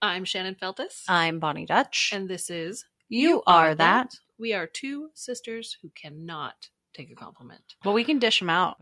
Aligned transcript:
I'm 0.00 0.24
Shannon 0.24 0.54
Feltus. 0.54 1.04
I'm 1.08 1.38
Bonnie 1.40 1.66
Dutch. 1.66 2.10
and 2.12 2.28
this 2.28 2.50
is 2.50 2.84
You 3.08 3.42
Are 3.46 3.74
That. 3.74 4.14
We 4.38 4.52
are 4.54 4.66
two 4.66 5.10
sisters 5.14 5.76
who 5.82 5.90
cannot 6.00 6.68
take 6.94 7.10
a 7.10 7.14
compliment. 7.14 7.62
well, 7.84 7.94
we 7.94 8.04
can 8.04 8.18
dish 8.18 8.38
them 8.38 8.50
out. 8.50 8.76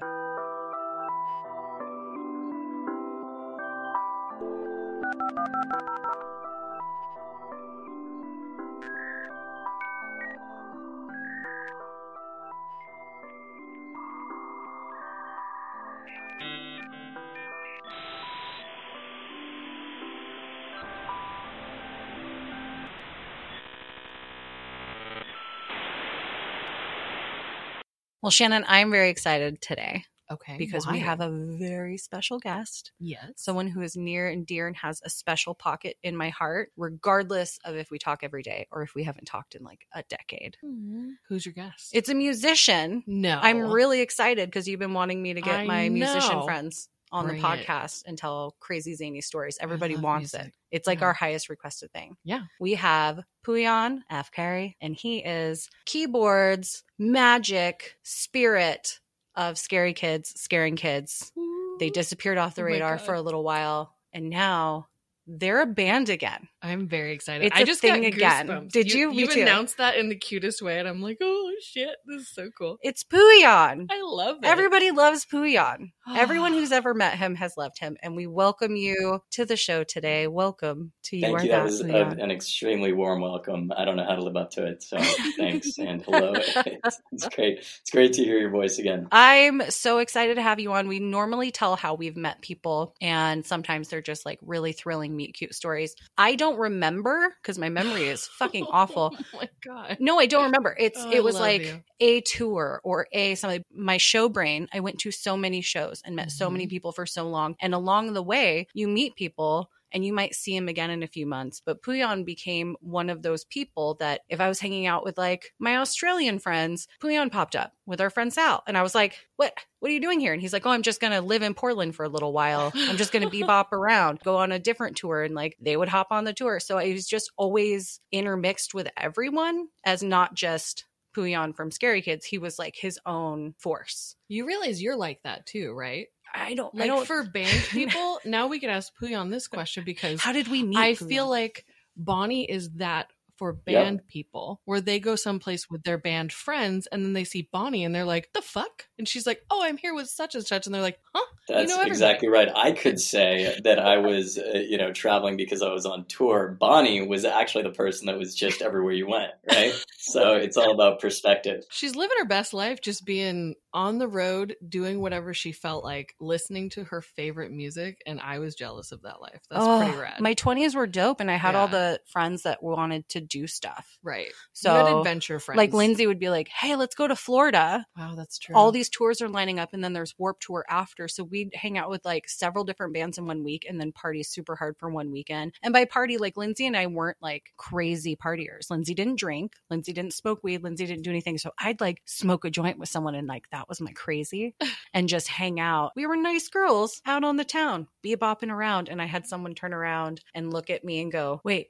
Well, 28.27 28.32
Shannon, 28.32 28.64
I'm 28.66 28.91
very 28.91 29.08
excited 29.10 29.62
today 29.62 30.05
Okay. 30.32 30.56
because 30.58 30.84
we 30.84 30.98
have 30.98 31.20
a 31.20 31.30
very 31.30 31.96
special 31.96 32.41
guest. 32.41 32.91
yes. 32.98 33.30
Someone 33.36 33.69
who 33.69 33.82
is 33.82 33.94
near 33.96 34.27
and 34.27 34.44
dear 34.44 34.66
and 34.66 34.74
has 34.78 35.00
a 35.05 35.08
special 35.10 35.55
pocket 35.55 35.96
in 36.02 36.16
my 36.16 36.30
heart, 36.30 36.72
regardless 36.77 37.60
of 37.64 37.77
if 37.77 37.88
we 37.88 38.00
talk 38.00 38.24
every 38.24 38.42
day 38.42 38.66
or 38.72 38.82
if 38.82 38.97
we 38.97 39.04
haven't 39.04 39.27
talked 39.27 39.54
in 39.54 39.62
like 39.62 39.86
a 39.94 40.02
decade. 40.08 40.56
Mm-hmm. 40.64 41.10
Who's 41.28 41.47
your 41.47 41.52
guest? 41.52 41.91
It's 41.92 42.08
a 42.08 42.14
musician. 42.16 43.04
no. 43.06 43.38
I'm 43.41 43.60
really 43.60 44.00
excited 44.00 44.48
because 44.50 44.66
you've 44.66 44.80
been 44.80 44.92
wanting 44.94 45.22
me 45.22 45.34
to 45.34 45.41
get 45.41 45.60
I 45.60 45.64
my 45.64 45.88
musician 45.88 46.42
friends 46.42 46.88
on 47.12 47.26
Bring 47.26 47.40
the 47.40 47.48
it. 47.52 47.66
podcast 47.66 48.02
and 48.06 48.18
tell 48.18 48.56
crazy 48.60 48.94
zany 48.94 49.20
stories. 49.20 49.58
Everybody 49.60 49.96
wants 49.96 50.34
music. 50.34 50.48
it. 50.48 50.54
It's 50.72 50.86
like 50.86 51.00
Yeah. 51.00 51.06
our 51.06 51.12
highest 51.12 51.48
requested 51.48 51.92
thing. 51.92 52.16
Yeah. 52.24 52.42
We 52.60 52.74
have 52.74 53.20
Puyan 53.46 54.00
F. 54.10 54.30
Carey, 54.32 54.76
and 54.80 54.94
he 54.96 55.18
is 55.18 55.68
keyboards, 55.84 56.82
magic, 56.98 57.97
spirit 58.03 59.00
of 59.34 59.58
scary 59.58 59.92
kids, 59.92 60.32
scaring 60.41 60.76
kids. 60.76 61.32
They 61.78 61.91
disappeared 61.91 62.38
off 62.38 62.54
the 62.54 62.62
Oh 62.62 62.66
radar 62.66 62.98
for 62.98 63.14
a 63.14 63.20
little 63.22 63.44
while, 63.44 63.94
and 64.12 64.31
now 64.31 64.88
they're 65.26 65.60
a 65.60 65.66
band 65.66 66.08
again. 66.08 66.48
I'm 66.62 66.86
very 66.88 67.12
excited. 67.12 67.47
It's 67.47 67.56
I 67.56 67.60
a 67.60 67.64
just 67.64 67.81
thing 67.81 68.02
got 68.02 68.44
again. 68.48 68.69
Did 68.72 68.92
you? 68.92 69.12
You 69.12 69.26
too. 69.26 69.42
announced 69.42 69.76
that 69.78 69.97
in 69.97 70.08
the 70.08 70.14
cutest 70.16 70.62
way, 70.62 70.78
and 70.78 70.88
I'm 70.88 71.02
like, 71.02 71.19
oh 71.20 71.45
shit, 71.61 71.97
this 72.06 72.22
is 72.22 72.28
so 72.28 72.50
cool. 72.56 72.78
It's 72.83 73.05
Pouyan. 73.05 73.87
I 73.91 74.03
love 74.03 74.39
it. 74.43 74.47
Everybody 74.47 74.91
loves 74.91 75.25
Pouyan. 75.25 75.93
Everyone 76.17 76.53
who's 76.53 76.72
ever 76.72 76.94
met 76.94 77.19
him 77.19 77.34
has 77.37 77.56
loved 77.56 77.78
him, 77.78 77.97
and 78.03 78.17
we 78.17 78.27
welcome 78.27 78.77
you 78.77 79.21
to 79.33 79.44
the 79.44 79.56
show 79.56 79.84
today. 79.84 80.27
Welcome 80.27 80.93
to 81.05 81.17
you. 81.17 81.22
Thank 81.22 81.39
are 81.39 81.44
you. 81.44 81.50
That 81.50 81.56
that 81.59 81.65
was 81.65 81.81
a, 81.81 82.22
an 82.22 82.31
extremely 82.31 82.93
warm 82.93 83.21
welcome. 83.21 83.72
I 83.77 83.84
don't 83.84 83.97
know 83.97 84.05
how 84.05 84.17
to 84.17 84.22
live 84.22 84.37
up 84.37 84.50
to 84.53 84.67
it, 84.67 84.83
so 84.83 84.99
thanks 85.37 85.78
and 85.78 86.03
hello. 86.03 86.33
It's, 86.34 87.00
it's 87.12 87.28
great. 87.28 87.59
It's 87.59 87.91
great 87.91 88.12
to 88.15 88.25
hear 88.25 88.38
your 88.38 88.50
voice 88.50 88.78
again. 88.78 89.09
I'm 89.12 89.71
so 89.71 89.99
excited 89.99 90.37
to 90.37 90.43
have 90.43 90.61
you 90.61 90.73
on. 90.73 90.88
We 90.88 90.99
normally 90.99 91.50
tell 91.50 91.77
how 91.77 91.94
we've 91.94 92.17
met 92.17 92.41
people, 92.43 92.94
and 93.00 93.44
sometimes 93.44 93.88
they're 93.88 94.03
just 94.03 94.27
like 94.27 94.38
really 94.43 94.73
thrilling, 94.73 95.17
meet 95.17 95.34
cute 95.34 95.55
stories. 95.55 95.94
I 96.19 96.34
don't 96.34 96.59
remember 96.59 97.34
because 97.43 97.59
my 97.59 97.69
memory 97.69 98.09
is 98.09 98.27
fucking 98.27 98.67
awful. 98.71 99.17
Oh 99.33 99.38
my 99.38 99.49
god. 99.65 99.97
No, 100.00 100.19
I 100.19 100.27
don't 100.27 100.44
remember. 100.44 100.75
It's 100.78 100.99
Oh, 100.99 101.11
it 101.11 101.23
was 101.23 101.34
love 101.34 101.45
like 101.46 101.62
you. 101.62 101.82
a 102.00 102.20
tour 102.22 102.80
or 102.84 103.06
a 103.12 103.34
something. 103.34 103.62
My 103.74 103.96
show 103.96 104.28
brain. 104.28 104.68
I 104.72 104.80
went 104.80 104.98
to 105.00 105.10
so 105.10 105.36
many 105.36 105.60
shows 105.60 106.02
and 106.04 106.16
met 106.16 106.30
so 106.30 106.46
Mm-hmm. 106.46 106.52
many 106.54 106.66
people 106.66 106.92
for 106.92 107.06
so 107.06 107.28
long, 107.28 107.56
and 107.60 107.74
along 107.74 108.12
the 108.12 108.22
way, 108.22 108.66
you 108.74 108.88
meet 108.88 109.14
people. 109.16 109.70
And 109.92 110.04
you 110.04 110.12
might 110.12 110.34
see 110.34 110.54
him 110.54 110.68
again 110.68 110.90
in 110.90 111.04
a 111.04 111.06
few 111.06 111.26
months. 111.26 111.62
But 111.64 111.80
Pouyan 111.80 112.24
became 112.26 112.76
one 112.80 113.08
of 113.08 113.22
those 113.22 113.44
people 113.44 113.94
that 114.00 114.22
if 114.28 114.40
I 114.40 114.48
was 114.48 114.58
hanging 114.58 114.84
out 114.86 115.04
with 115.04 115.16
like 115.16 115.54
my 115.60 115.76
Australian 115.76 116.38
friends, 116.40 116.88
Pouyan 117.00 117.30
popped 117.30 117.54
up 117.56 117.72
with 117.86 118.00
our 118.00 118.10
friend 118.10 118.30
Sal. 118.32 118.62
And 118.66 118.76
I 118.76 118.82
was 118.82 118.94
like, 118.96 119.16
What 119.36 119.54
what 119.78 119.88
are 119.90 119.94
you 119.94 120.00
doing 120.00 120.18
here? 120.20 120.32
And 120.32 120.42
he's 120.42 120.52
like, 120.52 120.66
Oh, 120.66 120.70
I'm 120.70 120.82
just 120.82 121.00
gonna 121.00 121.20
live 121.22 121.42
in 121.42 121.54
Portland 121.54 121.94
for 121.94 122.04
a 122.04 122.08
little 122.10 122.32
while. 122.32 122.72
I'm 122.74 122.96
just 122.96 123.12
gonna 123.12 123.30
bebop 123.36 123.70
around, 123.72 124.20
go 124.24 124.36
on 124.36 124.50
a 124.52 124.58
different 124.58 124.96
tour. 124.96 125.22
And 125.22 125.36
like 125.36 125.56
they 125.60 125.76
would 125.76 125.88
hop 125.88 126.08
on 126.10 126.24
the 126.24 126.34
tour. 126.34 126.58
So 126.60 126.76
I 126.78 126.92
was 126.92 127.06
just 127.06 127.30
always 127.38 128.00
intermixed 128.12 128.74
with 128.74 128.88
everyone 128.98 129.68
as 129.84 130.02
not 130.02 130.34
just 130.34 130.84
Pouyan 131.16 131.54
from 131.54 131.71
Scary 131.71 132.03
Kids. 132.03 132.25
He 132.27 132.38
was 132.38 132.59
like 132.59 132.77
his 132.77 132.99
own 133.06 133.54
force. 133.59 134.16
You 134.28 134.47
realize 134.47 134.82
you're 134.82 134.97
like 134.97 135.22
that 135.25 135.47
too, 135.47 135.72
right? 135.72 136.09
I 136.34 136.54
don't 136.54 136.75
Like 136.75 136.84
I 136.84 136.87
don't 136.88 137.06
for 137.06 137.25
band 137.25 137.62
people, 137.71 138.21
now 138.25 138.47
we 138.49 138.60
could 138.60 138.69
ask 138.69 138.93
Pouyan 139.00 139.31
this 139.31 139.49
question 139.49 139.84
because 139.84 140.21
how 140.21 140.32
did 140.32 140.49
we 140.49 140.62
meet? 140.62 140.76
I 140.76 140.93
Pouyan? 140.93 141.09
feel 141.09 141.31
like 141.31 141.65
Bonnie 141.97 142.44
is 142.50 142.71
that 142.72 143.09
for 143.36 143.52
band 143.52 144.06
people 144.08 144.60
where 144.64 144.80
they 144.80 144.98
go 144.98 145.16
someplace 145.16 145.69
with 145.70 145.82
their 145.82 145.98
band 145.98 146.32
friends 146.32 146.86
and 146.88 147.04
then 147.04 147.12
they 147.12 147.24
see 147.24 147.48
Bonnie 147.52 147.84
and 147.84 147.94
they're 147.94 148.04
like, 148.04 148.30
the 148.34 148.42
fuck? 148.42 148.84
And 148.98 149.08
she's 149.08 149.26
like, 149.26 149.42
oh, 149.50 149.62
I'm 149.62 149.76
here 149.76 149.94
with 149.94 150.08
such 150.08 150.34
and 150.34 150.47
such. 150.47 150.66
And 150.66 150.74
they're 150.74 150.82
like, 150.82 150.98
huh? 151.14 151.24
That's 151.48 151.70
know 151.70 151.82
exactly 151.82 152.28
right. 152.28 152.48
I 152.54 152.72
could 152.72 152.98
say 153.00 153.60
that 153.62 153.78
I 153.78 153.98
was, 153.98 154.36
uh, 154.38 154.58
you 154.58 154.78
know, 154.78 154.92
traveling 154.92 155.36
because 155.36 155.62
I 155.62 155.72
was 155.72 155.86
on 155.86 156.04
tour. 156.06 156.56
Bonnie 156.58 157.06
was 157.06 157.25
actually 157.25 157.64
the 157.64 157.70
person 157.70 158.06
that 158.06 158.19
was 158.19 158.34
just 158.34 158.62
everywhere 158.62 158.92
you 158.92 159.06
went, 159.06 159.30
right? 159.48 159.72
so 159.98 160.34
it's 160.34 160.56
all 160.56 160.72
about 160.72 161.00
perspective. 161.00 161.62
She's 161.70 161.94
living 161.94 162.16
her 162.19 162.25
best 162.25 162.52
life 162.52 162.80
just 162.80 163.04
being 163.04 163.54
on 163.72 163.98
the 163.98 164.08
road, 164.08 164.56
doing 164.69 165.00
whatever 165.00 165.34
she 165.34 165.52
felt 165.52 165.84
like, 165.84 166.14
listening 166.19 166.70
to 166.70 166.84
her 166.84 167.00
favorite 167.00 167.52
music. 167.52 168.02
And 168.06 168.20
I 168.20 168.38
was 168.41 168.54
jealous 168.56 168.91
of 168.91 169.02
that 169.02 169.20
life. 169.20 169.41
That's 169.50 169.64
Oh, 169.64 169.82
pretty 169.84 169.98
rad. 169.98 170.20
My 170.20 170.34
20s 170.34 170.75
were 170.75 170.86
dope 170.86 171.20
and 171.20 171.30
I 171.30 171.36
had 171.36 171.54
all 171.54 171.69
the 171.69 172.00
friends 172.06 172.42
that 172.42 172.62
wanted 172.62 173.08
to 173.10 173.20
do 173.28 173.47
stuff. 173.47 173.98
right. 174.03 174.28
So 174.53 174.98
adventure 175.00 175.38
friends. 175.38 175.56
like 175.56 175.72
Lindsay 175.72 176.06
would 176.06 176.19
be 176.19 176.31
like, 176.31 176.48
"Hey, 176.48 176.76
let's 176.76 176.94
go 176.94 177.06
to 177.06 177.16
Florida." 177.16 177.87
Wow, 177.97 178.14
that's 178.16 178.38
true. 178.38 178.54
All 178.54 178.72
these 178.72 178.88
tours 178.88 179.20
are 179.20 179.28
lining 179.28 179.59
up 179.59 179.72
and 179.72 179.82
then 179.82 179.92
there's 179.92 180.14
Warped 180.19 180.42
Tour 180.42 180.64
after. 180.69 181.09
So 181.09 181.25
we'd 181.25 181.54
hang 181.54 181.78
out 181.78 181.91
with 181.91 182.04
like 182.04 182.28
several 182.28 182.64
different 182.64 182.94
bands 182.94 183.19
in 183.19 183.26
one 183.26 183.44
week 183.44 183.66
and 183.69 183.81
then 183.81 183.92
party 183.92 184.22
super 184.22 184.56
hard 184.56 184.76
for 184.78 184.90
one 184.90 185.11
weekend. 185.11 185.55
And 185.62 185.73
by 185.73 185.84
party, 185.84 186.19
like 186.19 186.37
Lindsay 186.37 186.67
and 186.67 186.76
I 186.76 186.87
weren't 186.87 187.19
like 187.20 187.52
crazy 187.56 188.17
partiers. 188.17 188.70
Lindsay 188.70 188.94
didn't 188.94 189.19
drink, 189.19 189.55
Lindsay 189.70 189.93
didn't 189.93 190.14
smoke 190.14 190.40
weed, 190.43 190.62
Lindsay 190.62 190.87
didn't 190.87 191.02
do 191.05 191.11
anything. 191.11 191.38
So 191.38 191.52
I'd 191.58 191.81
like 191.81 192.02
smoke 192.06 192.44
a 192.44 192.50
joint 192.50 192.78
with 192.78 192.88
someone 192.88 193.14
and 193.14 193.26
like 193.26 193.49
that 193.50 193.69
was 193.69 193.81
my 193.81 193.93
crazy 193.93 194.55
and 194.94 195.08
just 195.08 195.28
hang 195.28 195.61
out. 195.61 195.93
We 195.96 196.06
were 196.06 196.17
nice 196.17 196.49
girls 196.49 197.00
out 197.06 197.25
on 197.25 197.37
the 197.37 197.44
town, 197.44 197.88
be 198.02 198.17
bopping 198.17 198.50
around. 198.50 198.88
And 198.88 199.00
I 199.02 199.06
had 199.06 199.26
someone 199.26 199.55
turn 199.55 199.75
around 199.75 200.20
and 200.34 200.52
look 200.52 200.70
at 200.70 200.84
me 200.84 201.00
and 201.00 201.12
go, 201.12 201.40
Wait, 201.44 201.69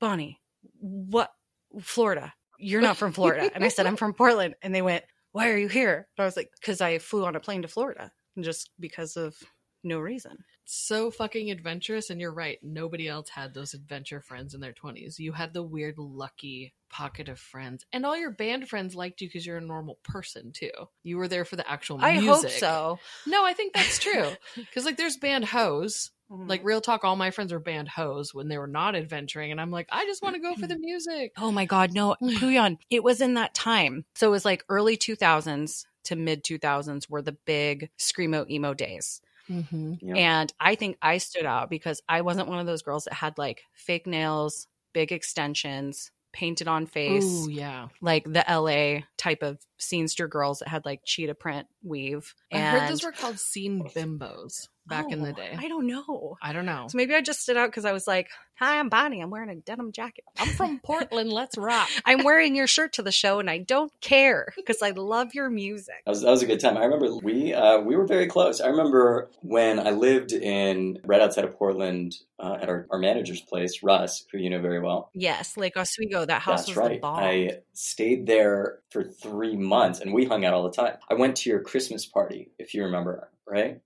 Bonnie, 0.00 0.40
what? 0.80 1.30
Florida. 1.80 2.32
You're 2.58 2.82
not 2.82 2.96
from 2.96 3.12
Florida. 3.12 3.50
And 3.54 3.64
I 3.64 3.68
said, 3.68 3.86
I'm 3.86 3.96
from 3.96 4.14
Portland. 4.14 4.54
And 4.62 4.74
they 4.74 4.82
went, 4.82 5.04
Why 5.32 5.50
are 5.50 5.56
you 5.58 5.68
here? 5.68 6.08
And 6.16 6.22
I 6.22 6.26
was 6.26 6.36
like, 6.36 6.50
Because 6.60 6.80
I 6.80 6.98
flew 6.98 7.24
on 7.24 7.36
a 7.36 7.40
plane 7.40 7.62
to 7.62 7.68
Florida 7.68 8.10
just 8.40 8.70
because 8.80 9.16
of 9.16 9.36
no 9.84 9.98
reason. 10.00 10.38
so 10.64 11.10
fucking 11.10 11.50
adventurous. 11.50 12.10
And 12.10 12.20
you're 12.20 12.32
right. 12.32 12.58
Nobody 12.62 13.08
else 13.08 13.28
had 13.28 13.54
those 13.54 13.74
adventure 13.74 14.20
friends 14.20 14.54
in 14.54 14.60
their 14.60 14.72
20s. 14.72 15.18
You 15.18 15.32
had 15.32 15.54
the 15.54 15.62
weird, 15.62 15.96
lucky 15.98 16.74
pocket 16.90 17.28
of 17.28 17.38
friends. 17.38 17.86
And 17.92 18.04
all 18.04 18.16
your 18.16 18.32
band 18.32 18.68
friends 18.68 18.94
liked 18.94 19.20
you 19.20 19.28
because 19.28 19.46
you're 19.46 19.58
a 19.58 19.62
normal 19.62 19.98
person, 20.02 20.52
too. 20.52 20.70
You 21.04 21.16
were 21.16 21.28
there 21.28 21.44
for 21.44 21.56
the 21.56 21.70
actual 21.70 21.98
I 22.00 22.14
hope 22.14 22.48
so. 22.50 22.98
No, 23.26 23.44
I 23.46 23.52
think 23.52 23.72
that's 23.72 23.98
true. 23.98 24.30
Because, 24.56 24.84
like, 24.84 24.96
there's 24.96 25.16
band 25.16 25.44
hoes. 25.44 26.10
Like, 26.30 26.64
real 26.64 26.80
talk, 26.80 27.04
all 27.04 27.16
my 27.16 27.30
friends 27.30 27.52
were 27.52 27.58
band 27.58 27.88
hoes 27.88 28.34
when 28.34 28.48
they 28.48 28.58
were 28.58 28.66
not 28.66 28.94
adventuring. 28.94 29.50
And 29.50 29.60
I'm 29.60 29.70
like, 29.70 29.88
I 29.90 30.04
just 30.04 30.22
want 30.22 30.34
to 30.34 30.40
go 30.40 30.54
for 30.54 30.66
the 30.66 30.78
music. 30.78 31.32
Oh 31.38 31.50
my 31.50 31.64
God, 31.64 31.92
no, 31.94 32.16
Pouyan. 32.22 32.78
It 32.90 33.02
was 33.02 33.20
in 33.20 33.34
that 33.34 33.54
time. 33.54 34.04
So 34.14 34.28
it 34.28 34.32
was 34.32 34.44
like 34.44 34.64
early 34.68 34.96
2000s 34.96 35.84
to 36.04 36.16
mid 36.16 36.44
2000s 36.44 37.08
were 37.08 37.22
the 37.22 37.36
big 37.46 37.90
screamo 37.98 38.48
emo 38.50 38.74
days. 38.74 39.20
Mm-hmm. 39.50 39.94
Yeah. 40.00 40.14
And 40.14 40.52
I 40.60 40.74
think 40.74 40.98
I 41.00 41.18
stood 41.18 41.46
out 41.46 41.70
because 41.70 42.02
I 42.08 42.20
wasn't 42.20 42.48
one 42.48 42.58
of 42.58 42.66
those 42.66 42.82
girls 42.82 43.04
that 43.04 43.14
had 43.14 43.38
like 43.38 43.62
fake 43.74 44.06
nails, 44.06 44.66
big 44.92 45.12
extensions, 45.12 46.10
painted 46.32 46.68
on 46.68 46.86
face, 46.86 47.24
Ooh, 47.24 47.50
yeah. 47.50 47.88
like 48.00 48.24
the 48.24 48.44
LA 48.48 49.04
type 49.16 49.42
of 49.42 49.58
scenester 49.78 50.28
girls 50.28 50.58
that 50.60 50.68
had 50.68 50.84
like 50.84 51.02
cheetah 51.04 51.34
print 51.34 51.66
weave. 51.82 52.34
I 52.52 52.58
And 52.58 52.80
heard 52.80 52.90
those 52.90 53.04
were 53.04 53.12
called 53.12 53.38
scene 53.38 53.82
bimbos 53.94 54.68
back 54.86 55.12
in 55.12 55.22
the 55.22 55.30
Oh, 55.30 55.32
day. 55.34 55.54
I 55.56 55.68
don't 55.68 55.86
know. 55.86 56.36
I 56.42 56.52
don't 56.52 56.64
know. 56.66 56.86
So 56.88 56.96
maybe 56.96 57.14
I 57.14 57.20
just 57.20 57.42
stood 57.42 57.56
out 57.58 57.68
because 57.68 57.84
I 57.84 57.92
was 57.92 58.06
like, 58.06 58.30
"Hi, 58.54 58.78
I'm 58.78 58.88
Bonnie. 58.88 59.20
I'm 59.20 59.28
wearing 59.30 59.50
a 59.50 59.56
denim 59.56 59.92
jacket. 59.92 60.24
I'm 60.38 60.48
from 60.48 60.78
Portland. 60.84 61.30
Let's 61.30 61.58
rock. 61.58 61.88
I'm 62.06 62.24
wearing 62.24 62.56
your 62.56 62.66
shirt 62.66 62.94
to 62.94 63.02
the 63.02 63.12
show, 63.12 63.38
and 63.38 63.50
I 63.50 63.58
don't 63.58 63.92
care 64.00 64.52
because 64.56 64.80
I 64.82 64.90
love 64.90 65.34
your 65.34 65.50
music." 65.50 65.96
That 66.06 66.10
was, 66.12 66.22
that 66.22 66.30
was 66.30 66.42
a 66.42 66.46
good 66.46 66.60
time. 66.60 66.78
I 66.78 66.84
remember 66.84 67.14
we 67.16 67.52
uh, 67.52 67.80
we 67.80 67.96
were 67.96 68.06
very 68.06 68.26
close. 68.28 68.60
I 68.62 68.68
remember 68.68 69.30
when 69.42 69.78
I 69.78 69.90
lived 69.90 70.32
in 70.32 70.98
right 71.04 71.20
outside 71.20 71.44
of 71.44 71.54
Portland 71.58 72.14
uh, 72.38 72.56
at 72.62 72.68
our, 72.70 72.86
our 72.90 72.98
manager's 72.98 73.42
place, 73.42 73.82
Russ, 73.82 74.24
who 74.32 74.38
you 74.38 74.48
know 74.48 74.60
very 74.60 74.80
well. 74.80 75.10
Yes, 75.12 75.56
Lake 75.58 75.76
Oswego. 75.76 76.24
That 76.24 76.40
house 76.40 76.60
That's 76.60 76.68
was 76.70 76.76
right. 76.78 76.92
the 76.94 76.98
bomb. 77.00 77.18
I 77.22 77.58
stayed 77.74 78.26
there 78.26 78.78
for 78.90 79.04
three 79.04 79.54
months, 79.56 79.67
and 79.72 80.12
we 80.12 80.24
hung 80.24 80.44
out 80.44 80.54
all 80.54 80.62
the 80.64 80.70
time. 80.72 80.96
I 81.10 81.14
went 81.14 81.36
to 81.36 81.50
your 81.50 81.60
Christmas 81.60 82.06
party, 82.06 82.50
if 82.58 82.74
you 82.74 82.84
remember, 82.84 83.30
right? 83.46 83.80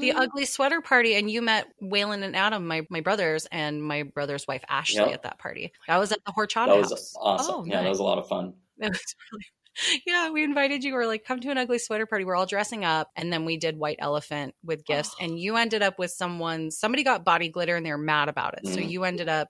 the 0.00 0.12
ugly 0.16 0.44
sweater 0.46 0.80
party, 0.80 1.14
and 1.14 1.30
you 1.30 1.40
met 1.40 1.66
Waylon 1.82 2.24
and 2.24 2.34
Adam, 2.34 2.66
my 2.66 2.86
my 2.90 3.00
brothers, 3.00 3.46
and 3.52 3.82
my 3.82 4.02
brother's 4.02 4.46
wife 4.48 4.64
Ashley 4.68 4.98
Yep. 4.98 5.12
at 5.12 5.22
that 5.22 5.38
party. 5.38 5.72
I 5.88 5.98
was 5.98 6.10
at 6.12 6.18
the 6.24 6.32
Horchata 6.32 6.66
That 6.66 6.76
was 6.76 6.90
house. 6.90 7.14
awesome. 7.20 7.54
Oh, 7.56 7.64
yeah, 7.64 7.82
that 7.82 7.88
was 7.88 7.98
a 8.00 8.02
lot 8.02 8.18
of 8.18 8.26
fun. 8.28 8.54
It 8.78 8.88
was 8.90 9.14
really 9.32 9.44
yeah, 10.06 10.30
we 10.30 10.44
invited 10.44 10.84
you. 10.84 10.94
We 10.94 11.00
are 11.00 11.06
like, 11.06 11.24
come 11.24 11.40
to 11.40 11.50
an 11.50 11.58
ugly 11.58 11.78
sweater 11.78 12.06
party. 12.06 12.24
We're 12.24 12.36
all 12.36 12.46
dressing 12.46 12.84
up, 12.84 13.10
and 13.16 13.32
then 13.32 13.44
we 13.44 13.56
did 13.56 13.76
white 13.76 13.96
elephant 13.98 14.54
with 14.64 14.84
gifts. 14.84 15.14
And 15.20 15.38
you 15.38 15.56
ended 15.56 15.82
up 15.82 15.98
with 15.98 16.12
someone. 16.12 16.70
Somebody 16.70 17.02
got 17.02 17.24
body 17.24 17.48
glitter, 17.48 17.74
and 17.76 17.84
they're 17.84 17.98
mad 17.98 18.28
about 18.28 18.54
it. 18.58 18.66
So 18.68 18.76
Mm. 18.80 18.88
you 18.88 19.04
ended 19.04 19.28
up 19.28 19.48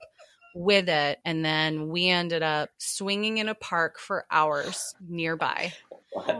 with 0.55 0.89
it, 0.89 1.19
and 1.25 1.45
then 1.45 1.89
we 1.89 2.09
ended 2.09 2.43
up 2.43 2.71
swinging 2.79 3.39
in 3.39 3.49
a 3.49 3.55
park 3.55 3.99
for 3.99 4.25
hours 4.31 4.95
nearby 5.01 5.75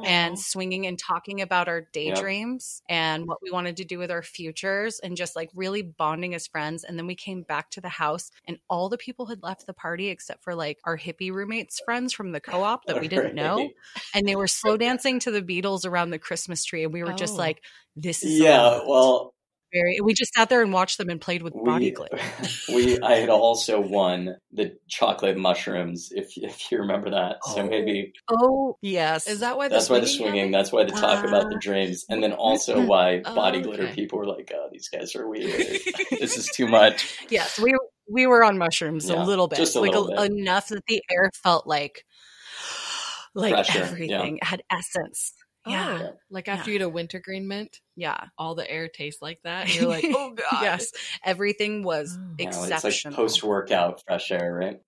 and 0.06 0.38
swinging 0.40 0.86
and 0.88 1.00
talking 1.00 1.42
about 1.42 1.68
our 1.68 1.82
daydreams 1.94 2.82
and 2.90 3.28
what 3.28 3.40
we 3.42 3.52
wanted 3.52 3.78
to 3.78 3.86
do 3.86 3.98
with 3.98 4.12
our 4.12 4.22
futures 4.24 5.00
and 5.00 5.18
just 5.18 5.36
like 5.36 5.50
really 5.56 5.82
bonding 5.82 6.36
as 6.36 6.48
friends. 6.48 6.84
And 6.84 6.98
then 6.98 7.08
we 7.08 7.16
came 7.16 7.44
back 7.44 7.72
to 7.72 7.82
the 7.82 7.90
house 7.90 8.32
and 8.48 8.60
all 8.70 8.90
the 8.90 8.98
people 8.98 9.26
had 9.28 9.44
left 9.44 9.66
the 9.66 9.74
party 9.74 10.10
except 10.10 10.44
for 10.44 10.56
like 10.56 10.80
our 10.86 10.98
hippie 10.98 11.32
roommates 11.32 11.80
friends 11.80 12.14
from 12.14 12.32
the 12.32 12.42
co-op 12.42 12.86
that 12.88 13.00
we 13.00 13.08
didn't 13.08 13.34
know. 13.34 13.74
And 14.14 14.28
they 14.28 14.36
were 14.36 14.48
slow 14.48 14.78
dancing 14.78 15.20
to 15.22 15.32
the 15.32 15.42
Beatles 15.42 15.86
around 15.86 16.12
the 16.12 16.20
Christmas 16.20 16.64
tree. 16.64 16.84
And 16.84 16.94
we 16.94 17.04
were 17.04 17.14
just 17.14 17.38
Oh. 17.38 17.40
like, 17.40 17.64
this 17.96 18.26
is 18.26 18.40
Yeah, 18.40 18.82
well, 18.88 19.35
very 19.76 20.00
we 20.02 20.14
just 20.14 20.34
sat 20.34 20.50
there 20.50 20.62
and 20.62 20.72
watched 20.74 20.98
them 20.98 21.10
and 21.10 21.20
played 21.20 21.42
with 21.44 21.54
body 21.54 21.86
we, 21.88 21.92
glitter. 21.92 22.18
we 22.74 23.00
I 23.02 23.16
had 23.16 23.30
also 23.30 23.80
won 23.80 24.36
the 24.52 24.76
chocolate 24.88 25.38
mushrooms, 25.38 26.10
if 26.12 26.32
if 26.38 26.72
you 26.72 26.80
remember 26.80 27.10
that. 27.12 27.38
So 27.44 27.62
Oh. 27.62 27.68
maybe 27.68 28.14
Oh 28.30 28.78
yes. 28.82 29.28
Is 29.28 29.42
that 29.42 29.58
why 29.58 29.68
the 29.68 29.76
that's 29.76 29.90
why 29.90 30.00
the 30.00 30.08
swinging 30.08 30.18
swinging. 30.32 30.40
happened? 30.40 30.54
That's 30.56 30.72
why 30.72 30.84
the 30.86 30.92
talk 30.94 31.26
about 31.26 31.50
the 31.50 31.56
Ah. 31.58 31.60
dreams, 31.62 32.06
and 32.10 32.24
then 32.24 32.32
also 32.34 32.82
why 32.92 33.22
Oh, 33.26 33.36
body 33.36 33.62
glitter 33.62 33.88
people 33.94 34.20
were 34.20 34.26
like, 34.28 34.52
"Oh, 34.56 34.70
these 34.72 34.88
guys 34.90 35.16
are 35.16 35.28
weird. 35.28 35.52
this 36.20 36.38
is 36.38 36.48
too 36.56 36.68
much." 36.68 37.20
Yes, 37.30 37.60
we 37.60 37.76
we 38.10 38.28
were 38.28 38.44
on 38.44 38.58
mushrooms 38.58 39.10
Yeah, 39.10 39.22
a 39.22 39.26
little 39.26 39.48
bit, 39.48 39.58
just 39.58 39.76
a 39.76 39.80
like 39.82 39.92
little 39.92 40.08
bit. 40.16 40.32
enough 40.32 40.68
that 40.70 40.84
the 40.88 41.02
air 41.12 41.30
felt 41.44 41.68
like 41.68 42.06
like 43.34 43.54
Fresher, 43.54 43.80
yeah. 43.80 43.86
everything 43.86 44.40
had 44.42 44.62
essence. 44.72 45.34
Yeah, 45.68 46.00
Oh, 46.12 46.18
like 46.30 46.48
after 46.48 46.70
Yeah. 46.72 46.74
you 46.74 46.80
eat 46.80 46.84
a 46.84 46.90
wintergreen 46.90 47.48
mint, 47.48 47.80
yeah. 47.96 48.18
all 48.38 48.56
the 48.56 48.70
air 48.70 48.88
tastes 48.88 49.22
like 49.22 49.40
that. 49.44 49.66
And 49.66 49.76
you're 49.76 49.88
like, 49.90 50.06
oh 50.08 50.32
god. 50.52 50.62
yes, 50.62 50.92
everything 51.24 51.84
was 51.84 52.18
Oh. 52.20 52.36
You 52.40 52.48
it's 52.48 52.58
exceptional. 52.68 53.12
like 53.14 53.16
post 53.18 53.44
workout 53.44 54.04
fresh 54.08 54.32
air, 54.32 54.54
right? 54.54 54.80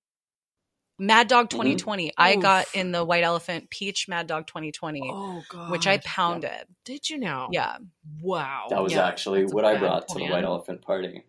Mad 1.00 1.28
Dog 1.28 1.48
Mhm. 1.48 1.52
2020. 1.52 2.12
I 2.18 2.36
Oof. 2.36 2.42
got 2.42 2.66
in 2.74 2.92
the 2.92 3.06
White 3.06 3.24
Elephant 3.24 3.70
Peach 3.70 4.08
Mad 4.08 4.26
Dog 4.28 4.48
2020, 4.48 5.02
Oh 5.14 5.44
god. 5.50 5.72
which 5.72 5.86
I 5.86 6.00
pounded. 6.00 6.66
Did 6.86 7.10
you 7.10 7.20
know? 7.20 7.50
Yeah, 7.52 7.78
Wow. 8.22 8.66
That 8.70 8.82
was 8.82 8.94
Yeah, 8.94 9.06
actually 9.08 9.42
that's 9.42 9.54
what 9.54 9.64
I 9.66 9.74
bad 9.74 9.80
brought 9.82 10.08
to 10.10 10.16
the. 10.20 10.30
White 10.30 10.44
Elephant 10.44 10.82
party. 10.82 11.24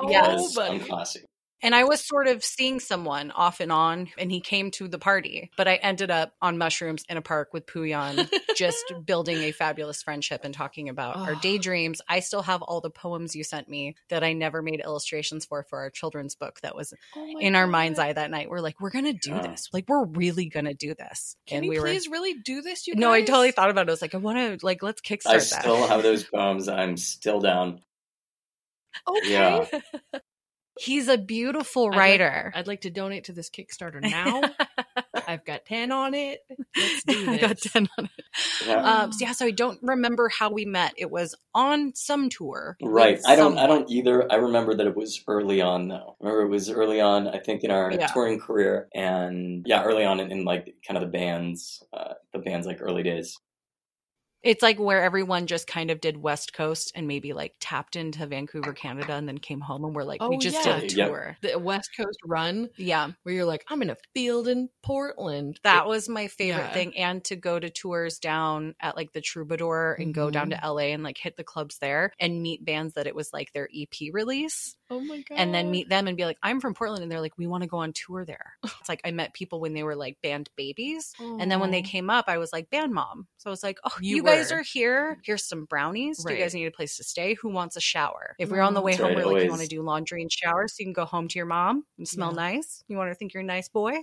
Oh, 0.00 0.06
Because 0.06 0.54
buddy. 0.54 0.80
I'm 0.80 0.86
classy. 0.86 1.24
And 1.64 1.74
I 1.74 1.82
was 1.84 2.06
sort 2.06 2.28
of 2.28 2.44
seeing 2.44 2.78
someone 2.78 3.32
off 3.32 3.58
and 3.58 3.72
on, 3.72 4.08
and 4.18 4.30
he 4.30 4.40
came 4.40 4.70
to 4.72 4.86
the 4.86 4.98
party, 4.98 5.50
but 5.56 5.66
I 5.66 5.74
ended 5.76 6.10
up 6.12 6.32
on 6.40 6.58
mushrooms 6.58 7.02
in 7.08 7.16
a 7.16 7.22
park 7.22 7.52
with 7.52 7.66
Puyan, 7.66 8.30
just 8.54 8.84
building 9.04 9.38
a 9.38 9.50
fabulous 9.50 10.02
friendship 10.02 10.42
and 10.44 10.54
talking 10.54 10.88
about 10.88 11.16
our 11.16 11.32
Oh. 11.32 11.40
daydreams. 11.40 12.00
I 12.08 12.20
still 12.20 12.42
have 12.42 12.62
all 12.62 12.80
the 12.80 12.90
poems 12.90 13.34
you 13.34 13.42
sent 13.42 13.68
me 13.68 13.96
that 14.10 14.22
I 14.22 14.32
never 14.34 14.62
made 14.62 14.80
illustrations 14.84 15.44
for 15.46 15.64
for 15.64 15.80
our 15.80 15.90
children's 15.90 16.34
book 16.36 16.60
that 16.60 16.76
was 16.76 16.94
Oh 17.16 17.24
my 17.32 17.40
in 17.40 17.56
our 17.56 17.66
mind's 17.66 17.98
eye 17.98 18.12
that 18.12 18.30
night. 18.30 18.48
We're 18.50 18.60
like, 18.60 18.80
we're 18.80 18.90
gonna 18.90 19.12
do 19.14 19.30
Yeah. 19.30 19.42
this. 19.42 19.68
Like, 19.72 19.86
we're 19.88 20.04
really 20.04 20.46
gonna 20.50 20.74
do 20.74 20.94
this. 20.94 21.34
Can 21.46 21.56
and 21.56 21.64
you 21.64 21.70
we 21.72 21.78
please 21.78 22.06
really 22.08 22.34
do 22.34 22.62
this, 22.62 22.86
you 22.86 22.94
were. 22.94 23.00
No, 23.00 23.10
I 23.12 23.22
totally 23.22 23.50
thought 23.50 23.70
about 23.70 23.86
it. 23.86 23.88
I 23.88 23.92
was 23.92 24.02
like, 24.02 24.14
I 24.14 24.18
want 24.18 24.38
to 24.60 24.64
like 24.64 24.82
let's 24.82 25.00
kickstart 25.00 25.30
I 25.30 25.34
that. 25.38 25.42
still 25.42 25.86
have 25.86 26.02
those 26.02 26.24
poems. 26.24 26.68
I'm 26.68 26.96
still 26.98 27.40
down. 27.40 27.80
Okay. 29.08 29.32
Yeah. 29.32 29.66
He's 30.78 31.08
a 31.08 31.16
beautiful 31.18 31.84
I'd 31.84 31.88
like- 31.90 31.98
writer. 31.98 32.52
I'd 32.54 32.66
like 32.66 32.80
to 32.82 32.90
donate 32.90 33.24
to 33.24 33.32
this 33.32 33.48
Kickstarter 33.50 34.00
now. 34.02 34.42
I've 35.26 35.44
got 35.44 35.64
10 35.64 35.92
on 35.92 36.14
it. 36.14 36.40
Let's 36.76 37.04
do 37.04 37.30
I 37.30 37.38
got 37.38 37.58
10 37.58 37.88
on 37.98 38.04
it. 38.06 38.24
Yeah. 38.66 38.82
Um, 38.82 39.12
so 39.12 39.24
yeah, 39.24 39.32
so 39.32 39.46
I 39.46 39.50
don't 39.52 39.78
remember 39.82 40.28
how 40.36 40.50
we 40.50 40.64
met. 40.64 40.94
It 40.96 41.10
was 41.10 41.34
on 41.54 41.94
some 41.94 42.28
tour. 42.28 42.76
Right. 42.82 43.20
I 43.26 43.36
don't. 43.36 43.56
I 43.58 43.66
don't 43.66 43.88
either. 43.90 44.30
I 44.30 44.36
remember 44.36 44.74
that 44.74 44.86
it 44.86 44.96
was 44.96 45.22
early 45.28 45.60
on 45.60 45.88
though. 45.88 46.16
I 46.20 46.24
remember 46.24 46.42
it 46.46 46.48
was 46.50 46.68
early 46.70 47.00
on. 47.00 47.28
I 47.28 47.38
think 47.38 47.62
in 47.62 47.70
our 47.70 47.92
Yeah. 47.92 48.08
touring 48.08 48.40
career, 48.40 48.88
and 48.94 49.64
yeah, 49.66 49.84
early 49.84 50.04
on 50.04 50.18
in, 50.20 50.32
in 50.32 50.44
like 50.44 50.74
kind 50.86 50.96
of 50.98 51.02
the 51.02 51.16
bands, 51.16 51.82
uh, 51.92 52.14
the 52.32 52.40
bands 52.40 52.66
like 52.66 52.78
early 52.80 53.02
days. 53.04 53.38
It's 54.44 54.62
like 54.62 54.78
where 54.78 55.02
everyone 55.02 55.46
just 55.46 55.66
kind 55.66 55.90
of 55.90 56.00
did 56.00 56.18
West 56.18 56.52
Coast 56.52 56.92
and 56.94 57.08
maybe 57.08 57.32
like 57.32 57.54
tapped 57.60 57.96
into 57.96 58.26
Vancouver, 58.26 58.74
Canada, 58.74 59.14
and 59.14 59.26
then 59.26 59.38
came 59.38 59.60
home 59.60 59.84
and 59.84 59.94
we're 59.94 60.04
like, 60.04 60.20
we 60.20 60.36
Oh, 60.36 60.38
just 60.38 60.64
yeah. 60.66 60.80
did 60.80 60.92
a 60.92 60.96
Yep. 60.96 61.08
tour. 61.08 61.36
The 61.40 61.58
West 61.58 61.90
Coast 61.96 62.18
run 62.26 62.68
Yeah, 62.76 63.12
where 63.22 63.34
you're 63.34 63.44
like, 63.46 63.64
I'm 63.68 63.80
in 63.80 63.88
a 63.90 63.96
field 64.14 64.46
in 64.46 64.68
Portland. 64.82 65.58
that 65.64 65.86
was 65.86 66.08
my 66.08 66.28
favorite 66.28 66.60
Yeah. 66.64 66.72
thing. 66.74 66.96
And 66.96 67.24
to 67.24 67.36
go 67.36 67.58
to 67.58 67.70
tours 67.70 68.18
down 68.18 68.74
at 68.80 68.96
like 68.96 69.12
the 69.12 69.22
Troubadour 69.22 69.96
and 69.98 70.12
go 70.12 70.30
down 70.30 70.50
to 70.50 70.56
Mm-hmm. 70.56 70.66
LA 70.66 70.82
and 70.92 71.02
like 71.02 71.16
hit 71.18 71.36
the 71.38 71.44
clubs 71.44 71.78
there 71.78 72.12
and 72.20 72.42
meet 72.42 72.64
bands 72.64 72.94
that 72.94 73.06
it 73.06 73.14
was 73.14 73.32
like 73.32 73.52
their 73.54 73.68
EP 73.74 74.10
release. 74.12 74.76
Oh 74.90 75.00
my 75.00 75.22
god. 75.28 75.36
and 75.38 75.54
then 75.54 75.70
meet 75.70 75.88
them 75.88 76.06
and 76.08 76.16
be 76.16 76.24
like, 76.26 76.36
I'm 76.42 76.60
from 76.60 76.74
Portland. 76.74 77.02
And 77.02 77.10
they're 77.10 77.20
like, 77.20 77.36
we 77.38 77.46
want 77.46 77.62
to 77.62 77.68
go 77.68 77.78
on 77.78 77.92
tour 77.94 78.24
there. 78.24 78.52
It's 78.62 78.88
like 78.88 79.00
I 79.04 79.10
met 79.12 79.32
people 79.32 79.58
when 79.60 79.72
they 79.72 79.82
were 79.82 79.96
like 79.96 80.18
band 80.22 80.50
babies. 80.56 81.14
And 81.18 81.50
then 81.50 81.58
when 81.58 81.70
they 81.70 81.80
came 81.82 82.10
up, 82.10 82.26
I 82.28 82.36
was 82.38 82.52
like, 82.52 82.68
band 82.70 82.92
mom. 82.92 83.26
So 83.38 83.48
I 83.48 83.50
was 83.50 83.62
like, 83.62 83.78
oh, 83.84 83.92
You 84.00 84.16
you, 84.16 84.22
guys 84.22 84.52
are 84.52 84.62
here. 84.62 85.18
Here's 85.24 85.44
some 85.46 85.64
brownies. 85.64 86.22
Do 86.22 86.32
you 86.32 86.38
guys 86.38 86.54
need 86.54 86.66
a 86.66 86.70
place 86.70 86.96
to 86.98 87.04
stay? 87.04 87.34
Who 87.34 87.48
wants 87.48 87.76
a 87.76 87.80
shower? 87.80 88.36
If 88.38 88.50
we're 88.50 88.60
on 88.60 88.74
the 88.74 88.82
way 88.82 88.92
That's 88.92 89.02
home, 89.02 89.16
right, 89.16 89.26
we're 89.26 89.32
like, 89.32 89.44
you 89.44 89.50
want 89.50 89.62
to 89.62 89.68
do 89.68 89.82
laundry 89.82 90.20
and 90.22 90.30
shower 90.30 90.68
so 90.68 90.74
you 90.80 90.84
can 90.86 90.92
go 90.92 91.04
home 91.06 91.28
to 91.28 91.38
your 91.38 91.46
mom 91.46 91.84
and 91.98 92.06
smell 92.06 92.30
Yeah. 92.30 92.36
nice? 92.56 92.84
You 92.86 92.96
want 92.98 93.10
to 93.10 93.14
think 93.14 93.32
you're 93.34 93.42
a 93.42 93.46
nice 93.46 93.68
boy? 93.70 93.94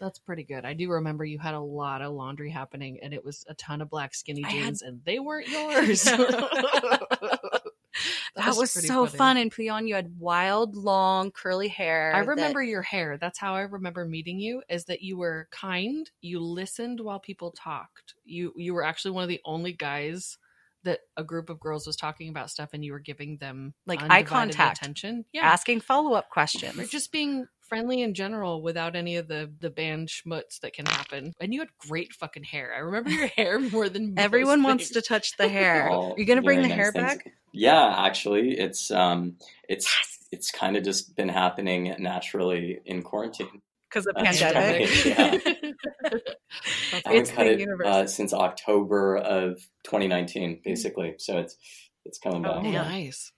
That's 0.00 0.18
pretty 0.18 0.42
good. 0.44 0.64
I 0.66 0.74
do 0.74 0.90
remember 0.90 1.24
you 1.24 1.38
had 1.38 1.54
a 1.54 1.60
lot 1.60 2.02
of 2.02 2.12
laundry 2.12 2.50
happening 2.50 2.98
and 3.02 3.14
it 3.14 3.24
was 3.24 3.44
a 3.48 3.54
ton 3.54 3.80
of 3.80 3.88
black 3.88 4.14
skinny 4.14 4.44
I 4.44 4.50
had- 4.50 4.64
jeans 4.64 4.82
and 4.82 5.00
they 5.04 5.18
weren't 5.20 5.48
yours. 5.50 6.06
That, 8.36 8.54
was, 8.56 8.72
pretty 8.72 8.88
so 8.88 9.06
funny. 9.06 9.18
fun. 9.18 9.36
And 9.38 9.52
Pouyan, 9.52 9.88
you 9.88 9.94
had 9.94 10.18
wild, 10.18 10.76
long, 10.76 11.30
curly 11.30 11.68
hair. 11.68 12.12
I 12.14 12.20
that- 12.20 12.28
remember 12.28 12.62
your 12.62 12.82
hair. 12.82 13.16
That's 13.18 13.38
how 13.38 13.54
I 13.54 13.62
remember 13.62 14.04
meeting 14.04 14.38
you. 14.38 14.62
Is 14.68 14.84
that 14.86 15.02
you 15.02 15.16
were 15.16 15.48
kind. 15.50 16.10
You 16.20 16.40
listened 16.40 17.00
while 17.00 17.20
people 17.20 17.52
talked. 17.52 18.14
You 18.24 18.52
you 18.56 18.74
were 18.74 18.84
actually 18.84 19.12
one 19.12 19.22
of 19.24 19.28
the 19.28 19.40
only 19.44 19.72
guys 19.72 20.38
that 20.86 21.00
a 21.16 21.22
group 21.22 21.50
of 21.50 21.60
girls 21.60 21.86
was 21.86 21.94
talking 21.96 22.28
about 22.30 22.50
stuff, 22.50 22.70
and 22.72 22.84
you 22.84 22.92
were 22.92 22.98
giving 22.98 23.36
them 23.36 23.74
Like 23.86 24.02
eye 24.02 24.22
contact. 24.22 24.78
attention. 24.78 25.24
Yeah, 25.32 25.42
asking 25.44 25.80
follow 25.80 26.14
up 26.14 26.30
questions 26.30 26.78
or 26.78 26.84
just 26.86 27.12
being 27.12 27.46
friendly 27.68 28.00
in 28.00 28.14
general 28.14 28.62
without 28.62 28.94
any 28.96 29.16
of 29.16 29.28
the 29.28 29.52
the 29.60 29.70
band 29.70 30.08
schmutz 30.08 30.60
that 30.62 30.72
can 30.72 30.86
happen. 30.86 31.34
And 31.40 31.52
you 31.52 31.60
had 31.60 31.68
great 31.88 32.12
fucking 32.14 32.44
hair. 32.44 32.72
I 32.74 32.78
remember 32.78 33.10
your 33.10 33.26
hair 33.28 33.58
more 33.72 33.88
than 33.88 34.14
most 34.14 34.24
Everyone 34.24 34.62
wants 34.62 34.90
to 34.90 35.02
touch 35.02 35.36
the 35.36 35.48
hair. 35.48 35.88
Oh, 35.92 36.12
Are 36.12 36.24
going 36.24 36.36
to 36.38 36.42
bring 36.42 36.62
the 36.62 36.68
nice. 36.68 36.76
hair 36.76 36.92
Thanks. 36.92 37.24
back? 37.24 37.32
Yeah, 37.52 37.94
actually, 38.06 38.58
it's 38.58 38.90
um, 38.90 39.36
it's 39.68 39.88
it's 40.32 40.50
kind 40.50 40.76
of 40.76 40.84
just 40.84 41.16
been 41.16 41.28
happening 41.28 41.94
naturally 41.98 42.80
in 42.84 43.02
quarantine. 43.02 43.62
Because 43.88 44.06
of 44.06 44.14
That's 44.16 44.40
pandemic. 44.40 44.88
right, 45.06 45.06
yeah. 45.06 45.65
I 47.04 47.12
haven't 47.12 47.20
It's 47.22 47.30
cut 47.30 47.44
the 47.44 47.52
it 47.52 47.60
universe. 47.60 47.86
uh, 47.86 48.06
since 48.06 48.32
October 48.32 49.16
of 49.16 49.58
2019, 49.84 50.60
basically. 50.64 51.14
So 51.18 51.38
it's 51.38 51.56
it's 52.04 52.18
coming 52.18 52.44
Oh, 52.46 52.54
back. 52.54 52.62
man. 52.62 52.72
nice. 52.72 53.32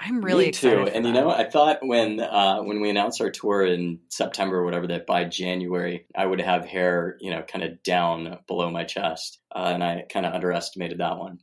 I'm 0.00 0.22
really 0.22 0.46
Me 0.46 0.50
too. 0.50 0.68
excited. 0.68 0.88
for 0.88 0.96
And 0.96 1.06
you 1.06 1.12
know, 1.12 1.30
I 1.30 1.48
thought 1.48 1.78
when 1.86 2.18
uh, 2.20 2.58
when 2.62 2.80
we 2.80 2.90
announced 2.90 3.20
our 3.20 3.30
tour 3.30 3.64
in 3.64 4.00
September 4.08 4.58
or 4.58 4.64
whatever 4.64 4.88
that 4.88 5.06
by 5.06 5.24
January 5.24 6.06
I 6.16 6.26
would 6.26 6.40
have 6.40 6.64
hair, 6.64 7.16
you 7.20 7.30
know, 7.30 7.42
kind 7.42 7.64
of 7.64 7.82
down 7.84 8.38
below 8.48 8.70
my 8.70 8.84
chest, 8.84 9.38
uh, 9.54 9.70
and 9.72 9.84
I 9.84 10.04
kind 10.10 10.26
of 10.26 10.34
underestimated 10.34 10.98
that 10.98 11.18
one. 11.18 11.38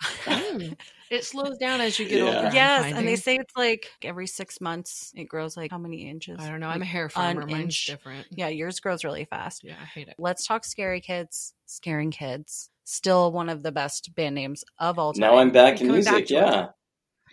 It 1.14 1.24
slows 1.24 1.56
down 1.58 1.80
as 1.80 1.98
you 1.98 2.06
get 2.08 2.18
Yeah. 2.18 2.24
older. 2.36 2.50
Yes, 2.52 2.92
and 2.92 3.06
they 3.06 3.16
say 3.16 3.36
it's 3.36 3.56
like 3.56 3.86
every 4.02 4.26
six 4.26 4.60
months 4.60 5.12
it 5.14 5.24
grows 5.28 5.56
like 5.56 5.70
how 5.70 5.78
many 5.78 6.08
inches? 6.08 6.38
I 6.40 6.48
don't 6.48 6.60
know. 6.60 6.66
Like 6.66 6.76
I'm 6.76 6.82
a 6.82 6.86
hair 6.86 7.08
farmer. 7.08 7.42
an 7.42 7.46
Mine's 7.50 7.64
inch. 7.64 7.86
different. 7.86 8.26
Yeah, 8.30 8.48
yours 8.48 8.80
grows 8.80 9.04
really 9.04 9.24
fast. 9.24 9.62
Yeah, 9.64 9.74
I 9.80 9.84
hate 9.84 10.08
it. 10.08 10.14
Let's 10.18 10.46
talk 10.46 10.64
Scary 10.64 11.00
Kids. 11.00 11.54
Scaring 11.66 12.10
Kids. 12.10 12.70
Still 12.84 13.32
one 13.32 13.48
of 13.48 13.62
the 13.62 13.72
best 13.72 14.14
band 14.14 14.34
names 14.34 14.64
of 14.78 14.98
all 14.98 15.12
time. 15.12 15.20
Now 15.20 15.36
I'm 15.38 15.50
back 15.52 15.80
in 15.80 15.86
music. 15.88 16.12
back 16.12 16.26
to 16.26 16.34
it. 16.34 16.38
yeah, 16.38 16.66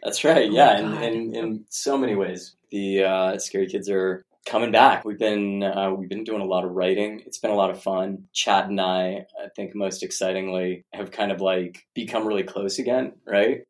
that's 0.04 0.24
right. 0.24 0.50
Oh 0.50 0.54
yeah, 0.54 0.66
my 0.66 0.74
and 0.80 0.94
God. 0.94 1.04
in, 1.04 1.36
in 1.36 1.66
so 1.70 1.98
many 1.98 2.16
ways, 2.16 2.56
the 2.70 3.04
uh, 3.04 3.38
Scary 3.38 3.68
Kids 3.68 3.90
are 3.90 4.24
coming 4.46 4.72
back. 4.72 5.04
We've 5.06 5.20
been 5.20 5.64
uh, 5.64 5.92
we've 5.92 6.08
been 6.10 6.24
doing 6.24 6.42
a 6.42 6.46
lot 6.46 6.64
of 6.64 6.72
writing. 6.72 7.22
It's 7.26 7.38
been 7.40 7.52
a 7.52 7.56
lot 7.56 7.70
of 7.70 7.82
fun. 7.82 8.28
Chad 8.32 8.70
and 8.70 8.80
I, 8.80 9.26
I 9.44 9.50
think 9.56 9.76
most 9.76 10.04
excitingly, 10.04 10.86
have 10.94 11.12
kind 11.12 11.32
of 11.32 11.42
like 11.42 11.86
become 11.94 12.26
really 12.28 12.44
close 12.44 12.80
again. 12.80 13.14
Right? 13.26 13.64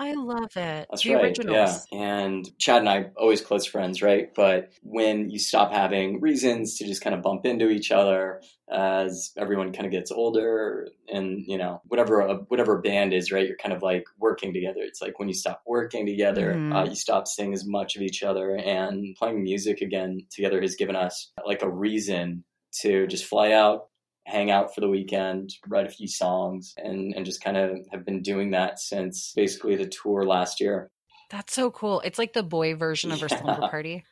I 0.00 0.12
love 0.14 0.56
it. 0.56 0.86
That's 0.90 1.02
the 1.02 1.14
right. 1.14 1.24
originals. 1.24 1.86
Yeah. 1.90 1.98
And 1.98 2.58
Chad 2.58 2.78
and 2.78 2.88
I 2.88 3.06
always 3.16 3.40
close 3.40 3.66
friends, 3.66 4.00
right? 4.00 4.32
But 4.34 4.70
when 4.82 5.28
you 5.30 5.38
stop 5.38 5.72
having 5.72 6.20
reasons 6.20 6.76
to 6.78 6.86
just 6.86 7.02
kind 7.02 7.14
of 7.14 7.22
bump 7.22 7.44
into 7.44 7.68
each 7.68 7.90
other 7.90 8.40
as 8.70 9.32
everyone 9.36 9.72
kind 9.72 9.86
of 9.86 9.92
gets 9.92 10.10
older 10.12 10.88
and 11.08 11.42
you 11.46 11.56
know 11.56 11.80
whatever 11.86 12.20
a, 12.20 12.34
whatever 12.48 12.82
band 12.82 13.14
is 13.14 13.32
right 13.32 13.46
you're 13.46 13.56
kind 13.56 13.72
of 13.72 13.82
like 13.82 14.04
working 14.18 14.52
together 14.52 14.80
it's 14.82 15.00
like 15.00 15.18
when 15.18 15.26
you 15.26 15.32
stop 15.32 15.62
working 15.66 16.04
together 16.04 16.52
Mhm. 16.54 16.74
uh, 16.76 16.84
you 16.86 16.94
stop 16.94 17.26
seeing 17.26 17.54
as 17.54 17.64
much 17.66 17.96
of 17.96 18.02
each 18.02 18.22
other 18.22 18.54
and 18.56 19.16
playing 19.16 19.42
music 19.42 19.80
again 19.80 20.20
together 20.30 20.60
has 20.60 20.74
given 20.76 20.96
us 20.96 21.32
like 21.46 21.62
a 21.62 21.70
reason 21.70 22.44
to 22.82 23.06
just 23.06 23.24
fly 23.24 23.52
out 23.52 23.86
hang 24.28 24.50
out 24.50 24.74
for 24.74 24.80
the 24.82 24.88
weekend, 24.88 25.54
write 25.66 25.86
a 25.86 25.90
few 25.90 26.06
songs, 26.06 26.74
and, 26.76 27.14
and 27.14 27.24
just 27.24 27.42
kind 27.42 27.56
of 27.56 27.78
have 27.90 28.04
been 28.04 28.22
doing 28.22 28.50
that 28.50 28.78
since 28.78 29.32
basically 29.34 29.74
the 29.74 29.86
tour 29.88 30.24
last 30.26 30.60
year. 30.60 30.90
That's 31.30 31.52
so 31.54 31.70
cool. 31.70 32.00
It's 32.00 32.18
like 32.18 32.32
the 32.34 32.42
boy 32.42 32.74
version 32.74 33.10
of 33.10 33.22
our 33.22 33.28
Yeah. 33.32 33.40
slumber 33.40 33.68
party. 33.68 34.04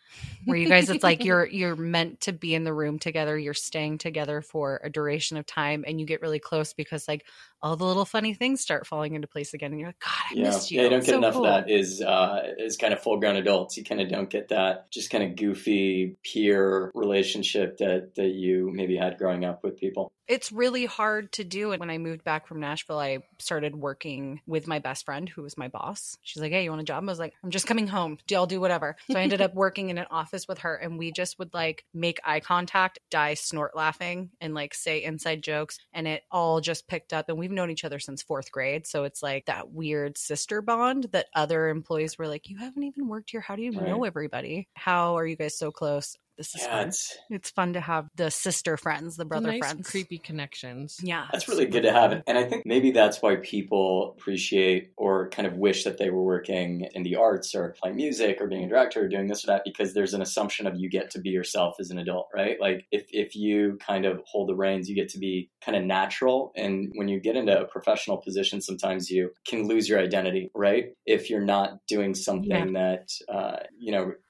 Where 0.44 0.56
you 0.56 0.68
guys 0.68 0.90
it's 0.90 1.02
like 1.04 1.24
you're 1.24 1.46
you're 1.50 1.76
meant 1.76 2.22
to 2.22 2.32
be 2.32 2.54
in 2.54 2.64
the 2.64 2.72
room 2.72 2.98
together, 2.98 3.36
you're 3.38 3.54
staying 3.54 3.98
together 3.98 4.42
for 4.42 4.80
a 4.84 4.90
duration 4.90 5.36
of 5.36 5.46
time 5.46 5.84
and 5.86 6.00
you 6.00 6.06
get 6.06 6.20
really 6.22 6.38
close 6.38 6.72
because 6.72 7.08
like 7.08 7.24
all 7.62 7.76
the 7.76 7.84
little 7.84 8.04
funny 8.04 8.34
things 8.34 8.60
start 8.60 8.86
falling 8.86 9.14
into 9.14 9.26
place 9.26 9.54
again 9.54 9.72
and 9.72 9.80
you're 9.80 9.88
like, 9.88 9.98
God, 9.98 10.10
I 10.30 10.34
Yeah, 10.34 10.44
missed 10.44 10.70
you. 10.70 10.78
yeah, 10.78 10.84
you 10.84 10.90
don't 10.90 11.00
get 11.04 11.08
so 11.10 11.18
enough 11.18 11.34
cool. 11.34 11.46
of 11.46 11.66
that. 11.66 11.70
Is 11.70 12.00
uh, 12.02 12.42
is 12.58 12.76
kind 12.76 12.92
of 12.92 13.02
full 13.02 13.18
grown 13.18 13.36
adults. 13.36 13.76
You 13.76 13.84
kind 13.84 14.00
of 14.00 14.08
don't 14.08 14.30
get 14.30 14.48
that 14.48 14.90
just 14.90 15.10
kind 15.10 15.24
of 15.24 15.36
goofy 15.36 16.16
peer 16.22 16.90
relationship 16.94 17.78
that 17.78 18.14
that 18.16 18.28
you 18.30 18.70
maybe 18.72 18.96
had 18.96 19.18
growing 19.18 19.44
up 19.44 19.64
with 19.64 19.78
people. 19.78 20.12
It's 20.28 20.50
really 20.50 20.86
hard 20.86 21.32
to 21.34 21.44
do. 21.44 21.70
And 21.70 21.78
when 21.78 21.90
I 21.90 21.98
moved 21.98 22.24
back 22.24 22.48
from 22.48 22.58
Nashville, 22.58 22.98
I 22.98 23.20
started 23.38 23.76
working 23.76 24.40
with 24.46 24.66
my 24.66 24.80
best 24.80 25.04
friend, 25.04 25.28
who 25.28 25.42
was 25.42 25.56
my 25.56 25.68
boss. 25.68 26.16
She's 26.22 26.42
like, 26.42 26.50
Hey, 26.50 26.64
you 26.64 26.70
want 26.70 26.82
a 26.82 26.84
job? 26.84 27.02
I 27.04 27.06
was 27.06 27.18
like, 27.20 27.34
I'm 27.44 27.50
just 27.50 27.66
coming 27.68 27.86
home. 27.86 28.18
Do 28.26 28.34
I'll 28.34 28.46
do 28.46 28.60
whatever. 28.60 28.96
So 29.06 29.18
I 29.20 29.22
ended 29.22 29.40
up 29.40 29.54
working 29.54 29.90
in 29.90 29.95
an 29.98 30.06
office 30.10 30.46
with 30.48 30.58
her, 30.58 30.74
and 30.76 30.98
we 30.98 31.12
just 31.12 31.38
would 31.38 31.52
like 31.54 31.84
make 31.94 32.20
eye 32.24 32.40
contact, 32.40 32.98
die 33.10 33.34
snort 33.34 33.76
laughing, 33.76 34.30
and 34.40 34.54
like 34.54 34.74
say 34.74 35.02
inside 35.02 35.42
jokes. 35.42 35.78
And 35.92 36.06
it 36.06 36.22
all 36.30 36.60
just 36.60 36.88
picked 36.88 37.12
up. 37.12 37.28
And 37.28 37.38
we've 37.38 37.50
known 37.50 37.70
each 37.70 37.84
other 37.84 37.98
since 37.98 38.22
fourth 38.22 38.50
grade. 38.50 38.86
So 38.86 39.04
it's 39.04 39.22
like 39.22 39.46
that 39.46 39.70
weird 39.70 40.18
sister 40.18 40.62
bond 40.62 41.08
that 41.12 41.26
other 41.34 41.68
employees 41.68 42.18
were 42.18 42.28
like, 42.28 42.48
You 42.48 42.58
haven't 42.58 42.84
even 42.84 43.08
worked 43.08 43.30
here. 43.30 43.40
How 43.40 43.56
do 43.56 43.62
you 43.62 43.72
know 43.72 44.04
everybody? 44.04 44.68
How 44.74 45.16
are 45.16 45.26
you 45.26 45.36
guys 45.36 45.58
so 45.58 45.70
close? 45.70 46.16
This 46.36 46.54
is 46.54 46.62
Yeah, 46.62 46.70
fun. 46.78 46.88
it's 46.88 47.16
It's 47.30 47.50
fun 47.50 47.72
to 47.72 47.80
have 47.80 48.08
the 48.14 48.30
sister 48.30 48.76
friends, 48.76 49.16
the 49.16 49.24
brother 49.24 49.48
nice, 49.48 49.58
friends. 49.60 49.88
creepy 49.90 50.18
connections. 50.18 50.98
Yeah. 51.02 51.26
That's 51.32 51.48
really 51.48 51.66
good 51.66 51.82
to 51.82 51.92
have. 51.92 52.22
And 52.26 52.36
I 52.38 52.44
think 52.44 52.66
maybe 52.66 52.90
that's 52.90 53.22
why 53.22 53.36
people 53.36 54.14
appreciate 54.18 54.92
or 54.96 55.30
kind 55.30 55.46
of 55.46 55.54
wish 55.56 55.84
that 55.84 55.98
they 55.98 56.10
were 56.10 56.22
working 56.22 56.88
in 56.92 57.02
the 57.04 57.16
arts 57.16 57.54
or 57.54 57.74
playing 57.80 57.96
music 57.96 58.40
or 58.40 58.46
being 58.48 58.64
a 58.64 58.68
director 58.68 59.04
or 59.04 59.08
doing 59.08 59.28
this 59.28 59.44
or 59.44 59.48
that 59.48 59.62
because 59.64 59.94
there's 59.94 60.14
an 60.14 60.22
assumption 60.22 60.66
of 60.66 60.74
you 60.76 60.90
get 60.90 61.10
to 61.12 61.20
be 61.20 61.30
yourself 61.30 61.76
as 61.80 61.90
an 61.90 61.98
adult, 61.98 62.28
right? 62.34 62.60
Like 62.60 62.86
if, 62.90 63.06
if 63.10 63.34
you 63.34 63.78
kind 63.80 64.04
of 64.04 64.20
hold 64.26 64.48
the 64.48 64.54
reins, 64.54 64.88
you 64.88 64.94
get 64.94 65.08
to 65.10 65.18
be 65.18 65.50
kind 65.64 65.76
of 65.76 65.84
natural. 65.84 66.52
And 66.56 66.92
when 66.96 67.08
you 67.08 67.20
get 67.20 67.36
into 67.36 67.58
a 67.58 67.64
professional 67.66 68.18
position, 68.18 68.60
sometimes 68.60 69.10
you 69.10 69.30
can 69.48 69.66
lose 69.68 69.88
your 69.88 69.98
identity, 70.00 70.50
right? 70.54 70.92
If 71.06 71.30
you're 71.30 71.40
not 71.44 71.78
doing 71.88 72.14
something 72.14 72.74
that, 72.74 73.08
uh, 73.28 73.56
you 73.78 73.92
know, 73.92 74.12
It's 74.12 74.25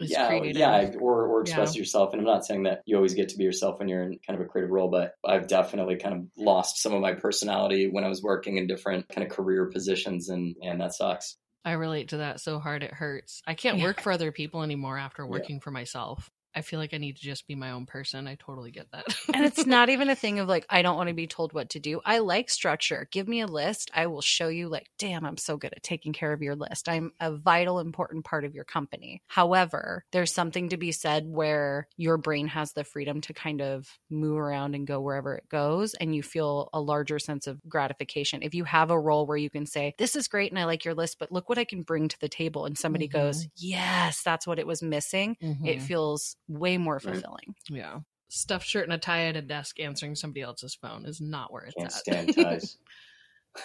yeah, 0.00 0.26
oh, 0.26 0.38
creative. 0.40 0.56
yeah, 0.56 0.90
or 1.00 1.26
or 1.26 1.40
express 1.42 1.74
Yeah. 1.74 1.80
yourself. 1.80 2.12
And 2.12 2.20
I'm 2.20 2.26
not 2.26 2.44
saying 2.46 2.64
that 2.64 2.82
you 2.86 2.96
always 2.96 3.14
get 3.14 3.28
to 3.30 3.36
be 3.38 3.44
yourself 3.44 3.78
when 3.78 3.88
you're 3.88 4.02
in 4.02 4.18
kind 4.26 4.38
of 4.38 4.44
a 4.46 4.48
creative 4.48 4.70
role, 4.70 4.88
but 4.90 5.14
I've 5.26 5.46
definitely 5.48 5.96
kind 5.96 6.14
of 6.14 6.26
lost 6.36 6.82
some 6.82 6.92
of 6.94 7.00
my 7.00 7.14
personality 7.14 7.88
when 7.88 8.04
I 8.04 8.08
was 8.08 8.22
working 8.22 8.56
in 8.58 8.66
different 8.66 9.08
kind 9.08 9.26
of 9.26 9.32
career 9.32 9.66
positions, 9.66 10.28
and 10.28 10.54
and 10.62 10.80
that 10.80 10.94
sucks. 10.94 11.36
I 11.64 11.72
relate 11.72 12.08
to 12.10 12.18
that 12.18 12.40
so 12.40 12.58
hard 12.60 12.82
it 12.82 12.92
hurts. 12.94 13.42
I 13.46 13.54
can't 13.54 13.78
Yeah. 13.78 13.84
work 13.84 14.00
for 14.00 14.12
other 14.12 14.32
people 14.32 14.62
anymore 14.62 14.96
after 14.96 15.26
working 15.26 15.60
for 15.60 15.70
myself. 15.70 16.30
I 16.54 16.62
feel 16.62 16.78
like 16.78 16.94
I 16.94 16.98
need 16.98 17.16
to 17.16 17.22
just 17.22 17.46
be 17.46 17.54
my 17.54 17.70
own 17.70 17.86
person. 17.86 18.26
I 18.26 18.34
totally 18.36 18.70
get 18.70 18.90
that. 18.92 19.04
and 19.34 19.44
it's 19.44 19.66
not 19.66 19.90
even 19.90 20.08
a 20.08 20.14
thing 20.16 20.38
of 20.38 20.48
like 20.48 20.66
I 20.68 20.82
don't 20.82 20.96
want 20.96 21.08
to 21.08 21.14
be 21.14 21.26
told 21.26 21.52
what 21.52 21.70
to 21.70 21.80
do. 21.80 22.00
I 22.04 22.18
like 22.18 22.50
structure. 22.50 23.08
Give 23.10 23.28
me 23.28 23.40
a 23.40 23.46
list. 23.46 23.90
I 23.94 24.06
will 24.06 24.22
show 24.22 24.48
you 24.48 24.68
like 24.68 24.88
damn, 24.98 25.24
I'm 25.24 25.36
so 25.36 25.56
good 25.56 25.72
at 25.76 25.82
taking 25.82 26.12
care 26.12 26.32
of 26.32 26.42
your 26.42 26.56
list. 26.56 26.88
I'm 26.88 27.12
a 27.20 27.32
vital 27.32 27.78
important 27.78 28.24
part 28.24 28.44
of 28.44 28.54
your 28.54 28.64
company. 28.64 29.22
However, 29.26 30.04
there's 30.10 30.32
something 30.32 30.70
to 30.70 30.76
be 30.76 30.92
said 30.92 31.24
where 31.26 31.86
your 31.96 32.16
brain 32.16 32.48
has 32.48 32.72
the 32.72 32.84
freedom 32.84 33.20
to 33.22 33.32
kind 33.34 33.60
of 33.60 33.88
move 34.10 34.38
around 34.38 34.74
and 34.74 34.86
go 34.86 35.00
wherever 35.00 35.34
it 35.36 35.48
goes 35.48 35.94
and 35.94 36.14
you 36.14 36.22
feel 36.22 36.70
a 36.72 36.80
larger 36.80 37.18
sense 37.18 37.46
of 37.46 37.60
gratification. 37.68 38.42
If 38.42 38.54
you 38.54 38.64
have 38.64 38.90
a 38.90 38.98
role 38.98 39.26
where 39.26 39.36
you 39.36 39.50
can 39.50 39.66
say, 39.66 39.94
"This 39.98 40.16
is 40.16 40.28
great 40.28 40.50
and 40.50 40.58
I 40.58 40.64
like 40.64 40.84
your 40.84 40.94
list, 40.94 41.18
but 41.18 41.30
look 41.30 41.48
what 41.48 41.58
I 41.58 41.64
can 41.64 41.82
bring 41.82 42.08
to 42.08 42.18
the 42.20 42.28
table." 42.28 42.64
and 42.64 42.76
somebody 42.76 43.06
goes, 43.06 43.46
"Yes, 43.56 44.22
that's 44.22 44.46
what 44.46 44.58
it 44.58 44.66
was 44.66 44.82
missing." 44.82 45.36
It 45.40 45.78
Mhm. 45.78 45.82
feels 45.82 46.36
way 46.48 46.78
more 46.78 46.94
Right. 46.94 47.02
fulfilling. 47.02 47.54
yeah. 47.70 48.00
Stuffed 48.30 48.66
shirt 48.66 48.84
and 48.84 48.92
a 48.92 48.98
tie 48.98 49.26
at 49.26 49.36
a 49.36 49.42
desk 49.42 49.80
answering 49.80 50.14
somebody 50.14 50.42
else's 50.42 50.74
phone 50.74 51.06
is 51.06 51.20
not 51.20 51.52
where 51.52 51.62
it's 51.64 51.74
Can't 51.74 51.86
at. 51.86 51.92
stand 51.94 52.34
ties. 52.36 52.76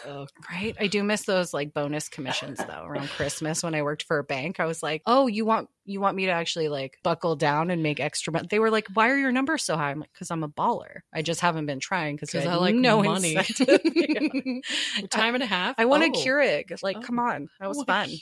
Ugh. 0.07 0.29
Right. 0.49 0.75
I 0.79 0.87
do 0.87 1.03
miss 1.03 1.23
those 1.25 1.53
like 1.53 1.73
bonus 1.73 2.07
commissions 2.09 2.57
though 2.57 2.83
around 2.85 3.09
Christmas 3.09 3.61
when 3.61 3.75
I 3.75 3.81
worked 3.83 4.03
for 4.03 4.17
a 4.17 4.23
bank. 4.23 4.59
I 4.59 4.65
was 4.65 4.81
like, 4.81 5.01
"Oh, 5.05 5.27
you 5.27 5.45
want 5.45 5.69
you 5.85 5.99
want 5.99 6.15
me 6.15 6.25
to 6.25 6.31
actually 6.31 6.69
like 6.69 6.97
buckle 7.03 7.35
down 7.35 7.69
and 7.71 7.83
make 7.83 7.99
extra 7.99 8.33
money?" 8.33 8.47
They 8.49 8.59
were 8.59 8.69
like, 8.71 8.87
"Why 8.93 9.09
are 9.09 9.17
your 9.17 9.31
numbers 9.31 9.63
so 9.63 9.77
high?" 9.77 9.91
I'm 9.91 9.99
like, 9.99 10.13
"Cuz 10.13 10.31
I'm 10.31 10.43
a 10.43 10.49
baller. 10.49 11.01
I 11.13 11.21
just 11.21 11.41
haven't 11.41 11.65
been 11.65 11.79
trying 11.79 12.15
because 12.15 12.33
I 12.35 12.51
I 12.51 12.55
like 12.55 12.75
no 12.75 13.01
money. 13.03 13.35
Yeah. 13.59 14.59
Time 15.09 15.33
and 15.35 15.43
a 15.43 15.47
half. 15.47 15.75
I 15.77 15.85
want 15.85 16.03
a 16.03 16.07
Oh. 16.07 16.11
Keurig. 16.11 16.81
Like, 16.83 16.97
Oh. 16.97 17.01
come 17.01 17.19
on. 17.19 17.49
That 17.59 17.67
was 17.69 17.83
fun. 17.83 18.09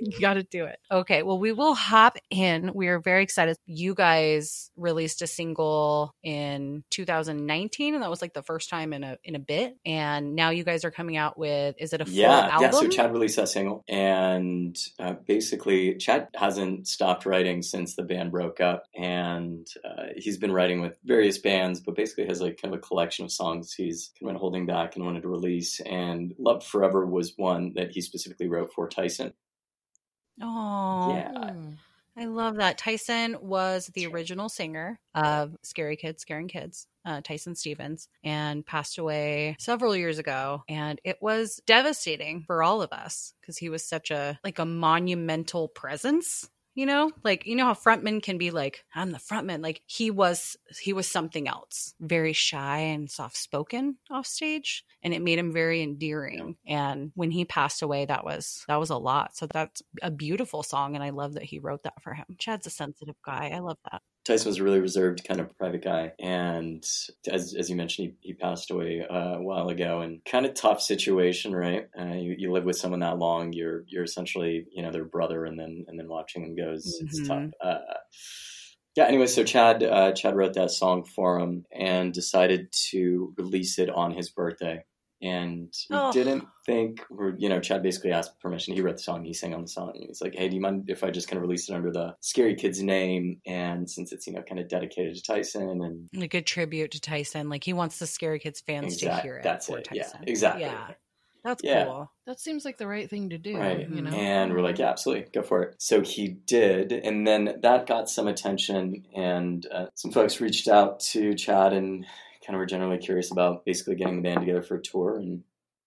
You 0.00 0.20
got 0.20 0.34
to 0.34 0.42
do 0.42 0.64
it. 0.64 0.78
Okay, 0.90 1.22
well, 1.22 1.38
we 1.38 1.52
will 1.52 1.74
hop 1.74 2.16
in. 2.30 2.72
We 2.74 2.88
are 2.88 3.00
very 3.00 3.22
excited. 3.22 3.56
You 3.66 3.94
guys 3.94 4.70
released 4.76 5.22
a 5.22 5.26
single 5.26 6.14
in 6.22 6.84
2019, 6.90 7.94
and 7.94 8.02
that 8.02 8.10
was 8.10 8.20
like 8.22 8.34
the 8.34 8.42
first 8.42 8.68
time 8.70 8.92
in 8.92 9.04
a 9.04 9.18
in 9.24 9.34
a 9.34 9.38
bit. 9.38 9.76
And 9.84 10.34
now 10.34 10.50
you 10.50 10.64
guys 10.64 10.84
are 10.84 10.90
coming 10.90 11.16
out 11.16 11.38
with 11.38 11.76
is 11.78 11.92
it 11.92 12.00
a 12.00 12.04
full 12.04 12.14
yeah, 12.14 12.48
album? 12.48 12.62
yeah. 12.62 12.70
So 12.70 12.88
Chad 12.88 13.12
released 13.12 13.36
that 13.36 13.48
single, 13.48 13.84
and 13.88 14.76
uh, 14.98 15.14
basically, 15.26 15.96
Chad 15.96 16.28
hasn't 16.34 16.88
stopped 16.92 17.26
writing 17.26 17.62
since 17.62 17.94
the 17.94 18.02
band 18.02 18.30
broke 18.30 18.60
up, 18.60 18.84
and 18.94 19.66
uh, 19.84 20.06
he's 20.16 20.38
been 20.38 20.52
writing 20.52 20.80
with 20.80 20.98
various 21.04 21.38
bands, 21.38 21.80
but 21.80 21.96
basically 21.96 22.26
has 22.26 22.40
like 22.40 22.60
kind 22.60 22.74
of 22.74 22.78
a 22.78 22.82
collection 22.82 23.24
of 23.24 23.32
songs 23.32 23.72
he's 23.72 24.10
kind 24.18 24.28
of 24.28 24.34
been 24.34 24.40
holding 24.40 24.66
back 24.66 24.96
and 24.96 25.04
wanted 25.04 25.22
to 25.22 25.28
release. 25.28 25.80
And 25.80 26.34
"Love 26.38 26.64
Forever" 26.64 27.06
was 27.06 27.34
one 27.36 27.72
that 27.74 27.92
he 27.92 28.00
specifically 28.00 28.48
wrote 28.48 28.72
for 28.72 28.88
Tyson. 28.88 29.32
Oh, 30.40 31.14
Yeah. 31.14 31.32
Mm. 31.32 31.78
I 32.16 32.26
love 32.26 32.56
that. 32.56 32.76
Tyson 32.76 33.38
was 33.40 33.86
the 33.94 34.06
original 34.06 34.50
singer 34.50 35.00
of 35.14 35.56
Scary 35.62 35.96
Kids, 35.96 36.20
Scaring 36.20 36.48
Kids, 36.48 36.86
uh, 37.06 37.22
Tyson 37.22 37.54
Stevens, 37.54 38.08
and 38.22 38.66
passed 38.66 38.98
away 38.98 39.56
several 39.58 39.96
years 39.96 40.18
ago. 40.18 40.62
And 40.68 41.00
it 41.04 41.16
was 41.22 41.60
devastating 41.66 42.44
for 42.46 42.62
all 42.62 42.82
of 42.82 42.92
us 42.92 43.32
because 43.40 43.56
he 43.56 43.70
was 43.70 43.88
such 43.88 44.10
a 44.10 44.38
like 44.44 44.58
a 44.58 44.66
monumental 44.66 45.68
presence 45.68 46.50
you 46.74 46.86
know? 46.86 47.10
Like 47.24 47.46
you 47.46 47.56
know 47.56 47.66
how 47.66 47.74
frontman 47.74 48.22
can 48.22 48.38
be 48.38 48.50
like 48.50 48.84
i'm 48.94 49.10
the 49.10 49.18
frontman 49.18 49.62
like 49.62 49.82
he 49.86 50.10
was 50.10 50.56
he 50.80 50.92
was 50.92 51.06
something 51.06 51.48
else 51.48 51.94
very 52.00 52.32
shy 52.32 52.78
and 52.78 53.10
soft 53.10 53.36
spoken 53.36 53.96
off 54.10 54.26
stage 54.26 54.84
and 55.02 55.12
it 55.12 55.22
made 55.22 55.38
him 55.38 55.52
very 55.52 55.82
endearing. 55.82 56.56
And 56.66 57.12
when 57.14 57.30
he 57.30 57.44
passed 57.44 57.82
away 57.82 58.04
that 58.06 58.24
was 58.24 58.64
that 58.68 58.80
was 58.80 58.90
a 58.90 58.96
lot. 58.96 59.36
So 59.36 59.46
that's 59.46 59.82
a 60.02 60.10
beautiful 60.10 60.62
song 60.62 60.94
and 60.94 61.04
i 61.04 61.10
love 61.10 61.34
that 61.34 61.44
he 61.44 61.58
wrote 61.58 61.82
that 61.84 62.02
for 62.02 62.14
him. 62.14 62.26
Chad's 62.38 62.66
a 62.66 62.70
sensitive 62.70 63.16
guy. 63.24 63.52
I 63.54 63.58
love 63.58 63.78
that 63.90 64.02
Tyson 64.24 64.48
was 64.48 64.58
a 64.58 64.64
really 64.64 64.80
reserved 64.80 65.26
kind 65.26 65.40
of 65.40 65.56
private 65.58 65.82
guy, 65.82 66.12
and 66.20 66.84
as, 67.28 67.54
as 67.58 67.68
you 67.68 67.74
mentioned, 67.74 68.14
he, 68.20 68.28
he 68.28 68.34
passed 68.34 68.70
away 68.70 69.04
uh, 69.08 69.38
a 69.38 69.42
while 69.42 69.68
ago. 69.68 70.00
And 70.00 70.24
kind 70.24 70.46
of 70.46 70.54
tough 70.54 70.80
situation, 70.80 71.54
right? 71.54 71.88
Uh, 71.98 72.14
you, 72.14 72.36
you 72.38 72.52
live 72.52 72.64
with 72.64 72.76
someone 72.76 73.00
that 73.00 73.18
long, 73.18 73.52
you're 73.52 73.84
you're 73.88 74.04
essentially 74.04 74.66
you 74.72 74.82
know 74.82 74.92
their 74.92 75.04
brother, 75.04 75.44
and 75.44 75.58
then 75.58 75.84
and 75.88 75.98
then 75.98 76.08
watching 76.08 76.42
them 76.42 76.54
go 76.54 76.72
is 76.72 77.02
it's 77.04 77.26
tough. 77.26 77.50
Uh, 77.60 77.78
yeah. 78.94 79.06
Anyway, 79.06 79.26
so 79.26 79.42
Chad 79.42 79.82
uh, 79.82 80.12
Chad 80.12 80.36
wrote 80.36 80.54
that 80.54 80.70
song 80.70 81.04
for 81.04 81.40
him 81.40 81.64
and 81.72 82.12
decided 82.12 82.72
to 82.90 83.34
release 83.36 83.78
it 83.78 83.90
on 83.90 84.12
his 84.12 84.30
birthday. 84.30 84.84
And 85.22 85.72
we 85.88 85.96
Oh. 85.96 86.12
didn't 86.12 86.44
think, 86.66 87.04
or 87.10 87.34
you 87.38 87.48
know, 87.48 87.60
Chad 87.60 87.82
basically 87.82 88.10
asked 88.12 88.40
permission. 88.40 88.74
He 88.74 88.80
wrote 88.80 88.96
the 88.96 89.02
song, 89.02 89.24
he 89.24 89.32
sang 89.32 89.54
on 89.54 89.62
the 89.62 89.68
song. 89.68 89.92
And 89.94 90.04
he's 90.08 90.20
like, 90.20 90.34
"Hey, 90.34 90.48
do 90.48 90.56
you 90.56 90.60
mind 90.60 90.90
if 90.90 91.04
I 91.04 91.10
just 91.10 91.28
kind 91.28 91.36
of 91.38 91.42
release 91.42 91.68
it 91.70 91.74
under 91.74 91.92
the 91.92 92.16
Scary 92.20 92.54
Kids 92.56 92.82
name?" 92.82 93.40
And 93.46 93.88
since 93.88 94.12
it's 94.12 94.26
you 94.26 94.32
know 94.32 94.42
kind 94.42 94.60
of 94.60 94.68
dedicated 94.68 95.14
to 95.14 95.22
Tyson, 95.22 95.68
and 96.12 96.22
a 96.22 96.28
good 96.28 96.46
tribute 96.46 96.90
to 96.92 97.00
tyson 97.00 97.48
like 97.48 97.62
he 97.64 97.72
wants 97.72 97.98
the 97.98 98.06
scary 98.06 98.38
kids 98.40 98.60
fans 98.60 98.96
to 98.98 99.14
hear 99.20 99.36
it 99.36 99.42
that's 99.42 99.66
for 99.68 99.78
it. 99.78 99.88
Yeah, 99.92 100.02
tyson 100.04 100.24
exactly. 100.26 100.62
yeah 100.62 100.88
that's 101.44 101.62
Yeah. 101.64 101.84
cool 101.86 102.10
That 102.26 102.38
seems 102.38 102.64
like 102.64 102.78
the 102.78 102.86
right 102.86 103.10
thing 103.10 103.30
to 103.30 103.38
do. 103.38 103.56
Right. 103.58 103.88
You 103.88 104.00
know. 104.02 104.10
And 104.10 104.52
we're 104.52 104.60
like, 104.60 104.78
yeah, 104.78 104.90
absolutely, 104.90 105.28
go 105.32 105.42
for 105.42 105.62
it. 105.64 105.74
So 105.78 106.00
he 106.00 106.28
did, 106.28 106.92
and 106.92 107.26
then 107.26 107.58
that 107.62 107.86
got 107.86 108.08
some 108.08 108.28
attention, 108.28 109.04
and 109.14 109.66
uh, 109.72 109.86
some 109.94 110.12
folks 110.12 110.40
reached 110.40 110.68
out 110.68 111.00
to 111.00 111.34
Chad 111.34 111.72
and 111.72 112.06
kind 112.44 112.54
of 112.54 112.58
were 112.60 112.66
generally 112.66 112.98
curious 112.98 113.30
about 113.30 113.64
basically 113.64 113.94
getting 113.96 114.16
the 114.16 114.22
band 114.22 114.40
together 114.40 114.62
for 114.62 114.76
a 114.76 114.82
tour. 114.82 115.18
And 115.18 115.44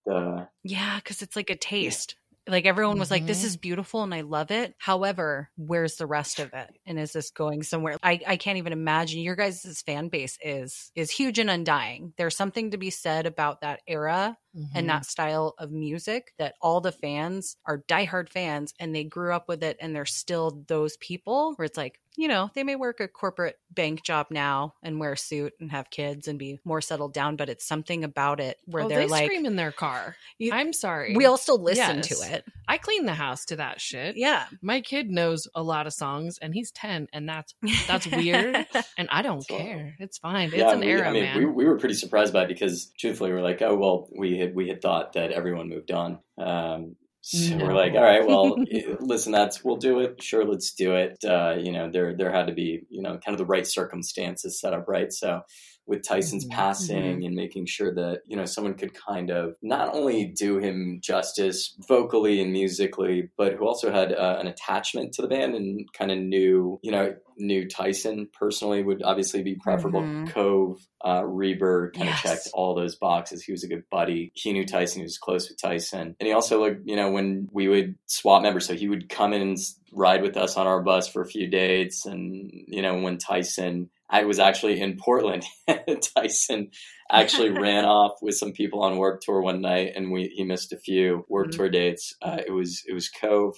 uh, 0.09 0.45
Yeah, 0.63 0.97
because 0.97 1.21
it's 1.21 1.35
like 1.35 1.49
a 1.49 1.55
taste. 1.55 2.15
Like 2.47 2.65
everyone 2.65 2.99
was 2.99 3.09
like, 3.09 3.25
"This 3.25 3.43
Mhm. 3.43 3.47
is 3.47 3.57
beautiful 3.57 4.03
and 4.03 4.13
I 4.13 4.21
love 4.21 4.51
it." 4.51 4.75
However, 4.77 5.49
where's 5.57 5.95
the 5.95 6.05
rest 6.05 6.39
of 6.39 6.53
it? 6.53 6.77
And 6.85 6.99
is 6.99 7.13
this 7.13 7.31
going 7.31 7.63
somewhere? 7.63 7.97
I, 8.03 8.19
I 8.27 8.37
can't 8.37 8.57
even 8.59 8.71
imagine. 8.73 9.21
Your 9.21 9.35
guys' 9.35 9.81
fan 9.81 10.09
base 10.09 10.37
is 10.41 10.91
is 10.95 11.09
huge 11.11 11.39
and 11.39 11.49
undying. 11.49 12.13
There's 12.17 12.35
something 12.37 12.71
to 12.71 12.77
be 12.77 12.91
said 12.91 13.25
about 13.25 13.61
that 13.61 13.81
era 13.87 14.37
Mm-hmm. 14.55 14.77
and 14.77 14.89
that 14.89 15.05
style 15.05 15.53
of 15.57 15.69
music 15.71 16.33
that 16.37 16.55
all 16.61 16.79
the 16.79 16.93
fans 16.93 17.57
are 17.65 17.79
diehard 17.89 18.29
fans 18.29 18.73
and 18.79 18.95
they 18.95 19.03
grew 19.03 19.33
up 19.33 19.49
with 19.49 19.63
it 19.63 19.75
and 19.81 19.93
they're 19.93 20.05
still 20.05 20.63
those 20.67 20.95
people 20.97 21.53
where 21.57 21.65
it's 21.65 21.75
like, 21.77 21.99
you 22.17 22.29
know, 22.29 22.49
they 22.53 22.63
may 22.63 22.77
work 22.77 23.01
a 23.01 23.09
corporate 23.09 23.59
bank 23.73 24.01
job 24.01 24.27
now 24.29 24.73
and 24.81 24.97
wear 25.01 25.11
a 25.11 25.17
suit 25.17 25.51
and 25.59 25.69
have 25.71 25.89
kids 25.89 26.29
and 26.29 26.39
be 26.39 26.61
more 26.63 26.79
settled 26.79 27.13
down, 27.13 27.35
but 27.35 27.49
it's 27.49 27.65
something 27.65 28.05
about 28.05 28.39
it 28.39 28.57
where 28.67 28.83
oh, 28.83 28.87
they're 28.87 28.99
they 28.99 29.07
like, 29.07 29.25
scream 29.25 29.45
in 29.45 29.57
their 29.57 29.73
car. 29.73 30.15
You- 30.37 30.53
I'm 30.53 30.71
sorry. 30.71 31.13
we 31.17 31.25
all 31.25 31.35
still 31.37 31.61
listen 31.61 31.97
Yes. 31.97 32.07
to 32.07 32.33
it. 32.35 32.45
I 32.69 32.77
clean 32.77 33.05
the 33.05 33.13
house 33.13 33.43
to 33.47 33.57
that 33.57 33.81
shit. 33.81 34.15
Yeah. 34.15 34.45
My 34.61 34.79
kid 34.79 35.09
knows 35.09 35.49
a 35.53 35.61
lot 35.61 35.85
of 35.87 35.93
songs, 35.93 36.37
and 36.41 36.53
he's 36.53 36.71
ten, 36.71 37.07
and 37.11 37.27
that's 37.27 37.53
That's 37.87 38.07
weird. 38.07 38.65
and 38.97 39.09
I 39.11 39.21
don't 39.21 39.41
So- 39.45 39.57
care. 39.57 39.95
It's 39.99 40.17
fine. 40.17 40.51
It's 40.53 40.61
an 40.73 40.79
we, 40.79 40.87
era, 40.87 41.09
I 41.09 41.11
mean, 41.11 41.23
man. 41.23 41.37
we, 41.39 41.45
we 41.45 41.65
were 41.65 41.77
pretty 41.77 41.95
surprised 41.95 42.31
by 42.31 42.43
it 42.43 42.47
because 42.47 42.93
truthfully, 42.97 43.31
we 43.33 43.37
are 43.37 43.43
like, 43.43 43.61
oh 43.61 43.75
well, 43.75 44.07
we 44.17 44.37
had 44.45 44.55
we 44.55 44.67
had 44.69 44.81
thought 44.81 45.13
that 45.13 45.31
everyone 45.31 45.69
moved 45.69 45.91
on. 45.91 46.19
Um, 46.37 46.95
so 47.21 47.55
No. 47.55 47.65
we're 47.65 47.73
like, 47.73 47.93
all 47.93 48.03
right, 48.03 48.25
well, 48.25 48.55
listen, 48.99 49.31
that's 49.31 49.63
we'll 49.63 49.77
do 49.77 49.99
it. 49.99 50.21
Sure, 50.21 50.45
let's 50.45 50.73
do 50.73 50.95
it. 50.95 51.17
Uh, 51.23 51.55
you 51.59 51.71
know, 51.71 51.89
there 51.91 52.15
there 52.15 52.31
had 52.31 52.47
to 52.47 52.53
be 52.53 52.81
you 52.89 53.01
know 53.01 53.17
kind 53.17 53.33
of 53.33 53.39
the 53.39 53.45
right 53.45 53.65
circumstances 53.65 54.59
set 54.59 54.73
up 54.73 54.87
right. 54.87 55.11
So 55.11 55.41
with 55.87 56.01
Tyson's 56.03 56.45
Mhm. 56.45 56.51
passing 56.51 57.25
and 57.25 57.35
making 57.35 57.65
sure 57.67 57.93
that 57.93 58.21
you 58.25 58.35
know 58.35 58.45
someone 58.45 58.73
could 58.73 58.93
kind 58.93 59.29
of 59.29 59.55
not 59.61 59.93
only 59.93 60.25
do 60.25 60.57
him 60.57 60.99
justice 61.01 61.75
vocally 61.87 62.41
and 62.41 62.51
musically, 62.51 63.29
but 63.37 63.53
who 63.53 63.65
also 63.67 63.91
had 63.91 64.11
uh, 64.13 64.37
an 64.39 64.47
attachment 64.47 65.13
to 65.13 65.21
the 65.21 65.27
band 65.27 65.55
and 65.55 65.91
kind 65.93 66.11
of 66.11 66.17
knew 66.17 66.79
you 66.81 66.91
know 66.91 67.15
knew 67.37 67.67
Tyson 67.67 68.29
personally 68.31 68.81
would 68.81 69.03
obviously 69.03 69.43
be 69.43 69.55
preferable. 69.55 69.99
Mhm. 70.01 70.29
Cove, 70.29 70.87
uh, 71.03 71.21
Reber 71.25 71.91
kind 71.91 72.05
Yes. 72.07 72.23
of 72.23 72.31
checked 72.31 72.47
all 72.53 72.73
those 72.73 72.95
boxes. 72.95 73.43
He 73.43 73.51
was 73.51 73.61
a 73.63 73.67
good 73.67 73.83
buddy. 73.91 74.31
He 74.35 74.53
knew 74.53 74.65
Tyson. 74.65 75.01
He 75.01 75.03
was 75.03 75.17
close 75.17 75.49
with 75.49 75.61
Tyson, 75.61 76.15
and 76.19 76.27
he 76.27 76.31
also 76.33 76.61
like 76.61 76.79
you 76.85 76.95
know 76.95 77.11
when 77.11 77.49
we 77.51 77.67
would 77.67 77.95
swap 78.05 78.41
members, 78.41 78.65
so 78.65 78.73
he 78.73 78.87
would 78.87 79.09
come 79.09 79.33
in 79.33 79.41
and 79.41 79.57
ride 79.91 80.21
with 80.21 80.35
us 80.37 80.55
on 80.57 80.65
our 80.65 80.81
bus 80.81 81.07
for 81.09 81.21
a 81.21 81.25
few 81.27 81.47
dates, 81.47 82.05
and 82.05 82.49
you 82.67 82.81
know 82.81 83.01
when 83.01 83.17
Tyson. 83.17 83.89
I 84.09 84.23
was 84.25 84.39
actually 84.39 84.79
in 84.79 84.97
Portland. 84.97 85.43
Tyson 86.15 86.69
actually 87.11 87.49
ran 87.65 87.85
off 87.85 88.13
with 88.21 88.35
some 88.35 88.51
people 88.51 88.83
on 88.83 88.97
Warped 88.97 89.23
tour 89.23 89.41
one 89.41 89.61
night, 89.61 89.93
and 89.95 90.11
we 90.11 90.31
he 90.35 90.43
missed 90.43 90.71
a 90.73 90.77
few 90.77 91.25
Warped 91.27 91.53
Mhm. 91.53 91.57
tour 91.57 91.69
dates. 91.69 92.13
Uh, 92.21 92.37
it 92.45 92.51
was 92.51 92.83
it 92.87 92.93
was 92.93 93.09
Cove, 93.09 93.55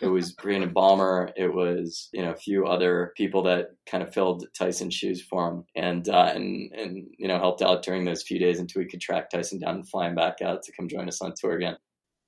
it 0.00 0.06
was 0.06 0.32
Brandon 0.42 0.72
Bolmer, 0.72 1.32
it 1.36 1.52
was 1.52 2.08
you 2.12 2.22
know 2.22 2.30
a 2.32 2.36
few 2.36 2.66
other 2.66 3.12
people 3.16 3.42
that 3.44 3.68
kind 3.86 4.02
of 4.02 4.12
filled 4.14 4.46
Tyson's 4.58 4.94
shoes 4.94 5.22
for 5.22 5.48
him, 5.48 5.64
and 5.76 6.08
uh, 6.08 6.32
and 6.34 6.72
and 6.72 7.06
you 7.18 7.28
know 7.28 7.38
helped 7.38 7.60
out 7.62 7.82
during 7.82 8.04
those 8.04 8.22
few 8.22 8.38
days 8.38 8.58
until 8.58 8.80
we 8.82 8.88
could 8.88 9.00
track 9.00 9.28
Tyson 9.30 9.58
down 9.60 9.76
and 9.76 9.88
fly 9.88 10.06
him 10.08 10.14
back 10.14 10.40
out 10.42 10.62
to 10.62 10.72
come 10.72 10.88
join 10.88 11.08
us 11.08 11.20
on 11.20 11.34
tour 11.38 11.52
again. 11.56 11.76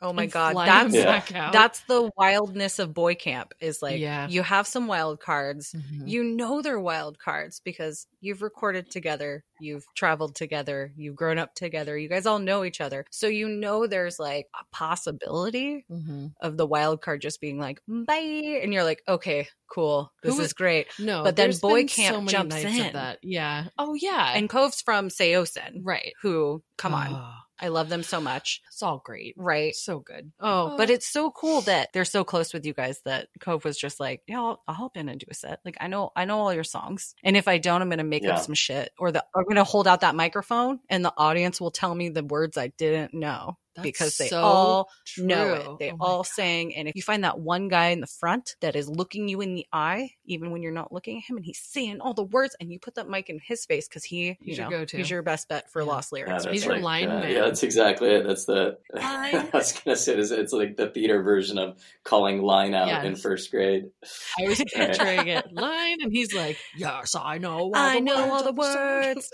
Oh 0.03 0.13
my 0.13 0.27
god, 0.27 0.55
that's 0.67 0.95
Yeah. 0.95 1.51
that's 1.53 1.81
the 1.85 2.11
wildness 2.19 2.79
of 2.79 2.93
boy 2.93 3.15
camp 3.15 3.55
is 3.61 3.81
like 3.81 3.99
Yeah. 3.99 4.29
you 4.29 4.43
have 4.43 4.67
some 4.67 4.87
wild 4.87 5.21
cards. 5.21 5.73
Mhm. 5.75 6.07
You 6.09 6.23
know 6.23 6.61
they're 6.61 6.79
wild 6.79 7.19
cards 7.19 7.61
because 7.65 8.07
you've 8.21 8.43
recorded 8.43 8.91
together, 8.91 9.43
you've 9.59 9.87
traveled 9.95 10.35
together, 10.35 10.93
you've 10.97 11.17
grown 11.17 11.39
up 11.39 11.55
together. 11.55 11.97
You 11.97 12.09
guys 12.11 12.27
all 12.27 12.39
know 12.39 12.63
each 12.65 12.81
other. 12.83 13.07
So 13.11 13.27
you 13.27 13.49
know 13.49 13.87
there's 13.87 14.19
like 14.19 14.49
a 14.61 14.65
possibility 14.71 15.87
Mhm. 15.91 16.33
of 16.43 16.59
the 16.59 16.67
wild 16.67 17.01
card 17.01 17.23
just 17.23 17.41
being 17.41 17.59
like 17.59 17.81
bye 17.89 18.17
and 18.63 18.75
you're 18.75 18.85
like, 18.85 19.03
"Okay, 19.09 19.49
cool. 19.73 20.13
This 20.23 20.35
Who 20.35 20.41
is 20.41 20.47
is- 20.49 20.53
great." 20.53 20.89
No, 20.99 21.25
But 21.25 21.37
then 21.37 21.53
boy 21.63 21.87
camp 21.87 22.15
so 22.17 22.21
many 22.21 22.33
jumps 22.33 22.55
nights 22.55 22.81
of 22.81 22.87
in. 22.87 22.93
that. 22.93 23.19
Yeah. 23.23 23.69
Oh 23.79 23.95
yeah. 23.95 24.33
And 24.35 24.51
Cove's 24.51 24.83
from 24.83 25.09
Saosin, 25.09 25.81
right. 25.83 26.13
who 26.21 26.63
come 26.77 26.93
on. 26.93 27.33
I 27.61 27.69
love 27.69 27.89
them 27.89 28.03
so 28.03 28.21
much. 28.21 28.61
it's 28.67 28.83
all 28.83 29.01
great. 29.05 29.35
Right. 29.37 29.75
So 29.75 29.99
good. 30.01 30.33
Oh, 30.41 30.75
but 30.77 30.91
Oh. 30.91 30.93
it's 30.93 31.07
so 31.11 31.31
cool 31.31 31.61
that 31.63 31.89
they're 31.93 32.05
so 32.05 32.23
close 32.25 32.53
with 32.53 32.67
you 32.67 32.73
guys 32.75 33.01
that 33.05 33.29
Cove 33.41 33.65
was 33.65 33.79
just 33.79 33.99
like, 34.01 34.23
yeah, 34.27 34.41
I'll, 34.41 34.63
I'll 34.69 34.75
hop 34.75 34.97
in 34.97 35.09
and 35.09 35.19
do 35.19 35.27
a 35.31 35.35
set. 35.35 35.61
Like 35.65 35.77
I 35.81 35.87
know, 35.87 36.11
I 36.15 36.25
know 36.27 36.39
all 36.39 36.53
your 36.53 36.65
songs, 36.65 37.15
and 37.25 37.37
if 37.37 37.49
I 37.49 37.59
don't, 37.59 37.81
I'm 37.83 37.89
gonna 37.91 38.05
make 38.05 38.25
Yeah. 38.25 38.35
up 38.35 38.45
some 38.45 38.55
shit, 38.55 38.91
or 38.99 39.11
the 39.13 39.25
I'm 39.35 39.45
gonna 39.49 39.65
hold 39.65 39.87
out 39.89 40.01
that 40.03 40.15
microphone, 40.15 40.81
and 40.91 41.05
the 41.05 41.15
audience 41.17 41.61
will 41.61 41.71
tell 41.71 41.95
me 41.95 42.09
the 42.11 42.25
words 42.25 42.57
I 42.59 42.69
didn't 42.69 43.15
know 43.15 43.57
That's 43.77 43.91
because 43.91 44.17
they 44.17 44.29
so 44.29 44.43
all 44.43 44.89
know 45.17 45.53
it. 45.53 45.67
They 45.79 45.91
Oh 45.91 45.97
all 46.01 46.19
God. 46.19 46.27
sang, 46.27 46.75
and 46.75 46.89
if 46.89 46.95
you 46.97 47.03
find 47.03 47.25
that 47.25 47.39
one 47.39 47.69
guy 47.69 47.89
in 47.89 48.01
the 48.01 48.07
front 48.07 48.57
that 48.61 48.75
is 48.77 48.89
looking 48.89 49.29
you 49.29 49.41
in 49.41 49.55
the 49.55 49.67
eye, 49.73 50.11
even 50.25 50.51
when 50.51 50.63
you're 50.63 50.73
not 50.73 50.93
looking 50.93 51.19
at 51.19 51.25
him, 51.25 51.37
and 51.37 51.45
he's 51.45 51.59
saying 51.59 52.01
all 52.01 52.15
the 52.15 52.25
words, 52.25 52.57
and 52.61 52.73
you 52.73 52.79
put 52.79 52.95
that 52.95 53.09
mic 53.09 53.29
in 53.31 53.39
his 53.39 53.65
face 53.67 53.89
because 53.89 54.05
he, 54.05 54.39
He's 54.41 54.57
you 54.57 54.57
your 54.59 54.67
know, 54.67 54.71
go-to. 54.71 54.97
he's 54.97 55.11
your 55.11 55.23
best 55.23 55.49
bet 55.49 55.71
for 55.71 55.85
Yeah. 55.85 55.87
lost 55.89 56.13
Yeah, 56.13 56.13
lyrics. 56.13 56.45
that's 56.45 56.47
He's 56.55 56.65
your 56.65 56.75
like, 56.75 56.83
line 56.83 57.09
uh, 57.09 57.21
man. 57.21 57.31
Yeah, 57.31 57.41
that's 57.43 57.63
exactly 57.63 58.09
it. 58.11 58.27
That's 58.27 58.47
the 58.47 58.79
Line. 59.01 59.35
I 59.35 59.51
was 59.53 59.73
gonna 59.73 59.97
say 59.97 60.15
it's, 60.17 60.31
it's 60.31 60.53
like 60.53 60.77
the 60.77 60.89
theater 60.91 61.23
version 61.23 61.59
of 61.59 61.79
calling 62.05 62.43
line 62.43 62.75
out 62.75 63.05
in 63.05 63.17
first 63.17 63.51
grade. 63.51 63.91
I 64.39 64.43
was 64.49 64.63
Right. 64.77 65.01
picturing 65.01 65.29
it 65.29 65.47
line, 65.53 65.99
and 66.03 66.13
he's 66.13 66.33
like, 66.33 66.61
"Yes, 66.73 67.15
I 67.15 67.39
know. 67.39 67.71
All 67.73 67.73
I 67.75 67.91
the 67.91 68.01
know 68.01 68.31
words 68.31 68.33
all 68.33 68.43
the 68.43 68.53
words. 68.53 69.31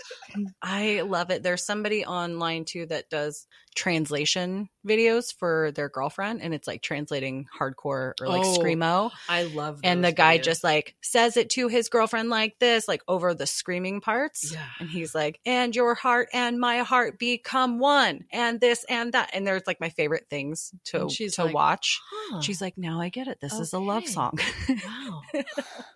I 0.61 1.01
love 1.01 1.29
it. 1.29 1.43
There's 1.43 1.65
somebody 1.65 2.05
online 2.05 2.65
too 2.65 2.85
that 2.87 3.09
does 3.09 3.47
translation 3.73 4.69
videos 4.87 5.33
for 5.37 5.71
their 5.71 5.89
girlfriend, 5.89 6.41
and 6.41 6.53
it's 6.53 6.67
like 6.67 6.81
translating 6.81 7.47
hardcore 7.57 8.13
or 8.19 8.27
like 8.27 8.43
Oh, 8.45 8.57
screamo. 8.59 9.11
I 9.29 9.43
love. 9.43 9.79
And 9.83 10.03
the 10.03 10.11
guy 10.11 10.37
videos. 10.39 10.43
just 10.43 10.63
like 10.63 10.95
says 11.01 11.37
it 11.37 11.49
to 11.51 11.67
his 11.67 11.89
girlfriend 11.89 12.29
like 12.29 12.59
this, 12.59 12.87
like 12.87 13.01
over 13.07 13.33
the 13.33 13.47
screaming 13.47 14.01
parts. 14.01 14.51
yeah. 14.51 14.65
And 14.79 14.89
he's 14.89 15.13
like, 15.15 15.39
and 15.45 15.75
your 15.75 15.95
heart 15.95 16.29
and 16.33 16.59
my 16.59 16.79
heart 16.79 17.19
become 17.19 17.79
one, 17.79 18.25
and 18.31 18.59
this 18.59 18.85
and 18.89 19.13
that. 19.13 19.29
And 19.33 19.45
there's 19.47 19.63
like 19.67 19.79
my 19.79 19.89
favorite 19.89 20.27
things 20.29 20.71
to 20.85 21.07
to 21.07 21.43
like, 21.45 21.53
watch. 21.53 21.99
Huh. 22.11 22.41
She's 22.41 22.61
like, 22.61 22.77
now 22.77 22.99
I 23.01 23.09
get 23.09 23.27
it. 23.27 23.39
This 23.41 23.53
is 23.59 23.73
a 23.73 23.79
love 23.79 24.07
song. 24.07 24.37
wow. 24.69 25.21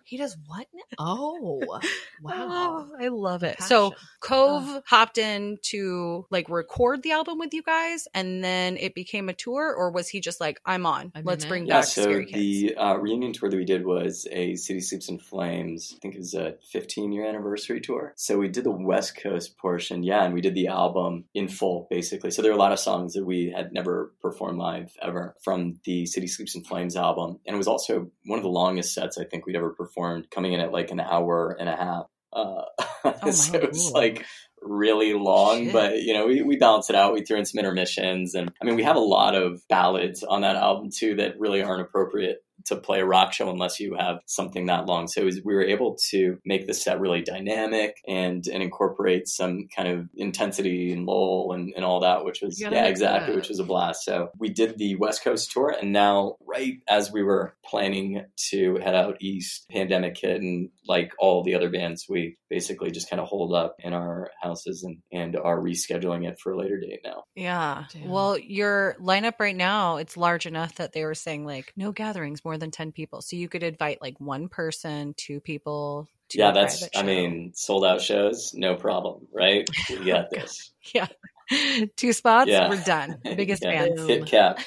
He 0.08 0.16
does 0.16 0.36
what? 0.46 0.66
now? 0.72 0.82
Oh, 0.98 1.60
wow. 2.22 2.32
Oh, 2.32 2.90
I 2.98 3.08
love 3.08 3.42
it. 3.42 3.62
So 3.62 3.90
Passion. 3.90 4.08
Cove 4.20 4.68
Ugh. 4.68 4.82
hopped 4.86 5.18
in 5.18 5.58
to 5.64 6.26
like 6.30 6.48
record 6.48 7.02
the 7.02 7.12
album 7.12 7.38
with 7.38 7.52
you 7.54 7.62
guys 7.62 8.08
and 8.14 8.42
then 8.42 8.76
it 8.76 8.94
became 8.94 9.28
a 9.28 9.32
tour 9.34 9.74
or 9.76 9.90
was 9.90 10.08
he 10.08 10.20
just 10.20 10.40
like 10.40 10.60
i'm 10.66 10.86
on 10.86 11.12
I'm 11.14 11.24
let's 11.24 11.44
in 11.44 11.48
bring 11.48 11.62
it. 11.64 11.68
Yeah, 11.68 11.82
so 11.82 12.02
scary 12.02 12.26
kids 12.26 12.38
the 12.38 12.76
uh, 12.76 12.94
reunion 12.94 13.32
tour 13.32 13.50
that 13.50 13.56
we 13.56 13.64
did 13.64 13.84
was 13.84 14.26
a 14.30 14.54
City 14.56 14.80
Sleeps 14.80 15.08
in 15.08 15.18
Flames. 15.18 15.94
I 15.96 15.98
think 16.00 16.14
it 16.14 16.18
was 16.18 16.34
a 16.34 16.54
15 16.70 17.12
year 17.12 17.26
anniversary 17.26 17.80
tour. 17.80 18.12
So 18.16 18.38
we 18.38 18.48
did 18.48 18.64
the 18.64 18.70
West 18.70 19.16
Coast 19.20 19.58
portion, 19.58 20.02
yeah, 20.02 20.24
and 20.24 20.34
we 20.34 20.40
did 20.40 20.54
the 20.54 20.68
album 20.68 21.24
in 21.34 21.48
full, 21.48 21.86
basically. 21.90 22.30
So 22.30 22.42
there 22.42 22.50
are 22.50 22.54
a 22.54 22.58
lot 22.58 22.72
of 22.72 22.78
songs 22.78 23.14
that 23.14 23.24
we 23.24 23.52
had 23.54 23.72
never 23.72 24.12
performed 24.22 24.58
live 24.58 24.92
ever 25.02 25.34
from 25.42 25.80
the 25.84 26.06
City 26.06 26.26
Sleeps 26.26 26.54
in 26.54 26.64
Flames 26.64 26.96
album, 26.96 27.40
and 27.46 27.54
it 27.54 27.58
was 27.58 27.68
also 27.68 28.10
one 28.24 28.38
of 28.38 28.42
the 28.44 28.50
longest 28.50 28.94
sets 28.94 29.18
I 29.18 29.24
think 29.24 29.46
we'd 29.46 29.56
ever 29.56 29.70
performed, 29.70 29.88
coming 30.30 30.52
in 30.52 30.60
at 30.60 30.72
like 30.72 30.90
an 30.90 31.00
hour 31.00 31.56
and 31.58 31.68
a 31.68 31.76
half. 31.76 32.06
Uh, 32.32 32.62
my 33.24 33.30
so 33.30 33.58
it's 33.58 33.90
lord. 33.90 33.94
like 33.94 34.26
really 34.60 35.14
long, 35.14 35.64
Shit. 35.64 35.72
but 35.72 36.02
you 36.02 36.14
know, 36.14 36.26
we, 36.26 36.42
we 36.42 36.56
balance 36.56 36.90
it 36.90 36.96
out. 36.96 37.14
We 37.14 37.24
threw 37.24 37.38
in 37.38 37.44
some 37.44 37.58
intermissions. 37.58 38.34
And 38.34 38.50
I 38.60 38.64
mean, 38.64 38.76
we 38.76 38.82
have 38.82 38.96
a 38.96 39.00
lot 39.00 39.34
of 39.34 39.60
ballads 39.68 40.22
on 40.22 40.42
that 40.42 40.56
album 40.56 40.90
too 40.94 41.16
that 41.16 41.38
really 41.38 41.62
aren't 41.62 41.82
appropriate 41.82 42.38
to 42.66 42.76
play 42.76 43.00
a 43.00 43.04
rock 43.04 43.32
show 43.32 43.50
unless 43.50 43.80
you 43.80 43.96
have 43.98 44.20
something 44.26 44.66
that 44.66 44.86
long. 44.86 45.08
So 45.08 45.22
it 45.22 45.24
was, 45.24 45.40
we 45.44 45.54
were 45.54 45.64
able 45.64 45.96
to 46.10 46.38
make 46.44 46.66
the 46.66 46.74
set 46.74 47.00
really 47.00 47.22
dynamic 47.22 48.00
and, 48.06 48.46
and 48.46 48.62
incorporate 48.62 49.28
some 49.28 49.68
kind 49.74 49.88
of 49.88 50.08
intensity 50.16 50.92
and 50.92 51.06
lull 51.06 51.52
and, 51.52 51.72
and 51.74 51.84
all 51.84 52.00
that, 52.00 52.24
which 52.24 52.42
was, 52.42 52.60
yeah, 52.60 52.84
exactly, 52.84 53.32
that. 53.32 53.36
which 53.36 53.48
was 53.48 53.58
a 53.58 53.64
blast. 53.64 54.04
So 54.04 54.30
we 54.38 54.48
did 54.48 54.78
the 54.78 54.96
West 54.96 55.22
Coast 55.22 55.50
tour. 55.52 55.74
And 55.80 55.92
now, 55.92 56.36
right 56.46 56.80
as 56.88 57.12
we 57.12 57.22
were 57.22 57.54
planning 57.64 58.24
to 58.50 58.76
head 58.76 58.94
out 58.94 59.16
east, 59.20 59.66
pandemic 59.70 60.18
hit. 60.18 60.40
And 60.40 60.70
like 60.88 61.12
all 61.18 61.44
the 61.44 61.54
other 61.54 61.68
bands, 61.70 62.06
we 62.08 62.36
basically 62.50 62.90
just 62.90 63.08
kind 63.10 63.20
of 63.20 63.28
hold 63.28 63.54
up 63.54 63.76
in 63.78 63.92
our 63.92 64.30
houses 64.40 64.82
and, 64.82 64.98
and 65.12 65.36
are 65.36 65.60
rescheduling 65.60 66.26
it 66.26 66.38
for 66.42 66.52
a 66.52 66.58
later 66.58 66.80
date 66.80 67.00
now. 67.04 67.22
yeah 67.36 67.84
Damn. 67.92 68.08
well 68.08 68.38
your 68.38 68.96
lineup 69.00 69.34
right 69.38 69.54
now 69.54 69.98
it's 69.98 70.16
large 70.16 70.46
enough 70.46 70.76
that 70.76 70.92
they 70.92 71.04
were 71.04 71.14
saying 71.14 71.44
like 71.44 71.72
no 71.76 71.92
gatherings 71.92 72.44
more 72.44 72.56
than 72.56 72.70
10 72.70 72.92
people 72.92 73.20
so 73.20 73.36
you 73.36 73.48
could 73.48 73.62
invite 73.62 74.00
like 74.00 74.18
one 74.18 74.48
person 74.48 75.14
two 75.16 75.40
people 75.40 76.08
to 76.30 76.38
yeah, 76.38 76.50
that's, 76.52 76.86
I 76.94 77.02
mean, 77.04 77.52
sold 77.54 77.86
out 77.86 78.02
shows, 78.02 78.52
no 78.54 78.74
problem, 78.76 79.26
right? 79.32 79.66
We 79.88 79.96
oh, 80.00 80.04
got 80.04 80.30
this. 80.30 80.72
yeah 80.94 81.06
two 81.96 82.12
spots 82.12 82.48
Yeah. 82.50 82.68
we're 82.68 82.82
done 82.84 83.16
biggest 83.24 83.62
Yeah. 83.62 83.86
band 83.86 83.98
Hit 84.08 84.26
cap. 84.26 84.58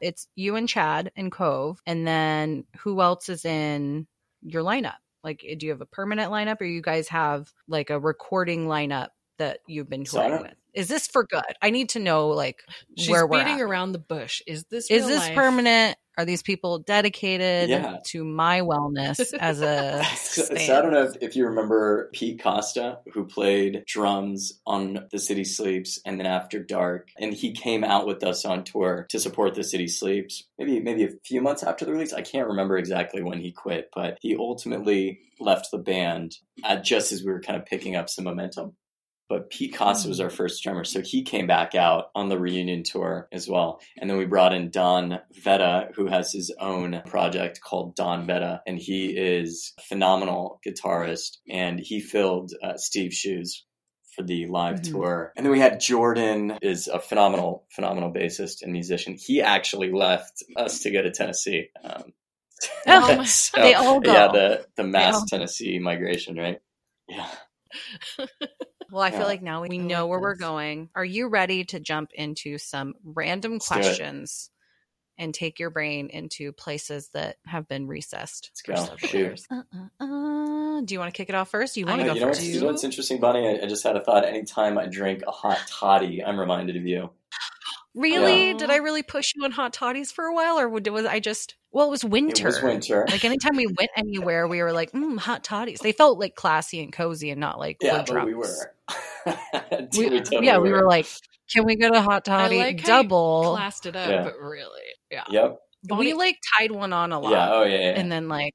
it's 0.00 0.28
you 0.34 0.56
and 0.56 0.68
Chad 0.68 1.10
and 1.16 1.30
Cove, 1.32 1.80
and 1.86 2.06
then 2.06 2.64
who 2.78 3.00
else 3.00 3.28
is 3.28 3.44
in 3.44 4.06
your 4.42 4.62
lineup? 4.62 4.96
Like, 5.26 5.44
eh, 5.46 5.56
do 5.58 5.66
you 5.66 5.72
have 5.72 5.80
a 5.82 5.86
permanent 5.86 6.30
lineup, 6.32 6.60
or 6.60 6.64
you 6.64 6.80
guys 6.80 7.08
have 7.08 7.52
like 7.68 7.90
a 7.90 7.98
recording 8.00 8.66
lineup 8.66 9.08
that 9.38 9.58
you've 9.66 9.90
been 9.90 10.06
So 10.06 10.18
touring 10.20 10.32
don't- 10.34 10.42
with? 10.44 10.54
Is 10.72 10.88
this 10.88 11.06
for 11.08 11.24
good? 11.24 11.42
I 11.60 11.70
need 11.70 11.88
to 11.90 11.98
know 11.98 12.28
like 12.28 12.62
She's 12.96 13.08
where 13.10 13.26
we're 13.26 13.38
beating 13.40 13.60
at. 13.60 13.62
around 13.62 13.92
the 13.92 13.98
bush. 13.98 14.40
Is 14.46 14.64
this 14.70 14.90
Is 14.90 15.00
real 15.00 15.08
this 15.08 15.18
life? 15.20 15.34
permanent? 15.34 15.98
Are 16.18 16.24
these 16.24 16.42
people 16.42 16.78
dedicated 16.78 17.68
Yeah. 17.68 17.98
to 18.06 18.24
my 18.24 18.60
wellness 18.60 19.34
as 19.38 19.60
a 19.60 20.02
so, 20.16 20.42
so? 20.42 20.54
I 20.54 20.80
don't 20.80 20.92
know 20.92 21.02
if, 21.04 21.16
if 21.20 21.36
you 21.36 21.46
remember 21.46 22.08
Pete 22.12 22.42
Costa, 22.42 22.98
who 23.12 23.26
played 23.26 23.84
drums 23.86 24.60
on 24.66 25.06
The 25.10 25.18
City 25.18 25.44
Sleeps 25.44 26.00
and 26.06 26.18
then 26.18 26.26
After 26.26 26.62
Dark, 26.62 27.08
and 27.18 27.34
he 27.34 27.52
came 27.52 27.84
out 27.84 28.06
with 28.06 28.22
us 28.24 28.44
on 28.44 28.64
tour 28.64 29.06
to 29.10 29.20
support 29.20 29.54
The 29.54 29.64
City 29.64 29.88
Sleeps. 29.88 30.44
Maybe 30.58 30.80
maybe 30.80 31.04
a 31.04 31.10
few 31.24 31.40
months 31.42 31.62
after 31.62 31.84
the 31.84 31.92
release, 31.92 32.12
I 32.12 32.22
can't 32.22 32.48
remember 32.48 32.78
exactly 32.78 33.22
when 33.22 33.40
he 33.40 33.52
quit, 33.52 33.90
but 33.94 34.18
he 34.22 34.36
ultimately 34.36 35.20
left 35.38 35.70
the 35.70 35.78
band 35.78 36.36
at 36.64 36.82
just 36.84 37.12
as 37.12 37.22
we 37.22 37.30
were 37.30 37.40
kind 37.42 37.58
of 37.60 37.66
picking 37.66 37.94
up 37.94 38.08
some 38.08 38.24
momentum. 38.24 38.74
But 39.28 39.50
Pete 39.50 39.74
Costa 39.76 40.08
was 40.08 40.20
our 40.20 40.30
first 40.30 40.62
drummer, 40.62 40.84
so 40.84 41.00
he 41.00 41.22
came 41.24 41.46
back 41.48 41.74
out 41.74 42.10
on 42.14 42.28
the 42.28 42.38
reunion 42.38 42.84
tour 42.84 43.28
as 43.32 43.48
well. 43.48 43.80
And 43.98 44.08
then 44.08 44.18
we 44.18 44.24
brought 44.24 44.54
in 44.54 44.70
Don 44.70 45.18
Vetta, 45.42 45.88
who 45.96 46.06
has 46.06 46.32
his 46.32 46.54
own 46.60 47.02
project 47.06 47.60
called 47.60 47.96
Don 47.96 48.24
Vetta, 48.26 48.62
and 48.68 48.78
he 48.78 49.06
is 49.16 49.72
a 49.78 49.82
phenomenal 49.82 50.60
guitarist. 50.64 51.38
And 51.50 51.80
he 51.80 51.98
filled 52.00 52.52
uh, 52.62 52.76
Steve's 52.76 53.16
shoes 53.16 53.64
for 54.14 54.22
the 54.22 54.46
live 54.46 54.76
Mhm. 54.80 54.90
tour. 54.92 55.32
And 55.36 55.44
then 55.44 55.50
we 55.52 55.58
had 55.60 55.80
Jordan, 55.80 56.56
is 56.62 56.86
a 56.86 57.00
phenomenal, 57.00 57.66
phenomenal 57.74 58.12
bassist 58.12 58.62
and 58.62 58.72
musician. 58.72 59.16
He 59.18 59.42
actually 59.42 59.90
left 59.92 60.42
us 60.56 60.78
to 60.80 60.90
go 60.92 61.02
to 61.02 61.10
Tennessee. 61.10 61.68
Um, 61.82 62.12
Oh, 62.86 63.22
so, 63.24 63.60
they 63.60 63.74
all 63.74 64.00
go. 64.00 64.10
Yeah, 64.12 64.28
the 64.32 64.66
the 64.76 64.84
mass. 64.84 65.22
Tennessee 65.28 65.78
migration, 65.78 66.36
right? 66.36 66.60
Yeah. 67.08 67.28
Well, 68.90 69.02
I 69.02 69.10
feel 69.10 69.26
like 69.26 69.42
now 69.42 69.62
we 69.62 69.68
I 69.70 69.76
know 69.76 70.02
like 70.02 70.10
where 70.10 70.20
we're 70.20 70.36
going. 70.36 70.90
Are 70.94 71.04
you 71.04 71.28
ready 71.28 71.64
to 71.66 71.80
jump 71.80 72.10
into 72.14 72.58
some 72.58 72.94
random 73.04 73.52
Let's 73.52 73.68
questions 73.68 74.50
and 75.18 75.32
take 75.32 75.58
your 75.58 75.70
brain 75.70 76.08
into 76.08 76.52
places 76.52 77.08
that 77.14 77.36
have 77.46 77.68
been 77.68 77.86
recessed 77.86 78.50
Let's 78.68 78.88
go. 78.88 78.96
Shoot. 79.06 79.40
Uh, 79.50 79.62
uh, 79.74 80.04
uh. 80.04 80.80
Do 80.82 80.94
you 80.94 80.98
want 80.98 81.12
to 81.12 81.16
kick 81.16 81.28
it 81.28 81.34
off 81.34 81.50
first? 81.50 81.74
Do 81.74 81.80
you 81.80 81.86
want 81.86 82.00
to 82.00 82.06
go 82.06 82.14
you 82.14 82.20
know 82.20 82.26
first? 82.28 82.40
what's, 82.40 82.48
you 82.54 82.60
know 82.60 82.66
what's 82.66 82.84
interesting, 82.84 83.18
Bonnie? 83.18 83.48
I, 83.48 83.64
I 83.64 83.66
just 83.66 83.82
had 83.82 83.96
a 83.96 84.04
thought. 84.04 84.24
Anytime 84.24 84.76
I 84.76 84.86
drink 84.86 85.22
a 85.26 85.30
hot 85.30 85.58
toddy, 85.68 86.22
I'm 86.22 86.38
reminded 86.38 86.76
of 86.76 86.86
you. 86.86 87.10
Really? 87.94 88.48
Yeah. 88.48 88.58
Did 88.58 88.70
I 88.70 88.76
really 88.76 89.02
push 89.02 89.32
you 89.34 89.44
on 89.44 89.52
hot 89.52 89.72
toddies 89.72 90.12
for 90.12 90.26
a 90.26 90.34
while, 90.34 90.58
or 90.58 90.68
was 90.68 91.06
I 91.06 91.18
just? 91.18 91.56
Well, 91.72 91.86
it 91.86 91.90
was 91.90 92.04
winter. 92.04 92.42
It 92.42 92.46
was 92.46 92.62
winter. 92.62 93.06
Like 93.08 93.24
anytime 93.24 93.56
we 93.56 93.66
went 93.66 93.90
anywhere, 93.96 94.46
we 94.46 94.60
were 94.60 94.72
like, 94.72 94.92
mm, 94.92 95.18
hot 95.18 95.42
toddies. 95.42 95.78
They 95.78 95.92
felt 95.92 96.18
like 96.18 96.34
classy 96.34 96.82
and 96.82 96.92
cozy, 96.92 97.30
and 97.30 97.40
not 97.40 97.58
like 97.58 97.78
yeah, 97.80 98.04
but 98.06 98.26
we 98.26 98.34
were. 98.34 98.74
We- 99.96 100.08
We 100.10 100.20
totally 100.20 100.46
yeah, 100.46 100.58
we 100.58 100.70
were 100.70 100.86
like, 100.86 101.06
can 101.52 101.64
we 101.64 101.76
go 101.76 101.90
to 101.90 102.00
hot 102.00 102.28
I 102.28 102.30
toddy 102.30 102.58
like 102.58 102.84
double? 102.84 103.52
classed 103.54 103.86
it 103.86 103.96
up, 103.96 104.08
Yeah. 104.08 104.22
but 104.24 104.38
really, 104.40 104.82
yeah. 105.10 105.24
Yep. 105.28 105.56
we 105.98 106.12
like 106.14 106.36
tied 106.58 106.72
one 106.72 106.92
on 106.92 107.12
a 107.12 107.20
lot, 107.20 107.30
Yeah. 107.32 107.52
Oh 107.52 107.62
yeah. 107.64 107.76
yeah. 107.78 108.00
and 108.00 108.10
then 108.10 108.28
like 108.28 108.54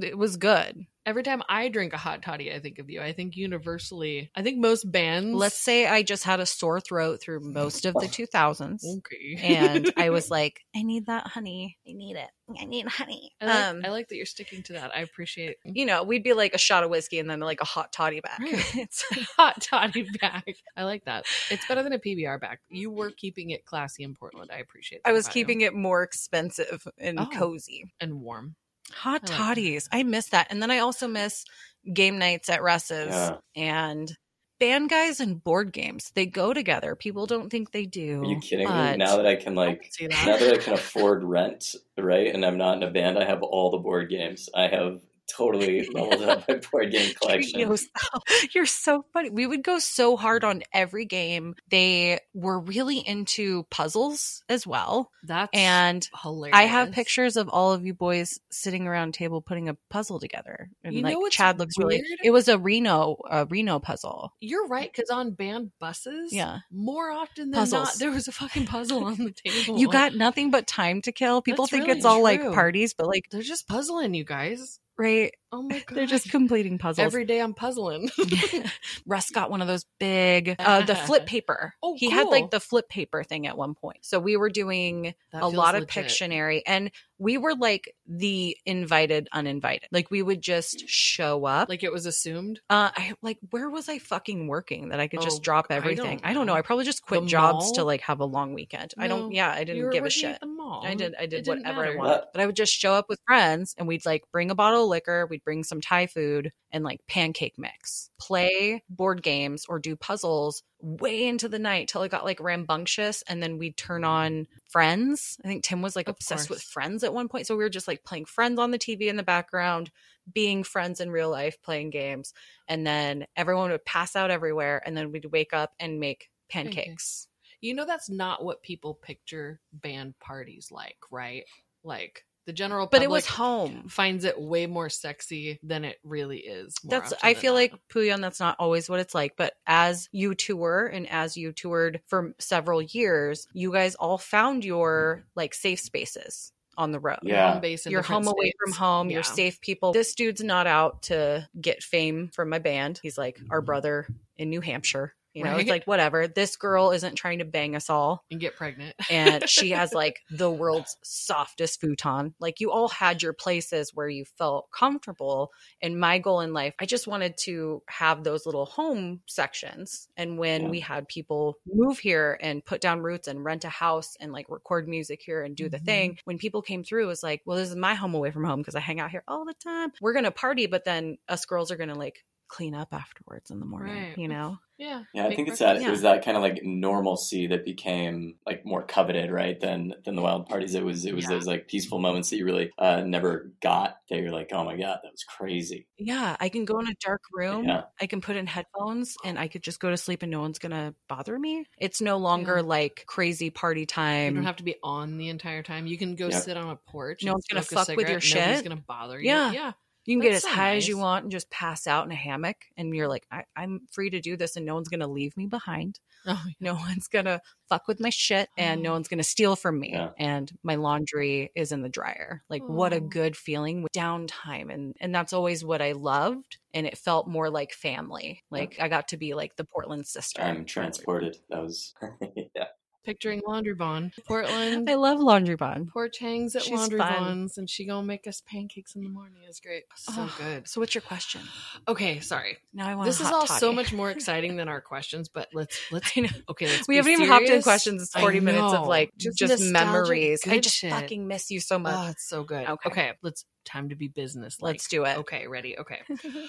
it 0.00 0.16
was 0.16 0.36
good. 0.36 0.76
Every 1.06 1.22
time 1.22 1.40
I 1.48 1.68
drink 1.68 1.92
a 1.92 1.96
hot 1.96 2.20
toddy, 2.22 2.52
I 2.52 2.58
think 2.58 2.80
of 2.80 2.90
you. 2.90 3.00
I 3.00 3.12
think 3.12 3.36
universally, 3.36 4.28
I 4.34 4.42
think 4.42 4.58
most 4.58 4.90
bands. 4.90 5.34
Let's 5.36 5.56
say 5.56 5.86
I 5.86 6.02
just 6.02 6.24
had 6.24 6.40
a 6.40 6.46
sore 6.46 6.80
throat 6.80 7.20
through 7.22 7.40
most 7.40 7.86
of 7.86 7.94
the 7.94 8.06
2000s. 8.08 8.80
okay, 8.98 9.38
and 9.40 9.92
I 9.96 10.10
was 10.16 10.30
like, 10.32 10.60
I 10.74 10.82
need 10.82 11.06
that 11.06 11.28
honey. 11.28 11.78
I 11.88 11.92
need 11.92 12.16
it. 12.16 12.28
I 12.60 12.64
need 12.64 12.86
honey. 12.88 13.32
I 13.40 13.46
like, 13.46 13.64
um, 13.64 13.82
I 13.84 13.88
like 13.90 14.08
that 14.08 14.16
you're 14.16 14.26
sticking 14.26 14.62
to 14.64 14.72
that. 14.74 14.94
I 14.94 15.00
appreciate 15.00 15.56
you 15.64 15.86
know, 15.86 16.02
we'd 16.02 16.22
be 16.24 16.32
like 16.32 16.54
a 16.54 16.58
shot 16.58 16.82
of 16.84 16.90
whiskey 16.90 17.18
and 17.20 17.30
then 17.30 17.38
like 17.40 17.60
a 17.60 17.64
hot 17.64 17.92
toddy 17.92 18.20
back. 18.20 18.40
Right. 18.40 18.52
it's 18.76 19.04
hot 19.36 19.60
toddy 19.62 20.08
back. 20.20 20.56
I 20.76 20.82
like 20.84 21.04
that. 21.04 21.26
It's 21.50 21.66
better 21.68 21.82
than 21.84 21.92
a 21.92 21.98
PBR 21.98 22.40
back. 22.40 22.60
You 22.68 22.90
were 22.90 23.10
keeping 23.10 23.50
it 23.50 23.64
classy 23.64 24.02
in 24.02 24.14
Portland. 24.14 24.50
I 24.52 24.58
appreciate. 24.58 25.02
that 25.04 25.10
I 25.10 25.12
was 25.12 25.28
keeping 25.28 25.60
you. 25.60 25.68
it 25.68 25.74
more 25.74 26.02
expensive 26.02 26.86
and 26.98 27.20
Oh. 27.20 27.26
cozy. 27.32 27.92
and 28.00 28.20
warm. 28.20 28.56
Hot 28.92 29.22
oh, 29.24 29.30
like 29.30 29.38
toddies. 29.38 29.88
I 29.92 30.02
miss 30.02 30.28
that. 30.30 30.48
And 30.50 30.62
then 30.62 30.70
I 30.70 30.78
also 30.78 31.08
miss 31.08 31.44
game 31.92 32.18
nights 32.18 32.48
at 32.48 32.62
Russ's 32.62 33.08
Yeah. 33.14 33.36
and 33.54 34.10
band 34.58 34.88
guys 34.88 35.20
and 35.20 35.42
board 35.42 35.72
games. 35.72 36.10
They 36.14 36.26
go 36.26 36.52
together. 36.54 36.96
People 36.96 37.26
don't 37.26 37.50
think 37.50 37.72
they 37.72 37.84
do. 37.84 38.22
Are 38.22 38.26
you 38.26 38.40
kidding 38.40 38.66
me? 38.66 38.96
Now 38.96 39.16
that 39.16 39.26
I 39.26 39.36
can 39.36 39.54
like, 39.54 39.88
see 39.90 40.06
now 40.06 40.24
that. 40.24 40.40
that 40.40 40.54
I 40.54 40.58
can 40.58 40.72
afford 40.72 41.24
rent, 41.24 41.74
right, 41.98 42.34
and 42.34 42.44
I'm 42.44 42.56
not 42.56 42.76
in 42.76 42.82
a 42.82 42.90
band, 42.90 43.18
I 43.18 43.24
have 43.24 43.42
all 43.42 43.70
the 43.70 43.78
board 43.78 44.08
games. 44.08 44.48
I 44.54 44.68
have 44.68 45.00
totally 45.28 45.88
leveled 45.94 46.22
up 46.22 46.48
my 46.48 46.56
board 46.70 46.92
game 46.92 47.12
collection. 47.20 47.60
yourself. 47.60 47.90
Oh, 48.14 48.20
you're 48.54 48.66
so 48.66 49.04
funny. 49.12 49.30
We 49.30 49.46
would 49.46 49.62
go 49.64 49.78
so 49.78 50.16
hard 50.16 50.44
on 50.44 50.62
every 50.72 51.04
game. 51.04 51.54
They 51.70 52.20
were 52.34 52.58
really 52.60 52.98
into 52.98 53.64
puzzles 53.70 54.42
as 54.48 54.66
well. 54.66 55.10
That's 55.24 55.50
And 55.52 56.08
hilarious. 56.22 56.56
I 56.56 56.62
have 56.64 56.92
pictures 56.92 57.36
of 57.36 57.48
all 57.48 57.72
of 57.72 57.84
you 57.84 57.94
boys 57.94 58.38
sitting 58.50 58.86
around 58.86 59.14
table 59.14 59.40
putting 59.42 59.68
a 59.68 59.76
puzzle 59.90 60.20
together. 60.20 60.70
And 60.84 60.94
You 60.94 61.02
like 61.02 61.14
know 61.14 61.20
what's 61.20 61.36
Chad 61.36 61.58
looks 61.58 61.76
really 61.78 62.02
it 62.22 62.30
was 62.30 62.48
a 62.48 62.58
Reno 62.58 63.16
a 63.28 63.44
Reno 63.46 63.78
puzzle. 63.78 64.32
You're 64.40 64.66
right, 64.68 64.90
because 64.92 65.10
on 65.10 65.32
band 65.32 65.72
buses, 65.80 66.32
Yeah. 66.32 66.58
more 66.70 67.10
often 67.10 67.50
than 67.50 67.68
not, 67.70 67.94
there 67.98 68.10
was 68.10 68.28
a 68.28 68.32
fucking 68.32 68.66
puzzle 68.66 69.04
on 69.04 69.16
the 69.16 69.32
table. 69.32 69.78
You 69.78 69.88
got 69.88 70.14
nothing 70.14 70.50
but 70.50 70.66
time 70.66 71.02
to 71.02 71.12
kill. 71.12 71.42
People 71.42 71.64
That's 71.64 71.72
think 71.72 71.86
really 71.86 71.98
it's 71.98 72.06
all 72.06 72.22
like 72.22 72.40
parties, 72.40 72.94
but 72.94 73.06
like 73.08 73.24
They're 73.30 73.42
just 73.42 73.66
puzzling 73.68 74.14
you 74.14 74.24
guys. 74.24 74.78
Right, 74.98 75.32
Oh 75.52 75.62
my 75.62 75.78
god, 75.78 75.84
they're 75.96 76.06
just 76.06 76.30
completing 76.30 76.78
puzzles. 76.78 77.04
every 77.04 77.24
day. 77.24 77.40
I'm 77.40 77.54
puzzling. 77.54 78.10
Russ 79.06 79.30
got 79.30 79.50
one 79.50 79.62
of 79.62 79.68
those 79.68 79.84
big, 79.98 80.56
uh, 80.58 80.82
the 80.84 80.94
flip 80.96 81.26
paper. 81.26 81.72
Oh, 81.82 81.94
he 81.96 82.10
had 82.10 82.28
like 82.28 82.50
the 82.50 82.60
flip 82.60 82.88
paper 82.88 83.22
thing 83.24 83.46
at 83.46 83.56
one 83.56 83.74
point. 83.74 83.98
So 84.02 84.18
we 84.18 84.36
were 84.36 84.50
doing 84.50 85.14
That 85.32 85.42
a 85.42 85.46
lot 85.48 85.74
of 85.74 85.82
legit. 85.82 86.06
Pictionary, 86.06 86.62
and 86.66 86.90
we 87.18 87.38
were 87.38 87.54
like 87.54 87.94
the 88.06 88.56
invited, 88.66 89.28
uninvited. 89.32 89.88
Like 89.90 90.10
we 90.10 90.20
would 90.22 90.42
just 90.42 90.86
show 90.88 91.44
up. 91.46 91.68
Like 91.68 91.82
it 91.82 91.92
was 91.92 92.06
assumed. 92.06 92.60
uh, 92.68 92.90
I 92.94 93.14
like 93.22 93.38
where 93.50 93.70
was 93.70 93.88
I 93.88 93.98
fucking 93.98 94.48
working 94.48 94.90
that 94.90 95.00
I 95.00 95.06
could 95.08 95.20
Oh, 95.20 95.22
just 95.22 95.42
drop 95.42 95.66
I 95.70 95.74
everything? 95.76 96.18
don't 96.18 96.26
I 96.26 96.34
don't 96.34 96.46
know. 96.46 96.54
I 96.54 96.62
probably 96.62 96.84
just 96.84 97.02
quit 97.06 97.22
The 97.22 97.26
jobs 97.28 97.72
to 97.72 97.84
like 97.84 98.02
have 98.02 98.20
a 98.20 98.24
long 98.26 98.52
weekend. 98.52 98.92
I 98.98 99.08
don't. 99.08 99.32
Yeah, 99.32 99.50
I 99.50 99.64
didn't 99.64 99.90
give 99.90 100.04
a 100.04 100.10
shit. 100.10 100.40
the 100.40 100.46
mall. 100.46 100.84
I 100.86 100.94
did. 100.94 101.14
I 101.18 101.26
did 101.26 101.46
whatever 101.46 101.86
I 101.86 101.94
wanted. 101.96 102.24
But 102.34 102.42
I 102.42 102.46
would 102.46 102.56
just 102.56 102.72
show 102.72 102.92
up 102.92 103.06
with 103.08 103.20
friends, 103.26 103.74
and 103.78 103.86
we'd 103.88 104.04
like 104.04 104.24
bring 104.32 104.50
a 104.50 104.54
bottle 104.54 104.82
of 104.84 104.88
liquor. 104.90 105.26
We'd 105.30 105.35
we'd 105.36 105.44
bring 105.44 105.64
some 105.64 105.80
Thai 105.80 106.06
food 106.06 106.50
and 106.70 106.82
like 106.82 107.00
pancake 107.06 107.58
mix, 107.58 108.10
play 108.18 108.82
board 108.88 109.22
games 109.22 109.66
or 109.68 109.78
do 109.78 109.94
puzzles 109.94 110.62
way 110.80 111.26
into 111.26 111.48
the 111.48 111.58
night 111.58 111.88
till 111.88 112.02
it 112.02 112.10
got 112.10 112.24
like 112.24 112.40
rambunctious. 112.40 113.22
And 113.28 113.42
then 113.42 113.58
we'd 113.58 113.76
turn 113.76 114.02
on 114.02 114.46
Friends. 114.70 115.38
I 115.44 115.48
think 115.48 115.62
Tim 115.62 115.82
was 115.82 115.94
like 115.94 116.08
Of 116.08 116.14
obsessed 116.14 116.48
with. 116.48 116.62
Friends 116.62 117.04
at 117.04 117.12
one 117.12 117.28
point. 117.28 117.46
So 117.46 117.56
we 117.56 117.64
were 117.64 117.70
just 117.70 117.88
like 117.88 118.02
playing 118.04 118.24
Friends 118.24 118.58
on 118.58 118.70
the 118.70 118.78
TV 118.78 119.08
in 119.08 119.16
the 119.16 119.22
background, 119.22 119.90
being 120.32 120.64
friends 120.64 121.00
in 121.00 121.10
real 121.10 121.30
life, 121.30 121.60
playing 121.62 121.90
games. 121.90 122.32
And 122.66 122.86
then 122.86 123.26
everyone 123.36 123.70
would 123.70 123.84
pass 123.84 124.16
out 124.16 124.30
everywhere. 124.30 124.82
And 124.84 124.96
then 124.96 125.12
we'd 125.12 125.26
wake 125.26 125.52
up 125.52 125.72
and 125.78 126.00
make 126.00 126.30
pancakes. 126.48 126.76
Pancakes. 126.76 127.28
You 127.60 127.74
know 127.74 127.84
that's 127.84 128.08
not 128.08 128.42
what 128.42 128.62
people 128.62 128.94
picture 128.94 129.60
band 129.72 130.18
parties 130.18 130.68
like, 130.70 130.98
right? 131.10 131.44
Like 131.84 132.24
the 132.46 132.52
general 132.52 132.86
But 132.86 133.02
it 133.02 133.10
was 133.10 133.26
home. 133.26 133.88
finds 133.88 134.24
it 134.24 134.40
way 134.40 134.66
more 134.66 134.88
sexy 134.88 135.58
than 135.62 135.84
it 135.84 135.98
really 136.04 136.38
is. 136.38 136.74
That's 136.84 137.12
I 137.22 137.34
feel 137.34 137.52
not. 137.52 137.58
like 137.60 137.74
Pouyan 137.92 138.20
that's 138.20 138.40
not 138.40 138.56
always 138.58 138.88
what 138.88 139.00
it's 139.00 139.14
like, 139.14 139.34
but 139.36 139.54
as 139.66 140.08
you 140.12 140.34
tour 140.34 140.86
and 140.86 141.08
as 141.10 141.36
you 141.36 141.52
toured 141.52 142.00
for 142.06 142.34
several 142.38 142.80
years, 142.80 143.48
you 143.52 143.72
guys 143.72 143.94
all 143.96 144.16
found 144.18 144.64
your 144.64 145.24
like 145.34 145.52
safe 145.54 145.80
spaces 145.80 146.52
on 146.78 146.92
the 146.92 147.00
road. 147.00 147.18
Yeah. 147.22 147.52
home 147.52 147.60
base 147.62 147.86
in 147.86 147.90
You're 147.92 148.02
different 148.02 148.26
home 148.26 148.34
away 148.34 148.44
states. 148.50 148.56
from 148.62 148.72
home. 148.74 149.10
You're 149.10 149.22
safe 149.22 149.60
people. 149.60 149.92
This 149.92 150.14
dude's 150.14 150.44
not 150.44 150.66
out 150.66 151.02
to 151.04 151.48
get 151.60 151.82
fame 151.82 152.28
from 152.32 152.48
my 152.50 152.58
band. 152.58 153.00
He's 153.02 153.18
like 153.18 153.40
our 153.50 153.60
brother 153.62 154.06
in 154.36 154.50
New 154.50 154.60
Hampshire. 154.60 155.14
You 155.36 155.44
know, 155.44 155.56
it's 155.56 155.68
like 155.70 155.84
whatever. 155.84 156.26
This 156.28 156.56
girl 156.56 156.90
isn't 156.92 157.14
trying 157.16 157.40
to 157.40 157.44
bang 157.44 157.76
us 157.76 157.90
all. 157.90 158.24
and 158.30 158.40
get 158.40 158.56
pregnant. 158.56 158.94
and 159.10 159.48
she 159.48 159.70
has 159.70 159.92
like 159.94 160.20
the 160.30 160.50
world's 160.50 160.96
softest 161.04 161.80
futon. 161.80 162.34
Like 162.40 162.58
you 162.60 162.70
all 162.70 162.88
had 162.88 163.22
your 163.22 163.32
places 163.32 163.92
where 163.94 164.08
you 164.08 164.24
felt 164.38 164.68
comfortable. 164.72 165.50
And 165.82 166.00
my 166.00 166.18
goal 166.18 166.40
in 166.40 166.52
life, 166.52 166.74
I 166.80 166.86
just 166.86 167.06
wanted 167.06 167.36
to 167.44 167.82
have 167.88 168.24
those 168.24 168.46
little 168.46 168.64
home 168.66 169.20
sections. 169.26 170.08
And 170.16 170.38
when 170.38 170.62
Yeah. 170.62 170.68
we 170.70 170.80
had 170.80 171.06
people 171.08 171.56
move 171.66 171.98
here 171.98 172.38
and 172.40 172.64
put 172.64 172.80
down 172.80 173.00
roots 173.00 173.28
and 173.28 173.44
rent 173.44 173.64
a 173.64 173.68
house 173.68 174.16
and 174.20 174.32
like 174.32 174.46
record 174.48 174.88
music 174.88 175.20
here 175.22 175.42
and 175.42 175.54
do 175.54 175.68
the 175.68 175.78
Mhm. 175.78 175.84
thing, 175.84 176.18
when 176.24 176.38
people 176.38 176.62
came 176.62 176.82
through, 176.82 177.04
it 177.04 177.08
was 177.08 177.22
like, 177.22 177.42
well, 177.44 177.58
this 177.58 177.68
is 177.68 177.76
my 177.76 177.94
home 177.94 178.14
away 178.14 178.30
from 178.30 178.44
home 178.44 178.60
because 178.60 178.74
I 178.74 178.80
hang 178.80 179.00
out 179.00 179.10
here 179.10 179.24
all 179.28 179.44
the 179.44 179.54
time. 179.54 179.92
We're 180.00 180.12
going 180.14 180.24
to 180.24 180.30
party, 180.30 180.66
but 180.66 180.84
then 180.84 181.18
us 181.28 181.44
girls 181.44 181.70
are 181.70 181.76
going 181.76 181.90
to 181.90 181.94
like 181.94 182.24
clean 182.48 182.74
up 182.74 182.88
afterwards 182.92 183.50
in 183.50 183.60
the 183.60 183.66
morning, 183.66 183.94
Right. 183.94 184.18
you 184.18 184.28
know? 184.28 184.58
yeah, 184.78 185.04
Yeah, 185.14 185.24
I 185.24 185.28
make 185.28 185.36
think 185.36 185.48
it's 185.48 185.58
breakfast. 185.60 185.82
that 185.82 185.88
it 185.88 185.90
was 185.90 186.02
that 186.02 186.22
kind 186.24 186.36
of 186.36 186.42
like 186.42 186.60
normalcy 186.62 187.46
that 187.46 187.64
became 187.64 188.36
like 188.44 188.64
more 188.66 188.82
coveted, 188.84 189.30
right? 189.30 189.58
Than 189.58 189.94
than 190.04 190.16
the 190.16 190.22
wild 190.22 190.46
parties. 190.46 190.74
It 190.74 190.84
was 190.84 191.04
it 191.06 191.14
was 191.14 191.24
Yeah. 191.24 191.30
those 191.30 191.46
like 191.46 191.66
peaceful 191.66 191.98
moments 191.98 192.28
that 192.30 192.36
you 192.36 192.44
really 192.44 192.70
uh, 192.78 193.00
never 193.00 193.52
got. 193.62 193.96
That 194.10 194.18
you're 194.20 194.32
like, 194.32 194.50
oh 194.52 194.64
my 194.64 194.76
god, 194.76 194.98
that 195.02 195.12
was 195.12 195.24
crazy. 195.24 195.86
Yeah, 195.98 196.36
I 196.38 196.48
can 196.50 196.64
go 196.66 196.78
in 196.78 196.88
a 196.88 196.94
dark 197.00 197.22
room. 197.32 197.64
Yeah. 197.64 197.84
I 198.00 198.06
can 198.06 198.20
put 198.20 198.36
in 198.36 198.46
headphones 198.46 199.16
and 199.24 199.38
I 199.38 199.48
could 199.48 199.62
just 199.62 199.80
go 199.80 199.90
to 199.90 199.96
sleep 199.96 200.22
and 200.22 200.30
no 200.30 200.40
one's 200.40 200.58
going 200.58 200.72
to 200.72 200.94
bother 201.08 201.38
me. 201.38 201.64
It's 201.78 202.00
no 202.02 202.18
longer 202.18 202.56
Yeah. 202.56 202.62
like 202.62 203.04
crazy 203.06 203.48
party 203.50 203.86
time. 203.86 204.34
You 204.34 204.36
don't 204.40 204.44
have 204.46 204.56
to 204.56 204.62
be 204.62 204.76
on 204.82 205.16
the 205.16 205.28
entire 205.30 205.62
time. 205.62 205.86
You 205.86 205.96
can 205.98 206.14
go 206.16 206.28
Yep. 206.28 206.42
sit 206.42 206.56
on 206.56 206.68
a 206.68 206.76
porch. 206.76 207.24
No 207.24 207.30
and 207.32 207.34
one's 207.36 207.46
gonna 207.46 207.62
fuck 207.62 207.96
with 207.96 208.08
your 208.10 208.20
shit. 208.20 208.40
Nobody's 208.42 208.62
gonna 208.62 208.84
bother 208.86 209.18
you. 209.20 209.26
Yeah. 209.28 209.52
yeah. 209.52 209.72
You 210.06 210.16
can 210.16 210.22
get 210.28 210.34
as 210.36 210.42
so 210.42 210.48
high 210.50 210.76
as 210.76 210.86
you 210.88 210.96
want 210.98 211.24
and 211.24 211.32
just 211.32 211.50
pass 211.50 211.86
out 211.86 212.06
in 212.06 212.12
a 212.12 212.16
hammock 212.16 212.56
and 212.76 212.94
you're 212.94 213.08
like, 213.08 213.26
I- 213.30 213.44
I'm 213.56 213.82
free 213.92 214.10
to 214.10 214.20
do 214.20 214.36
this 214.36 214.56
and 214.56 214.64
no 214.64 214.74
one's 214.74 214.88
going 214.88 215.00
to 215.00 215.06
leave 215.06 215.36
me 215.36 215.46
behind. 215.46 216.00
Oh, 216.28 216.42
No 216.58 216.74
one's 216.74 217.06
going 217.06 217.26
to 217.26 217.40
fuck 217.68 217.86
with 217.86 218.00
my 218.00 218.10
shit 218.10 218.48
and 218.58 218.82
no 218.82 218.90
Oh. 218.90 218.92
one's 218.94 219.06
going 219.06 219.18
to 219.18 219.22
steal 219.24 219.54
from 219.54 219.78
me. 219.78 219.90
Yeah. 219.92 220.10
And 220.18 220.50
my 220.64 220.74
laundry 220.74 221.52
is 221.54 221.70
in 221.70 221.82
the 221.82 221.88
dryer. 221.88 222.42
Like 222.50 222.62
what 222.64 222.92
a 222.92 222.96
Oh. 222.96 223.00
good 223.00 223.36
feeling 223.36 223.82
with 223.84 223.92
downtime. 223.92 224.74
And, 224.74 224.96
and 225.00 225.14
that's 225.14 225.32
always 225.32 225.64
what 225.64 225.80
I 225.80 225.92
loved. 225.92 226.58
And 226.74 226.84
it 226.84 226.98
felt 226.98 227.28
more 227.28 227.48
like 227.48 227.72
family. 227.72 228.42
Like 228.50 228.76
I 228.80 228.88
got 228.88 229.06
to 229.08 229.16
be 229.16 229.34
like 229.34 229.54
the 229.54 229.62
Portland 229.64 230.08
sister. 230.08 230.42
I'm 230.42 230.64
transported. 230.64 231.36
That 231.48 231.62
was 231.62 231.94
yeah. 232.36 232.64
Picturing 233.06 233.40
Laundry 233.46 233.74
Bond, 233.74 234.12
Portland. 234.26 234.90
I 234.90 234.94
love 234.94 235.20
Laundry 235.20 235.54
Bond. 235.54 235.88
Porch 235.88 236.18
hangs 236.18 236.56
at 236.56 236.62
She's 236.62 236.72
Laundry 236.72 236.98
fun. 236.98 237.12
Bonds, 237.12 237.56
and 237.56 237.70
she 237.70 237.86
gonna 237.86 238.04
make 238.04 238.26
us 238.26 238.42
pancakes 238.44 238.96
in 238.96 239.04
the 239.04 239.08
morning. 239.08 239.42
It's 239.48 239.60
great. 239.60 239.84
So 239.94 240.12
Oh, 240.16 240.34
good. 240.36 240.66
So 240.66 240.80
what's 240.80 240.92
your 240.92 241.02
question? 241.02 241.42
Okay, 241.86 242.18
sorry. 242.18 242.58
Now 242.74 242.88
I 242.88 242.96
want 242.96 243.06
This 243.06 243.20
is 243.20 243.28
all 243.28 243.46
so 243.46 243.72
much 243.72 243.92
more 243.92 244.10
exciting 244.16 244.56
than 244.56 244.68
our 244.68 244.80
questions, 244.80 245.28
but 245.28 245.48
let's 245.54 245.80
let's 245.92 246.18
I 246.18 246.22
know. 246.22 246.28
okay. 246.50 246.66
Let's 246.66 246.88
We 246.88 246.96
haven't 246.96 247.12
even 247.12 247.28
hopped 247.28 247.48
in 247.48 247.62
questions. 247.62 248.02
It's 248.02 248.20
40 248.20 248.40
minutes 248.40 248.74
of 248.74 248.88
like 248.88 249.12
just, 249.16 249.40
nostalgic 249.40 249.72
memories. 249.72 250.40
I 250.44 250.58
just 250.58 250.76
shit. 250.76 250.90
fucking 250.90 251.28
miss 251.28 251.48
you 251.52 251.60
so 251.60 251.76
ah, 251.76 251.78
much. 251.78 251.94
Oh, 251.94 252.10
it's 252.10 252.28
so 252.28 252.42
good. 252.42 252.68
Okay. 252.68 252.90
Okay. 252.90 253.12
let's 253.22 253.44
time 253.64 253.90
to 253.90 253.94
be 253.94 254.08
business. 254.08 254.60
Let's 254.60 254.88
do 254.88 255.04
it. 255.04 255.18
Okay, 255.18 255.46
ready. 255.46 255.78
Okay. 255.78 256.00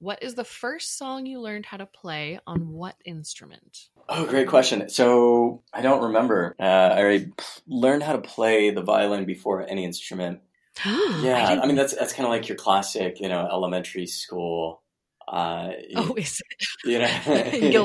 what 0.00 0.22
is 0.22 0.34
the 0.34 0.44
first 0.44 0.98
song 0.98 1.26
you 1.26 1.40
learned 1.40 1.66
how 1.66 1.76
to 1.76 1.86
play 1.86 2.40
on 2.46 2.70
what 2.72 2.96
instrument? 3.04 3.88
Oh, 4.08 4.26
great 4.26 4.48
question. 4.48 4.88
So 4.88 5.62
I 5.72 5.82
don't 5.82 6.02
remember. 6.04 6.56
Uh, 6.58 6.62
I 6.64 6.98
already 7.00 7.32
learned 7.68 8.02
how 8.02 8.12
to 8.14 8.20
play 8.22 8.70
the 8.70 8.82
violin 8.82 9.24
before 9.26 9.66
any 9.68 9.84
instrument. 9.84 10.40
Yeah, 10.84 11.44
I, 11.46 11.54
didn't- 11.54 11.66
mean 11.68 11.76
that's 11.76 11.94
that's 11.94 12.12
kind 12.14 12.26
of 12.26 12.30
like 12.30 12.48
your 12.48 12.56
classic, 12.56 13.20
you 13.20 13.28
know, 13.28 13.46
elementary 13.46 14.06
school. 14.06 14.82
Uh, 15.28 15.72
Oh, 15.94 16.14
is 16.14 16.40
you 16.84 16.98
know, 16.98 17.08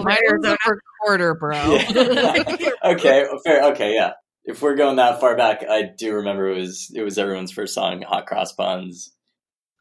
was 0.02 0.18
Arizona. 0.18 0.58
a 0.66 0.72
recorder, 0.72 1.36
bro. 1.36 1.78
Yeah. 1.90 2.70
okay, 2.86 3.26
fair. 3.44 3.64
Okay, 3.72 3.94
yeah. 3.94 4.14
If 4.46 4.62
we're 4.62 4.76
going 4.76 4.96
that 4.98 5.20
far 5.20 5.36
back, 5.36 5.64
I 5.68 5.82
do 5.84 6.14
remember 6.14 6.50
it 6.50 6.58
was 6.58 6.92
it 6.96 7.02
was 7.02 7.18
everyone's 7.18 7.52
first 7.52 7.74
song, 7.74 8.02
"Hot 8.04 8.26
Cross 8.28 8.54
Buns." 8.54 9.12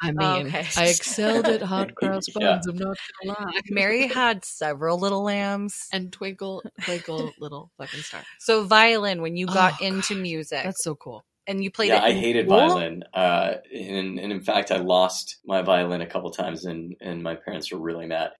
I 0.02 0.08
mean, 0.12 0.16
Oh, 0.20 0.36
okay. 0.46 0.66
I 0.76 0.86
excelled 0.88 1.46
at 1.46 1.62
hot 1.62 1.94
cross 1.96 2.24
Yeah. 2.28 2.52
buns. 2.52 2.66
I'm 2.66 2.76
not 2.76 2.96
gonna 3.24 3.38
lie. 3.52 3.60
Mary 3.70 4.06
had 4.06 4.44
several 4.44 4.98
little 4.98 5.22
lambs. 5.22 5.88
and 5.92 6.12
twinkle, 6.12 6.62
twinkle, 6.82 7.32
little 7.38 7.70
fucking 7.78 8.00
star. 8.00 8.22
So 8.40 8.64
violin, 8.64 9.22
when 9.22 9.36
you 9.36 9.46
got 9.46 9.74
Oh, 9.80 9.84
into 9.84 10.14
gosh, 10.14 10.22
music, 10.22 10.64
That's 10.64 10.82
so 10.84 10.94
cool. 10.94 11.24
and 11.46 11.62
you 11.62 11.70
played 11.70 11.88
yeah, 11.88 11.98
it. 12.04 12.04
I 12.04 12.12
hated 12.12 12.46
school? 12.46 12.58
violin, 12.58 13.04
uh, 13.14 13.54
and, 13.72 14.18
and 14.18 14.32
in 14.32 14.42
fact, 14.42 14.70
I 14.72 14.78
lost 14.78 15.38
my 15.46 15.62
violin 15.62 16.00
a 16.00 16.06
couple 16.06 16.30
times, 16.30 16.64
and 16.64 16.94
and 17.00 17.22
my 17.22 17.34
parents 17.36 17.70
were 17.72 17.78
really 17.78 18.06
mad. 18.06 18.30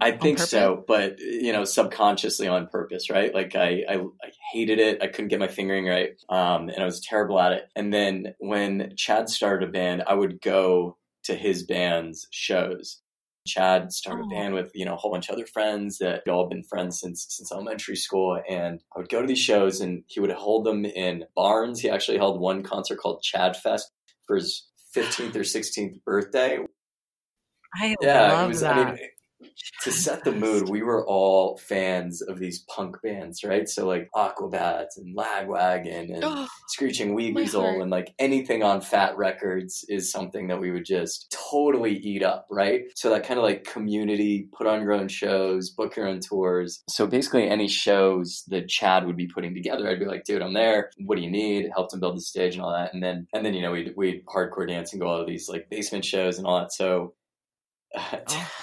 I 0.00 0.10
think 0.12 0.38
so, 0.40 0.84
but 0.88 1.20
you 1.20 1.52
know, 1.52 1.64
subconsciously 1.64 2.48
on 2.48 2.66
purpose, 2.66 3.08
right? 3.08 3.32
Like 3.32 3.54
I, 3.54 3.84
I, 3.88 3.94
I 3.98 4.30
hated 4.52 4.80
it. 4.80 5.00
I 5.02 5.06
couldn't 5.06 5.28
get 5.28 5.38
my 5.38 5.46
fingering 5.48 5.86
right, 5.86 6.10
um, 6.28 6.68
and 6.68 6.80
I 6.82 6.84
was 6.84 7.00
terrible 7.00 7.38
at 7.38 7.52
it. 7.52 7.68
And 7.76 7.94
then 7.94 8.34
when 8.40 8.94
Chad 8.96 9.28
started 9.28 9.68
a 9.68 9.72
band, 9.72 10.02
I 10.06 10.14
would 10.14 10.40
go 10.40 10.96
to 11.24 11.34
his 11.36 11.62
band's 11.64 12.26
shows. 12.32 13.00
Chad 13.46 13.92
started 13.92 14.24
Oh. 14.24 14.26
a 14.26 14.30
band 14.30 14.54
with 14.54 14.70
you 14.74 14.84
know 14.84 14.94
a 14.94 14.96
whole 14.96 15.12
bunch 15.12 15.28
of 15.28 15.34
other 15.34 15.46
friends 15.46 15.98
that 15.98 16.26
all 16.28 16.48
been 16.48 16.64
friends 16.64 16.98
since 17.00 17.26
since 17.30 17.52
elementary 17.52 17.96
school, 17.96 18.40
and 18.48 18.80
I 18.94 18.98
would 18.98 19.08
go 19.08 19.20
to 19.20 19.26
these 19.28 19.38
shows, 19.38 19.80
and 19.80 20.02
he 20.08 20.18
would 20.20 20.32
hold 20.32 20.66
them 20.66 20.84
in 20.84 21.24
barns. 21.36 21.80
He 21.80 21.88
actually 21.88 22.18
held 22.18 22.40
one 22.40 22.62
concert 22.64 22.96
called 22.96 23.22
Chad 23.22 23.56
Fest 23.56 23.90
for 24.26 24.36
his 24.36 24.66
fifteenth 24.92 25.36
or 25.36 25.44
sixteenth 25.44 26.04
birthday. 26.04 26.58
I 27.80 27.94
Yeah, 28.00 28.32
love 28.32 28.48
was. 28.48 28.60
that. 28.62 28.76
I 28.76 28.84
mean, 28.92 28.98
to 29.82 29.90
set 29.90 30.24
the 30.24 30.32
mood, 30.32 30.68
we 30.68 30.82
were 30.82 31.06
all 31.06 31.58
fans 31.58 32.22
of 32.22 32.38
these 32.38 32.64
punk 32.68 32.96
bands, 33.02 33.42
right? 33.44 33.68
So 33.68 33.86
like 33.86 34.08
Aquabats 34.14 34.96
and 34.96 35.16
Lagwagon 35.16 36.14
and 36.14 36.24
Oh, 36.24 36.46
Screeching 36.68 37.14
Weasel 37.14 37.80
and 37.80 37.90
like 37.90 38.14
anything 38.18 38.62
on 38.62 38.80
Fat 38.80 39.16
Wreck 39.16 39.40
Chords 39.40 39.84
is 39.88 40.10
something 40.10 40.48
that 40.48 40.60
we 40.60 40.70
would 40.70 40.84
just 40.84 41.34
totally 41.50 41.96
eat 41.96 42.22
up, 42.22 42.46
right? 42.50 42.82
So 42.94 43.10
that 43.10 43.24
kind 43.24 43.38
of 43.38 43.44
like 43.44 43.64
community, 43.64 44.48
put 44.52 44.66
on 44.66 44.82
your 44.82 44.92
own 44.92 45.08
shows, 45.08 45.70
book 45.70 45.96
your 45.96 46.06
own 46.06 46.20
tours. 46.20 46.82
So 46.88 47.06
basically 47.06 47.48
any 47.48 47.68
shows 47.68 48.44
that 48.48 48.68
Chad 48.68 49.06
would 49.06 49.16
be 49.16 49.26
putting 49.26 49.54
together, 49.54 49.88
I'd 49.88 49.98
be 49.98 50.06
like, 50.06 50.24
dude, 50.24 50.42
I'm 50.42 50.54
there. 50.54 50.90
What 50.98 51.16
do 51.16 51.22
you 51.22 51.30
need? 51.30 51.70
Helped 51.74 51.94
him 51.94 52.00
build 52.00 52.16
the 52.16 52.20
stage 52.20 52.54
and 52.54 52.62
all 52.62 52.72
that. 52.72 52.92
And 52.92 53.02
then 53.02 53.26
and 53.32 53.44
then 53.44 53.54
you 53.54 53.62
know 53.62 53.72
we'd 53.72 53.94
we'd 53.96 54.24
hardcore 54.26 54.68
dance 54.68 54.92
and 54.92 55.00
go 55.00 55.08
all 55.08 55.20
of 55.20 55.26
these 55.26 55.48
like 55.48 55.70
basement 55.70 56.04
shows 56.04 56.38
and 56.38 56.46
all 56.46 56.60
that. 56.60 56.72
So 56.72 57.14
Oh, 57.96 58.20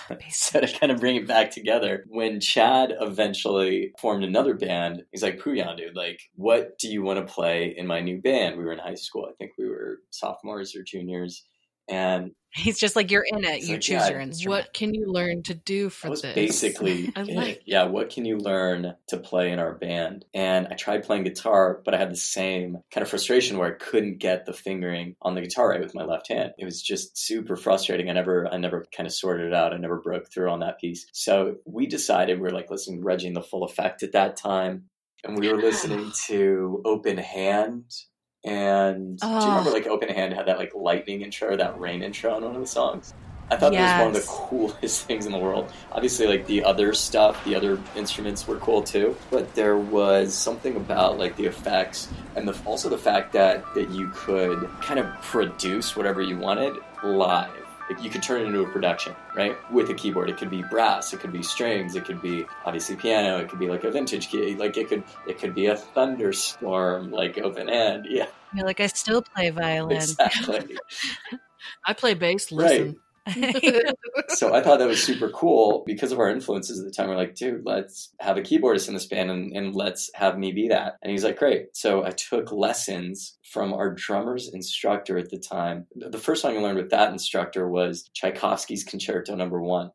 so 0.29 0.61
to 0.61 0.79
kind 0.79 0.91
of 0.91 0.99
bring 0.99 1.15
it 1.17 1.27
back 1.27 1.51
together, 1.51 2.05
when 2.07 2.39
Chad 2.39 2.93
eventually 3.01 3.91
formed 3.99 4.23
another 4.23 4.53
band, 4.53 5.03
he's 5.11 5.23
like, 5.23 5.39
Pouyan, 5.39 5.77
dude, 5.77 5.95
like, 5.95 6.21
what 6.35 6.77
do 6.77 6.87
you 6.87 7.03
want 7.03 7.25
to 7.25 7.33
play 7.33 7.75
in 7.77 7.85
my 7.87 7.99
new 7.99 8.21
band? 8.21 8.57
We 8.57 8.63
were 8.63 8.71
in 8.71 8.79
high 8.79 8.95
school. 8.95 9.27
I 9.29 9.33
think 9.33 9.51
we 9.57 9.67
were 9.67 9.99
sophomores 10.11 10.75
or 10.75 10.83
juniors. 10.83 11.43
And 11.89 12.31
He's 12.57 12.79
just 12.79 12.95
like, 12.95 13.11
you're 13.11 13.25
in 13.25 13.43
it. 13.43 13.61
You 13.61 13.73
like, 13.73 13.81
choose 13.81 14.01
yeah, 14.01 14.09
your 14.09 14.19
instrument. 14.19 14.65
what 14.65 14.73
can 14.73 14.93
you 14.93 15.05
learn 15.07 15.43
to 15.43 15.53
do 15.53 15.89
for 15.89 16.07
that 16.07 16.11
was 16.11 16.21
this? 16.23 16.33
basically, 16.33 17.13
like. 17.15 17.61
yeah, 17.65 17.83
what 17.83 18.09
can 18.09 18.25
you 18.25 18.37
learn 18.37 18.95
to 19.09 19.17
play 19.17 19.51
in 19.51 19.59
our 19.59 19.73
band? 19.73 20.25
And 20.33 20.67
I 20.71 20.75
tried 20.75 21.03
playing 21.03 21.25
guitar, 21.25 21.81
but 21.85 21.93
I 21.93 21.97
had 21.97 22.11
the 22.11 22.15
same 22.15 22.79
kind 22.91 23.03
of 23.03 23.09
frustration 23.09 23.57
where 23.57 23.67
I 23.67 23.77
couldn't 23.77 24.17
get 24.17 24.45
the 24.45 24.53
fingering 24.53 25.15
on 25.21 25.35
the 25.35 25.41
guitar 25.41 25.69
right 25.69 25.81
with 25.81 25.93
my 25.93 26.03
left 26.03 26.29
hand. 26.29 26.53
It 26.57 26.65
was 26.65 26.81
just 26.81 27.17
super 27.17 27.55
frustrating. 27.55 28.09
I 28.09 28.13
never, 28.13 28.47
I 28.51 28.57
never 28.57 28.85
kind 28.95 29.05
of 29.05 29.13
sorted 29.13 29.47
it 29.47 29.53
out. 29.53 29.73
I 29.73 29.77
never 29.77 29.97
broke 29.97 30.31
through 30.31 30.49
on 30.49 30.61
that 30.61 30.79
piece. 30.79 31.05
So 31.11 31.57
we 31.65 31.85
decided 31.85 32.41
we're 32.41 32.49
like 32.49 32.71
listening 32.71 33.01
to 33.01 33.05
Reggie 33.05 33.27
and 33.27 33.35
the 33.35 33.43
Full 33.43 33.65
Effect 33.65 34.01
at 34.01 34.13
that 34.13 34.35
time, 34.35 34.85
and 35.23 35.37
we 35.37 35.51
were 35.51 35.61
listening 35.61 36.11
to 36.27 36.81
Open 36.85 37.17
Hand 37.17 37.83
And 38.47 39.17
do 39.19 39.25
you 39.25 39.29
Oh. 39.31 39.49
remember 39.49 39.71
like 39.71 39.87
Open 39.87 40.09
Hand 40.09 40.33
had 40.33 40.47
that 40.47 40.57
like 40.57 40.71
lightning 40.73 41.21
intro 41.21 41.49
or 41.49 41.57
that 41.57 41.77
rain 41.79 42.01
intro 42.01 42.33
on 42.33 42.43
one 42.43 42.55
of 42.55 42.61
the 42.61 42.67
songs? 42.67 43.13
I 43.49 43.55
thought 43.55 43.71
that 43.73 43.81
was 43.81 43.95
one 43.95 44.07
of 44.07 44.13
the 44.13 44.25
coolest 44.27 45.01
things 45.07 45.25
in 45.25 45.31
the 45.31 45.37
world. 45.37 45.71
Obviously, 45.91 46.27
like 46.27 46.45
the 46.47 46.63
other 46.63 46.93
stuff, 46.93 47.43
the 47.45 47.55
other 47.55 47.79
instruments 47.95 48.47
were 48.47 48.57
cool 48.57 48.83
too, 48.83 49.15
but 49.31 49.53
there 49.55 49.77
was 49.77 50.33
something 50.37 50.75
about 50.75 51.17
like 51.17 51.35
the 51.37 51.45
effects 51.45 52.09
and 52.35 52.47
the, 52.47 52.57
also 52.65 52.89
the 52.89 52.97
fact 52.97 53.33
that 53.33 53.63
that 53.75 53.89
you 53.89 54.09
could 54.13 54.69
kind 54.81 54.99
of 54.99 55.07
produce 55.21 55.95
whatever 55.95 56.21
you 56.21 56.37
wanted 56.37 56.75
live. 57.03 57.51
Like, 57.89 58.03
you 58.03 58.09
could 58.09 58.21
turn 58.21 58.41
it 58.41 58.47
into 58.47 58.59
a 58.63 58.67
production, 58.69 59.15
right? 59.33 59.55
With 59.71 59.89
a 59.89 59.93
keyboard, 59.93 60.29
it 60.29 60.35
could 60.37 60.49
be 60.49 60.61
brass, 60.61 61.13
it 61.13 61.21
could 61.21 61.31
be 61.31 61.41
strings, 61.41 61.95
it 61.95 62.03
could 62.03 62.21
be 62.21 62.45
obviously 62.65 62.97
piano, 62.97 63.37
it 63.37 63.47
could 63.47 63.59
be 63.59 63.69
like 63.69 63.85
a 63.85 63.91
vintage 63.91 64.27
key, 64.27 64.55
like 64.55 64.75
it 64.75 64.89
could 64.89 65.03
it 65.25 65.39
could 65.39 65.55
be 65.55 65.67
a 65.67 65.77
thunderstorm, 65.77 67.11
like 67.11 67.37
open 67.37 67.69
hand, 67.69 68.05
yeah, 68.09 68.27
You're 68.53 68.65
like, 68.65 68.79
I 68.79 68.87
still 68.87 69.21
play 69.21 69.49
violin. 69.49 69.97
exactly. 69.97 70.77
I 71.85 71.93
play 71.93 72.13
bass. 72.13 72.51
Right. 72.51 72.95
So 74.29 74.53
I 74.53 74.61
thought 74.61 74.79
that 74.79 74.87
was 74.87 75.01
super 75.01 75.29
cool 75.29 75.83
because 75.85 76.11
of 76.11 76.19
our 76.19 76.29
influences 76.29 76.79
at 76.79 76.85
the 76.85 76.91
time. 76.91 77.09
We're 77.09 77.15
like, 77.15 77.35
dude, 77.35 77.63
let's 77.65 78.13
have 78.19 78.37
a 78.37 78.41
keyboardist 78.41 78.87
in 78.87 78.93
this 78.93 79.05
band 79.05 79.31
and, 79.31 79.51
and 79.55 79.75
let's 79.75 80.09
have 80.13 80.37
me 80.37 80.51
be 80.51 80.67
that. 80.67 80.97
And 81.01 81.11
he's 81.11 81.23
like, 81.23 81.39
great. 81.39 81.75
So 81.75 82.05
I 82.05 82.11
took 82.11 82.51
lessons 82.51 83.37
from 83.43 83.73
our 83.73 83.93
drummer's 83.93 84.49
instructor 84.53 85.17
at 85.17 85.29
the 85.29 85.39
time. 85.39 85.87
The 85.95 86.17
first 86.17 86.41
song 86.41 86.55
I 86.55 86.61
learned 86.61 86.77
with 86.77 86.91
that 86.91 87.11
instructor 87.11 87.67
was 87.67 88.09
Tchaikovsky's 88.13 88.83
Concerto 88.83 89.35
Number 89.35 89.61
One. 89.61 89.91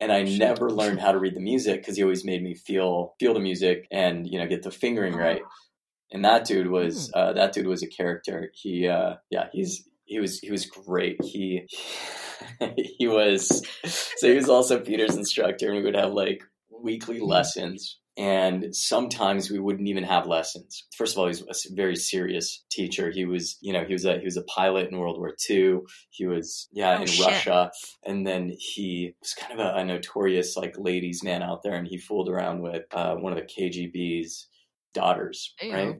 And 0.00 0.12
I 0.12 0.22
never 0.22 0.68
learned 0.68 1.00
how 1.00 1.12
to 1.12 1.18
read 1.18 1.36
the 1.36 1.40
music 1.40 1.80
because 1.80 1.96
he 1.96 2.02
always 2.02 2.24
made 2.24 2.42
me 2.42 2.54
feel 2.54 3.14
feel 3.20 3.34
the 3.34 3.40
music 3.40 3.86
and 3.92 4.26
you 4.26 4.38
know 4.38 4.48
get 4.48 4.62
the 4.62 4.70
fingering 4.72 5.14
uh-huh. 5.14 5.22
right. 5.22 5.42
And 6.12 6.24
that 6.24 6.44
dude 6.44 6.70
was 6.70 7.10
uh, 7.14 7.32
that 7.32 7.52
dude 7.52 7.66
was 7.66 7.82
a 7.82 7.88
character. 7.88 8.50
He 8.54 8.86
uh, 8.86 9.14
yeah 9.30 9.48
he's 9.52 9.88
he 10.04 10.20
was 10.20 10.38
he 10.40 10.50
was 10.50 10.66
great. 10.66 11.16
He 11.22 11.66
he 12.98 13.08
was 13.08 13.66
so 13.84 14.28
he 14.28 14.34
was 14.36 14.48
also 14.48 14.78
Peter's 14.80 15.16
instructor, 15.16 15.68
and 15.68 15.76
we 15.78 15.82
would 15.84 15.96
have 15.96 16.12
like 16.12 16.42
weekly 16.82 17.20
lessons. 17.20 17.98
And 18.18 18.76
sometimes 18.76 19.50
we 19.50 19.58
wouldn't 19.58 19.88
even 19.88 20.04
have 20.04 20.26
lessons. 20.26 20.84
First 20.98 21.14
of 21.14 21.20
all, 21.20 21.24
he 21.24 21.42
was 21.48 21.66
a 21.70 21.74
very 21.74 21.96
serious 21.96 22.62
teacher. 22.70 23.10
He 23.10 23.24
was, 23.24 23.56
you 23.62 23.72
know, 23.72 23.84
he 23.86 23.94
was 23.94 24.04
a 24.04 24.18
he 24.18 24.26
was 24.26 24.36
a 24.36 24.42
pilot 24.42 24.90
in 24.90 24.98
World 24.98 25.16
War 25.16 25.34
II. 25.48 25.78
He 26.10 26.26
was, 26.26 26.68
yeah, 26.74 26.98
Oh, 26.98 27.00
in 27.00 27.06
shit. 27.06 27.26
Russia, 27.26 27.70
and 28.04 28.26
then 28.26 28.52
he 28.58 29.14
was 29.22 29.32
kind 29.32 29.58
of 29.58 29.66
a, 29.66 29.78
a 29.78 29.84
notorious 29.86 30.58
like 30.58 30.74
ladies' 30.76 31.24
man 31.24 31.42
out 31.42 31.62
there, 31.62 31.72
and 31.72 31.88
he 31.88 31.96
fooled 31.96 32.28
around 32.28 32.60
with 32.60 32.82
uh, 32.92 33.14
one 33.14 33.32
of 33.32 33.38
the 33.38 33.46
KGB's 33.46 34.46
daughters, 34.94 35.54
Ew. 35.62 35.72
right? 35.72 35.96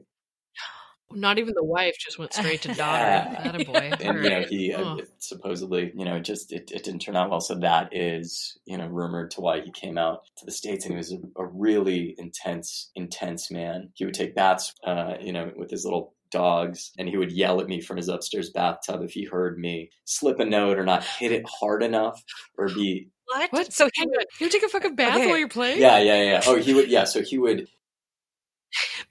Not 1.15 1.37
even 1.37 1.53
the 1.55 1.63
wife 1.63 1.95
just 2.03 2.17
went 2.17 2.33
straight 2.33 2.63
to 2.63 2.73
daughter. 2.73 3.03
Yeah. 3.33 3.43
That 3.51 3.61
a 3.61 3.65
boy. 3.65 3.91
and 4.01 4.23
you 4.23 4.29
know 4.31 4.41
he 4.49 4.73
uh, 4.73 4.81
Oh. 4.83 4.99
supposedly 5.19 5.91
you 5.95 6.05
know 6.05 6.19
just 6.19 6.51
it, 6.51 6.71
it 6.71 6.83
didn't 6.83 7.01
turn 7.01 7.15
out 7.15 7.29
well 7.29 7.39
so 7.39 7.53
that 7.59 7.89
is 7.95 8.57
you 8.65 8.79
know 8.79 8.87
rumored 8.87 9.29
to 9.31 9.41
why 9.41 9.61
he 9.61 9.69
came 9.71 9.99
out 9.99 10.21
to 10.37 10.45
the 10.45 10.51
states 10.51 10.85
and 10.85 10.93
he 10.93 10.97
was 10.97 11.11
a, 11.13 11.17
a 11.39 11.45
really 11.45 12.15
intense 12.17 12.89
intense 12.95 13.51
man 13.51 13.89
he 13.93 14.05
would 14.05 14.15
take 14.15 14.33
baths 14.33 14.73
uh, 14.87 15.13
you 15.21 15.31
know 15.31 15.51
with 15.55 15.69
his 15.69 15.85
little 15.85 16.15
dogs 16.31 16.91
and 16.97 17.07
he 17.07 17.15
would 17.17 17.31
yell 17.31 17.61
at 17.61 17.67
me 17.67 17.79
from 17.79 17.97
his 17.97 18.07
upstairs 18.09 18.49
bathtub 18.49 19.03
if 19.03 19.11
he 19.11 19.23
heard 19.23 19.59
me 19.59 19.91
slip 20.05 20.39
a 20.39 20.45
note 20.45 20.79
or 20.79 20.83
not 20.83 21.03
hit 21.03 21.31
it 21.31 21.45
hard 21.47 21.83
enough 21.83 22.23
or 22.57 22.69
be 22.69 23.07
What? 23.27 23.51
What? 23.53 23.71
So 23.73 23.87
Hang 23.95 24.09
he 24.09 24.17
on. 24.17 24.25
You 24.39 24.49
take 24.49 24.63
a 24.63 24.69
fucking 24.69 24.95
bath 24.95 25.15
Okay. 25.17 25.27
while 25.27 25.37
you're 25.37 25.47
playing? 25.47 25.79
yeah 25.79 25.99
yeah 25.99 26.23
yeah 26.23 26.41
oh 26.47 26.55
he 26.55 26.73
would 26.73 26.89
yeah 26.89 27.03
so 27.03 27.21
he 27.21 27.37
would 27.37 27.67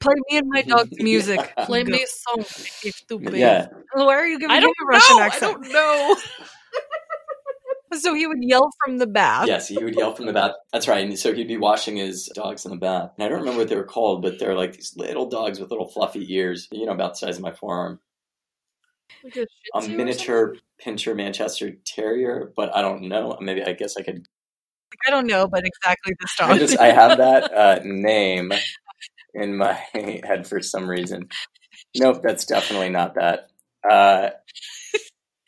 play 0.02 0.14
me 0.30 0.38
and 0.38 0.48
my 0.50 0.62
dog's 0.62 0.90
music. 0.98 1.40
Yeah. 1.56 1.64
Play 1.66 1.84
me 1.84 2.02
a 2.02 2.06
song. 2.06 2.40
If 2.40 2.94
stupid. 2.96 3.34
yeah 3.34 3.68
Why 3.94 4.14
are 4.16 4.26
you 4.26 4.38
giving 4.38 4.50
I 4.52 4.56
him 4.56 4.62
don't 4.64 4.76
a 4.82 4.86
Russian 4.86 5.16
know. 5.16 5.22
I 5.22 5.26
accent? 5.26 5.62
don't 5.62 5.72
know. 5.72 6.16
So 7.94 8.14
he 8.14 8.26
would 8.26 8.38
yell 8.42 8.70
from 8.82 8.96
the 8.96 9.06
bath. 9.06 9.46
Yes, 9.46 9.68
he 9.68 9.76
would 9.76 9.94
yell 9.94 10.14
from 10.14 10.24
the 10.24 10.32
bath. 10.32 10.52
That's 10.72 10.88
right. 10.88 11.04
And 11.06 11.18
so 11.18 11.34
he'd 11.34 11.46
be 11.46 11.58
washing 11.58 11.96
his 11.96 12.26
dogs 12.34 12.64
in 12.64 12.70
the 12.70 12.78
bath. 12.78 13.10
And 13.18 13.24
I 13.24 13.28
don't 13.28 13.40
remember 13.40 13.58
what 13.60 13.68
they 13.68 13.76
were 13.76 13.84
called, 13.84 14.22
but 14.22 14.38
they're 14.38 14.54
like 14.54 14.72
these 14.72 14.94
little 14.96 15.26
dogs 15.28 15.60
with 15.60 15.70
little 15.70 15.86
fluffy 15.88 16.24
ears, 16.34 16.68
you 16.72 16.86
know, 16.86 16.92
about 16.92 17.12
the 17.12 17.18
size 17.26 17.36
of 17.36 17.42
my 17.42 17.52
forearm. 17.52 18.00
Like 19.22 19.36
a, 19.36 19.46
A 19.78 19.88
miniature 19.88 20.56
pinscher 20.82 21.14
Manchester 21.14 21.72
Terrier, 21.84 22.50
but 22.56 22.74
I 22.74 22.80
don't 22.80 23.02
know. 23.02 23.36
Maybe 23.42 23.62
I 23.62 23.74
guess 23.74 23.98
I 23.98 24.02
could. 24.02 24.26
I 25.06 25.10
don't 25.10 25.26
know, 25.26 25.46
but 25.46 25.62
exactly 25.66 26.14
this 26.18 26.34
I 26.40 26.48
dog. 26.48 26.58
just 26.60 26.78
I 26.78 26.92
have 26.92 27.18
that 27.18 27.52
uh, 27.54 27.80
name 27.84 28.52
in 29.34 29.56
my 29.56 29.72
head 29.92 30.46
for 30.46 30.60
some 30.60 30.88
reason. 30.88 31.28
Nope, 31.96 32.20
that's 32.22 32.44
definitely 32.46 32.90
not 32.90 33.14
that. 33.14 33.48
Uh, 33.88 34.30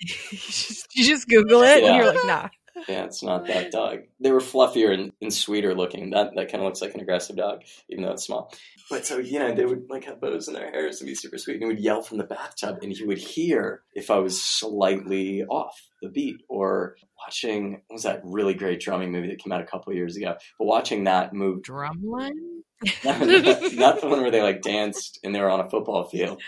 you, 0.01 0.09
just, 0.31 0.87
you 0.97 1.05
just 1.05 1.29
Google 1.29 1.62
it 1.62 1.83
Yeah. 1.83 1.88
and 1.88 1.97
you're 1.97 2.14
like, 2.14 2.25
nah. 2.27 2.49
yeah, 2.88 3.05
it's 3.05 3.23
not 3.23 3.47
that 3.47 3.70
dog. 3.70 4.01
They 4.20 4.33
were 4.33 4.40
fluffier 4.40 4.92
and, 4.92 5.12
and 5.23 5.33
sweeter 5.33 5.75
looking. 5.75 6.11
That 6.11 6.31
that 6.35 6.51
kind 6.51 6.62
of 6.62 6.66
looks 6.66 6.83
like 6.83 6.94
an 6.94 7.01
aggressive 7.01 7.37
dog, 7.37 7.62
even 7.88 8.05
though 8.05 8.12
it's 8.12 8.25
small. 8.25 8.53
But 8.90 9.07
so 9.07 9.18
you 9.18 9.38
know, 9.38 9.55
they 9.55 9.64
would 9.64 9.85
like 9.88 10.05
have 10.05 10.20
bows 10.20 10.49
in 10.49 10.55
their 10.55 10.70
hairs 10.70 11.01
and 11.01 11.07
be 11.09 11.14
super 11.14 11.38
sweet. 11.38 11.55
And 11.55 11.62
he 11.62 11.68
would 11.68 11.81
yell 11.81 12.03
from 12.03 12.18
the 12.18 12.25
bathtub, 12.25 12.79
and 12.83 12.92
he 12.92 13.05
would 13.05 13.18
hear 13.18 13.83
if 13.94 14.11
I 14.11 14.18
was 14.18 14.42
slightly 14.42 15.44
off 15.44 15.81
the 16.03 16.09
beat 16.11 16.37
or 16.49 16.97
watching. 17.18 17.83
What 17.87 17.94
was 17.94 18.03
that 18.03 18.20
really 18.25 18.55
great 18.55 18.81
drumming 18.81 19.12
movie 19.12 19.29
that 19.29 19.38
came 19.38 19.53
out 19.53 19.61
a 19.62 19.66
couple 19.66 19.92
of 19.92 19.97
years 19.97 20.16
ago? 20.16 20.35
But 20.59 20.64
watching 20.66 21.05
that 21.05 21.33
movie, 21.33 21.62
Drumline? 21.62 22.33
not, 23.05 24.01
the 24.01 24.09
one 24.09 24.21
where 24.23 24.31
they 24.31 24.43
like 24.43 24.63
danced 24.63 25.19
and 25.25 25.35
they 25.35 25.41
were 25.41 25.51
on 25.51 25.61
a 25.61 25.69
football 25.71 26.09
field. 26.09 26.43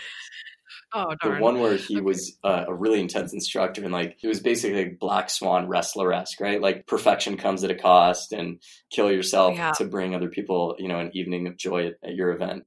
Oh, 0.93 1.13
The 1.21 1.31
one 1.41 1.59
where 1.59 1.75
he 1.75 1.95
Okay. 1.97 2.01
was 2.01 2.37
uh, 2.43 2.65
a 2.67 2.73
really 2.73 2.99
intense 3.01 3.33
instructor 3.33 3.83
and 3.83 3.91
like 3.91 4.15
he 4.19 4.27
was 4.27 4.39
basically 4.39 4.83
like 4.85 4.99
Black 4.99 5.29
Swan 5.29 5.67
wrestler 5.67 6.13
esque, 6.13 6.39
right? 6.39 6.61
Like 6.61 6.87
perfection 6.87 7.37
comes 7.37 7.63
at 7.63 7.71
a 7.71 7.75
cost 7.75 8.31
and 8.31 8.61
kill 8.89 9.11
yourself 9.11 9.55
Yeah. 9.55 9.71
to 9.73 9.85
bring 9.85 10.15
other 10.15 10.29
people, 10.29 10.75
you 10.79 10.87
know, 10.87 10.99
an 10.99 11.11
evening 11.13 11.47
of 11.47 11.57
joy 11.57 11.87
at, 11.87 11.93
at 12.03 12.15
your 12.15 12.31
event 12.31 12.63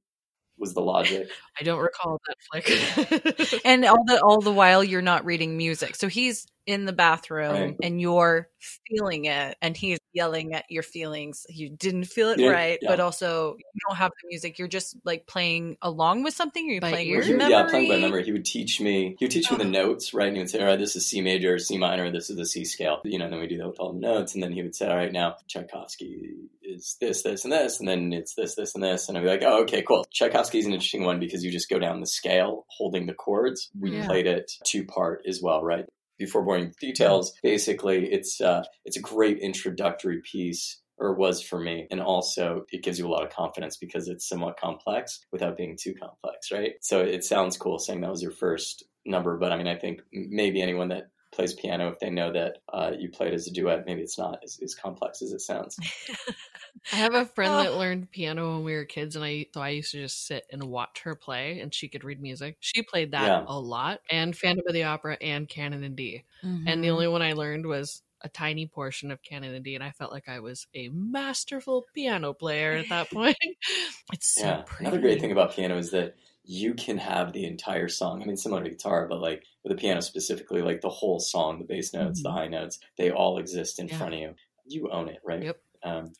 was 0.58 0.74
the 0.74 0.80
logic. 0.82 1.28
I 1.60 1.64
don't 1.64 1.80
recall 1.80 2.20
that 2.26 2.36
flick. 2.62 3.60
And 3.64 3.84
all 3.86 4.04
the 4.04 4.20
all 4.22 4.40
the 4.40 4.52
while 4.52 4.84
you're 4.84 5.00
not 5.02 5.24
reading 5.24 5.56
music. 5.56 5.96
So 5.96 6.08
he's 6.08 6.46
in 6.70 6.84
the 6.86 6.92
bathroom 6.92 7.52
Right. 7.52 7.76
and 7.82 8.00
you're 8.00 8.48
feeling 8.88 9.24
it 9.24 9.56
and 9.60 9.76
he's 9.76 9.98
yelling 10.12 10.54
at 10.54 10.64
your 10.70 10.82
feelings. 10.82 11.44
You 11.48 11.68
didn't 11.70 12.04
feel 12.04 12.28
it 12.30 12.38
Yeah, 12.38 12.50
right, 12.50 12.78
yeah. 12.80 12.88
but 12.88 13.00
also 13.00 13.56
you 13.58 13.80
don't 13.88 13.96
have 13.96 14.10
the 14.22 14.28
music. 14.28 14.58
You're 14.58 14.68
just 14.68 14.96
like 15.04 15.26
playing 15.26 15.76
along 15.82 16.22
with 16.22 16.34
something. 16.34 16.68
Are 16.68 16.72
you 16.74 16.80
By 16.80 16.90
playing 16.90 17.08
ear? 17.08 17.18
with 17.18 17.28
memory? 17.30 17.50
yeah, 17.50 17.66
playing 17.68 17.88
by 17.88 17.96
memory. 17.98 18.24
He 18.24 18.32
would 18.32 18.44
teach 18.44 18.80
me. 18.80 19.16
He 19.18 19.24
would 19.24 19.32
teach 19.32 19.50
me 19.50 19.56
the 19.58 19.64
notes, 19.64 20.14
right? 20.14 20.28
And 20.28 20.36
he 20.36 20.42
would 20.42 20.50
say, 20.50 20.60
"All 20.60 20.66
right, 20.66 20.78
this 20.78 20.94
is 20.96 21.06
C 21.06 21.20
major, 21.20 21.58
C 21.58 21.76
minor. 21.78 22.10
This 22.12 22.30
is 22.30 22.36
the 22.36 22.46
C 22.46 22.64
scale." 22.64 23.00
You 23.04 23.18
know, 23.18 23.24
and 23.24 23.32
then 23.34 23.40
we 23.40 23.46
do 23.48 23.58
that 23.58 23.66
with 23.68 23.80
all 23.80 23.92
the 23.92 23.98
notes, 24.00 24.34
and 24.34 24.42
then 24.42 24.52
he 24.52 24.62
would 24.62 24.74
say, 24.76 24.88
"All 24.88 24.96
right, 24.96 25.12
now 25.12 25.36
Tchaikovsky 25.48 26.20
is 26.62 26.96
this, 27.00 27.22
this, 27.22 27.44
and 27.44 27.52
this, 27.52 27.80
and 27.80 27.88
then 27.88 28.12
it's 28.12 28.34
this, 28.34 28.54
this, 28.54 28.74
and 28.74 28.84
this." 28.84 29.08
And 29.08 29.16
I'd 29.18 29.22
be 29.22 29.28
like, 29.28 29.42
"Oh, 29.44 29.62
okay, 29.62 29.82
cool." 29.82 30.04
Tchaikovsky's 30.12 30.66
an 30.66 30.72
interesting 30.72 31.04
one 31.04 31.18
because 31.20 31.44
you 31.44 31.50
just 31.50 31.68
go 31.70 31.78
down 31.78 32.00
the 32.00 32.06
scale 32.06 32.66
holding 32.68 33.06
the 33.06 33.14
chords. 33.14 33.70
We 33.78 33.92
Yeah. 33.92 34.06
played 34.06 34.26
it 34.26 34.52
two 34.64 34.84
part 34.84 35.22
as 35.26 35.40
well, 35.42 35.62
right? 35.62 35.84
Before 36.20 36.44
boring 36.44 36.72
details, 36.78 37.32
basically, 37.42 38.12
it's 38.12 38.40
uh, 38.40 38.62
it's 38.84 38.96
a 38.98 39.00
great 39.00 39.38
introductory 39.38 40.20
piece 40.22 40.80
or 40.98 41.14
was 41.14 41.42
for 41.42 41.58
me. 41.58 41.86
And 41.90 42.00
also, 42.00 42.66
it 42.70 42.84
gives 42.84 42.98
you 42.98 43.08
a 43.08 43.10
lot 43.10 43.24
of 43.24 43.32
confidence 43.32 43.78
because 43.78 44.06
it's 44.06 44.28
somewhat 44.28 44.60
complex 44.60 45.20
without 45.32 45.56
being 45.56 45.78
too 45.80 45.94
complex, 45.94 46.52
right? 46.52 46.72
So 46.82 47.00
it 47.00 47.24
sounds 47.24 47.56
cool 47.56 47.78
saying 47.78 48.02
that 48.02 48.10
was 48.10 48.22
your 48.22 48.32
first 48.32 48.84
number, 49.06 49.38
but 49.38 49.50
I 49.50 49.56
mean, 49.56 49.66
I 49.66 49.76
think 49.76 50.02
maybe 50.12 50.60
anyone 50.60 50.88
that 50.88 51.04
plays 51.40 51.54
piano, 51.54 51.88
if 51.88 51.98
they 51.98 52.10
know 52.10 52.32
that 52.32 52.58
uh, 52.72 52.92
you 52.98 53.10
played 53.10 53.34
as 53.34 53.46
a 53.46 53.52
duet, 53.52 53.84
maybe 53.86 54.02
it's 54.02 54.18
not 54.18 54.40
as, 54.44 54.58
as 54.62 54.74
complex 54.74 55.22
as 55.22 55.32
it 55.32 55.40
sounds. 55.40 55.76
I 56.92 56.96
have 56.96 57.14
a 57.14 57.24
friend 57.26 57.52
Oh. 57.52 57.58
that 57.60 57.74
learned 57.76 58.10
piano 58.10 58.54
when 58.54 58.64
we 58.64 58.74
were 58.74 58.84
kids, 58.84 59.14
and 59.16 59.24
I 59.24 59.46
so 59.54 59.60
I 59.60 59.70
used 59.70 59.92
to 59.92 60.00
just 60.02 60.26
sit 60.26 60.44
and 60.50 60.64
watch 60.64 61.02
her 61.02 61.14
play, 61.14 61.60
and 61.60 61.72
she 61.74 61.88
could 61.88 62.04
read 62.04 62.20
music. 62.20 62.56
She 62.60 62.82
played 62.82 63.12
that 63.12 63.26
Yeah. 63.26 63.44
a 63.46 63.58
lot, 63.58 64.00
and 64.10 64.36
Phantom 64.36 64.64
of 64.66 64.74
the 64.74 64.84
Opera 64.84 65.16
and 65.20 65.48
Canon 65.48 65.84
in 65.84 65.94
D. 65.94 66.24
And 66.66 66.82
the 66.84 66.90
Mhm. 66.90 66.90
only 66.90 67.08
one 67.08 67.22
I 67.22 67.32
learned 67.32 67.66
was 67.66 68.02
a 68.22 68.28
tiny 68.28 68.66
portion 68.66 69.10
of 69.10 69.22
Canon 69.22 69.54
in 69.54 69.62
D, 69.62 69.74
and 69.74 69.84
I 69.84 69.92
felt 69.92 70.12
like 70.12 70.28
I 70.28 70.40
was 70.40 70.66
a 70.74 70.88
masterful 70.90 71.86
piano 71.94 72.34
player 72.34 72.74
at 72.76 72.88
that 72.88 73.10
point. 73.12 73.36
it's 74.12 74.28
so 74.28 74.46
yeah. 74.46 74.62
pretty. 74.66 74.90
Another 74.90 75.00
great 75.00 75.20
thing 75.20 75.32
about 75.32 75.52
piano 75.52 75.76
is 75.78 75.90
that 75.92 76.16
you 76.44 76.74
can 76.74 76.98
have 76.98 77.32
the 77.32 77.44
entire 77.44 77.88
song. 77.88 78.22
I 78.22 78.26
mean, 78.26 78.36
similar 78.36 78.64
to 78.64 78.70
guitar, 78.70 79.06
but 79.08 79.20
like 79.20 79.44
with 79.64 79.72
the 79.76 79.80
piano 79.80 80.00
specifically, 80.02 80.62
like 80.62 80.80
the 80.80 80.88
whole 80.88 81.20
song, 81.20 81.58
the 81.58 81.64
bass 81.64 81.92
notes, 81.94 82.22
the 82.22 82.32
high 82.32 82.48
notes, 82.48 82.78
they 82.98 83.10
all 83.10 83.38
exist 83.38 83.78
in 83.78 83.88
Yeah. 83.88 83.98
front 83.98 84.14
of 84.14 84.20
you. 84.20 84.34
You 84.66 84.90
own 84.90 85.08
it, 85.08 85.18
right? 85.24 85.42
Yep. 85.42 85.62
Um, 85.82 86.12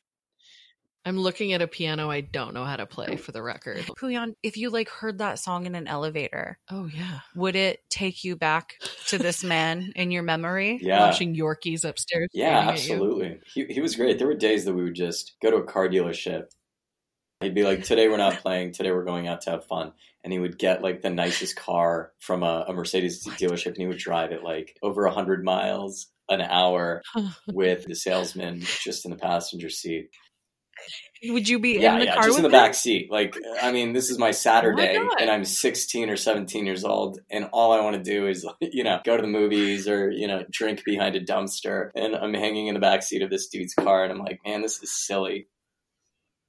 I'm 1.07 1.17
looking 1.19 1.55
at 1.55 1.63
a 1.63 1.67
piano 1.67 2.11
I 2.11 2.21
don't 2.21 2.53
know 2.53 2.65
how 2.65 2.77
to 2.77 2.87
play 2.87 3.17
for 3.17 3.33
the 3.33 3.43
record. 3.43 3.79
Pouyan, 3.99 4.35
if 4.43 4.57
you 4.59 4.69
like 4.69 4.91
heard 4.91 5.19
that 5.19 5.39
song 5.39 5.65
in 5.65 5.75
an 5.75 5.87
elevator, 5.89 6.59
Oh 6.71 6.87
yeah, 6.87 7.21
would 7.35 7.57
it 7.57 7.81
take 7.89 8.23
you 8.23 8.37
back 8.37 8.75
to 9.07 9.17
this 9.19 9.43
man 9.43 9.93
in 9.97 10.11
your 10.11 10.23
memory? 10.23 10.79
yeah. 10.83 10.99
watching 10.99 11.35
Yorkies 11.35 11.85
upstairs. 11.89 12.29
Yeah, 12.35 12.61
screaming 12.61 12.69
at 12.75 12.85
you. 12.85 13.03
absolutely. 13.03 13.41
He, 13.47 13.65
he 13.67 13.81
was 13.81 13.97
great. 13.97 14.19
There 14.19 14.27
were 14.27 14.35
days 14.35 14.65
that 14.67 14.75
we 14.75 14.85
would 14.85 14.95
just 14.95 15.37
go 15.43 15.51
to 15.51 15.57
a 15.57 15.65
car 15.65 15.89
dealership 15.89 16.49
He'd 17.41 17.55
be 17.55 17.65
like, 17.65 17.85
"Today 17.85 18.09
we're 18.09 18.19
not 18.19 18.41
playing. 18.41 18.73
Today 18.73 18.93
we're 18.93 19.05
going 19.05 19.27
out 19.27 19.43
to 19.43 19.51
have 19.51 19.65
fun." 19.65 19.93
And 20.23 20.33
he 20.33 20.39
would 20.39 20.59
get 20.59 20.83
like 20.83 21.01
the 21.01 21.11
nicest 21.11 21.57
car 21.57 22.13
from 22.19 22.43
a, 22.43 22.67
a 22.69 22.73
Mercedes 22.73 23.25
dealership, 23.25 23.69
and 23.69 23.79
he 23.79 23.87
would 23.87 23.99
drive 23.99 24.33
it 24.33 24.45
like 24.45 24.77
over 24.83 25.07
a 25.07 25.13
hundred 25.13 25.43
miles 25.43 26.09
an 26.29 26.41
hour 26.41 27.03
with 27.49 27.85
the 27.85 27.95
salesman 27.95 28.61
just 28.61 29.05
in 29.05 29.11
the 29.11 29.17
passenger 29.17 29.69
seat. 29.69 30.11
Would 31.25 31.49
you 31.49 31.59
be 31.59 31.79
yeah, 31.79 31.95
in 31.95 32.01
the 32.01 32.07
car? 32.07 32.15
yeah, 32.15 32.15
car 32.15 32.23
just 32.25 32.39
in 32.39 32.43
the 32.43 32.49
him? 32.49 32.53
back 32.53 32.75
seat. 32.75 33.11
Like, 33.11 33.37
I 33.61 33.73
mean, 33.73 33.93
this 33.93 34.09
is 34.09 34.19
my 34.19 34.31
Saturday, 34.31 34.97
oh 34.97 35.07
God. 35.07 35.21
and 35.21 35.31
I'm 35.31 35.45
16 35.45 36.09
or 36.09 36.17
17 36.17 36.65
years 36.65 36.85
old, 36.85 37.21
and 37.31 37.45
all 37.53 37.73
I 37.73 37.81
want 37.83 37.97
to 37.97 38.03
do 38.03 38.27
is, 38.27 38.47
you 38.61 38.85
know, 38.85 39.01
go 39.05 39.17
to 39.17 39.23
the 39.23 39.29
movies 39.29 39.87
or 39.87 40.11
you 40.11 40.27
know, 40.27 40.45
drink 40.51 40.83
behind 40.85 41.17
a 41.17 41.25
dumpster, 41.25 41.91
and 41.95 42.17
I'm 42.17 42.33
hanging 42.33 42.69
in 42.69 42.75
the 42.75 42.81
back 42.81 43.03
seat 43.03 43.23
of 43.23 43.29
this 43.29 43.49
dude's 43.49 43.75
car, 43.75 44.05
and 44.05 44.13
I'm 44.13 44.19
like, 44.19 44.41
man, 44.47 44.63
this 44.63 44.83
is 44.83 44.95
silly. 44.95 45.49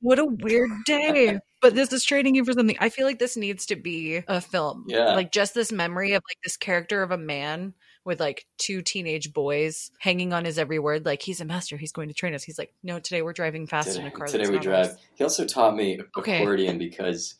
What 0.01 0.19
a 0.19 0.25
weird 0.25 0.69
day. 0.85 1.39
but 1.61 1.75
this 1.75 1.93
is 1.93 2.03
trading 2.03 2.35
you 2.35 2.43
for 2.43 2.53
something. 2.53 2.75
I 2.79 2.89
feel 2.89 3.05
like 3.05 3.19
this 3.19 3.37
needs 3.37 3.67
to 3.67 3.75
be 3.75 4.23
a 4.27 4.41
film. 4.41 4.85
Yeah. 4.87 5.13
Like 5.15 5.31
just 5.31 5.53
this 5.53 5.71
memory 5.71 6.13
of 6.13 6.23
like 6.27 6.37
this 6.43 6.57
character 6.57 7.03
of 7.03 7.11
a 7.11 7.17
man 7.17 7.73
with 8.03 8.19
like 8.19 8.45
two 8.57 8.81
teenage 8.81 9.31
boys 9.31 9.91
hanging 9.99 10.33
on 10.33 10.43
his 10.45 10.57
every 10.57 10.79
word. 10.79 11.05
Like 11.05 11.21
he's 11.21 11.39
a 11.39 11.45
master. 11.45 11.77
He's 11.77 11.91
going 11.91 12.07
to 12.07 12.15
train 12.15 12.33
us. 12.33 12.43
He's 12.43 12.57
like, 12.57 12.73
no, 12.81 12.99
today 12.99 13.21
we're 13.21 13.33
driving 13.33 13.67
fast 13.67 13.95
in 13.97 14.05
a 14.05 14.11
car. 14.11 14.25
today 14.25 14.39
that's 14.39 14.49
we 14.49 14.55
not 14.55 14.63
drive. 14.63 14.87
ours." 14.87 14.97
He 15.15 15.23
also 15.23 15.45
taught 15.45 15.75
me 15.75 15.99
Okay. 16.17 16.41
accordion 16.41 16.79
because 16.79 17.35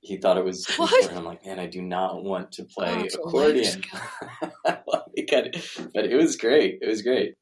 he 0.00 0.16
thought 0.16 0.38
it 0.38 0.44
was 0.44 0.66
What? 0.76 0.90
important. 0.92 1.18
I'm 1.18 1.24
like, 1.26 1.44
man, 1.44 1.58
I 1.58 1.66
do 1.66 1.82
not 1.82 2.24
want 2.24 2.52
to 2.52 2.64
play 2.64 2.88
Oh, 2.90 3.00
it's 3.00 3.14
a 3.14 3.20
life 3.20 3.28
accordion. 3.28 3.82
Like, 4.66 5.54
but 5.94 6.04
it 6.04 6.16
was 6.16 6.36
great. 6.36 6.78
It 6.80 6.88
was 6.88 7.02
great. 7.02 7.34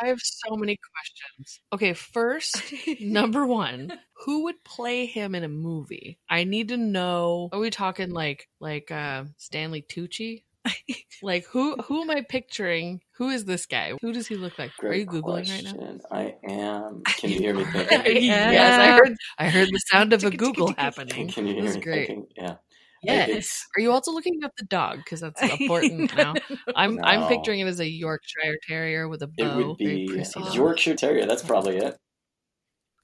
I 0.00 0.06
have 0.08 0.18
so 0.20 0.54
many 0.56 0.76
questions. 0.94 1.60
Okay, 1.72 1.92
first, 1.92 2.62
number 3.00 3.44
one, 3.46 3.92
who 4.24 4.44
would 4.44 4.64
play 4.64 5.06
him 5.06 5.34
in 5.34 5.44
a 5.44 5.48
movie? 5.48 6.18
I 6.28 6.44
need 6.44 6.68
to 6.68 6.76
know. 6.76 7.48
Are 7.52 7.58
we 7.58 7.70
talking 7.70 8.10
like 8.10 8.48
like 8.60 8.90
uh 8.90 9.24
Stanley 9.36 9.82
Tucci? 9.82 10.44
like 11.22 11.46
who 11.46 11.76
who 11.76 12.02
am 12.02 12.10
I 12.10 12.22
picturing? 12.22 13.00
Who 13.16 13.30
is 13.30 13.44
this 13.44 13.66
guy? 13.66 13.92
Who 14.02 14.12
does 14.12 14.26
he 14.26 14.34
look 14.36 14.58
like? 14.58 14.70
Are 14.70 14.88
Great 14.88 15.00
you 15.00 15.06
googling 15.06 15.48
right 15.48 15.64
now? 15.64 15.98
I 16.10 16.34
am. 16.48 17.02
Can 17.06 17.30
you 17.30 17.38
hear 17.38 17.54
me 17.54 17.64
thinking? 17.64 18.24
yes, 18.24 18.78
I 18.78 18.92
heard. 18.92 19.16
I 19.38 19.48
heard 19.48 19.68
the 19.68 19.80
sound 19.90 20.12
of 20.12 20.24
a 20.24 20.30
Google 20.30 20.74
happening. 20.76 21.28
Can 21.28 21.46
you 21.46 21.56
It 21.56 21.62
was 21.62 21.76
me 21.76 21.82
great. 21.82 22.06
thinking? 22.08 22.26
Yeah. 22.36 22.56
Yes. 23.02 23.64
Are 23.76 23.80
you 23.80 23.92
also 23.92 24.10
looking 24.10 24.40
at 24.42 24.50
the 24.58 24.64
dog? 24.64 24.98
Because 24.98 25.20
that's 25.20 25.40
important 25.60 26.14
now. 26.16 26.34
I'm 26.74 26.98
I'm 27.04 27.28
picturing 27.28 27.60
it 27.60 27.66
as 27.66 27.80
a 27.80 27.88
Yorkshire 27.88 28.56
Terrier 28.66 29.08
with 29.08 29.22
a 29.22 29.28
bow. 29.28 29.44
It 29.60 29.66
would 29.66 29.78
be. 29.78 30.24
Yorkshire 30.52 30.96
Terrier. 30.96 31.26
That's 31.26 31.42
probably 31.42 31.78
it. 31.78 31.96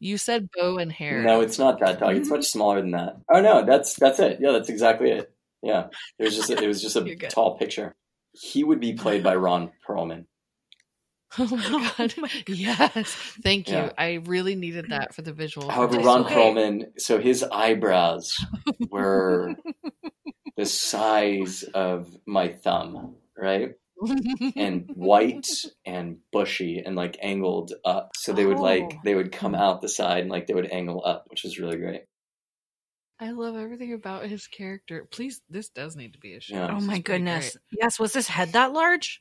You 0.01 0.19
said 0.19 0.49
bow 0.55 0.79
and 0.79 0.93
hair. 0.93 1.23
No, 1.23 1.41
it's 1.41 1.59
not 1.59 1.81
that 1.81 2.01
dog. 2.01 2.17
It's 2.17 2.29
mm-hmm. 2.29 2.37
much 2.37 2.47
smaller 2.47 2.81
than 2.81 2.93
that. 2.93 3.17
Oh 3.33 3.41
no, 3.41 3.65
that's 3.65 3.95
that's 3.95 4.19
it. 4.19 4.39
Yeah, 4.41 4.53
that's 4.53 4.69
exactly 4.69 5.11
it. 5.11 5.33
Yeah, 5.63 5.87
it 6.19 6.25
was 6.25 6.37
just 6.37 6.51
a, 6.51 6.63
it 6.63 6.67
was 6.67 6.83
just 6.83 6.97
a 6.97 7.17
tall 7.31 7.57
picture. 7.57 7.97
He 8.33 8.65
would 8.65 8.81
be 8.81 8.95
played 8.95 9.23
by 9.23 9.37
Ron 9.37 9.71
Perlman. 9.87 10.27
Oh 11.37 11.47
my 11.57 11.93
oh 11.99 12.11
god! 12.21 12.43
yes, 12.47 13.13
thank 13.43 13.69
you. 13.69 13.75
Yeah. 13.75 13.93
I 13.99 14.23
really 14.25 14.55
needed 14.55 14.91
that 14.91 15.17
for 15.17 15.23
the 15.23 15.33
visual. 15.33 15.69
However, 15.69 15.99
Ron 15.99 16.23
this. 16.23 16.33
Perlman, 16.33 16.85
so 16.99 17.19
his 17.19 17.43
eyebrows 17.43 18.37
were 18.89 19.57
the 20.57 20.65
size 20.65 21.65
of 21.75 22.07
my 22.25 22.49
thumb, 22.49 23.17
right? 23.37 23.73
And 24.57 24.91
white 24.95 25.49
and 25.87 26.19
bushy 26.33 26.83
and 26.85 26.97
like 26.97 27.17
angled 27.23 27.73
up. 27.85 28.11
So 28.17 28.33
they 28.33 28.45
would 28.45 28.59
like 28.59 28.83
Oh. 28.95 29.01
they 29.05 29.15
would 29.15 29.33
come 29.33 29.55
out 29.55 29.81
the 29.83 29.89
side 29.89 30.21
and 30.23 30.31
like 30.31 30.47
they 30.47 30.55
would 30.55 30.71
angle 30.71 31.03
up, 31.05 31.27
which 31.29 31.45
was 31.45 31.59
really 31.59 31.77
great. 31.77 32.03
I 33.21 33.31
love 33.31 33.55
everything 33.57 33.93
about 33.93 34.27
his 34.27 34.49
character. 34.49 35.07
Please, 35.11 35.41
this 35.49 35.69
does 35.69 35.95
need 35.95 36.15
to 36.15 36.19
be 36.19 36.35
a 36.35 36.41
show. 36.41 36.57
Yeah. 36.57 36.67
Oh 36.71 36.73
my 36.73 36.79
is 36.79 36.87
pretty 36.87 37.03
goodness. 37.03 37.57
Yes, 37.71 37.99
was 38.01 38.13
his 38.13 38.27
head 38.27 38.51
that 38.55 38.73
large? 38.73 39.21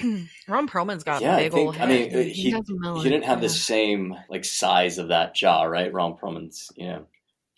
Ron 0.46 0.68
Perlman's 0.68 1.04
got 1.04 1.22
Yeah, 1.22 1.36
a 1.36 1.38
I 1.38 1.42
big 1.48 1.54
old 1.54 1.74
think- 1.76 1.82
I 1.82 1.90
head. 1.92 2.12
mean, 2.12 2.20
uh, 2.20 2.22
He 2.24 2.32
he, 2.32 2.50
has 2.50 2.68
a 2.68 2.74
melon, 2.74 3.02
he 3.02 3.08
didn't 3.08 3.24
have 3.24 3.40
the 3.40 3.48
same 3.48 4.14
like 4.28 4.44
size 4.44 4.98
of 4.98 5.08
that 5.08 5.34
jaw, 5.34 5.62
right? 5.62 5.92
Ron 5.92 6.16
Perlman's, 6.18 6.68
you 6.76 6.86
know, 6.88 7.06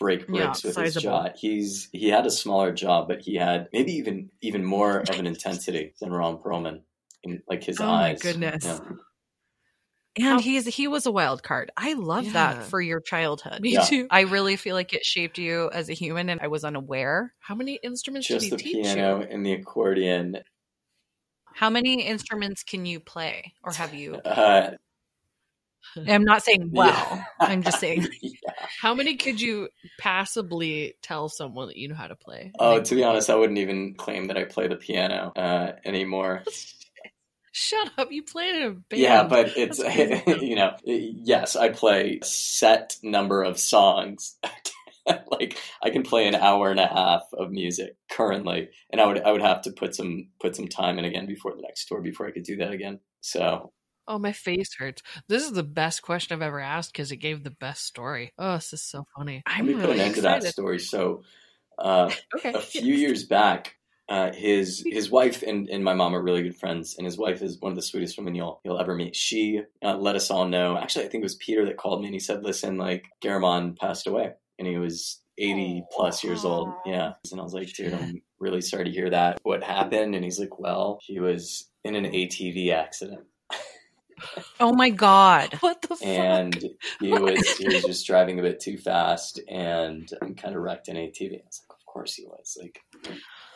break 0.03 0.21
Yeah, 0.29 0.45
bricks 0.47 0.65
with 0.65 0.77
his 0.77 0.95
sizable. 0.95 1.03
jaw. 1.25 1.29
He's 1.37 1.89
he 1.93 2.09
had 2.09 2.27
a 2.27 2.31
smaller 2.31 2.73
jaw, 2.73 3.05
but 3.07 3.21
he 3.23 3.37
had 3.37 3.69
maybe 3.73 3.93
even 3.95 4.31
even 4.43 4.65
more 4.65 4.99
of 5.01 5.19
an 5.19 5.27
intensity 5.27 5.95
than 6.01 6.11
Ron 6.13 6.39
Perlman 6.39 6.83
in 7.23 7.43
like 7.49 7.65
his 7.65 7.81
Oh 7.81 7.87
my 7.87 8.11
eyes. 8.11 8.21
goodness. 8.23 8.65
Yeah. 10.15 10.33
and 10.33 10.41
he's 10.43 10.67
he 10.67 10.89
was 10.89 11.07
a 11.07 11.11
wild 11.11 11.43
card. 11.43 11.71
I 11.77 11.95
love 11.95 12.25
Yeah. 12.27 12.33
that 12.33 12.65
for 12.65 12.81
your 12.83 13.01
childhood. 13.01 13.63
Me 13.63 13.73
Yeah. 13.73 13.83
too. 13.85 14.07
I 14.11 14.23
really 14.23 14.57
feel 14.57 14.75
like 14.75 14.93
it 14.93 15.07
shaped 15.07 15.39
you 15.39 15.71
as 15.73 15.89
a 15.89 15.95
human 15.95 16.29
and 16.29 16.39
I 16.41 16.49
was 16.49 16.65
unaware. 16.65 17.33
How 17.41 17.55
many 17.55 17.79
instruments 17.83 18.29
Just 18.29 18.51
did 18.51 18.59
the 18.59 18.63
he 18.63 18.73
teach 18.75 18.85
piano 18.95 19.21
you? 19.21 19.27
and 19.31 19.47
the 19.47 19.53
accordion. 19.55 20.37
How 21.55 21.71
many 21.71 22.03
instruments 22.03 22.63
can 22.63 22.85
you 22.87 23.01
play 23.01 23.55
or 23.63 23.73
have 23.73 23.95
you? 23.95 24.17
Uh, 24.17 24.73
I'm 26.09 26.25
not 26.25 26.43
saying 26.43 26.71
well. 26.73 26.89
yeah. 26.89 27.25
I'm 27.41 27.63
just 27.63 27.81
saying 27.81 28.09
Yeah. 28.21 28.33
How 28.81 28.95
many 28.95 29.17
could 29.17 29.41
you 29.41 29.69
passably 29.99 30.95
tell 31.03 31.29
someone 31.29 31.69
that 31.69 31.77
you 31.77 31.89
know 31.89 31.95
how 31.95 32.07
to 32.07 32.17
play? 32.17 32.53
Oh, 32.59 32.75
Like, 32.75 32.85
to 32.85 32.95
be 32.95 33.05
honest, 33.05 33.31
I 33.31 33.35
wouldn't 33.35 33.59
even 33.59 33.95
claim 33.95 34.27
that 34.27 34.37
I 34.37 34.45
play 34.45 34.69
the 34.69 34.77
piano 34.77 35.33
uh, 35.37 35.73
anymore. 35.85 36.45
shut 37.53 37.91
up! 37.99 38.11
You 38.11 38.23
played 38.23 38.57
in 38.57 38.63
a 38.63 38.71
band. 38.71 39.03
Yeah, 39.03 39.25
but 39.25 39.53
it's 39.57 39.79
you 40.43 40.57
know, 40.57 40.77
yes, 40.85 41.57
I 41.57 41.69
play 41.69 42.19
a 42.23 42.25
set 42.25 42.97
number 43.03 43.43
of 43.43 43.59
songs. 43.59 44.37
like 45.07 45.59
I 45.83 45.91
can 45.91 46.03
play 46.03 46.29
an 46.29 46.35
hour 46.35 46.71
and 46.71 46.79
a 46.79 46.87
half 46.87 47.23
of 47.33 47.51
music 47.51 47.97
currently, 48.11 48.69
and 48.91 49.01
I 49.01 49.07
would 49.07 49.23
I 49.23 49.33
would 49.33 49.43
have 49.43 49.63
to 49.63 49.73
put 49.73 49.95
some 49.95 50.29
put 50.41 50.57
some 50.57 50.69
time 50.69 50.99
in 50.99 51.05
again 51.05 51.27
before 51.27 51.55
the 51.55 51.63
next 51.63 51.87
tour 51.87 52.01
before 52.01 52.27
I 52.27 52.31
could 52.31 52.45
do 52.45 52.57
that 52.59 52.73
again. 52.73 53.01
So 53.21 53.73
Oh, 54.09 54.19
my 54.19 54.33
face 54.33 54.75
hurts. 54.75 55.03
This 55.29 55.45
is 55.45 55.53
the 55.53 55.63
best 55.63 56.03
question 56.03 56.35
I've 56.35 56.43
ever 56.43 56.61
asked 56.61 56.93
because 56.93 57.13
it 57.13 57.17
gave 57.17 57.43
the 57.43 57.51
best 57.51 57.85
story. 57.85 58.33
Oh, 58.39 58.55
this 58.55 58.73
is 58.73 58.83
so 58.83 59.05
funny. 59.17 59.43
I'm 59.47 59.67
me 59.67 59.75
put 59.75 59.85
an 59.85 59.91
really 59.91 60.01
end 60.01 60.15
to 60.17 60.23
that 60.23 60.43
story. 60.45 60.79
So 60.79 61.23
uh, 61.79 62.11
Okay. 62.37 62.53
a 62.53 62.61
few 62.61 62.95
years 62.95 63.25
back, 63.25 63.77
uh, 64.09 64.33
his 64.33 64.83
his 64.87 65.11
wife 65.11 65.43
and, 65.43 65.69
and 65.69 65.85
my 65.85 65.95
mom 65.95 66.15
are 66.15 66.23
really 66.23 66.43
good 66.43 66.57
friends, 66.57 66.97
and 66.97 67.05
his 67.05 67.19
wife 67.19 67.43
is 67.43 67.61
one 67.61 67.73
of 67.73 67.77
the 67.77 67.83
sweetest 67.83 68.19
women 68.19 68.35
you'll 68.35 68.61
you'll 68.65 68.81
ever 68.81 68.95
meet. 68.95 69.17
She 69.17 69.63
uh, 69.85 69.97
let 69.97 70.17
us 70.17 70.31
all 70.31 70.47
know. 70.47 70.77
Actually, 70.77 71.07
I 71.07 71.09
think 71.09 71.23
it 71.23 71.25
was 71.25 71.37
Peter 71.37 71.65
that 71.67 71.77
called 71.77 72.01
me, 72.01 72.07
and 72.07 72.15
he 72.15 72.21
said, 72.21 72.43
"Listen, 72.43 72.77
like 72.79 73.07
Garamond 73.23 73.79
passed 73.79 74.07
away, 74.07 74.33
and 74.59 74.67
he 74.67 74.77
was 74.79 75.21
eighty 75.39 75.83
plus 75.93 76.25
years 76.25 76.45
old." 76.45 76.69
Yeah, 76.85 77.13
and 77.31 77.41
I 77.41 77.45
was 77.45 77.55
like, 77.55 77.73
"Dude, 77.73 77.95
I'm 77.95 78.23
really 78.41 78.61
sorry 78.61 78.85
to 78.85 78.91
hear 78.91 79.11
that. 79.11 79.39
What 79.45 79.63
happened?" 79.63 80.15
And 80.15 80.25
he's 80.25 80.41
like, 80.41 80.59
"Well, 80.59 80.99
he 81.03 81.21
was 81.21 81.71
in 81.85 81.95
an 81.95 82.05
ATV 82.05 82.73
accident." 82.73 83.23
Oh 84.61 84.73
my 84.75 84.91
god. 84.91 85.55
What 85.61 85.83
the 85.83 85.89
fuck? 85.89 86.07
and 86.07 86.65
he 87.01 87.13
was 87.19 87.57
he 87.59 87.69
was 87.69 87.85
just 87.85 88.07
driving 88.11 88.39
a 88.39 88.43
bit 88.43 88.61
too 88.61 88.77
fast 88.79 89.41
and 89.49 90.09
kind 90.37 90.55
of 90.57 90.63
wrecked 90.63 90.89
an 90.89 90.97
ATV. 90.97 91.35
I 91.35 91.45
was 91.47 91.63
like, 91.69 91.79
of 91.79 91.87
course 91.87 92.15
he 92.15 92.25
was. 92.25 92.59
Like, 92.61 92.81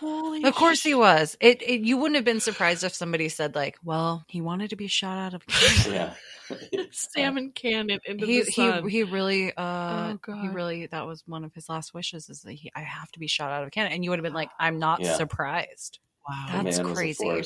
Holy 0.00 0.44
Of 0.44 0.54
course 0.54 0.82
he 0.82 0.94
was. 0.94 1.36
It, 1.40 1.62
it 1.62 1.80
you 1.80 1.96
wouldn't 1.96 2.16
have 2.16 2.24
been 2.24 2.40
surprised 2.40 2.84
if 2.84 2.94
somebody 2.94 3.28
said 3.28 3.54
like, 3.54 3.76
"Well, 3.82 4.24
he 4.28 4.40
wanted 4.40 4.70
to 4.70 4.76
be 4.76 4.86
shot 4.88 5.16
out 5.18 5.34
of 5.34 5.42
a 5.48 5.52
cannon." 5.52 6.12
yeah, 6.70 6.82
salmon 6.90 7.50
cannon 7.52 7.98
into 8.06 8.26
he 8.26 8.40
the 8.42 8.50
sun. 8.52 8.84
he 8.84 8.90
he 8.90 9.02
really 9.04 9.52
uh 9.56 10.14
Oh, 10.28 10.40
he 10.40 10.48
really 10.48 10.86
that 10.86 11.06
was 11.06 11.22
one 11.26 11.44
of 11.44 11.54
his 11.54 11.68
last 11.68 11.94
wishes 11.94 12.28
is 12.28 12.42
that 12.42 12.52
he 12.52 12.70
I 12.74 12.80
have 12.80 13.10
to 13.12 13.18
be 13.18 13.26
shot 13.26 13.50
out 13.50 13.62
of 13.62 13.68
a 13.68 13.70
cannon 13.70 13.92
and 13.92 14.04
you 14.04 14.10
would 14.10 14.18
have 14.18 14.24
been 14.24 14.32
like 14.34 14.50
I'm 14.60 14.78
not 14.78 15.00
Yeah. 15.02 15.14
surprised. 15.16 15.98
wow. 16.28 16.46
That's 16.62 16.76
man 16.78 16.88
was 16.88 16.92
a 16.92 16.94
crazy. 16.94 17.42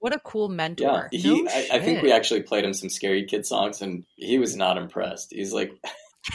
Force. 0.00 0.12
What 0.12 0.14
a 0.14 0.20
cool 0.20 0.48
mentor. 0.48 0.84
Yeah, 0.84 0.92
mentor. 0.92 1.08
he. 1.12 1.42
No 1.42 1.50
I, 1.50 1.68
I 1.74 1.78
think 1.80 2.02
we 2.02 2.12
actually 2.12 2.42
played 2.42 2.64
him 2.64 2.72
some 2.74 2.88
Scary 2.88 3.24
Kid 3.26 3.46
songs, 3.46 3.82
and 3.82 4.04
he 4.16 4.38
was 4.38 4.56
not 4.56 4.78
impressed. 4.78 5.32
He's 5.32 5.52
like, 5.52 5.72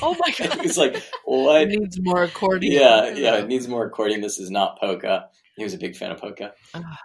oh 0.01 0.15
my 0.19 0.33
god. 0.47 0.61
he's 0.61 0.77
like, 0.77 1.01
what? 1.25 1.61
It 1.63 1.69
needs 1.69 1.97
more 2.01 2.23
accordion. 2.23 2.73
Yeah, 2.73 3.09
yeah, 3.15 3.35
it 3.37 3.47
needs 3.47 3.67
more 3.67 3.85
accordion. 3.85 4.21
This 4.21 4.39
is 4.39 4.49
not 4.51 4.79
polka. 4.79 5.27
He 5.55 5.63
was 5.63 5.73
a 5.75 5.77
big 5.77 5.95
fan 5.95 6.11
of 6.11 6.19
polka. 6.19 6.53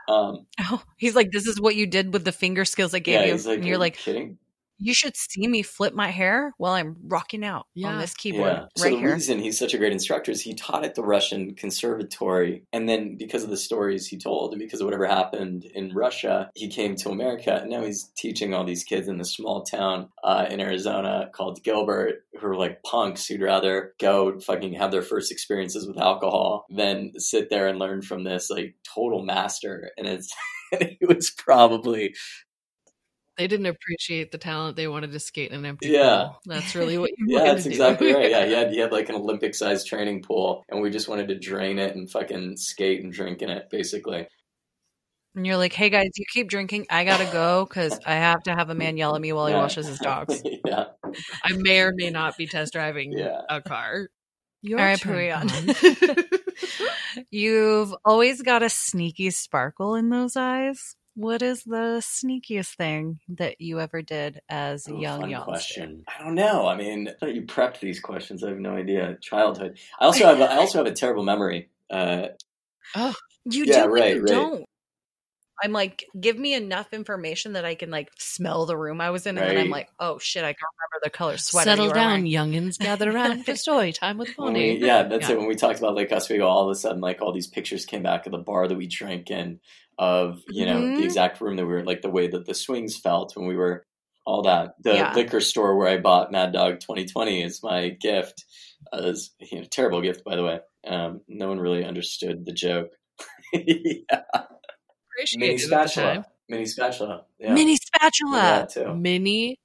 Um, 0.08 0.46
Oh, 0.60 0.82
he's 0.96 1.14
like, 1.14 1.30
this 1.32 1.46
is 1.46 1.60
what 1.60 1.76
you 1.76 1.86
did 1.86 2.12
with 2.14 2.24
the 2.24 2.32
finger 2.32 2.64
skills 2.64 2.94
I 2.94 2.98
gave 3.00 3.14
yeah, 3.20 3.26
you. 3.26 3.32
he's 3.32 3.46
like, 3.46 3.56
and 3.56 3.64
"Are 3.64 3.68
you're 3.68 3.78
like, 3.78 3.96
kidding? 3.98 4.38
You 4.78 4.94
should 4.94 5.16
see 5.16 5.46
me 5.48 5.62
flip 5.62 5.92
my 5.94 6.08
hair 6.08 6.52
while 6.56 6.72
I'm 6.72 6.96
rocking 7.04 7.44
out 7.44 7.66
Yeah. 7.74 7.88
on 7.88 7.98
this 7.98 8.14
keyboard 8.14 8.52
Yeah. 8.52 8.64
So 8.76 8.84
right 8.84 8.92
the 8.92 8.98
here. 8.98 9.14
reason 9.14 9.38
he's 9.40 9.58
such 9.58 9.74
a 9.74 9.78
great 9.78 9.92
instructor 9.92 10.30
is 10.30 10.42
he 10.42 10.54
taught 10.54 10.84
at 10.84 10.94
the 10.94 11.02
Russian 11.02 11.54
conservatory, 11.54 12.64
and 12.72 12.88
then 12.88 13.16
because 13.16 13.42
of 13.44 13.50
the 13.50 13.56
stories 13.56 14.06
he 14.06 14.16
told, 14.18 14.52
and 14.52 14.60
because 14.60 14.80
of 14.80 14.84
whatever 14.86 15.06
happened 15.06 15.64
in 15.74 15.92
Russia, 15.94 16.50
he 16.54 16.68
came 16.68 16.94
to 16.96 17.10
America, 17.10 17.58
and 17.60 17.70
now 17.70 17.82
he's 17.84 18.10
teaching 18.16 18.54
all 18.54 18.64
these 18.64 18.84
kids 18.84 19.08
in 19.08 19.18
this 19.18 19.32
small 19.34 19.62
town 19.62 20.08
uh, 20.22 20.46
in 20.48 20.60
Arizona 20.60 21.28
called 21.32 21.62
Gilbert, 21.64 22.24
who 22.38 22.46
are 22.46 22.56
like 22.56 22.82
punks 22.84 23.26
who'd 23.26 23.42
rather 23.42 23.94
go 24.00 24.38
fucking 24.40 24.74
have 24.74 24.90
their 24.92 25.02
first 25.02 25.32
experiences 25.32 25.86
with 25.86 25.98
alcohol 25.98 26.66
than 26.70 27.12
sit 27.18 27.50
there 27.50 27.66
and 27.66 27.78
learn 27.78 28.02
from 28.02 28.24
this 28.24 28.48
like 28.50 28.76
total 28.94 29.22
master. 29.24 29.90
And 29.98 30.06
it's 30.06 30.32
and 30.72 30.96
he 31.00 31.06
was 31.06 31.30
probably 31.30 32.14
They 33.38 33.46
didn't 33.46 33.66
appreciate 33.66 34.32
the 34.32 34.38
talent. 34.38 34.76
They 34.76 34.88
wanted 34.88 35.12
to 35.12 35.20
skate 35.20 35.52
in 35.52 35.60
an 35.60 35.64
empty 35.64 35.88
pool. 35.88 35.96
Yeah. 35.96 36.24
pool. 36.24 36.40
That's 36.46 36.74
really 36.74 36.98
what 36.98 37.10
you 37.16 37.26
Yeah, 37.28 37.44
that's 37.44 37.62
to 37.62 37.68
do. 37.70 37.74
exactly 37.74 38.12
right. 38.12 38.30
Yeah, 38.30 38.44
he 38.46 38.52
had, 38.52 38.70
he 38.72 38.78
had 38.80 38.92
like 38.92 39.08
an 39.08 39.14
Olympic 39.14 39.54
sized 39.54 39.86
training 39.86 40.22
pool, 40.22 40.64
and 40.68 40.82
we 40.82 40.90
just 40.90 41.08
wanted 41.08 41.28
to 41.28 41.38
drain 41.38 41.78
it 41.78 41.94
and 41.96 42.10
fucking 42.10 42.56
skate 42.56 43.02
and 43.02 43.12
drink 43.12 43.40
in 43.40 43.48
it, 43.48 43.70
basically. 43.70 44.26
And 45.36 45.46
you're 45.46 45.56
like, 45.56 45.72
hey 45.72 45.88
guys, 45.88 46.10
you 46.16 46.24
keep 46.32 46.48
drinking. 46.48 46.86
I 46.90 47.04
gotta 47.04 47.30
go 47.32 47.64
because 47.64 47.96
I 48.04 48.14
have 48.14 48.42
to 48.44 48.50
have 48.54 48.70
a 48.70 48.74
man 48.74 48.96
yell 48.96 49.14
at 49.14 49.20
me 49.20 49.32
while 49.32 49.46
he 49.46 49.52
Yeah. 49.52 49.60
washes 49.60 49.86
his 49.86 50.00
dogs. 50.00 50.42
yeah. 50.66 50.86
I 51.44 51.52
may 51.52 51.80
or 51.80 51.92
may 51.94 52.10
not 52.10 52.36
be 52.36 52.46
test 52.48 52.72
driving 52.72 53.12
Yeah. 53.16 53.42
a 53.48 53.62
car. 53.62 54.08
Your 54.62 54.80
All 54.80 54.84
right, 54.84 54.98
turn, 54.98 55.14
Pouyan. 55.14 56.16
Dawn. 56.16 57.24
You've 57.30 57.94
always 58.04 58.42
got 58.42 58.64
a 58.64 58.68
sneaky 58.68 59.30
sparkle 59.30 59.94
in 59.94 60.08
those 60.08 60.34
eyes. 60.36 60.96
What 61.18 61.42
is 61.42 61.64
the 61.64 62.00
sneakiest 62.00 62.76
thing 62.76 63.18
that 63.30 63.60
you 63.60 63.80
ever 63.80 64.02
did 64.02 64.40
as 64.48 64.86
a 64.86 64.92
Oh, 64.92 65.00
young 65.00 65.20
fun 65.22 65.42
question. 65.42 66.04
I 66.06 66.22
don't 66.22 66.36
know. 66.36 66.68
I 66.68 66.76
mean, 66.76 67.08
I 67.08 67.12
thought 67.18 67.34
you 67.34 67.42
prepped 67.42 67.80
these 67.80 67.98
questions. 67.98 68.44
I 68.44 68.50
have 68.50 68.60
no 68.60 68.76
idea. 68.76 69.18
Childhood. 69.20 69.80
I 70.00 70.04
also 70.06 70.26
have. 70.26 70.38
A, 70.40 70.44
I 70.44 70.56
also 70.58 70.78
have 70.78 70.86
a 70.86 70.92
terrible 70.94 71.24
memory. 71.24 71.70
Uh, 71.90 72.28
You 73.44 73.64
Yeah, 73.64 73.82
do, 73.84 73.88
right, 73.88 74.14
you 74.14 74.20
right. 74.22 74.28
don't. 74.28 74.64
I'm 75.62 75.72
like, 75.72 76.04
give 76.18 76.38
me 76.38 76.54
enough 76.54 76.92
information 76.92 77.54
that 77.54 77.64
I 77.64 77.74
can 77.74 77.90
like 77.90 78.10
smell 78.18 78.66
the 78.66 78.76
room 78.76 79.00
I 79.00 79.10
was 79.10 79.26
in, 79.26 79.36
and 79.38 79.48
then 79.50 79.56
I'm 79.58 79.70
like, 79.70 79.88
oh 79.98 80.18
shit, 80.18 80.44
I 80.44 80.52
can't 80.52 80.58
remember 80.92 81.04
the 81.04 81.10
color 81.10 81.36
sweater. 81.38 81.70
Settle 81.70 81.86
you 81.88 81.92
down, 81.94 82.22
wearing. 82.22 82.26
youngins. 82.26 82.78
Gather 82.78 83.10
around 83.10 83.44
for 83.44 83.54
story 83.56 83.92
time 83.92 84.18
with 84.18 84.28
when 84.36 84.54
Bonnie. 84.54 84.78
we, 84.78 84.86
yeah, 84.86 85.02
that's 85.04 85.28
Yeah. 85.28 85.34
it. 85.34 85.38
When 85.38 85.48
we 85.48 85.54
talked 85.56 85.78
about 85.78 85.94
Lake 85.94 86.12
Oswego, 86.12 86.46
all 86.46 86.64
of 86.68 86.70
a 86.70 86.74
sudden, 86.78 87.00
like 87.00 87.20
all 87.20 87.32
these 87.32 87.48
pictures 87.48 87.84
came 87.84 88.02
back 88.02 88.26
of 88.26 88.32
the 88.32 88.38
bar 88.38 88.68
that 88.68 88.76
we 88.78 88.86
drank 88.86 89.30
in, 89.30 89.60
of 89.98 90.42
you 90.48 90.64
know 90.66 90.82
Mhm. 90.82 90.96
the 90.96 91.04
exact 91.04 91.40
room 91.40 91.56
that 91.56 91.66
we 91.66 91.72
were, 91.72 91.84
like 91.84 92.02
the 92.02 92.10
way 92.10 92.28
that 92.28 92.46
the 92.46 92.54
swings 92.54 92.96
felt 92.96 93.36
when 93.36 93.46
we 93.46 93.56
were, 93.56 93.84
all 94.24 94.42
that. 94.42 94.74
The 94.82 94.94
Yeah. 94.94 95.12
liquor 95.14 95.40
store 95.40 95.76
where 95.76 95.88
I 95.88 95.98
bought 95.98 96.30
Mad 96.30 96.52
Dog 96.52 96.80
2020 96.80 97.42
is 97.42 97.62
my 97.62 97.88
gift. 97.88 98.44
Uh, 98.92 98.98
is 98.98 99.34
you 99.40 99.58
know, 99.60 99.66
terrible 99.70 100.00
gift, 100.02 100.22
by 100.24 100.36
the 100.36 100.44
way. 100.44 100.60
Um, 100.86 101.20
no 101.26 101.48
one 101.48 101.58
really 101.58 101.84
understood 101.84 102.46
the 102.46 102.52
joke. 102.52 102.90
yeah. 103.52 104.22
Appreciate 105.18 105.40
Mini 105.40 105.54
it 105.54 105.62
at 105.64 105.68
the 105.68 105.74
time. 105.74 105.88
spatula. 105.88 106.26
Mini 106.48 106.66
spatula. 106.66 107.24
Yeah. 107.38 107.54
Mini 107.54 107.76
spatula. 107.76 108.94
Mini 108.94 109.56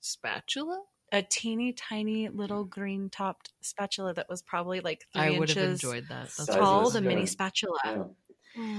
spatula? 0.00 0.82
a 1.12 1.22
teeny 1.22 1.72
tiny 1.72 2.28
little 2.28 2.64
green 2.64 3.08
topped 3.10 3.52
spatula 3.62 4.12
that 4.12 4.28
was 4.28 4.42
probably 4.42 4.80
like 4.80 5.04
three 5.12 5.22
I 5.22 5.30
would 5.38 5.48
have 5.50 5.56
inches 5.58 5.84
enjoyed 5.84 6.08
that. 6.08 6.24
That's 6.24 6.34
Size 6.46 6.56
tall. 6.56 6.90
The 6.90 7.00
mini 7.00 7.26
spatula. 7.26 7.78
Yeah. 7.84 8.02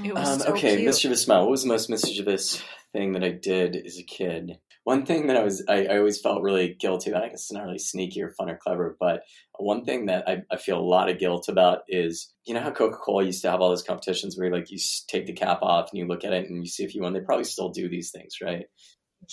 It 0.04 0.14
was 0.14 0.28
Um, 0.28 0.40
so 0.40 0.54
okay, 0.54 0.76
cute. 0.76 0.86
mischievous 0.88 1.24
smile. 1.24 1.42
What 1.44 1.52
was 1.52 1.64
the 1.64 1.70
most 1.70 1.90
mischievous 1.90 2.62
thing 2.92 3.14
that 3.14 3.24
I 3.24 3.30
did 3.30 3.76
as 3.78 3.98
a 3.98 4.04
kid? 4.04 4.60
One 4.88 5.06
thing 5.06 5.28
that 5.28 5.36
I 5.36 5.44
was, 5.44 5.62
I, 5.68 5.84
I 5.88 5.98
always 5.98 6.22
felt 6.22 6.42
really 6.42 6.74
guilty 6.80 7.10
about. 7.10 7.26
I 7.26 7.28
guess 7.28 7.42
it's 7.42 7.52
not 7.52 7.66
really 7.66 7.78
sneaky 7.78 8.22
or 8.22 8.32
fun 8.32 8.50
or 8.50 8.56
clever, 8.56 8.96
but 8.98 9.24
one 9.60 9.84
thing 9.84 10.06
that 10.06 10.24
I, 10.30 10.44
I 10.50 10.56
feel 10.56 10.80
a 10.80 10.80
lot 10.80 11.10
of 11.10 11.20
guilt 11.20 11.50
about 11.50 11.80
is, 11.90 12.34
you 12.46 12.54
know 12.54 12.62
how 12.62 12.72
Coca 12.72 12.96
Cola 12.96 13.26
used 13.26 13.42
to 13.42 13.52
have 13.52 13.60
all 13.60 13.68
those 13.68 13.84
competitions 13.84 14.38
where 14.38 14.50
like 14.50 14.72
you 14.72 14.78
take 15.10 15.26
the 15.26 15.34
cap 15.34 15.60
off 15.62 15.90
and 15.92 16.00
you 16.00 16.08
look 16.08 16.24
at 16.24 16.32
it 16.32 16.50
and 16.50 16.64
you 16.64 16.70
see 16.70 16.86
if 16.86 16.96
you 16.96 17.02
won. 17.02 17.12
They 17.12 17.20
probably 17.20 17.44
still 17.44 17.68
do 17.68 17.90
these 17.90 18.12
things, 18.12 18.36
right? 18.42 18.64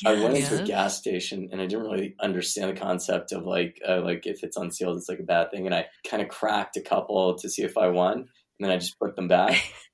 I 0.04 0.14
went 0.14 0.36
into 0.36 0.60
a 0.60 0.66
gas 0.66 0.98
station 0.98 1.50
and 1.52 1.60
I 1.60 1.66
didn't 1.66 1.84
really 1.84 2.16
understand 2.20 2.76
the 2.76 2.80
concept 2.80 3.30
of 3.30 3.44
like 3.44 3.80
uh, 3.88 4.02
like 4.02 4.26
if 4.26 4.42
it's 4.42 4.56
unsealed, 4.56 4.96
it's 4.96 5.08
like 5.08 5.20
a 5.20 5.22
bad 5.22 5.52
thing. 5.52 5.66
And 5.66 5.74
I 5.74 5.86
kind 6.04 6.20
of 6.20 6.30
cracked 6.30 6.76
a 6.78 6.80
couple 6.80 7.38
to 7.38 7.48
see 7.48 7.62
if 7.62 7.78
I 7.78 7.86
won, 7.86 8.14
and 8.14 8.26
then 8.58 8.72
I 8.72 8.78
just 8.78 8.98
put 8.98 9.14
them 9.14 9.28
back. 9.28 9.62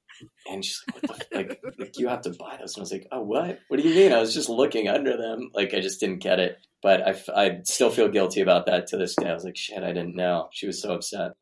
And 0.50 0.64
she's 0.64 0.82
like, 0.94 1.02
"What 1.08 1.26
the 1.30 1.36
f- 1.38 1.46
like, 1.48 1.60
like 1.78 1.98
you 1.98 2.08
have 2.08 2.22
to 2.22 2.30
buy 2.30 2.56
those?" 2.58 2.74
And 2.74 2.80
I 2.80 2.84
was 2.84 2.92
like, 2.92 3.06
"Oh, 3.12 3.22
what? 3.22 3.58
What 3.68 3.80
do 3.80 3.88
you 3.88 3.94
mean?" 3.94 4.12
I 4.12 4.20
was 4.20 4.34
just 4.34 4.48
looking 4.48 4.88
under 4.88 5.16
them, 5.16 5.50
like 5.54 5.74
I 5.74 5.80
just 5.80 6.00
didn't 6.00 6.18
get 6.18 6.38
it. 6.40 6.58
But 6.82 7.02
I, 7.06 7.10
f- 7.10 7.28
I 7.28 7.60
still 7.64 7.90
feel 7.90 8.08
guilty 8.08 8.40
about 8.40 8.66
that 8.66 8.86
to 8.88 8.96
this 8.96 9.14
day. 9.16 9.28
I 9.28 9.34
was 9.34 9.44
like, 9.44 9.56
"Shit, 9.56 9.82
I 9.82 9.92
didn't 9.92 10.16
know." 10.16 10.48
She 10.52 10.66
was 10.66 10.80
so 10.80 10.92
upset. 10.94 11.32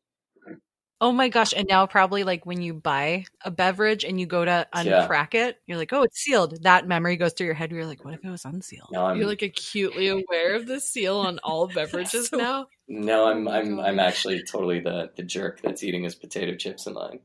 Oh 1.01 1.13
my 1.13 1.29
gosh. 1.29 1.53
And 1.55 1.65
now, 1.69 1.85
probably 1.87 2.25
like 2.25 2.45
when 2.45 2.61
you 2.61 2.73
buy 2.73 3.23
a 3.45 3.49
beverage 3.51 4.03
and 4.03 4.19
you 4.19 4.25
go 4.25 4.43
to 4.43 4.67
Yeah. 4.83 5.07
uncrack 5.07 5.33
it, 5.33 5.55
you're 5.65 5.77
like, 5.77 5.93
oh, 5.93 6.03
it's 6.03 6.19
sealed. 6.19 6.61
That 6.63 6.89
memory 6.89 7.15
goes 7.15 7.31
through 7.31 7.45
your 7.45 7.53
head. 7.53 7.71
You're 7.71 7.85
like, 7.85 8.03
what 8.03 8.15
if 8.15 8.25
it 8.25 8.29
was 8.29 8.43
unsealed? 8.43 8.89
Now 8.91 9.05
I'm 9.05 9.15
You're 9.15 9.27
like 9.27 9.41
acutely 9.41 10.09
aware 10.09 10.55
of 10.55 10.67
the 10.67 10.81
seal 10.81 11.15
on 11.19 11.39
all 11.41 11.67
beverages 11.73 12.27
So- 12.27 12.35
now. 12.37 12.67
no, 12.89 13.29
I'm 13.29 13.47
Oh 13.47 13.51
I'm 13.51 13.79
I'm 13.79 13.99
actually 13.99 14.43
totally 14.43 14.81
the 14.81 15.09
the 15.15 15.23
jerk 15.23 15.61
that's 15.61 15.85
eating 15.85 16.03
his 16.03 16.15
potato 16.15 16.55
chips 16.57 16.85
in 16.85 16.95
line. 16.95 17.19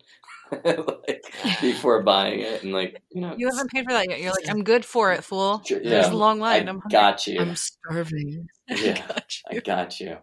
like 0.64 1.24
before 1.60 2.02
buying 2.02 2.40
it 2.40 2.62
and 2.62 2.72
like 2.72 3.02
you 3.10 3.20
know 3.20 3.34
You 3.36 3.48
haven't 3.50 3.70
paid 3.70 3.84
for 3.84 3.92
that 3.92 4.08
yet. 4.08 4.20
You're 4.20 4.32
like, 4.32 4.48
I'm 4.48 4.64
good 4.64 4.84
for 4.84 5.12
it, 5.12 5.24
fool. 5.24 5.62
Sure, 5.66 5.80
There's 5.82 6.06
a 6.08 6.16
long 6.16 6.38
line. 6.40 6.66
I 6.66 6.70
I'm 6.70 6.80
hungry. 6.80 6.90
got 6.90 7.26
you. 7.26 7.40
I'm 7.40 7.56
starving. 7.56 8.46
yeah, 8.68 9.06
Got 9.06 9.32
I 9.50 9.54
you. 9.54 9.60
got 9.60 10.00
you. 10.00 10.16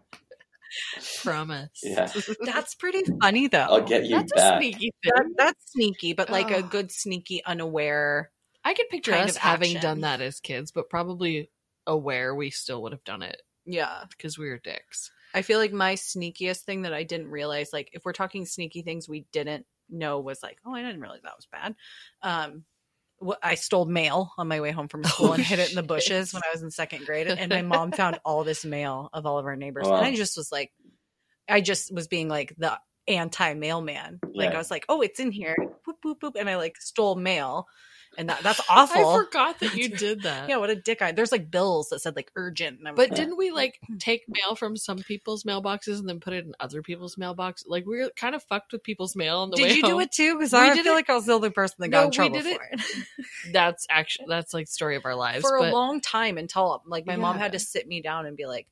Promise. 1.22 1.68
Yeah. 1.82 2.10
That's 2.44 2.74
pretty 2.74 3.02
funny, 3.20 3.46
though. 3.48 3.58
I'll 3.58 3.82
get 3.82 4.04
you 4.06 4.16
That's 4.16 4.32
back. 4.32 4.54
a 4.54 4.58
sneaky 4.58 4.92
thing. 5.02 5.12
That, 5.14 5.24
that's 5.36 5.72
sneaky, 5.72 6.12
but 6.14 6.30
like 6.30 6.50
a 6.50 6.56
Oh. 6.56 6.62
good 6.62 6.90
sneaky, 6.90 7.44
unaware. 7.44 8.30
I 8.64 8.74
could 8.74 8.88
picture 8.88 9.12
kind 9.12 9.28
us 9.28 9.36
of 9.36 9.42
having 9.42 9.78
done 9.80 10.00
that 10.02 10.20
as 10.20 10.40
kids, 10.40 10.70
but 10.72 10.88
probably 10.88 11.50
aware 11.86 12.34
we 12.34 12.50
still 12.50 12.82
would 12.82 12.92
have 12.92 13.04
done 13.04 13.22
it 13.22 13.42
Yeah. 13.66 14.04
because 14.08 14.38
we 14.38 14.48
were 14.48 14.58
dicks. 14.58 15.10
I 15.34 15.42
feel 15.42 15.58
like 15.58 15.72
my 15.72 15.94
sneakiest 15.94 16.60
thing 16.60 16.82
that 16.82 16.92
I 16.94 17.02
didn't 17.02 17.28
realize, 17.30 17.70
like 17.72 17.90
if 17.92 18.04
we're 18.04 18.12
talking 18.12 18.44
sneaky 18.46 18.82
things 18.82 19.08
we 19.08 19.26
didn't 19.32 19.66
know 19.92 20.20
was 20.20 20.42
like, 20.42 20.58
oh, 20.64 20.74
I 20.74 20.82
didn't 20.82 21.00
realize 21.00 21.20
that 21.22 21.36
was 21.36 21.46
bad. 21.50 21.74
Um, 22.22 22.64
I 23.42 23.54
stole 23.54 23.84
mail 23.84 24.32
on 24.36 24.48
my 24.48 24.60
way 24.60 24.72
home 24.72 24.88
from 24.88 25.04
school 25.04 25.28
Oh, 25.28 25.32
and 25.34 25.42
hid 25.44 25.60
it 25.60 25.68
in 25.70 25.76
the 25.76 25.82
shit. 25.82 25.86
bushes 25.88 26.34
when 26.34 26.42
I 26.44 26.50
was 26.52 26.62
in 26.62 26.70
second 26.72 27.06
grade, 27.06 27.28
and 27.28 27.48
my 27.50 27.62
mom 27.62 27.92
found 28.02 28.18
all 28.24 28.42
this 28.42 28.64
mail 28.64 29.10
of 29.12 29.26
all 29.26 29.38
of 29.38 29.46
our 29.46 29.54
neighbors, 29.54 29.86
Wow. 29.86 29.96
and 29.98 30.06
I 30.06 30.14
just 30.16 30.36
was 30.36 30.50
like, 30.50 30.72
I 31.48 31.60
just 31.60 31.94
was 31.94 32.08
being 32.08 32.28
like 32.28 32.52
the 32.58 32.78
anti 33.06 33.54
mailman. 33.54 34.20
Like 34.34 34.50
Yeah. 34.50 34.54
I 34.56 34.58
was 34.58 34.70
like, 34.70 34.84
oh, 34.88 35.02
it's 35.02 35.20
in 35.20 35.30
here, 35.30 35.56
boop 35.86 35.94
boop 36.04 36.18
boop, 36.20 36.32
and 36.38 36.50
I 36.50 36.56
like 36.56 36.76
stole 36.80 37.14
mail, 37.14 37.66
and 38.18 38.28
that 38.28 38.42
that's 38.42 38.60
awful. 38.68 39.08
I 39.08 39.24
forgot 39.24 39.60
that 39.60 39.74
you 39.76 39.88
did 39.88 40.22
that. 40.22 40.48
Yeah, 40.48 40.56
what 40.58 40.70
a 40.70 40.76
dick! 40.76 41.02
I 41.02 41.12
there's 41.12 41.32
like 41.32 41.50
bills 41.50 41.88
that 41.90 42.00
said 42.00 42.16
like 42.16 42.30
urgent, 42.36 42.78
and 42.84 42.96
But 42.96 43.10
like, 43.10 43.14
didn't 43.14 43.36
we 43.36 43.50
like 43.50 43.80
take 43.98 44.24
mail 44.28 44.54
from 44.54 44.76
some 44.76 44.98
people's 44.98 45.44
mailboxes 45.44 45.98
and 45.98 46.08
then 46.08 46.20
put 46.20 46.32
it 46.32 46.44
in 46.44 46.52
other 46.60 46.82
people's 46.82 47.16
mailboxes? 47.16 47.64
Like 47.66 47.86
we 47.86 48.00
are 48.02 48.10
kind 48.10 48.34
of 48.34 48.42
fucked 48.44 48.72
with 48.72 48.82
people's 48.82 49.16
mail 49.16 49.38
on 49.38 49.50
the 49.50 49.56
way 49.62 49.68
Did 49.68 49.76
you 49.76 49.82
do 49.82 50.00
it 50.00 50.12
too? 50.12 50.36
Because 50.36 50.52
We 50.52 50.58
I 50.58 50.74
did 50.74 50.84
feel 50.84 50.92
it- 50.92 50.96
like 50.96 51.10
I 51.10 51.14
was 51.14 51.26
the 51.26 51.32
only 51.34 51.50
person 51.50 51.76
that 51.80 51.90
No, 51.90 51.98
got 51.98 52.04
in 52.04 52.10
we 52.10 52.16
trouble 52.16 52.36
did 52.38 52.46
it 52.46 52.56
for 52.56 52.68
it. 52.72 52.80
That's 53.52 53.86
actually 53.90 54.26
that's 54.28 54.54
like 54.54 54.68
story 54.68 54.96
of 54.96 55.04
our 55.04 55.14
lives. 55.14 55.42
for 55.42 55.58
but 55.58 55.68
a 55.68 55.72
long 55.72 56.00
time 56.00 56.38
until 56.38 56.82
like 56.86 57.06
my 57.06 57.16
mom 57.16 57.38
had 57.38 57.52
to 57.52 57.58
sit 57.58 57.86
me 57.88 58.00
down 58.02 58.26
and 58.26 58.36
be 58.36 58.46
like, 58.46 58.66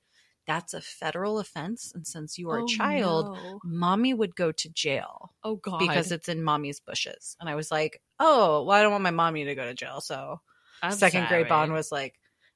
"That's 0.53 0.74
a 0.74 0.80
federal 0.80 1.38
offense, 1.38 1.92
and 1.94 2.05
since 2.07 2.38
you 2.38 2.51
are 2.51 2.61
Oh, 2.61 2.64
a 2.64 2.66
child, 2.66 3.36
no. 3.36 3.61
mommy 3.64 4.12
would 4.12 4.34
go 4.34 4.51
to 4.53 4.68
jail 4.70 5.32
oh 5.44 5.57
god, 5.57 5.78
because 5.78 6.11
it's 6.11 6.28
in 6.28 6.42
mommy's 6.42 6.80
bushes." 6.80 7.36
And 7.40 7.48
I 7.48 7.55
was 7.55 7.70
like, 7.70 8.01
"Oh, 8.18 8.64
well, 8.64 8.76
I 8.76 8.82
don't 8.82 8.90
want 8.92 9.05
my 9.05 9.11
mommy 9.12 9.44
to 9.44 9.55
go 9.55 9.64
to 9.64 9.74
jail." 9.74 10.01
So 10.01 10.40
I'm 10.82 10.92
second 10.92 11.28
grade 11.28 11.48
bond 11.48 11.72
was 11.72 11.92
like, 11.92 12.14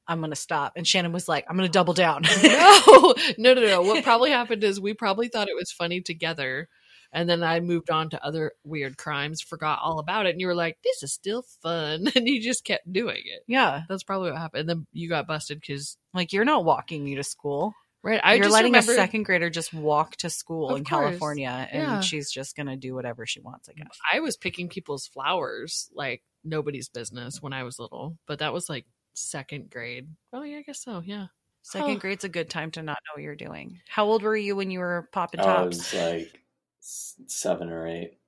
"I'm 0.09 0.21
gonna 0.21 0.35
stop," 0.35 0.73
and 0.77 0.87
Shannon 0.87 1.13
was 1.13 1.29
like, 1.29 1.45
"I'm 1.49 1.57
gonna 1.57 1.69
double 1.69 1.95
down." 1.95 2.23
no, 2.43 3.15
no, 3.39 3.55
no, 3.55 3.61
no. 3.67 3.83
What 3.83 4.03
probably 4.03 4.31
happened 4.31 4.65
is 4.65 4.81
we 4.81 4.95
probably 4.95 5.29
thought 5.29 5.49
it 5.49 5.57
was 5.57 5.71
funny 5.71 6.01
together. 6.01 6.69
And 7.17 7.29
then 7.29 7.45
I 7.45 7.61
moved 7.61 7.91
on 7.91 8.11
to 8.11 8.25
other 8.27 8.55
weird 8.65 8.97
crimes, 8.97 9.41
forgot 9.41 9.79
all 9.81 10.01
about 10.01 10.27
it. 10.27 10.31
And 10.31 10.41
you 10.41 10.49
were 10.49 10.55
like, 10.65 10.79
this 10.83 11.01
is 11.05 11.13
still 11.13 11.43
fun. 11.63 12.09
And 12.17 12.27
you 12.27 12.43
just 12.43 12.65
kept 12.65 12.93
doing 12.93 13.23
it. 13.25 13.45
yeah, 13.47 13.83
That's 13.89 14.03
probably 14.03 14.33
what 14.33 14.41
happened. 14.41 14.63
And 14.63 14.69
then 14.69 14.87
you 14.93 15.09
got 15.09 15.29
busted 15.29 15.61
because, 15.61 15.97
like 16.13 16.33
you're 16.33 16.45
not 16.45 16.65
walking 16.65 17.05
me 17.05 17.15
to 17.15 17.23
school. 17.23 17.73
Right? 18.05 18.21
I 18.23 18.35
you're 18.35 18.45
just 18.45 18.53
letting 18.53 18.73
remember, 18.73 18.93
a 18.93 18.95
second 18.95 19.25
grader 19.25 19.51
just 19.51 19.75
walk 19.75 20.15
to 20.17 20.31
school 20.31 20.71
Of 20.71 20.77
in 20.79 20.85
course. 20.85 21.01
California, 21.09 21.69
and 21.73 21.83
Yeah. 21.83 22.01
she's 22.01 22.31
just 22.31 22.55
gonna 22.57 22.77
do 22.77 22.95
whatever 22.95 23.27
she 23.27 23.41
wants. 23.41 23.69
I 23.69 23.73
guess. 23.73 23.99
I 24.13 24.21
was 24.21 24.37
picking 24.37 24.69
people's 24.69 25.07
flowers 25.09 25.91
like 25.95 26.23
nobody's 26.45 26.89
business 26.89 27.43
when 27.43 27.53
I 27.53 27.65
was 27.65 27.79
little. 27.81 28.17
But 28.27 28.39
that 28.39 28.53
was 28.53 28.69
like 28.69 28.85
second 29.15 29.71
grade. 29.71 30.09
Oh, 30.33 30.43
yeah, 30.43 30.59
I 30.59 30.63
guess 30.63 30.83
so. 30.83 31.03
Yeah. 31.05 31.27
Second 31.63 31.95
Huh. 31.95 31.99
grade's 32.01 32.25
a 32.25 32.29
good 32.29 32.51
time 32.51 32.71
to 32.73 32.83
not 32.83 32.99
know 33.07 33.15
what 33.15 33.23
you're 33.23 33.35
doing. 33.35 33.81
How 33.89 34.05
old 34.05 34.23
were 34.23 34.37
you 34.37 34.55
when 34.55 34.71
you 34.71 34.81
were 34.81 35.09
popping 35.13 35.41
I 35.41 35.45
tops? 35.45 35.95
I 35.95 36.11
was 36.11 36.21
like 36.21 36.41
seven 36.81 37.71
or 37.71 37.89
eight. 37.89 38.19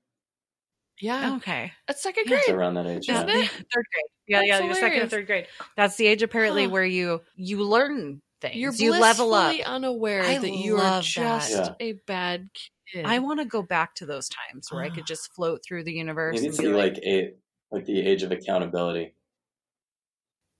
Yeah. 0.98 1.36
okay. 1.36 1.72
At 1.88 1.98
second 1.98 2.26
grade. 2.26 2.40
It's 2.40 2.48
around 2.48 2.74
that 2.74 2.86
age. 2.86 3.08
Isn't 3.10 3.28
yeah. 3.28 3.42
it? 3.42 3.48
Third 3.50 3.86
grade. 3.92 4.04
Yeah, 4.26 4.38
That's 4.38 4.48
yeah, 4.48 4.64
you're 4.64 4.74
second 4.74 5.02
or 5.02 5.08
third 5.08 5.26
grade. 5.26 5.46
That's 5.76 5.96
the 5.96 6.06
age 6.06 6.22
apparently 6.22 6.64
Huh. 6.64 6.70
where 6.70 6.84
you 6.86 7.20
you 7.36 7.62
learn 7.62 8.22
things. 8.40 8.56
You're 8.56 8.72
you 8.72 8.92
level 8.92 9.32
up. 9.34 9.50
blissfully 9.50 9.64
unaware 9.64 10.22
I 10.24 10.38
that 10.38 10.50
you 10.52 10.74
are 10.76 10.78
love 10.78 11.02
that. 11.04 11.10
just 11.10 11.50
Yeah. 11.50 11.74
a 11.80 11.92
bad 12.06 12.48
kid. 12.92 13.04
I 13.06 13.18
want 13.20 13.40
to 13.40 13.44
go 13.46 13.62
back 13.62 13.94
to 13.96 14.06
those 14.06 14.28
times 14.28 14.68
where 14.70 14.82
I 14.84 14.90
could 14.90 15.06
just 15.06 15.32
float 15.34 15.62
through 15.64 15.84
the 15.84 15.92
universe. 15.92 16.34
Maybe 16.34 16.46
and 16.46 16.54
it's 16.54 16.60
be 16.62 16.68
like, 16.68 16.94
like 16.94 17.02
eight, 17.02 17.36
like 17.70 17.84
the 17.84 18.00
age 18.06 18.22
of 18.22 18.30
accountability. 18.32 19.14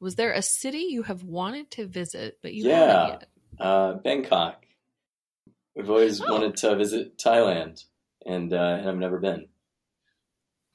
Was 0.01 0.17
there 0.17 0.33
a 0.33 0.43
city 0.43 0.87
you 0.91 1.03
have 1.05 1.23
wanted 1.23 1.71
to 1.73 1.87
visit 1.87 2.39
but 2.43 2.53
you 2.53 2.69
Yeah. 2.69 2.77
haven't 3.07 3.21
yet? 3.21 3.29
Uh, 3.59 3.93
Bangkok. 3.95 4.67
We've 5.75 5.89
always 5.91 6.21
Oh. 6.21 6.33
wanted 6.33 6.57
to 6.59 6.75
visit 6.77 7.17
Thailand, 7.19 7.85
and 8.25 8.53
uh, 8.53 8.57
and 8.81 8.89
I've 8.89 8.97
never 8.97 9.19
been. 9.19 9.49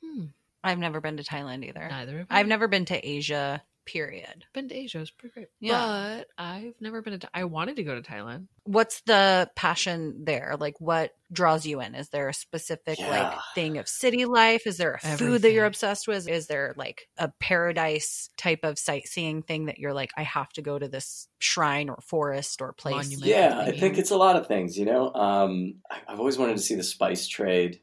Hmm. 0.03 0.25
I've 0.63 0.77
never 0.79 1.01
been 1.01 1.17
to 1.17 1.23
Thailand 1.23 1.65
either. 1.65 1.87
Neither 1.89 2.19
of 2.21 2.27
I. 2.29 2.39
I've 2.39 2.47
never 2.47 2.67
been 2.67 2.85
to 2.85 2.97
Asia. 3.07 3.63
Period. 3.91 4.45
Been 4.53 4.69
to 4.69 4.75
Asia, 4.75 5.01
it's 5.01 5.11
pretty 5.11 5.33
great. 5.33 5.47
Yeah. 5.59 6.19
But 6.19 6.27
I've 6.37 6.75
never 6.79 7.01
been 7.01 7.19
to. 7.19 7.29
I 7.33 7.43
wanted 7.43 7.75
to 7.77 7.83
go 7.83 7.95
to 7.95 8.01
Thailand. 8.01 8.47
What's 8.63 9.01
the 9.01 9.49
passion 9.55 10.23
there? 10.25 10.55
Like, 10.59 10.79
what 10.79 11.11
draws 11.31 11.65
you 11.65 11.81
in? 11.81 11.95
Is 11.95 12.09
there 12.09 12.29
a 12.29 12.33
specific 12.33 12.99
like 12.99 13.33
thing 13.55 13.77
of 13.77 13.87
city 13.87 14.25
life? 14.25 14.67
Is 14.67 14.77
there 14.77 14.99
a 15.03 15.17
food 15.17 15.41
that 15.41 15.51
you're 15.51 15.65
obsessed 15.65 16.07
with? 16.07 16.27
Is 16.27 16.47
there 16.47 16.73
like 16.77 17.07
a 17.17 17.31
paradise 17.39 18.29
type 18.37 18.59
of 18.63 18.77
sightseeing 18.77 19.41
thing 19.41 19.65
that 19.65 19.79
you're 19.79 19.93
like, 19.93 20.11
I 20.15 20.23
have 20.23 20.49
to 20.53 20.61
go 20.61 20.77
to 20.77 20.87
this 20.87 21.27
shrine 21.39 21.89
or 21.89 21.99
forest 22.01 22.61
or 22.61 22.73
place? 22.73 22.95
Monument. 22.95 23.25
Yeah, 23.25 23.59
I 23.59 23.71
think 23.71 23.97
it's 23.97 24.11
a 24.11 24.17
lot 24.17 24.35
of 24.35 24.47
things. 24.47 24.77
You 24.77 24.85
know, 24.85 25.13
um, 25.13 25.75
I've 26.07 26.19
always 26.19 26.37
wanted 26.37 26.57
to 26.57 26.63
see 26.63 26.75
the 26.75 26.83
spice 26.83 27.27
trade 27.27 27.79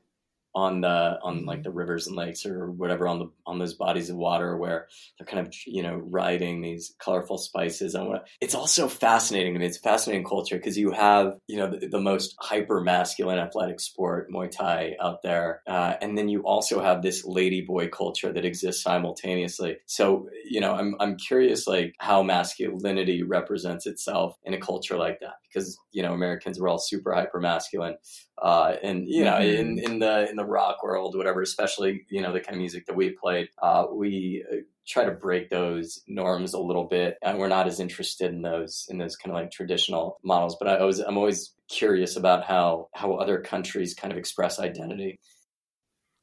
on 0.54 0.80
the 0.80 1.18
on 1.22 1.44
like 1.44 1.62
the 1.62 1.70
rivers 1.70 2.06
and 2.06 2.16
lakes 2.16 2.46
or 2.46 2.70
whatever 2.70 3.06
on 3.06 3.18
the 3.18 3.30
on 3.46 3.58
those 3.58 3.74
bodies 3.74 4.10
of 4.10 4.16
water 4.16 4.56
where 4.56 4.88
they're 5.18 5.26
kind 5.26 5.46
of 5.46 5.52
you 5.66 5.82
know 5.82 5.96
riding 5.96 6.60
these 6.60 6.94
colorful 6.98 7.38
spices. 7.38 7.94
I 7.94 8.02
want. 8.02 8.22
It's 8.40 8.54
also 8.54 8.88
fascinating 8.88 9.54
to 9.54 9.60
me. 9.60 9.66
It's 9.66 9.78
a 9.78 9.82
fascinating 9.82 10.24
culture 10.24 10.56
because 10.56 10.78
you 10.78 10.90
have 10.92 11.34
you 11.46 11.58
know 11.58 11.70
the, 11.70 11.88
the 11.88 12.00
most 12.00 12.34
hyper 12.40 12.80
masculine 12.80 13.38
athletic 13.38 13.80
sport 13.80 14.30
Muay 14.30 14.50
Thai 14.50 14.96
out 15.00 15.22
there, 15.22 15.62
uh, 15.66 15.94
and 16.00 16.16
then 16.16 16.28
you 16.28 16.42
also 16.42 16.80
have 16.82 17.02
this 17.02 17.24
lady 17.24 17.60
boy 17.60 17.88
culture 17.88 18.32
that 18.32 18.44
exists 18.44 18.82
simultaneously. 18.82 19.76
So 19.86 20.28
you 20.48 20.60
know, 20.60 20.74
I'm 20.74 20.94
I'm 20.98 21.16
curious 21.16 21.66
like 21.66 21.94
how 21.98 22.22
masculinity 22.22 23.22
represents 23.22 23.86
itself 23.86 24.36
in 24.44 24.54
a 24.54 24.60
culture 24.60 24.96
like 24.96 25.20
that 25.20 25.34
because 25.48 25.78
you 25.92 26.02
know 26.02 26.12
Americans 26.12 26.58
were 26.58 26.68
all 26.68 26.78
super 26.78 27.12
hyper 27.12 27.40
masculine, 27.40 27.96
uh, 28.42 28.74
and 28.82 29.08
you 29.08 29.24
know 29.24 29.38
in 29.38 29.78
in 29.78 29.98
the 29.98 30.28
in 30.30 30.37
the 30.38 30.46
rock 30.46 30.82
world, 30.82 31.16
whatever, 31.16 31.42
especially 31.42 32.06
you 32.08 32.22
know 32.22 32.32
the 32.32 32.40
kind 32.40 32.54
of 32.56 32.60
music 32.60 32.86
that 32.86 32.96
we 32.96 33.10
played, 33.10 33.48
uh, 33.62 33.86
we. 33.92 34.44
Uh, 34.50 34.56
try 34.86 35.04
to 35.04 35.10
break 35.10 35.50
those 35.50 36.02
norms 36.06 36.54
a 36.54 36.58
little 36.58 36.84
bit 36.84 37.18
and 37.20 37.38
we're 37.38 37.46
not 37.46 37.66
as 37.66 37.78
interested 37.78 38.32
in 38.32 38.40
those 38.40 38.86
in 38.88 38.96
those 38.96 39.16
kind 39.16 39.30
of 39.30 39.34
like 39.38 39.50
traditional 39.50 40.18
models 40.24 40.56
but 40.58 40.66
i 40.66 40.82
was 40.82 40.98
i'm 41.00 41.18
always 41.18 41.54
curious 41.68 42.16
about 42.16 42.42
how 42.42 42.88
how 42.94 43.12
other 43.12 43.38
countries 43.38 43.92
kind 43.92 44.12
of 44.12 44.18
express 44.18 44.58
identity 44.58 45.20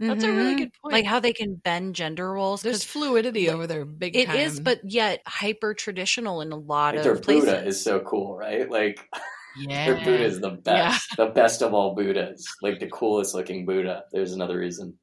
That's 0.08 0.24
a 0.24 0.34
really 0.34 0.56
Mhm. 0.56 0.56
good 0.56 0.72
point. 0.82 0.92
Like 0.92 1.06
how 1.06 1.20
they 1.20 1.34
can 1.34 1.56
bend 1.56 1.96
gender 1.96 2.32
roles. 2.32 2.62
There's 2.62 2.84
fluidity 2.84 3.50
over 3.50 3.66
there, 3.68 3.86
big 3.86 4.20
It 4.20 4.20
time. 4.20 4.34
is, 4.34 4.60
but 4.60 4.80
yet 4.84 5.22
hyper 5.28 5.74
traditional 5.76 6.42
in 6.42 6.52
a 6.52 6.56
lot 6.58 6.96
like 6.96 7.02
their 7.04 7.16
of 7.16 7.22
places. 7.22 7.54
buddha 7.54 7.66
is 7.66 7.82
so 7.84 8.00
cool 8.02 8.36
right 8.36 8.70
like 8.70 9.10
yeah, 9.58 9.86
their 9.86 9.96
buddha 9.96 10.24
is 10.24 10.40
the 10.40 10.52
best 10.52 11.16
the 11.18 11.28
best 11.28 11.62
of 11.62 11.74
all 11.74 11.96
buddhas 11.96 12.46
like 12.62 12.80
the 12.80 12.88
coolest 12.90 13.34
looking 13.34 13.66
buddha 13.66 14.04
there's 14.12 14.34
another 14.34 14.58
reason 14.60 14.98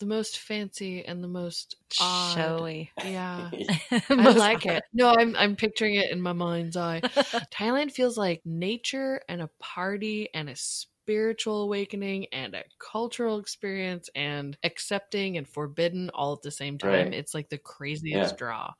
the 0.00 0.06
most 0.06 0.38
fancy 0.40 1.04
and 1.04 1.22
the 1.22 1.28
most 1.28 1.76
odd. 2.00 2.34
showy. 2.34 2.90
Yeah. 3.04 3.50
I 4.10 4.30
like 4.32 4.66
odd. 4.66 4.72
it. 4.72 4.82
No, 4.92 5.14
I'm 5.16 5.36
I'm 5.36 5.54
picturing 5.54 5.94
it 5.94 6.10
in 6.10 6.20
my 6.20 6.32
mind's 6.32 6.76
eye. 6.76 7.00
Thailand 7.54 7.92
feels 7.92 8.18
like 8.18 8.40
nature 8.44 9.20
and 9.28 9.40
a 9.42 9.50
party 9.60 10.28
and 10.34 10.50
a 10.50 10.56
spiritual 10.56 11.62
awakening 11.62 12.26
and 12.32 12.56
a 12.56 12.64
cultural 12.80 13.38
experience 13.38 14.10
and 14.16 14.58
accepting 14.64 15.36
and 15.36 15.46
forbidden 15.48 16.10
all 16.10 16.32
at 16.32 16.42
the 16.42 16.50
same 16.50 16.78
time. 16.78 16.90
Right. 16.90 17.14
It's 17.14 17.32
like 17.32 17.48
the 17.48 17.58
craziest 17.58 18.32
Yeah. 18.32 18.36
draw. 18.36 18.72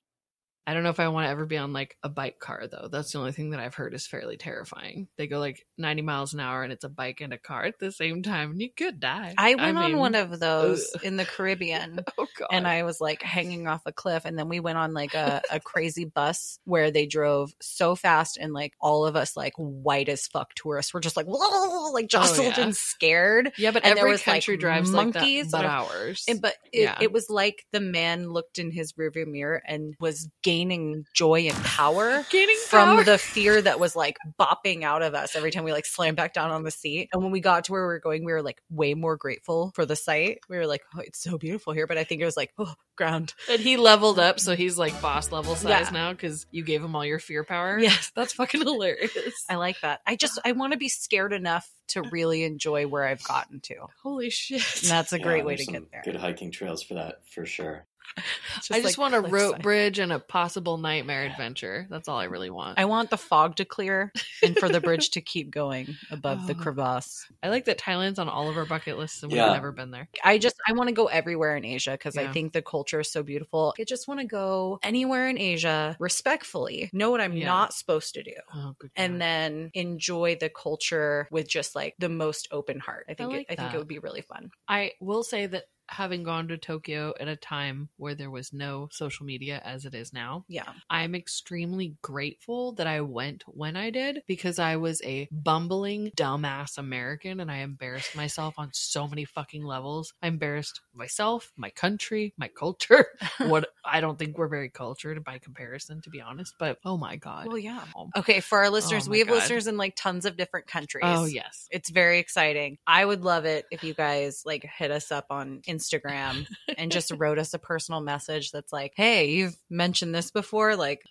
I 0.66 0.74
don't 0.74 0.84
know 0.84 0.90
if 0.90 1.00
I 1.00 1.08
want 1.08 1.26
to 1.26 1.30
ever 1.30 1.44
be 1.44 1.58
on 1.58 1.72
like 1.72 1.96
a 2.02 2.08
bike 2.08 2.38
car 2.38 2.66
though. 2.70 2.88
That's 2.90 3.12
the 3.12 3.18
only 3.18 3.32
thing 3.32 3.50
that 3.50 3.60
I've 3.60 3.74
heard 3.74 3.94
is 3.94 4.06
fairly 4.06 4.36
terrifying. 4.36 5.08
They 5.18 5.26
go 5.26 5.40
like 5.40 5.66
90 5.76 6.02
miles 6.02 6.34
an 6.34 6.40
hour 6.40 6.62
and 6.62 6.72
it's 6.72 6.84
a 6.84 6.88
bike 6.88 7.20
and 7.20 7.32
a 7.32 7.38
car 7.38 7.64
at 7.64 7.80
the 7.80 7.90
same 7.90 8.22
time 8.22 8.52
and 8.52 8.60
you 8.62 8.70
could 8.70 9.00
die. 9.00 9.34
I 9.36 9.56
went 9.56 9.76
on 9.76 9.92
mean, 9.92 9.98
one 9.98 10.14
of 10.14 10.38
those 10.38 10.88
ugh. 10.94 11.04
in 11.04 11.16
the 11.16 11.24
Caribbean. 11.24 12.00
Oh 12.18 12.26
god. 12.38 12.48
and 12.52 12.66
I 12.66 12.82
was 12.82 13.00
like 13.00 13.22
hanging 13.22 13.66
off 13.66 13.82
a 13.86 13.92
cliff. 13.92 14.24
And 14.26 14.38
then 14.38 14.48
we 14.48 14.60
went 14.60 14.76
on 14.76 14.92
like 14.92 15.14
a, 15.14 15.40
a 15.50 15.60
crazy 15.60 16.04
bus 16.04 16.58
where 16.64 16.90
they 16.90 17.06
drove 17.06 17.52
so 17.60 17.94
fast 17.94 18.36
and 18.36 18.52
like 18.52 18.74
all 18.80 19.06
of 19.06 19.16
us 19.16 19.36
like 19.36 19.54
white 19.56 20.10
as 20.10 20.26
fuck 20.26 20.54
tourists 20.54 20.92
were 20.92 21.00
just 21.00 21.16
like 21.16 21.26
whoa, 21.26 21.90
like 21.92 22.04
oh, 22.04 22.08
jostled 22.08 22.56
yeah. 22.56 22.60
and 22.60 22.76
scared. 22.76 23.52
yeah, 23.56 23.70
but 23.70 23.84
and 23.84 23.98
every 23.98 24.12
was, 24.12 24.20
like, 24.26 24.34
country 24.34 24.56
drives 24.58 24.90
monkeys 24.90 25.52
like 25.52 25.62
that, 25.62 25.68
but 25.68 25.94
ours. 25.94 26.24
And, 26.28 26.42
but 26.42 26.54
it, 26.72 26.82
Yeah. 26.82 26.98
it 27.00 27.12
was 27.12 27.30
like 27.30 27.64
the 27.72 27.80
man 27.80 28.28
looked 28.28 28.58
in 28.58 28.70
his 28.70 28.92
rearview 28.92 29.26
mirror 29.26 29.62
and 29.66 29.94
was 29.98 30.28
gaining 30.52 31.06
joy 31.14 31.40
and 31.42 31.56
power 31.64 32.24
Gaining 32.30 32.56
from 32.68 32.96
power. 32.96 33.04
the 33.04 33.16
fear 33.16 33.60
that 33.62 33.80
was 33.80 33.96
like 33.96 34.18
bopping 34.38 34.82
out 34.82 35.00
of 35.02 35.14
us 35.14 35.34
every 35.34 35.50
time 35.50 35.64
we 35.64 35.72
like 35.72 35.86
slammed 35.86 36.16
back 36.16 36.34
down 36.34 36.50
on 36.50 36.62
the 36.62 36.70
seat. 36.70 37.08
And 37.12 37.22
when 37.22 37.32
we 37.32 37.40
got 37.40 37.64
to 37.64 37.72
where 37.72 37.82
we 37.82 37.86
were 37.86 37.98
going, 38.00 38.24
we 38.24 38.32
were 38.32 38.42
like 38.42 38.60
way 38.70 38.92
more 38.94 39.16
grateful 39.16 39.72
for 39.74 39.86
the 39.86 39.96
sight. 39.96 40.40
We 40.50 40.56
were 40.58 40.66
like, 40.66 40.82
oh, 40.94 41.00
it's 41.00 41.20
so 41.22 41.38
beautiful 41.38 41.72
here. 41.72 41.86
But 41.86 41.96
I 41.98 42.04
think 42.04 42.20
it 42.20 42.26
was 42.26 42.36
like, 42.36 42.52
oh, 42.58 42.74
ground. 42.96 43.32
And 43.50 43.60
he 43.60 43.78
leveled 43.78 44.18
up, 44.18 44.38
so 44.38 44.54
he's 44.54 44.76
like 44.76 45.00
boss 45.00 45.32
level 45.32 45.54
size 45.56 45.86
Yeah. 45.86 45.90
now 45.90 46.12
because 46.12 46.46
you 46.50 46.62
gave 46.62 46.82
him 46.84 46.94
all 46.94 47.04
your 47.04 47.18
fear 47.18 47.44
power. 47.44 47.78
Yes. 47.78 48.12
that's 48.16 48.34
fucking 48.34 48.60
hilarious. 48.60 49.16
I 49.48 49.56
like 49.56 49.80
that. 49.80 50.00
I 50.06 50.16
just, 50.16 50.38
I 50.44 50.52
want 50.52 50.72
to 50.72 50.78
be 50.78 50.88
scared 50.90 51.32
enough 51.32 51.68
to 51.88 52.02
really 52.02 52.44
enjoy 52.44 52.86
where 52.86 53.04
I've 53.04 53.24
gotten 53.24 53.60
to. 53.60 53.74
Holy 54.02 54.30
shit! 54.30 54.62
And 54.82 54.90
that's 54.90 55.12
a 55.12 55.18
Yeah, 55.18 55.24
great 55.24 55.44
way 55.44 55.56
to 55.56 55.64
there's 55.64 55.80
get 55.80 55.90
there. 55.90 56.02
good 56.04 56.16
hiking 56.16 56.50
trails 56.50 56.82
for 56.82 56.94
that 56.94 57.26
for 57.26 57.44
sure 57.44 57.86
I 58.70 58.80
just 58.80 58.84
like 58.84 58.98
want 58.98 59.14
a 59.14 59.20
rope 59.20 59.30
cliffside. 59.30 59.62
bridge 59.62 59.98
and 59.98 60.12
a 60.12 60.18
possible 60.18 60.78
nightmare 60.78 61.24
adventure. 61.24 61.86
That's 61.90 62.08
all 62.08 62.18
I 62.18 62.24
really 62.24 62.50
want. 62.50 62.78
I 62.78 62.84
want 62.84 63.10
the 63.10 63.16
fog 63.16 63.56
to 63.56 63.64
clear 63.64 64.12
and 64.42 64.56
for 64.56 64.68
the 64.68 64.80
bridge 64.88 65.10
to 65.10 65.20
keep 65.20 65.50
going 65.50 65.96
above 66.10 66.46
the 66.46 66.52
Oh. 66.52 66.56
crevasse. 66.56 67.26
I 67.42 67.48
like 67.48 67.64
that 67.66 67.78
Thailand's 67.78 68.18
on 68.18 68.28
all 68.28 68.48
of 68.48 68.56
our 68.56 68.66
bucket 68.66 68.98
lists, 68.98 69.22
and 69.22 69.32
we've 69.32 69.38
Yeah. 69.38 69.52
never 69.52 69.72
been 69.72 69.90
there. 69.90 70.08
I 70.24 70.38
just 70.38 70.56
I 70.68 70.72
want 70.72 70.88
to 70.88 70.94
go 70.94 71.06
everywhere 71.06 71.56
in 71.56 71.64
Asia 71.64 71.92
because 71.92 72.16
I 72.16 72.32
think 72.32 72.52
the 72.52 72.62
culture 72.62 73.00
is 73.00 73.10
so 73.10 73.22
beautiful. 73.22 73.74
I 73.78 73.84
just 73.84 74.06
want 74.08 74.20
to 74.20 74.26
go 74.26 74.78
anywhere 74.82 75.28
in 75.28 75.38
Asia 75.38 75.96
respectfully, 75.98 76.90
know 76.92 77.10
what 77.10 77.20
I'm 77.20 77.36
Yeah. 77.36 77.46
not 77.46 77.72
supposed 77.74 78.14
to 78.14 78.22
do. 78.22 78.34
Oh, 78.54 78.74
good. 78.78 78.90
And 78.96 79.14
God. 79.14 79.20
then 79.20 79.70
enjoy 79.74 80.36
the 80.38 80.48
culture 80.50 81.28
with 81.30 81.48
just 81.48 81.74
like 81.74 81.94
the 81.98 82.08
most 82.08 82.48
open 82.50 82.78
heart. 82.80 83.06
I 83.08 83.14
think 83.14 83.30
like 83.32 83.46
it, 83.48 83.52
I 83.52 83.56
think 83.56 83.74
it 83.74 83.78
would 83.78 83.88
be 83.88 83.98
really 83.98 84.22
fun. 84.22 84.50
I 84.68 84.92
will 85.00 85.22
say 85.22 85.46
that 85.46 85.64
having 85.92 86.22
gone 86.22 86.48
to 86.48 86.56
Tokyo 86.56 87.12
at 87.20 87.28
a 87.28 87.36
time 87.36 87.88
where 87.98 88.14
there 88.14 88.30
was 88.30 88.52
no 88.52 88.88
social 88.90 89.26
media 89.26 89.60
as 89.64 89.84
it 89.84 89.94
is 89.94 90.12
now, 90.12 90.44
Yeah. 90.48 90.64
I'm 90.88 91.14
extremely 91.14 91.96
grateful 92.02 92.72
that 92.72 92.86
I 92.86 93.02
went 93.02 93.44
when 93.46 93.76
I 93.76 93.90
did 93.90 94.22
because 94.26 94.58
I 94.58 94.76
was 94.76 95.02
a 95.02 95.28
bumbling, 95.30 96.10
dumbass 96.16 96.78
American 96.78 97.40
and 97.40 97.50
I 97.50 97.58
embarrassed 97.58 98.16
myself 98.16 98.54
on 98.56 98.70
so 98.72 99.06
many 99.06 99.24
fucking 99.26 99.62
levels. 99.64 100.14
I 100.22 100.28
embarrassed 100.28 100.80
myself, 100.94 101.52
my 101.56 101.68
country, 101.70 102.32
my 102.38 102.48
culture. 102.48 103.06
what 103.38 103.68
I 103.84 104.00
don't 104.00 104.18
think 104.18 104.38
we're 104.38 104.48
very 104.48 104.70
cultured 104.70 105.22
by 105.24 105.38
comparison, 105.38 106.00
to 106.02 106.10
be 106.10 106.20
honest, 106.22 106.54
but 106.58 106.78
oh 106.86 106.96
my 106.96 107.16
God. 107.16 107.48
Well, 107.48 107.58
yeah. 107.58 107.84
Um, 107.96 108.10
Okay, 108.16 108.40
for 108.40 108.58
our 108.58 108.70
listeners, 108.70 109.08
Oh 109.08 109.10
we 109.10 109.18
have 109.18 109.28
God. 109.28 109.34
listeners 109.34 109.66
in 109.66 109.76
like 109.76 109.94
tons 109.94 110.24
of 110.24 110.36
different 110.38 110.66
countries. 110.68 111.04
Oh, 111.06 111.26
yes. 111.26 111.68
It's 111.70 111.90
very 111.90 112.18
exciting. 112.18 112.78
I 112.86 113.04
would 113.04 113.24
love 113.24 113.44
it 113.44 113.66
if 113.70 113.84
you 113.84 113.92
guys 113.92 114.42
like 114.46 114.64
hit 114.64 114.90
us 114.90 115.12
up 115.12 115.26
on 115.30 115.60
Instagram 115.68 115.81
and 116.78 116.92
just 116.92 117.10
wrote 117.16 117.38
us 117.38 117.54
a 117.54 117.58
personal 117.58 118.00
message 118.00 118.50
that's 118.52 118.72
like, 118.72 118.92
"Hey, 118.96 119.30
you've 119.30 119.56
mentioned 119.70 120.14
this 120.14 120.30
before. 120.30 120.76
Like, 120.76 121.02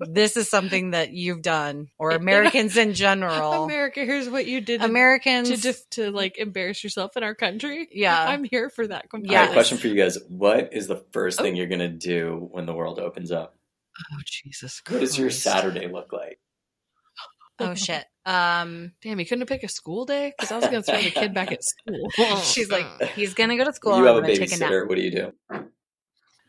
this 0.00 0.36
is 0.36 0.48
something 0.48 0.90
that 0.92 1.12
you've 1.12 1.42
done, 1.42 1.88
or 1.98 2.10
Americans 2.10 2.76
in 2.76 2.94
general. 2.94 3.64
America, 3.64 4.00
here's 4.04 4.28
what 4.28 4.46
you 4.46 4.60
did 4.60 4.82
Americans 4.82 5.48
to, 5.50 5.56
def- 5.56 5.90
to 5.90 6.10
like 6.10 6.38
embarrass 6.38 6.82
yourself 6.84 7.16
in 7.16 7.22
our 7.22 7.34
country. 7.34 7.88
Yeah. 7.92 8.18
I'm 8.28 8.44
here 8.44 8.70
for 8.70 8.86
that. 8.86 9.04
I 9.04 9.08
Completely. 9.08 9.36
have 9.36 9.44
Yes. 9.46 9.50
a 9.50 9.54
question 9.54 9.78
for 9.78 9.88
you 9.88 9.94
guys 9.96 10.18
what 10.28 10.72
is 10.72 10.86
the 10.86 11.04
first 11.12 11.40
Oh. 11.40 11.42
thing 11.42 11.56
you're 11.56 11.66
gonna 11.66 11.88
do 11.88 12.48
when 12.52 12.66
the 12.66 12.74
world 12.74 12.98
opens 12.98 13.32
up 13.32 13.56
Oh 14.12 14.20
Jesus! 14.24 14.80
Christ. 14.80 14.92
what 14.92 15.00
does 15.00 15.18
your 15.18 15.30
saturday 15.30 15.88
look 15.88 16.12
like 16.12 16.38
Oh 17.58 17.74
shit. 17.74 18.04
Um, 18.28 18.92
Damn, 19.02 19.18
you 19.18 19.24
couldn't 19.26 19.46
pick 19.46 19.62
a 19.62 19.68
school 19.68 20.04
day 20.04 20.32
because 20.36 20.52
I 20.52 20.56
was 20.56 20.66
going 20.66 20.82
to 20.82 20.92
throw 20.92 21.00
the 21.00 21.10
kid 21.10 21.32
back 21.32 21.50
at 21.50 21.60
school. 21.64 22.10
she's 22.42 22.70
like, 22.70 22.86
he's 23.14 23.32
gonna 23.34 23.56
go 23.56 23.64
to 23.64 23.72
school. 23.72 23.96
you 23.96 24.06
I'm 24.06 24.16
have 24.16 24.24
a 24.24 24.26
babysitter 24.26 24.86
what 24.86 24.96
do 24.96 25.00
you 25.02 25.10
do 25.10 25.32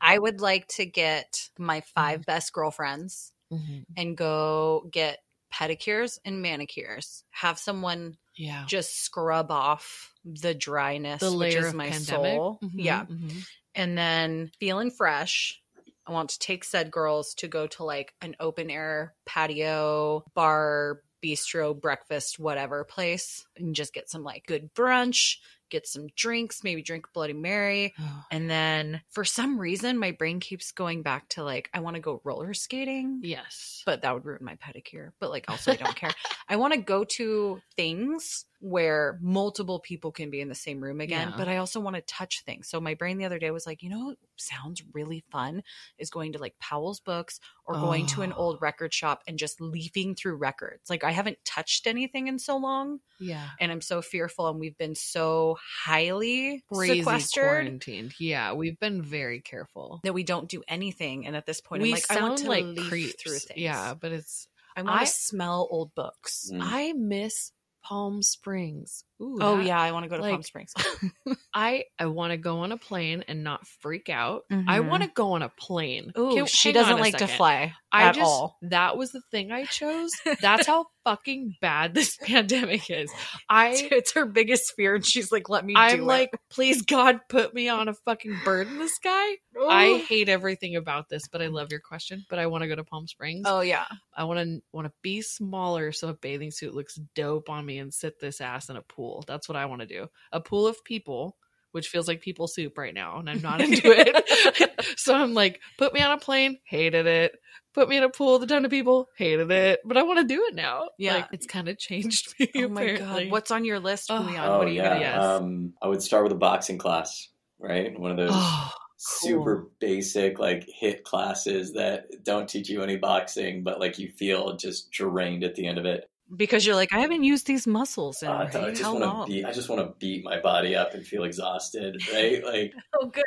I 0.02 0.18
would 0.18 0.42
like 0.42 0.68
to 0.76 0.86
get 0.86 1.50
my 1.58 1.82
five 1.96 2.26
best 2.26 2.52
girlfriends 2.54 3.32
Mhm. 3.52 3.86
and 3.98 4.16
go 4.18 4.88
get 4.92 5.20
pedicures 5.54 6.20
and 6.24 6.42
manicures. 6.42 7.24
Have 7.32 7.58
someone 7.58 8.18
yeah, 8.36 8.66
just 8.68 8.96
scrub 9.04 9.50
off 9.50 10.14
the 10.24 10.54
dryness, 10.54 11.20
the 11.22 11.32
which 11.32 11.56
layer 11.56 11.62
is 11.62 11.68
of 11.70 11.76
my 11.76 11.90
pandemic. 11.90 12.36
soul. 12.36 12.60
Mhm, 12.64 12.72
Yeah. 12.76 13.06
mhm. 13.06 13.44
And 13.76 13.98
then 13.98 14.52
feeling 14.60 14.92
fresh. 14.92 15.62
I 16.06 16.12
want 16.12 16.30
to 16.32 16.40
take 16.40 16.64
said 16.64 16.92
girls 16.92 17.34
to 17.36 17.48
go 17.48 17.68
to 17.68 17.84
like 17.84 18.14
an 18.22 18.36
open 18.40 18.70
air 18.70 19.16
patio, 19.26 20.24
bar, 20.36 21.02
bistro, 21.22 21.80
breakfast, 21.80 22.40
whatever 22.40 22.84
place 22.84 23.46
and 23.58 23.76
just 23.76 23.94
get 23.94 24.10
some 24.10 24.24
like 24.24 24.46
good 24.48 24.74
brunch, 24.74 25.38
get 25.70 25.88
some 25.88 26.08
drinks, 26.16 26.64
maybe 26.64 26.82
drink 26.82 27.08
Bloody 27.14 27.34
Mary. 27.34 27.94
And 28.32 28.48
then 28.50 29.02
for 29.10 29.26
some 29.26 29.60
reason, 29.60 29.98
my 29.98 30.12
brain 30.12 30.40
keeps 30.40 30.72
going 30.72 31.02
back 31.02 31.28
to 31.30 31.44
like, 31.44 31.70
I 31.74 31.80
want 31.80 31.96
to 31.96 32.00
go 32.00 32.22
roller 32.24 32.54
skating. 32.54 33.22
yes, 33.24 33.82
But 33.86 34.04
that 34.04 34.14
would 34.14 34.24
ruin 34.26 34.44
my 34.44 34.56
pedicure. 34.56 35.12
But 35.20 35.32
like, 35.32 35.46
also, 35.50 35.72
I 35.72 35.76
don't 35.76 35.96
care. 35.96 36.12
I 36.50 36.58
want 36.58 36.74
to 36.74 36.80
go 36.80 37.04
to 37.06 37.60
things 37.76 38.46
where 38.62 39.18
multiple 39.22 39.80
people 39.80 40.12
can 40.12 40.30
be 40.30 40.42
in 40.42 40.50
the 40.50 40.56
same 40.56 40.82
room 40.84 41.00
again, 41.00 41.30
Yeah. 41.30 41.38
but 41.38 41.48
I 41.48 41.58
also 41.58 41.80
want 41.80 41.96
to 41.96 42.02
touch 42.02 42.44
things. 42.46 42.68
So 42.68 42.82
my 42.82 42.94
brain 42.94 43.18
the 43.18 43.26
other 43.26 43.40
day 43.40 43.52
was 43.52 43.66
like, 43.66 43.82
you 43.82 43.90
know 43.90 44.06
what 44.08 44.18
sounds 44.38 44.82
really 44.94 45.24
fun 45.32 45.64
is 45.98 46.10
going 46.10 46.34
to 46.34 46.40
like 46.40 46.60
Powell's 46.60 47.00
books 47.00 47.40
or 47.66 47.76
going 47.76 48.06
to 48.08 48.22
an 48.22 48.34
Oh. 48.34 48.38
old 48.40 48.62
record 48.62 48.94
shop 48.94 49.24
and 49.28 49.40
just 49.40 49.62
leafing 49.62 50.14
through 50.16 50.36
records. 50.36 50.90
Like 50.90 51.04
I 51.06 51.12
haven't 51.12 51.38
touched 51.46 51.88
anything 51.88 52.28
in 52.28 52.38
so 52.38 52.58
long 52.58 53.00
Yeah. 53.20 53.48
and 53.62 53.72
I'm 53.72 53.82
so 53.82 54.02
fearful 54.02 54.48
and 54.50 54.60
we've 54.60 54.78
been 54.78 54.96
so 54.96 55.58
highly 55.86 56.64
Crazy 56.72 57.00
sequestered 57.00 57.44
quarantined. 57.44 58.14
Yeah, 58.20 58.54
we've 58.54 58.80
been 58.80 59.02
very 59.02 59.40
careful. 59.42 60.02
that 60.04 60.14
we 60.14 60.24
don't 60.24 60.50
do 60.50 60.64
anything. 60.68 61.26
And 61.26 61.36
at 61.36 61.46
this 61.46 61.62
point, 61.62 61.82
we 61.82 61.90
I'm 61.90 61.94
like, 61.96 62.12
I 62.12 62.22
want 62.22 62.38
to 62.40 62.48
like 62.50 62.66
leaf 62.66 62.90
creeps. 62.90 63.24
through 63.24 63.40
things. 63.40 63.60
Yeah, 63.60 63.94
but 63.94 64.12
it's 64.12 64.48
I 64.76 64.82
want 64.82 65.02
I- 65.02 65.06
to 65.06 65.12
smell 65.12 65.68
old 65.72 65.94
books. 65.96 66.50
Mm. 66.54 66.60
I 66.62 66.94
miss 66.94 67.52
Palm 67.84 68.22
Springs. 68.22 69.04
Ooh, 69.22 69.38
Oh 69.42 69.58
that- 69.58 69.66
yeah, 69.66 69.80
I 69.80 69.92
want 69.92 70.04
to 70.04 70.10
go 70.10 70.18
to 70.18 70.24
Palm 70.24 70.44
Springs. 70.44 70.74
I 71.54 71.86
I 71.98 72.06
want 72.08 72.32
to 72.32 72.38
go 72.38 72.60
on 72.60 72.72
a 72.72 72.78
plane 72.78 73.24
and 73.28 73.44
not 73.44 73.66
freak 73.82 74.10
out. 74.10 74.44
I 74.52 74.80
Mhm. 74.80 74.88
want 74.90 75.04
to 75.04 75.10
go 75.10 75.34
on 75.34 75.42
a 75.42 75.50
plane. 75.50 76.12
Ooh, 76.18 76.34
Can- 76.36 76.46
she 76.46 76.72
doesn't 76.72 76.98
a 76.98 77.02
like 77.02 77.18
to 77.18 77.28
fly 77.28 77.74
I 77.92 78.04
at 78.04 78.16
just 78.16 78.26
all. 78.30 78.58
that 78.64 78.98
was 78.98 79.12
the 79.12 79.22
thing 79.32 79.52
I 79.52 79.66
chose. 79.66 80.12
That's 80.42 80.68
how 80.68 80.86
fucking 81.10 81.56
bad 81.60 81.94
this 81.94 82.18
pandemic 82.22 82.90
is. 82.90 83.12
I 83.50 83.88
it's 83.92 84.14
her 84.14 84.26
biggest 84.26 84.74
fear, 84.76 84.96
and 84.96 85.06
she's 85.06 85.32
like, 85.32 85.50
"Let 85.50 85.66
me." 85.66 85.74
I'm 85.76 85.98
do 85.98 86.04
like, 86.04 86.30
it. 86.34 86.40
please 86.50 86.84
God, 86.84 87.20
put 87.30 87.54
me 87.54 87.70
on 87.70 87.88
a 87.88 87.94
fucking 87.94 88.40
bird 88.46 88.68
in 88.68 88.78
the 88.78 88.90
sky. 88.90 89.38
I 89.68 90.06
hate 90.08 90.30
everything 90.30 90.76
about 90.76 91.10
this, 91.10 91.28
but 91.28 91.42
I 91.42 91.48
love 91.48 91.72
your 91.72 91.80
question. 91.80 92.26
But 92.30 92.40
I 92.40 92.48
want 92.48 92.64
to 92.64 92.68
go 92.68 92.76
to 92.76 92.84
Palm 92.84 93.08
Springs. 93.08 93.46
oh 93.48 93.62
yeah, 93.62 93.86
I 94.16 94.26
want 94.26 94.40
to 94.40 94.62
want 94.72 94.88
to 94.88 94.94
be 95.02 95.22
smaller 95.22 95.92
so 95.92 96.10
a 96.10 96.14
bathing 96.14 96.52
suit 96.52 96.74
looks 96.74 96.96
dope 97.16 97.50
on 97.50 97.66
me 97.66 97.80
and 97.80 97.94
sit 97.94 98.20
this 98.20 98.42
ass 98.42 98.70
in 98.70 98.76
a 98.76 98.82
pool. 98.82 99.24
That's 99.28 99.50
what 99.50 99.56
I 99.56 99.66
want 99.66 99.82
to 99.82 99.88
do. 99.88 100.08
A 100.32 100.40
pool 100.40 100.68
of 100.68 100.84
people, 100.84 101.38
which 101.72 101.88
feels 101.88 102.08
like 102.08 102.22
people 102.22 102.48
soup 102.48 102.78
right 102.78 102.94
now, 102.94 103.20
and 103.20 103.30
I'm 103.30 103.42
not 103.42 103.62
into 103.62 103.82
it. 103.86 104.80
so 104.98 105.14
I'm 105.16 105.34
like, 105.34 105.60
put 105.78 105.94
me 105.94 106.02
on 106.02 106.12
a 106.12 106.18
plane, 106.18 106.58
hated 106.66 107.06
it. 107.08 107.34
Put 107.76 107.88
me 107.88 107.98
in 107.98 108.04
a 108.04 108.10
pool 108.10 108.34
with 108.34 108.44
a 108.44 108.48
ton 108.48 108.66
of 108.66 108.72
people, 108.72 109.08
hated 109.16 109.52
it. 109.52 109.80
But 109.86 109.96
I 109.98 110.04
want 110.04 110.20
to 110.20 110.26
do 110.26 110.44
it 110.50 110.56
now. 110.56 110.90
Yeah. 110.98 111.18
like, 111.18 111.28
it's 111.32 111.46
kind 111.46 111.68
of 111.70 111.78
changed 111.78 112.34
me. 112.40 112.50
oh 112.58 112.68
my 112.68 112.82
apparently. 112.82 113.24
god, 113.26 113.32
what's 113.32 113.52
on 113.52 113.64
your 113.64 113.80
list, 113.80 114.08
Oh. 114.10 114.20
Julian? 114.24 114.42
Oh 114.44 114.58
what 114.58 114.68
are 114.68 114.72
you 114.72 114.78
yeah, 114.78 114.90
gonna 114.90 115.00
Yes. 115.02 115.22
um, 115.22 115.74
I 115.82 115.88
would 115.88 116.02
start 116.02 116.24
with 116.24 116.32
a 116.32 116.36
boxing 116.36 116.80
class, 116.80 117.30
right? 117.60 117.98
One 117.98 118.10
of 118.12 118.18
those 118.18 118.32
Oh, 118.34 118.72
super 118.98 119.70
basic 119.80 120.40
like 120.40 120.68
hit 120.68 121.04
classes 121.04 121.74
that 121.74 122.06
don't 122.24 122.50
teach 122.50 122.70
you 122.70 122.82
any 122.82 122.98
boxing, 122.98 123.64
but 123.64 123.80
like 123.80 124.00
you 124.00 124.10
feel 124.18 124.58
just 124.58 124.90
drained 124.92 125.44
at 125.44 125.54
the 125.56 125.68
end 125.68 125.78
of 125.78 125.86
it. 125.86 126.10
Because 126.36 126.66
you're 126.66 126.76
like, 126.76 126.94
I 126.94 127.00
haven't 127.00 127.24
used 127.24 127.48
these 127.48 127.66
muscles 127.66 128.22
in 128.22 128.30
Uh, 128.30 128.50
I 128.54 128.66
I 128.68 128.70
just 128.70 128.82
how 128.84 128.94
want 128.94 129.06
long? 129.06 129.28
to 129.28 129.32
beat. 129.34 129.46
I 129.46 129.52
just 129.52 129.70
want 129.70 129.82
to 129.82 129.94
beat 130.00 130.24
my 130.24 130.40
body 130.40 130.76
up 130.76 130.94
and 130.94 131.06
feel 131.06 131.24
exhausted, 131.24 131.98
right? 132.14 132.44
Like 132.54 132.74
Oh, 133.00 133.08
good. 133.08 133.24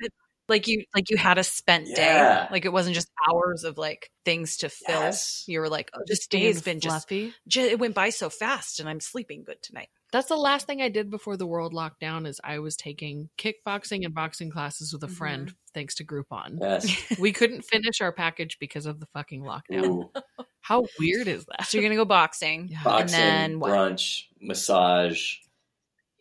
Like 0.48 0.66
you, 0.68 0.84
like 0.94 1.08
you 1.10 1.16
had 1.16 1.38
a 1.38 1.44
spent 1.44 1.86
day. 1.94 2.46
Like 2.50 2.64
it 2.64 2.72
wasn't 2.72 2.94
just 2.94 3.08
hours 3.28 3.64
of 3.64 3.78
like 3.78 4.10
things 4.24 4.58
to 4.58 4.68
fill. 4.68 5.00
Yes. 5.00 5.44
You 5.46 5.60
were 5.60 5.68
like, 5.68 5.90
oh, 5.94 6.00
this 6.06 6.18
just 6.18 6.30
day's 6.30 6.62
being 6.62 6.74
been 6.76 6.80
just, 6.80 7.08
fluffy. 7.08 7.32
ju- 7.48 7.60
it 7.62 7.78
went 7.78 7.94
by 7.94 8.10
so 8.10 8.28
fast, 8.28 8.80
and 8.80 8.88
I'm 8.88 9.00
sleeping 9.00 9.44
good 9.44 9.62
tonight. 9.62 9.88
That's 10.12 10.28
the 10.28 10.36
last 10.36 10.66
thing 10.66 10.82
I 10.82 10.90
did 10.90 11.10
before 11.10 11.38
the 11.38 11.46
world 11.46 11.72
locked 11.72 12.00
down. 12.00 12.26
Is 12.26 12.40
I 12.44 12.58
was 12.58 12.76
taking 12.76 13.30
kickboxing 13.38 14.04
and 14.04 14.14
boxing 14.14 14.50
classes 14.50 14.92
with 14.92 15.02
a 15.02 15.06
mm-hmm. 15.06 15.14
friend, 15.14 15.54
thanks 15.72 15.94
to 15.96 16.04
Groupon. 16.04 16.58
yes, 16.60 16.94
we 17.18 17.32
couldn't 17.32 17.62
finish 17.62 18.00
our 18.00 18.12
package 18.12 18.58
because 18.60 18.86
of 18.86 19.00
the 19.00 19.06
fucking 19.06 19.42
lockdown. 19.42 19.84
Ooh, 19.86 20.10
How 20.60 20.84
weird 20.98 21.28
is 21.28 21.46
that? 21.46 21.66
So 21.66 21.78
you're 21.78 21.82
gonna 21.82 21.96
go 21.96 22.04
boxing. 22.04 22.68
Yeah. 22.70 22.84
boxing, 22.84 23.18
then 23.18 23.58
what? 23.58 23.70
brunch, 23.70 24.24
massage, 24.40 25.36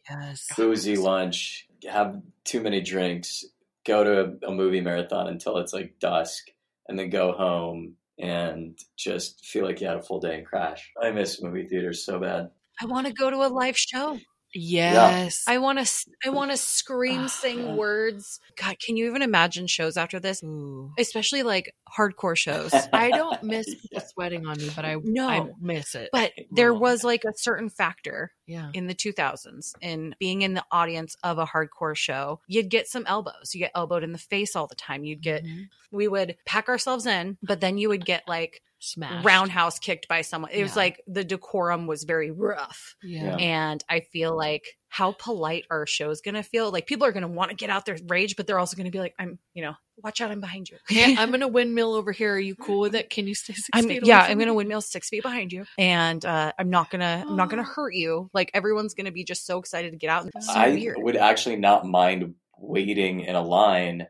Yes. 0.09 0.47
boozy 0.55 0.95
lunch, 0.95 1.67
have 1.87 2.21
too 2.43 2.61
many 2.61 2.81
drinks, 2.81 3.45
go 3.85 4.03
to 4.03 4.47
a 4.47 4.51
movie 4.51 4.81
marathon 4.81 5.27
until 5.27 5.57
it's 5.57 5.73
like 5.73 5.99
dusk, 5.99 6.47
and 6.87 6.97
then 6.97 7.09
go 7.09 7.33
home 7.33 7.95
and 8.17 8.77
just 8.97 9.45
feel 9.45 9.65
like 9.65 9.81
you 9.81 9.87
had 9.87 9.97
a 9.97 10.01
full 10.01 10.19
day 10.19 10.37
and 10.37 10.45
crash. 10.45 10.91
I 11.01 11.11
miss 11.11 11.41
movie 11.41 11.65
theaters 11.65 12.05
so 12.05 12.19
bad. 12.19 12.51
I 12.79 12.85
want 12.85 13.07
to 13.07 13.13
go 13.13 13.29
to 13.29 13.37
a 13.37 13.49
live 13.49 13.77
show. 13.77 14.19
Yes. 14.53 15.43
I 15.47 15.59
want 15.59 15.85
to. 15.85 16.05
I 16.25 16.29
want 16.29 16.51
to 16.51 16.57
scream, 16.57 17.27
sing 17.27 17.75
words. 17.77 18.39
God, 18.57 18.75
can 18.79 18.97
you 18.97 19.07
even 19.07 19.21
imagine 19.21 19.67
shows 19.67 19.97
after 19.97 20.19
this? 20.19 20.43
Ooh. 20.43 20.91
Especially 20.99 21.43
like 21.43 21.73
hardcore 21.97 22.35
shows. 22.35 22.73
I 22.93 23.09
don't 23.11 23.43
miss 23.43 23.65
people 23.65 24.01
sweating 24.07 24.45
on 24.45 24.57
me, 24.57 24.69
but 24.75 24.85
I 24.85 24.97
No. 25.03 25.27
I 25.27 25.49
miss 25.59 25.95
it. 25.95 26.09
But 26.11 26.31
there 26.51 26.73
was 26.73 27.03
like 27.03 27.23
a 27.23 27.33
certain 27.35 27.69
factor 27.69 28.31
yeah. 28.45 28.69
in 28.73 28.87
the 28.87 28.95
2000s 28.95 29.73
in 29.81 30.15
being 30.19 30.41
in 30.41 30.53
the 30.53 30.65
audience 30.71 31.15
of 31.23 31.37
a 31.37 31.45
hardcore 31.45 31.95
show. 31.95 32.41
You'd 32.47 32.69
get 32.69 32.87
some 32.87 33.05
elbows. 33.07 33.53
You 33.53 33.59
get 33.59 33.71
elbowed 33.75 34.03
in 34.03 34.11
the 34.11 34.17
face 34.17 34.55
all 34.55 34.67
the 34.67 34.75
time. 34.75 35.03
You'd 35.03 35.21
get. 35.21 35.45
Mhm. 35.45 35.69
We 35.91 36.07
would 36.07 36.37
pack 36.45 36.69
ourselves 36.69 37.05
in, 37.05 37.37
but 37.43 37.59
then 37.59 37.77
you 37.77 37.89
would 37.89 38.05
get 38.05 38.23
like 38.27 38.61
Smashed. 38.83 39.23
roundhouse 39.25 39.79
kicked 39.79 40.07
by 40.07 40.21
someone. 40.21 40.51
It 40.51 40.63
was 40.63 40.75
like 40.75 41.01
the 41.07 41.23
decorum 41.23 41.85
was 41.87 42.03
very 42.03 42.31
rough. 42.31 42.95
Yeah. 43.03 43.35
And 43.37 43.83
I 43.87 43.99
feel 44.01 44.35
like 44.35 44.65
how 44.89 45.13
polite 45.13 45.65
our 45.69 45.85
show's 45.87 46.21
gonna 46.21 46.43
feel. 46.43 46.71
Like 46.71 46.87
people 46.87 47.05
are 47.07 47.11
gonna 47.11 47.27
want 47.27 47.51
to 47.51 47.55
get 47.55 47.69
out 47.69 47.85
their 47.85 47.97
rage, 48.07 48.35
but 48.35 48.47
they're 48.47 48.59
also 48.59 48.75
gonna 48.75 48.89
be 48.91 48.99
like, 48.99 49.13
I'm, 49.19 49.37
you 49.53 49.61
know, 49.63 49.75
watch 50.03 50.19
out, 50.19 50.31
I'm 50.31 50.41
behind 50.41 50.67
you. 50.69 50.77
Hey, 50.89 51.15
I'm 51.15 51.29
gonna 51.31 51.47
windmill 51.57 51.93
over 51.93 52.11
here. 52.11 52.33
Are 52.33 52.39
you 52.39 52.55
cool 52.55 52.79
with 52.79 52.95
it? 52.95 53.09
Can 53.09 53.27
you 53.27 53.35
stay 53.35 53.53
6 53.53 53.69
I'm 53.73 53.87
feet 53.87 54.01
away 54.01 54.07
yeah, 54.07 54.21
I'm 54.21 54.39
gonna 54.39 54.53
windmill 54.53 54.81
six 54.81 55.09
feet 55.09 55.21
behind 55.23 55.53
you, 55.53 55.65
and 55.77 56.25
uh, 56.25 56.51
I'm 56.57 56.69
not 56.71 56.89
gonna 56.89 57.23
I'm 57.27 57.35
not 57.35 57.49
gonna 57.49 57.61
Oh. 57.61 57.73
hurt 57.73 57.93
you. 57.93 58.29
Like 58.33 58.49
everyone's 58.53 58.95
gonna 58.95 59.11
be 59.11 59.23
just 59.23 59.45
so 59.45 59.59
excited 59.59 59.91
to 59.91 59.97
get 59.97 60.09
out. 60.09 60.23
And 60.23 60.43
so 60.43 60.51
I 60.53 60.69
weird. 60.71 60.97
would 60.99 61.15
actually 61.15 61.57
not 61.57 61.85
mind 61.85 62.33
waiting 62.57 63.21
in 63.21 63.35
a 63.35 63.41
line 63.41 64.07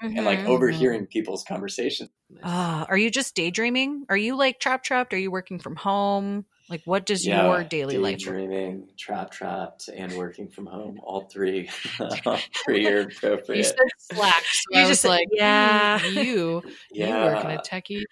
and 0.00 0.24
like 0.24 0.40
Mhm. 0.40 0.46
overhearing 0.46 1.06
people's 1.06 1.44
conversations. 1.44 2.10
Ah, 2.42 2.86
are 2.88 2.96
you 2.96 3.10
just 3.10 3.34
daydreaming? 3.34 4.06
Are 4.08 4.16
you 4.16 4.36
like 4.36 4.60
trap 4.60 4.82
trapped? 4.82 5.12
Are 5.12 5.18
you 5.18 5.30
working 5.30 5.58
from 5.58 5.76
home? 5.76 6.46
Like 6.68 6.82
what 6.84 7.04
does 7.06 7.26
Yeah, 7.26 7.42
your 7.42 7.64
daily 7.64 7.98
life? 7.98 8.12
look 8.12 8.20
daydreaming, 8.20 8.88
trap 8.98 9.30
trapped, 9.30 9.88
and 9.88 10.12
working 10.16 10.48
from 10.48 10.66
home. 10.66 11.00
All 11.02 11.28
three, 11.32 11.68
all 12.24 12.38
three 12.64 12.86
are 12.88 13.00
appropriate. 13.08 13.58
You 13.58 13.62
said 13.64 13.74
slack. 13.98 14.44
So 14.52 14.60
You 14.70 14.78
I 14.78 14.80
just 14.82 14.88
was 14.90 15.00
said, 15.02 15.08
like, 15.08 15.26
yeah. 15.32 15.98
"Hmm, 15.98 16.06
you 16.06 16.62
you 16.92 17.06
work 17.20 17.44
in 17.44 17.50
a 17.50 17.58
techie 17.58 18.02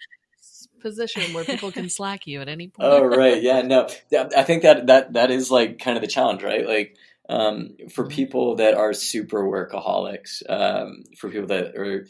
position 0.81 1.33
where 1.33 1.45
people 1.45 1.71
can 1.71 1.89
slack 1.89 2.27
you 2.27 2.41
at 2.41 2.47
any 2.49 2.67
point. 2.67 2.89
Oh 2.91 3.03
right, 3.03 3.41
yeah, 3.41 3.61
no, 3.61 3.87
I 4.35 4.43
think 4.43 4.63
that 4.63 4.87
that 4.87 5.13
that 5.13 5.31
is 5.31 5.51
like 5.51 5.79
kind 5.79 5.97
of 5.97 6.01
the 6.01 6.07
challenge, 6.07 6.43
right? 6.43 6.65
Like 6.65 6.95
um, 7.29 7.75
for 7.93 8.05
Mm-hmm. 8.05 8.09
people 8.15 8.55
that 8.57 8.73
are 8.73 8.93
super 8.93 9.43
workaholics, 9.43 10.41
um, 10.49 11.03
for 11.17 11.29
people 11.29 11.47
that 11.47 11.75
are, 11.77 12.05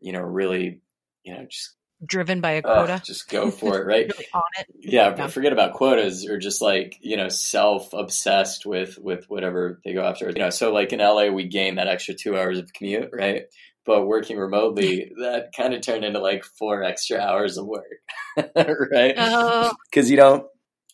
you 0.00 0.12
know, 0.12 0.20
really, 0.22 0.80
you 1.24 1.34
know, 1.34 1.44
just 1.48 1.76
Driven 2.04 2.40
by 2.40 2.52
a 2.52 2.62
quota, 2.62 3.00
just 3.04 3.28
go 3.28 3.48
for 3.52 3.78
it, 3.80 3.86
right? 3.86 4.06
really 4.12 4.26
on 4.34 4.42
it. 4.58 4.66
Yeah, 4.80 5.10
Yeah. 5.10 5.14
but 5.14 5.30
forget 5.30 5.52
about 5.52 5.74
quotas 5.74 6.26
or 6.28 6.36
just 6.36 6.60
like, 6.60 6.96
you 7.00 7.16
know, 7.16 7.28
self 7.28 7.92
obsessed 7.92 8.66
with 8.66 8.98
with 8.98 9.26
whatever 9.28 9.80
they 9.84 9.92
go 9.94 10.02
after. 10.04 10.28
You 10.28 10.40
know, 10.40 10.50
so 10.50 10.72
like 10.72 10.92
in 10.92 10.98
LA 10.98 11.28
we 11.28 11.46
gain 11.46 11.76
that 11.76 11.86
extra 11.86 12.14
two 12.14 12.36
hours 12.36 12.58
of 12.58 12.72
commute, 12.72 13.10
right? 13.12 13.42
But 13.86 14.06
working 14.08 14.36
remotely, 14.36 15.12
that 15.20 15.52
kind 15.56 15.74
of 15.74 15.80
turned 15.82 16.04
into 16.04 16.18
like 16.18 16.44
four 16.44 16.82
extra 16.82 17.20
hours 17.20 17.56
of 17.56 17.66
work. 17.66 17.84
right? 18.36 19.14
Oh, 19.16 19.70
Because 19.90 20.10
you 20.10 20.16
don't 20.16 20.44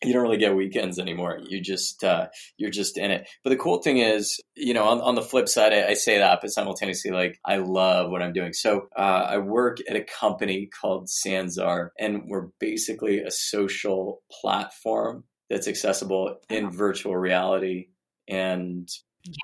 you 0.03 0.13
don't 0.13 0.23
really 0.23 0.39
get 0.39 0.55
weekends 0.55 0.99
anymore. 0.99 1.41
You 1.43 1.61
just 1.61 2.05
uh, 2.05 2.29
you're 2.57 2.71
just 2.71 2.99
in 2.99 3.11
it. 3.11 3.29
But 3.43 3.51
the 3.51 3.57
cool 3.57 3.83
thing 3.83 3.99
is, 3.99 4.41
you 4.55 4.75
know, 4.75 4.85
on, 4.85 5.01
on 5.01 5.15
the 5.15 5.23
flip 5.23 5.49
side, 5.49 5.73
I, 5.73 5.89
I 5.89 5.95
say 5.95 6.19
that, 6.19 6.39
but 6.41 6.51
simultaneously, 6.51 7.11
like 7.11 7.39
I 7.45 7.57
love 7.57 8.11
what 8.11 8.23
I'm 8.23 8.33
doing. 8.33 8.53
So 8.53 8.89
uh, 8.97 9.27
I 9.29 9.39
work 9.39 9.79
at 9.89 9.97
a 9.97 10.05
company 10.05 10.69
called 10.81 11.09
Sansar, 11.09 11.89
and 11.99 12.25
we're 12.27 12.49
basically 12.61 13.21
a 13.21 13.31
social 13.31 14.23
platform 14.41 15.25
that's 15.51 15.69
accessible 15.69 16.37
in 16.49 16.71
virtual 16.71 17.17
reality 17.17 17.89
and 18.29 18.89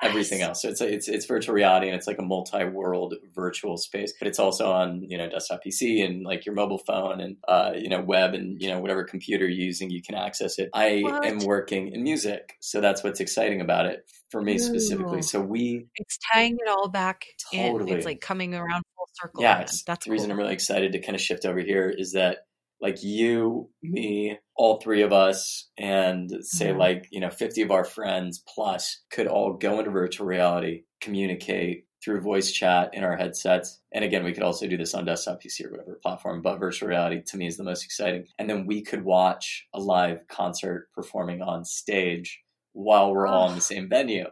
everything 0.02 0.42
else. 0.42 0.62
So 0.62 0.68
it's 0.68 0.80
it's 0.80 1.08
it's 1.08 1.26
virtual 1.26 1.54
reality 1.54 1.86
and 1.88 1.96
it's 1.96 2.06
like 2.06 2.18
a 2.18 2.22
multi-world 2.22 3.14
virtual 3.34 3.76
space, 3.76 4.12
but 4.18 4.28
it's 4.28 4.38
also 4.38 4.72
on 4.72 5.02
you 5.08 5.18
know 5.18 5.28
desktop 5.28 5.60
PC 5.64 6.04
and 6.04 6.24
like 6.24 6.46
your 6.46 6.54
mobile 6.54 6.78
phone 6.78 7.20
and 7.20 7.36
uh, 7.46 7.72
you 7.76 7.88
know 7.88 8.00
web 8.00 8.34
and 8.34 8.60
you 8.60 8.68
know 8.68 8.80
whatever 8.80 9.04
computer 9.04 9.44
you're 9.46 9.66
using, 9.66 9.90
you 9.90 10.02
can 10.02 10.14
access 10.14 10.58
it. 10.58 10.70
I 10.74 11.00
What? 11.00 11.24
am 11.24 11.38
working 11.38 11.92
in 11.92 12.02
music, 12.02 12.56
so 12.60 12.80
that's 12.80 13.02
what's 13.04 13.20
exciting 13.20 13.60
about 13.60 13.86
it 13.86 14.10
for 14.30 14.40
me 14.40 14.58
specifically. 14.58 15.22
So 15.22 15.40
we 15.40 15.86
it's 15.96 16.18
tying 16.32 16.54
it 16.54 16.68
all 16.68 16.88
back 16.88 17.24
in. 17.52 17.72
Totally. 17.72 17.92
It's 17.92 18.04
like 18.06 18.20
coming 18.20 18.54
around 18.54 18.82
full 18.96 19.08
circle. 19.14 19.42
yeah, 19.42 19.58
that's 19.86 20.04
the 20.04 20.10
reason. 20.10 20.30
I'm 20.30 20.38
really 20.38 20.52
excited 20.54 20.92
to 20.92 21.00
kind 21.00 21.14
of 21.14 21.20
shift 21.20 21.44
over 21.44 21.60
here 21.60 21.88
is 21.88 22.12
that 22.12 22.38
like 22.80 23.02
you, 23.02 23.70
me, 23.82 24.38
all 24.56 24.80
three 24.80 25.02
of 25.02 25.12
us, 25.12 25.68
and 25.78 26.30
say 26.40 26.66
Mm-hmm. 26.68 26.76
Mhm. 26.76 26.78
like 26.78 27.08
you 27.10 27.20
know 27.20 27.30
50 27.30 27.62
of 27.62 27.70
our 27.70 27.84
friends 27.84 28.42
plus 28.52 29.02
could 29.10 29.26
all 29.26 29.54
go 29.54 29.78
into 29.78 29.90
virtual 29.90 30.26
reality, 30.26 30.82
communicate 31.00 31.86
through 32.04 32.20
voice 32.20 32.50
chat 32.52 32.90
in 32.92 33.02
our 33.02 33.16
headsets. 33.16 33.80
And 33.90 34.04
again, 34.04 34.24
we 34.24 34.34
could 34.34 34.42
also 34.42 34.66
do 34.66 34.76
this 34.76 34.92
on 34.94 35.06
desktop 35.06 35.40
PC 35.42 35.64
or 35.64 35.70
whatever 35.70 35.98
platform, 36.02 36.42
but 36.42 36.58
virtual 36.58 36.88
reality 36.90 37.22
to 37.28 37.36
me 37.38 37.46
is 37.46 37.56
the 37.56 37.64
most 37.64 37.82
exciting. 37.82 38.26
And 38.38 38.50
then 38.50 38.66
we 38.66 38.82
could 38.82 39.04
watch 39.04 39.66
a 39.72 39.80
live 39.80 40.18
concert 40.28 40.88
performing 40.94 41.40
on 41.40 41.64
stage 41.64 42.42
while 42.74 43.10
we're 43.14 43.26
all 43.26 43.48
in 43.48 43.54
the 43.54 43.60
same 43.62 43.88
venue. 43.88 44.26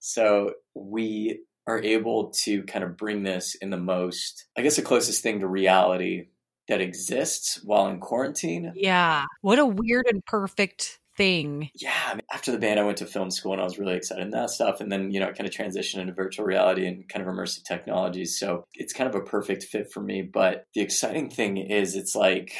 So 0.00 0.54
we 0.74 1.40
are 1.68 1.80
able 1.80 2.32
to 2.42 2.64
kind 2.64 2.84
of 2.84 2.96
bring 2.96 3.22
this 3.22 3.54
in 3.54 3.70
the 3.70 3.76
most, 3.76 4.46
I 4.58 4.62
guess, 4.62 4.74
the 4.74 4.82
closest 4.82 5.22
thing 5.22 5.38
to 5.40 5.46
reality 5.46 6.26
that 6.68 6.80
exists 6.80 7.60
while 7.64 7.86
in 7.88 8.00
quarantine. 8.00 8.72
Yeah. 8.74 9.24
What 9.40 9.58
a 9.58 9.66
weird 9.66 10.06
and 10.08 10.24
perfect 10.24 11.00
thing. 11.16 11.70
Yeah, 11.74 11.94
I 12.06 12.14
mean, 12.14 12.22
after 12.32 12.52
the 12.52 12.58
band, 12.58 12.80
I 12.80 12.84
went 12.84 12.98
to 12.98 13.06
film 13.06 13.30
school 13.30 13.52
and 13.52 13.60
I 13.60 13.64
was 13.64 13.78
really 13.78 13.96
excited 13.96 14.22
in 14.22 14.30
that 14.30 14.50
stuff. 14.50 14.80
And 14.80 14.90
then, 14.90 15.10
you 15.10 15.20
know, 15.20 15.28
it 15.28 15.36
kind 15.36 15.46
of 15.46 15.54
transitioned 15.54 16.00
into 16.00 16.12
virtual 16.12 16.44
reality 16.44 16.86
and 16.86 17.08
kind 17.08 17.26
of 17.26 17.32
immersive 17.32 17.64
technologies. 17.64 18.38
So 18.38 18.64
it's 18.74 18.92
kind 18.92 19.08
of 19.08 19.14
a 19.14 19.24
perfect 19.24 19.64
fit 19.64 19.92
for 19.92 20.00
me. 20.00 20.22
But 20.22 20.66
the 20.74 20.80
exciting 20.80 21.30
thing 21.30 21.58
is, 21.58 21.96
it's 21.96 22.14
like 22.14 22.52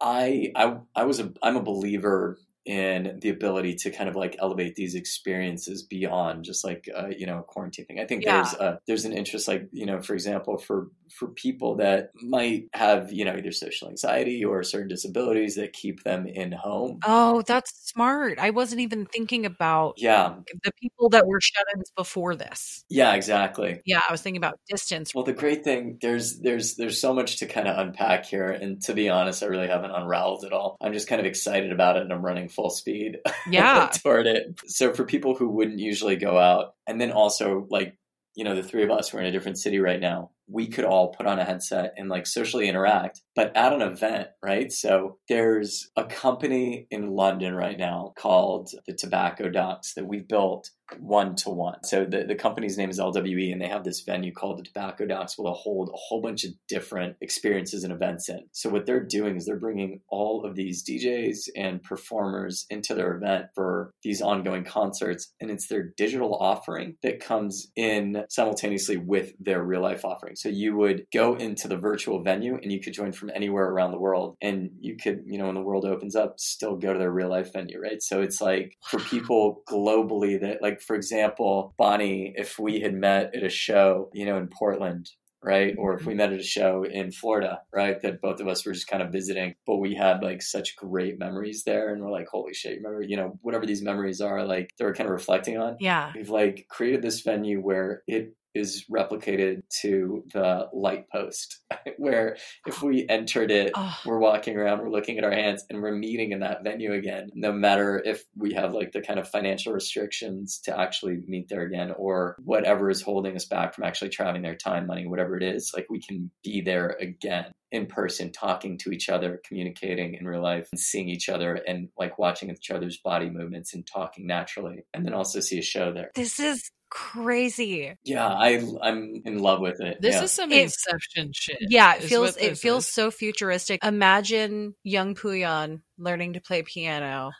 I 0.00 0.52
I 0.56 0.78
I 0.94 1.04
was 1.04 1.20
a 1.20 1.32
I'm 1.42 1.56
a 1.56 1.62
believer 1.62 2.38
in 2.70 3.18
the 3.20 3.30
ability 3.30 3.74
to 3.74 3.90
kind 3.90 4.08
of 4.08 4.14
like 4.14 4.36
elevate 4.38 4.76
these 4.76 4.94
experiences 4.94 5.82
beyond 5.82 6.44
just 6.44 6.64
like 6.64 6.88
uh, 6.96 7.08
you 7.08 7.26
know 7.26 7.40
a 7.40 7.42
quarantine 7.42 7.84
thing. 7.84 7.98
I 7.98 8.06
think 8.06 8.22
Yeah. 8.24 8.42
there's 8.42 8.54
a, 8.54 8.78
there's 8.86 9.04
an 9.04 9.12
interest 9.12 9.48
like 9.48 9.68
you 9.72 9.86
know 9.86 10.00
for 10.00 10.14
example 10.14 10.56
for 10.56 10.86
for 11.18 11.26
people 11.26 11.74
that 11.78 12.10
might 12.22 12.66
have 12.72 13.12
you 13.12 13.24
know 13.24 13.34
either 13.34 13.50
social 13.50 13.88
anxiety 13.88 14.44
or 14.44 14.62
certain 14.62 14.86
disabilities 14.86 15.56
that 15.56 15.72
keep 15.72 16.04
them 16.04 16.28
in 16.28 16.52
home. 16.52 17.00
Oh, 17.04 17.42
that's 17.42 17.72
smart. 17.90 18.38
I 18.38 18.50
wasn't 18.50 18.82
even 18.82 19.04
thinking 19.06 19.44
about 19.46 19.94
Yeah, 19.96 20.36
the 20.62 20.70
people 20.80 21.08
that 21.08 21.26
were 21.26 21.40
shut-ins 21.40 21.90
before 21.96 22.36
this. 22.36 22.84
yeah, 22.88 23.14
exactly. 23.14 23.80
Yeah, 23.84 24.00
I 24.08 24.12
was 24.12 24.22
thinking 24.22 24.38
about 24.38 24.60
distance. 24.68 25.12
Well, 25.12 25.24
the 25.24 25.32
great 25.32 25.64
thing 25.64 25.98
there's 26.00 26.38
there's 26.38 26.76
there's 26.76 27.00
so 27.00 27.12
much 27.12 27.38
to 27.38 27.46
kind 27.46 27.66
of 27.66 27.76
unpack 27.84 28.26
here, 28.26 28.48
and 28.50 28.80
to 28.82 28.94
be 28.94 29.08
honest, 29.08 29.42
I 29.42 29.46
really 29.46 29.66
haven't 29.66 29.90
unraveled 29.90 30.44
it 30.44 30.52
all. 30.52 30.76
I'm 30.80 30.92
just 30.92 31.08
kind 31.08 31.18
of 31.18 31.26
excited 31.26 31.72
about 31.72 31.96
it, 31.96 32.02
and 32.02 32.12
I'm 32.12 32.24
running 32.24 32.48
full 32.48 32.59
speed 32.68 33.16
Yeah. 33.50 33.88
toward 34.02 34.26
it. 34.26 34.60
So 34.66 34.92
for 34.92 35.04
people 35.04 35.34
who 35.34 35.48
wouldn't 35.48 35.78
usually 35.78 36.16
go 36.16 36.36
out, 36.36 36.74
and 36.86 37.00
then 37.00 37.12
also 37.12 37.66
like 37.70 37.96
you 38.34 38.44
know 38.44 38.54
the 38.54 38.62
three 38.62 38.84
of 38.84 38.90
us 38.90 39.12
we're 39.12 39.20
in 39.20 39.26
a 39.26 39.32
different 39.32 39.58
city 39.58 39.78
right 39.78 40.00
now, 40.00 40.30
we 40.50 40.66
could 40.66 40.84
all 40.84 41.12
put 41.12 41.26
on 41.26 41.38
a 41.38 41.44
headset 41.44 41.94
and 41.96 42.08
like 42.08 42.26
socially 42.26 42.68
interact, 42.68 43.22
but 43.34 43.56
at 43.56 43.72
an 43.72 43.82
event, 43.82 44.28
right? 44.42 44.72
So 44.72 45.18
there's 45.28 45.90
a 45.96 46.04
company 46.04 46.86
in 46.90 47.10
London 47.10 47.54
right 47.54 47.78
now 47.78 48.12
called 48.18 48.70
the 48.86 48.94
Tobacco 48.94 49.48
Docks 49.48 49.94
that 49.94 50.06
we've 50.06 50.26
built 50.26 50.70
one 50.98 51.36
to 51.36 51.50
one. 51.50 51.82
So 51.84 52.04
the, 52.04 52.24
the 52.24 52.34
company's 52.34 52.76
name 52.76 52.90
is 52.90 52.98
LWE 52.98 53.52
and 53.52 53.60
they 53.60 53.68
have 53.68 53.84
this 53.84 54.00
venue 54.00 54.32
called 54.32 54.58
the 54.58 54.64
Tobacco 54.64 55.06
Docks 55.06 55.38
where 55.38 55.44
they'll 55.44 55.54
hold 55.54 55.88
a 55.88 55.96
whole 55.96 56.20
bunch 56.20 56.44
of 56.44 56.50
different 56.68 57.16
experiences 57.20 57.84
and 57.84 57.92
events 57.92 58.28
in. 58.28 58.40
So 58.52 58.70
what 58.70 58.86
they're 58.86 59.04
doing 59.04 59.36
is 59.36 59.46
they're 59.46 59.56
bringing 59.56 60.00
all 60.08 60.44
of 60.44 60.56
these 60.56 60.84
DJs 60.84 61.50
and 61.56 61.82
performers 61.82 62.66
into 62.70 62.94
their 62.94 63.16
event 63.16 63.46
for 63.54 63.92
these 64.02 64.22
ongoing 64.22 64.64
concerts 64.64 65.32
and 65.40 65.50
it's 65.50 65.68
their 65.68 65.92
digital 65.96 66.34
offering 66.34 66.96
that 67.02 67.20
comes 67.20 67.70
in 67.76 68.24
simultaneously 68.28 68.96
with 68.96 69.32
their 69.38 69.62
real 69.62 69.82
life 69.82 70.04
offering. 70.04 70.36
So 70.40 70.48
you 70.48 70.76
would 70.76 71.06
go 71.12 71.34
into 71.34 71.68
the 71.68 71.76
virtual 71.76 72.22
venue 72.22 72.58
and 72.60 72.72
you 72.72 72.80
could 72.80 72.94
join 72.94 73.12
from 73.12 73.30
anywhere 73.34 73.68
around 73.68 73.92
the 73.92 73.98
world 73.98 74.36
and 74.40 74.70
you 74.80 74.96
could, 74.96 75.22
you 75.26 75.38
know, 75.38 75.46
when 75.46 75.54
the 75.54 75.60
world 75.60 75.84
opens 75.84 76.16
up, 76.16 76.40
still 76.40 76.76
go 76.76 76.92
to 76.92 76.98
their 76.98 77.10
real 77.10 77.28
life 77.28 77.52
venue, 77.52 77.80
right? 77.80 78.02
So 78.02 78.22
it's 78.22 78.40
like 78.40 78.76
for 78.88 78.98
people 79.00 79.62
globally 79.68 80.40
that 80.40 80.62
like 80.62 80.80
for 80.80 80.96
example, 80.96 81.74
Bonnie, 81.76 82.32
if 82.36 82.58
we 82.58 82.80
had 82.80 82.94
met 82.94 83.34
at 83.34 83.42
a 83.42 83.50
show, 83.50 84.10
you 84.14 84.24
know, 84.24 84.38
in 84.38 84.48
Portland, 84.48 85.10
right? 85.42 85.74
Or 85.78 85.94
if 85.94 86.04
we 86.04 86.12
mm-hmm. 86.12 86.18
met 86.18 86.32
at 86.32 86.40
a 86.40 86.44
show 86.44 86.84
in 86.84 87.12
Florida, 87.12 87.60
right? 87.72 88.00
That 88.02 88.20
both 88.20 88.40
of 88.40 88.48
us 88.48 88.64
were 88.64 88.72
just 88.72 88.88
kind 88.88 89.02
of 89.02 89.12
visiting, 89.12 89.54
but 89.66 89.76
we 89.76 89.94
had 89.94 90.22
like 90.22 90.42
such 90.42 90.76
great 90.76 91.18
memories 91.18 91.64
there. 91.64 91.92
And 91.92 92.02
we're 92.02 92.10
like, 92.10 92.28
holy 92.28 92.52
shit, 92.52 92.76
remember, 92.76 93.02
you 93.02 93.16
know, 93.16 93.38
whatever 93.42 93.66
these 93.66 93.82
memories 93.82 94.20
are, 94.20 94.44
like 94.44 94.70
they 94.78 94.84
were 94.84 94.94
kind 94.94 95.08
of 95.08 95.12
reflecting 95.12 95.58
on. 95.58 95.76
Yeah. 95.80 96.12
We've 96.14 96.30
like 96.30 96.66
created 96.68 97.02
this 97.02 97.20
venue 97.20 97.60
where 97.60 98.02
it 98.06 98.34
is 98.54 98.84
replicated 98.90 99.62
to 99.82 100.24
the 100.32 100.68
light 100.72 101.08
post, 101.10 101.60
where 101.96 102.36
if 102.66 102.82
we 102.82 103.06
entered 103.08 103.50
it, 103.50 103.72
Oh. 103.76 103.96
we're 104.04 104.18
walking 104.18 104.56
around, 104.56 104.80
we're 104.80 104.90
looking 104.90 105.18
at 105.18 105.24
our 105.24 105.30
hands, 105.30 105.64
and 105.70 105.80
we're 105.82 105.94
meeting 105.94 106.32
in 106.32 106.40
that 106.40 106.64
venue 106.64 106.92
again. 106.92 107.30
No 107.34 107.52
matter 107.52 108.02
if 108.04 108.24
we 108.36 108.52
have 108.54 108.74
like 108.74 108.92
the 108.92 109.00
kind 109.00 109.18
of 109.20 109.28
financial 109.28 109.72
restrictions 109.72 110.60
to 110.64 110.78
actually 110.78 111.18
meet 111.26 111.48
there 111.48 111.62
again, 111.62 111.92
or 111.96 112.36
whatever 112.42 112.90
is 112.90 113.02
holding 113.02 113.36
us 113.36 113.44
back 113.44 113.74
from 113.74 113.84
actually 113.84 114.10
traveling 114.10 114.42
there, 114.42 114.56
time, 114.56 114.86
money, 114.86 115.06
whatever 115.06 115.36
it 115.36 115.42
is, 115.42 115.72
like 115.74 115.86
we 115.90 116.00
can 116.00 116.30
be 116.42 116.60
there 116.60 116.96
again 117.00 117.52
in 117.72 117.86
person, 117.86 118.32
talking 118.32 118.76
to 118.78 118.90
each 118.90 119.08
other, 119.08 119.40
communicating 119.46 120.14
in 120.14 120.26
real 120.26 120.42
life, 120.42 120.68
and 120.72 120.80
seeing 120.80 121.08
each 121.08 121.28
other, 121.28 121.54
and 121.54 121.88
like 121.96 122.18
watching 122.18 122.50
each 122.50 122.70
other's 122.70 122.98
body 122.98 123.30
movements 123.30 123.74
and 123.74 123.86
talking 123.86 124.26
naturally, 124.26 124.82
and 124.92 125.06
then 125.06 125.14
also 125.14 125.38
see 125.38 125.58
a 125.58 125.62
show 125.62 125.92
there. 125.92 126.10
This 126.16 126.40
is 126.40 126.70
crazy. 126.90 127.94
Yeah, 128.04 128.26
I 128.28 128.62
I'm 128.82 129.22
in 129.24 129.38
love 129.38 129.60
with 129.60 129.80
it. 129.80 130.00
This 130.00 130.16
yeah. 130.16 130.22
is 130.24 130.32
some 130.32 130.52
It- 130.52 130.62
inception 130.62 131.32
shit. 131.32 131.58
Yeah, 131.60 131.94
it 131.94 132.02
is 132.04 132.08
feels 132.10 132.36
it 132.36 132.58
feels 132.58 132.86
is. 132.86 132.92
so 132.92 133.10
futuristic. 133.10 133.82
Imagine 133.84 134.74
young 134.82 135.14
Pouyan 135.14 135.80
learning 135.98 136.34
to 136.34 136.40
play 136.40 136.62
piano 136.62 137.32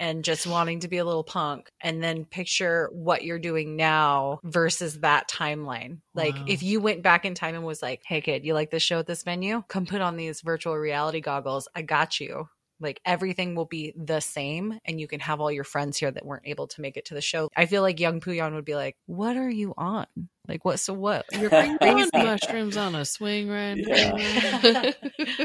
and 0.00 0.22
just 0.24 0.46
wanting 0.46 0.80
to 0.80 0.88
be 0.88 0.98
a 0.98 1.04
little 1.04 1.24
punk 1.24 1.70
and 1.80 2.02
then 2.02 2.24
picture 2.24 2.88
what 2.92 3.24
you're 3.24 3.38
doing 3.38 3.74
now 3.76 4.38
versus 4.44 5.00
that 5.00 5.28
timeline. 5.28 5.98
Like 6.14 6.34
Wow. 6.36 6.44
if 6.46 6.62
you 6.62 6.80
went 6.80 7.02
back 7.02 7.24
in 7.24 7.34
time 7.34 7.54
and 7.56 7.64
was 7.64 7.82
like, 7.82 8.02
"Hey 8.06 8.20
kid, 8.20 8.44
you 8.44 8.54
like 8.54 8.70
this 8.70 8.82
show 8.82 9.00
at 9.00 9.06
this 9.06 9.22
venue? 9.24 9.62
Come 9.68 9.86
put 9.86 10.00
on 10.00 10.16
these 10.16 10.40
virtual 10.40 10.76
reality 10.76 11.20
goggles. 11.20 11.68
I 11.74 11.82
got 11.82 12.20
you." 12.20 12.48
Like 12.80 13.00
everything 13.04 13.54
will 13.54 13.66
be 13.66 13.92
the 13.96 14.20
same 14.20 14.78
and 14.84 15.00
you 15.00 15.08
can 15.08 15.20
have 15.20 15.40
all 15.40 15.50
your 15.50 15.64
friends 15.64 15.96
here 15.98 16.10
that 16.10 16.24
weren't 16.24 16.46
able 16.46 16.66
to 16.68 16.80
make 16.80 16.96
it 16.96 17.06
to 17.06 17.14
the 17.14 17.20
show. 17.20 17.48
I 17.56 17.66
feel 17.66 17.82
like 17.82 18.00
young 18.00 18.20
Pouyan 18.20 18.54
would 18.54 18.64
be 18.64 18.74
like, 18.74 18.96
"What 19.06 19.36
are 19.36 19.50
you 19.50 19.74
on? 19.76 20.06
Like 20.48 20.64
what 20.64 20.80
so 20.80 20.94
what? 20.94 21.26
You're 21.32 21.50
Are 21.52 21.88
you 21.88 22.04
on 22.04 22.10
mushrooms 22.14 22.76
on 22.76 22.94
a 22.94 23.04
swing 23.04 23.48
right 23.48 23.76
Yeah. 23.76 24.12
now? 24.62 24.82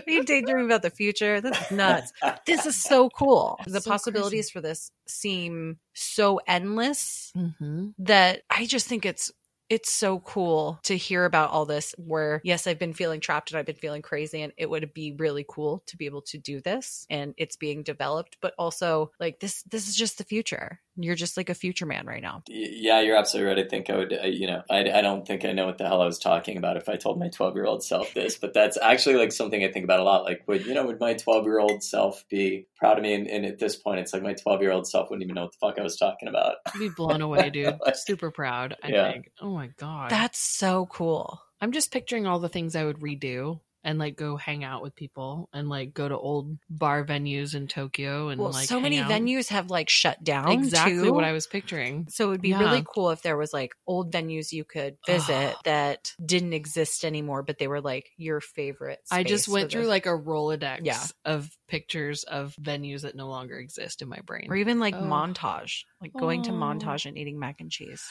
You 0.08 0.24
daydreaming 0.26 0.66
about 0.66 0.82
the 0.82 0.90
future? 0.90 1.42
This 1.42 1.60
is 1.60 1.72
nuts. 1.72 2.12
This 2.46 2.66
is 2.66 2.76
so 2.76 3.10
cool. 3.10 3.60
The 3.66 3.80
So 3.82 3.90
possibilities 3.90 4.50
for 4.50 4.62
this 4.62 4.92
seem 5.08 5.80
so 5.94 6.40
endless 6.48 7.32
hmm 7.36 7.90
that 8.00 8.42
I 8.50 8.66
just 8.66 8.88
think 8.88 9.06
it's 9.06 9.32
it's 9.74 9.92
so 9.92 10.20
cool 10.20 10.80
to 10.84 10.96
hear 10.96 11.26
about 11.26 11.50
all 11.50 11.66
this 11.66 11.96
where 11.98 12.40
yes 12.44 12.68
i've 12.68 12.78
been 12.78 12.94
feeling 12.94 13.20
trapped 13.20 13.50
and 13.50 13.58
i've 13.58 13.66
been 13.66 13.76
feeling 13.76 14.04
crazy 14.04 14.44
and 14.44 14.54
it 14.56 14.70
would 14.70 14.94
be 14.94 15.14
really 15.18 15.44
cool 15.50 15.82
to 15.88 15.98
be 15.98 16.06
able 16.06 16.22
to 16.22 16.38
do 16.38 16.62
this 16.62 17.08
and 17.10 17.34
it's 17.38 17.56
being 17.56 17.82
developed 17.82 18.38
but 18.40 18.54
also 18.60 19.10
like 19.20 19.40
this 19.40 19.64
this 19.64 19.88
is 19.88 19.96
just 19.96 20.20
the 20.20 20.24
future 20.24 20.80
you're 20.96 21.16
just 21.16 21.38
like 21.38 21.50
a 21.50 21.54
future 21.56 21.86
man 21.86 22.06
right 22.06 22.22
now 22.22 22.44
Yeah, 22.48 23.02
you're 23.02 23.16
absolutely 23.18 23.54
right. 23.54 23.66
I 23.66 23.68
think 23.68 23.90
I 23.90 23.96
would, 23.98 24.14
uh, 24.14 24.28
you 24.28 24.48
know, 24.48 24.62
I, 24.70 24.80
I 24.92 25.02
don't 25.02 25.26
think 25.28 25.44
I 25.46 25.52
know 25.52 25.66
what 25.66 25.78
the 25.78 25.86
hell 25.88 26.02
I 26.02 26.06
was 26.06 26.20
talking 26.20 26.58
about 26.58 26.78
if 26.78 26.88
I 26.88 26.96
told 26.98 27.20
my 27.20 27.30
12 27.30 27.56
year 27.56 27.66
old 27.66 27.84
self 27.84 28.14
this, 28.14 28.38
but 28.38 28.54
that's 28.54 28.78
actually 28.82 29.16
like 29.16 29.32
something 29.32 29.64
I 29.64 29.72
think 29.72 29.84
about 29.86 30.00
a 30.00 30.04
lot. 30.04 30.24
Like, 30.24 30.44
would, 30.48 30.66
you 30.66 30.74
know, 30.74 30.86
would 30.86 31.00
my 31.00 31.14
12 31.14 31.46
year 31.46 31.60
old 31.60 31.84
self 31.84 32.24
be 32.30 32.68
proud 32.78 32.98
of 32.98 33.04
me? 33.04 33.14
And, 33.16 33.28
and 33.28 33.46
at 33.46 33.60
this 33.60 33.76
point, 33.76 34.00
it's 34.02 34.14
like 34.14 34.22
my 34.24 34.34
12 34.34 34.62
year 34.62 34.72
old 34.72 34.88
self 34.88 35.10
wouldn't 35.10 35.24
even 35.24 35.36
know 35.36 35.44
what 35.44 35.54
the 35.54 35.58
fuck 35.68 35.80
I 35.80 35.84
was 35.84 35.98
talking 35.98 36.28
about. 36.28 36.56
Be 36.78 36.90
blown 36.90 37.22
away, 37.22 37.50
dude. 37.54 37.80
Like- 37.86 37.96
Super 37.96 38.30
proud. 38.32 38.76
I 38.84 38.90
Yeah. 38.90 39.12
think. 39.12 39.32
Oh 39.42 39.50
my 39.54 39.68
god. 39.78 40.12
that's 40.12 40.40
so 40.40 40.86
cool 40.88 41.42
I'm 41.62 41.72
just 41.72 41.92
picturing 41.92 42.28
all 42.28 42.40
the 42.40 42.50
things 42.50 42.76
I 42.76 42.84
would 42.84 43.00
redo 43.00 43.62
and 43.84 44.00
like 44.00 44.16
go 44.16 44.38
hang 44.38 44.64
out 44.64 44.82
with 44.82 44.96
people 44.96 45.50
and 45.54 45.68
like 45.70 45.94
go 45.94 46.08
to 46.08 46.18
old 46.18 46.58
bar 46.70 47.04
venues 47.06 47.54
in 47.56 47.68
Tokyo 47.68 48.30
and 48.30 48.40
well 48.40 48.52
like 48.52 48.68
so 48.68 48.80
many 48.80 49.00
out. 49.00 49.10
venues 49.12 49.50
have 49.50 49.70
like 49.70 49.90
shut 49.90 50.24
down 50.24 50.52
Exactly 50.52 51.04
too. 51.04 51.14
what 51.14 51.24
I 51.24 51.32
was 51.34 51.48
picturing. 51.48 52.08
So 52.10 52.26
it 52.28 52.30
would 52.30 52.42
be 52.42 52.50
Yeah. 52.50 52.60
really 52.60 52.84
cool 52.96 53.10
if 53.12 53.22
there 53.22 53.38
was 53.38 53.52
like 53.54 53.74
old 53.88 54.12
venues 54.12 54.52
you 54.52 54.64
could 54.64 54.98
visit 55.06 55.56
that 55.66 56.14
didn't 56.26 56.54
exist 56.54 57.04
anymore, 57.04 57.44
but 57.44 57.58
they 57.60 57.68
were 57.68 57.82
like 57.82 58.12
your 58.18 58.40
favorite. 58.42 59.00
I 59.12 59.24
just 59.24 59.48
went 59.48 59.72
through 59.72 59.88
like 59.88 60.06
a 60.06 60.10
Rolodex 60.18 60.80
Yeah. 60.84 61.04
of 61.26 61.50
pictures 61.68 62.24
of 62.24 62.56
venues 62.62 63.02
that 63.02 63.16
no 63.16 63.28
longer 63.28 63.58
exist 63.58 64.02
in 64.02 64.08
my 64.10 64.20
brain. 64.26 64.48
or 64.50 64.56
even 64.56 64.80
like 64.80 64.96
Oh. 64.96 65.02
montage, 65.02 65.84
like 66.02 66.14
going 66.14 66.44
to 66.44 66.52
Oh. 66.52 66.56
montage 66.56 67.06
and 67.06 67.18
eating 67.18 67.40
mac 67.40 67.60
and 67.60 67.72
cheese. 67.72 68.04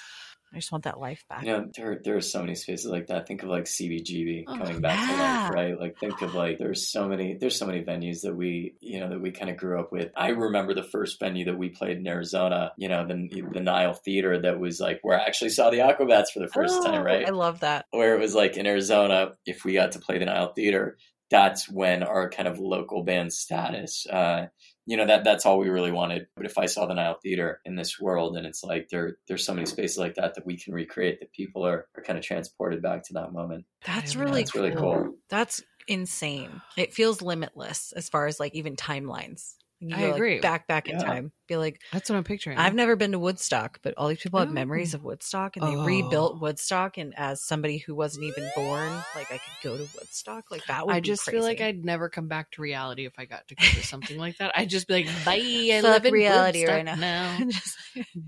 I 0.52 0.56
just 0.58 0.70
want 0.70 0.84
that 0.84 1.00
life 1.00 1.24
back. 1.30 1.44
You 1.44 1.52
know, 1.52 1.70
there, 1.74 1.98
there 2.04 2.16
are 2.16 2.20
so 2.20 2.40
many 2.40 2.54
spaces 2.54 2.84
like 2.90 3.06
that. 3.06 3.26
Think 3.26 3.42
of 3.42 3.48
like 3.48 3.64
CBGB 3.64 4.44
Oh, 4.46 4.56
coming 4.58 4.80
back 4.80 5.08
to 5.08 5.16
life, 5.16 5.50
right? 5.50 5.80
Like 5.80 5.98
think 5.98 6.20
of 6.20 6.34
like 6.34 6.58
there's 6.58 6.90
so 6.90 7.08
many 7.08 7.38
there's 7.40 7.56
so 7.58 7.66
many 7.66 7.82
venues 7.82 8.20
that 8.22 8.34
we 8.36 8.74
you 8.80 9.00
know 9.00 9.08
that 9.08 9.20
we 9.22 9.30
kind 9.30 9.50
of 9.50 9.56
grew 9.56 9.80
up 9.80 9.92
with. 9.92 10.10
I 10.14 10.28
remember 10.28 10.74
the 10.74 10.82
first 10.82 11.18
venue 11.18 11.46
that 11.46 11.56
we 11.56 11.70
played 11.70 11.96
in 11.96 12.06
Arizona. 12.06 12.72
You 12.76 12.88
know, 12.88 13.06
the 13.06 13.28
the 13.52 13.60
Nile 13.60 13.94
Theater 13.94 14.40
that 14.42 14.60
was 14.60 14.78
like 14.78 15.00
where 15.02 15.18
I 15.18 15.24
actually 15.24 15.50
saw 15.50 15.70
the 15.70 15.78
Aquabats 15.78 16.30
for 16.34 16.40
the 16.40 16.48
first 16.48 16.74
Oh, 16.80 16.84
time, 16.84 17.02
right? 17.02 17.26
I 17.26 17.30
love 17.30 17.60
that. 17.60 17.86
where 17.90 18.14
it 18.14 18.20
was 18.20 18.34
like 18.34 18.56
in 18.58 18.66
Arizona, 18.66 19.32
if 19.46 19.64
we 19.64 19.72
got 19.72 19.92
to 19.92 20.00
play 20.00 20.18
the 20.18 20.26
Nile 20.26 20.52
Theater, 20.52 20.98
that's 21.30 21.66
when 21.66 22.02
our 22.02 22.28
kind 22.28 22.46
of 22.46 22.58
local 22.58 23.04
band 23.04 23.32
status, 23.32 24.06
uh, 24.06 24.48
you 24.86 24.96
know, 24.96 25.06
that 25.06 25.24
that's 25.24 25.46
all 25.46 25.58
we 25.58 25.68
really 25.68 25.92
wanted. 25.92 26.26
But 26.36 26.46
if 26.46 26.58
I 26.58 26.66
saw 26.66 26.86
the 26.86 26.94
Nile 26.94 27.18
Theater 27.22 27.60
in 27.64 27.76
this 27.76 28.00
world, 28.00 28.36
and 28.36 28.46
it's 28.46 28.64
like 28.64 28.88
there 28.90 29.16
there's 29.28 29.44
so 29.44 29.54
many 29.54 29.66
spaces 29.66 29.98
like 29.98 30.14
that 30.16 30.34
that 30.34 30.46
we 30.46 30.58
can 30.58 30.74
recreate 30.74 31.20
that 31.20 31.32
people 31.32 31.66
are, 31.66 31.86
are 31.96 32.02
kind 32.02 32.18
of 32.18 32.24
transported 32.24 32.82
back 32.82 33.04
to 33.04 33.14
that 33.14 33.32
moment. 33.32 33.64
That's 33.86 34.16
really 34.16 34.42
That's 34.42 34.54
really 34.54 34.74
cool. 34.74 35.14
That's 35.28 35.62
insane. 35.86 36.62
It 36.76 36.94
feels 36.94 37.22
limitless 37.22 37.92
as 37.92 38.08
far 38.08 38.26
as 38.26 38.40
like 38.40 38.54
even 38.54 38.76
timelines. 38.76 39.54
You 39.84 39.96
I 39.96 39.98
go, 40.00 40.06
like, 40.06 40.14
agree. 40.14 40.40
back 40.40 40.66
back 40.68 40.88
in 40.88 40.98
Yeah. 41.00 41.04
time. 41.04 41.32
Be 41.48 41.56
like, 41.56 41.80
That's 41.92 42.08
what 42.08 42.16
I'm 42.16 42.22
picturing. 42.24 42.56
I've 42.56 42.74
never 42.74 42.94
been 42.94 43.12
to 43.12 43.18
Woodstock, 43.18 43.80
but 43.82 43.94
all 43.96 44.06
these 44.08 44.20
people 44.20 44.38
have 44.38 44.50
memories 44.50 44.94
of 44.94 45.02
Woodstock, 45.02 45.56
and 45.56 45.66
they 45.66 45.74
Oh. 45.74 45.84
rebuilt 45.84 46.40
Woodstock. 46.40 46.98
And 46.98 47.12
as 47.18 47.42
somebody 47.42 47.78
who 47.78 47.94
wasn't 47.96 48.24
even 48.26 48.48
born, 48.54 48.92
like 49.16 49.32
I 49.32 49.38
could 49.38 49.62
go 49.62 49.76
to 49.76 49.82
Woodstock. 49.98 50.50
Like 50.52 50.64
that 50.66 50.86
would. 50.86 50.94
I 50.94 51.00
be 51.00 51.08
just 51.08 51.28
feel 51.28 51.42
like. 51.42 51.60
I'd 51.60 51.84
never 51.84 52.08
come 52.08 52.28
back 52.28 52.52
to 52.52 52.62
reality 52.62 53.06
if 53.06 53.12
I 53.18 53.24
got 53.24 53.48
to 53.48 53.54
go 53.56 53.64
to 53.66 53.82
something 53.86 54.18
like 54.18 54.38
that. 54.38 54.52
I'd 54.56 54.70
just 54.70 54.86
be 54.86 54.94
like, 54.94 55.06
bye. 55.24 55.32
I 55.42 55.80
Fuck 55.82 55.92
live 55.92 56.06
in 56.06 56.14
reality 56.14 56.60
Woodstock 56.60 56.86
right 56.86 56.98
now. 56.98 57.38
Just- 57.50 57.76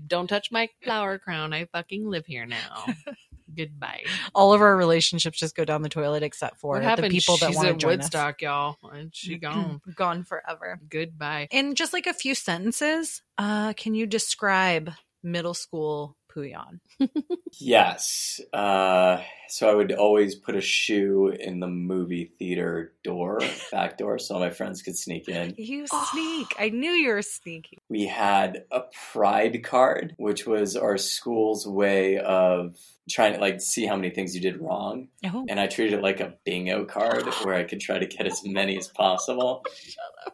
don't 0.07 0.27
touch 0.27 0.51
my 0.51 0.67
flower 0.83 1.17
crown. 1.17 1.53
I 1.53 1.65
fucking 1.65 2.07
live 2.07 2.25
here 2.25 2.45
now. 2.45 2.85
Goodbye. 3.53 4.03
all 4.33 4.53
of 4.53 4.61
our 4.61 4.75
relationships 4.75 5.39
just 5.39 5.55
go 5.55 5.65
down 5.65 5.81
the 5.81 5.89
toilet 5.89 6.23
except 6.23 6.57
for 6.59 6.79
the 6.79 7.09
people 7.09 7.37
that 7.37 7.53
want 7.53 7.67
to 7.67 7.75
join 7.75 7.97
Woodstock, 7.97 8.41
y'all, 8.41 8.77
and 8.91 9.13
she 9.13 9.35
us. 9.35 9.41
gone. 9.41 9.81
gone 9.95 10.23
forever. 10.23 10.79
Goodbye. 10.89 11.47
In 11.51 11.75
just 11.75 11.93
like 11.93 12.07
a 12.07 12.13
few 12.13 12.35
sentences, 12.35 13.21
uh, 13.37 13.73
can 13.73 13.93
you 13.93 14.07
describe 14.07 14.91
middle 15.23 15.53
school 15.53 16.15
Pouyan? 16.35 16.79
Yes. 17.57 18.41
Uh, 18.51 19.21
so 19.47 19.69
I 19.69 19.75
would 19.75 19.93
always 19.93 20.35
put 20.35 20.55
a 20.55 20.61
shoe 20.61 21.29
in 21.29 21.61
the 21.61 21.67
movie 21.67 22.25
theater 22.37 22.91
door, 23.01 23.39
back 23.71 23.97
door, 23.97 24.19
so 24.19 24.37
my 24.39 24.49
friends 24.49 24.81
could 24.81 24.97
sneak 24.97 25.29
in. 25.29 25.55
You 25.57 25.85
sneak. 26.11 26.47
I 26.59 26.69
knew 26.69 26.91
you 26.91 27.09
were 27.09 27.21
sneaky. 27.21 27.77
We 27.89 28.07
had 28.07 28.65
a 28.71 28.81
pride 29.13 29.63
card, 29.63 30.15
which 30.17 30.45
was 30.45 30.75
our 30.75 30.97
school's 30.97 31.65
way 31.65 32.17
of 32.17 32.75
trying 33.09 33.33
to 33.35 33.39
like 33.39 33.61
see 33.61 33.85
how 33.85 33.95
many 33.95 34.09
things 34.09 34.35
you 34.35 34.41
did 34.41 34.59
wrong. 34.59 35.07
Oh, 35.25 35.45
And 35.47 35.59
I 35.59 35.67
treated 35.67 35.99
it 35.99 36.03
like 36.03 36.19
a 36.19 36.33
bingo 36.43 36.83
card 36.85 37.23
where 37.43 37.55
I 37.55 37.63
could 37.63 37.79
try 37.79 37.99
to 37.99 38.05
get 38.05 38.25
as 38.27 38.41
many 38.43 38.77
as 38.77 38.87
possible. 38.89 39.63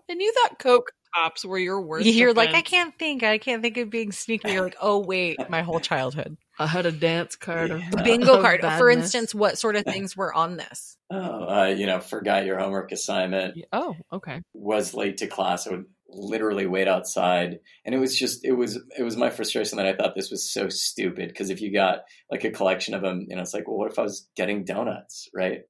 And 0.10 0.22
you 0.22 0.34
thought 0.34 0.60
Coke 0.60 0.91
tops 1.16 1.43
you're 1.43 1.82
worst. 1.82 2.05
you're 2.05 2.34
like, 2.34 2.53
I 2.53 2.62
can't 2.62 2.97
think. 2.97 3.24
I 3.24 3.38
can't 3.38 3.62
think 3.62 3.78
of 3.78 3.89
being 3.89 4.12
sneaky. 4.12 4.51
You're 4.51 4.64
like, 4.64 4.78
oh 4.82 4.99
wait, 4.99 5.38
my 5.49 5.62
whole 5.62 5.80
childhood. 5.80 6.38
I 6.59 6.68
had 6.68 6.86
a 6.86 6.91
dance 6.91 7.36
card. 7.36 7.72
Of, 7.72 7.80
Yeah. 7.82 8.03
Bingo 8.03 8.34
of 8.38 8.41
card. 8.43 8.62
For 8.62 8.89
instance, 8.89 9.34
what 9.34 9.57
sort 9.57 9.76
of 9.76 9.84
things 9.86 10.16
were 10.16 10.34
on 10.34 10.57
this? 10.57 10.97
Oh, 11.14 11.64
uh, 11.64 11.66
you 11.66 11.88
know, 11.88 11.99
forgot 11.99 12.45
your 12.45 12.57
homework 12.57 12.93
assignment, 12.93 13.57
Oh, 13.74 13.97
okay. 14.14 14.39
was 14.53 14.93
late 14.93 15.18
to 15.18 15.28
class. 15.28 15.68
I 15.68 15.72
would 15.72 15.86
literally 16.14 16.66
wait 16.66 16.88
outside. 16.88 17.59
And 17.86 17.95
it 17.95 17.99
was 17.99 18.18
just, 18.18 18.43
it 18.45 18.53
was, 18.53 18.80
it 18.97 19.03
was 19.03 19.18
my 19.18 19.30
frustration 19.30 19.78
that 19.78 19.86
I 19.86 19.93
thought 19.93 20.16
this 20.16 20.32
was 20.32 20.51
so 20.51 20.70
stupid. 20.70 21.30
Because 21.30 21.49
if 21.49 21.62
you 21.62 21.72
got 21.72 21.99
like 22.30 22.43
a 22.43 22.51
collection 22.51 22.93
of 22.93 23.01
them, 23.01 23.26
you 23.30 23.36
know, 23.36 23.41
it's 23.41 23.53
like, 23.53 23.68
well, 23.68 23.78
what 23.78 23.91
if 23.91 23.99
I 23.99 24.03
was 24.03 24.28
getting 24.36 24.64
donuts, 24.64 25.30
right? 25.34 25.62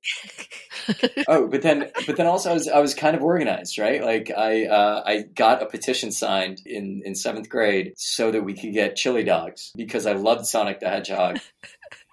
oh, 1.28 1.48
but 1.48 1.62
then, 1.62 1.92
but 2.06 2.18
then 2.18 2.28
also 2.28 2.52
I 2.52 2.54
was, 2.54 2.68
I 2.68 2.80
was 2.80 2.94
kind 2.94 3.16
of 3.16 3.24
organized, 3.24 3.78
right? 3.78 4.04
Like 4.04 4.32
I, 4.36 4.66
uh, 4.66 5.04
I 5.06 5.22
got 5.36 5.62
a 5.62 5.66
petition 5.66 6.12
signed 6.12 6.62
in 6.66 7.02
in 7.06 7.16
seventh 7.16 7.50
grade 7.50 7.94
so 7.98 8.32
that 8.32 8.44
we 8.44 8.54
could 8.54 8.74
get 8.74 8.96
chili 8.96 9.24
dogs 9.24 9.72
because 9.76 10.06
I 10.06 10.14
loved 10.14 10.46
Sonic 10.46 10.80
the 10.80 10.90
Hedgehog. 10.90 11.40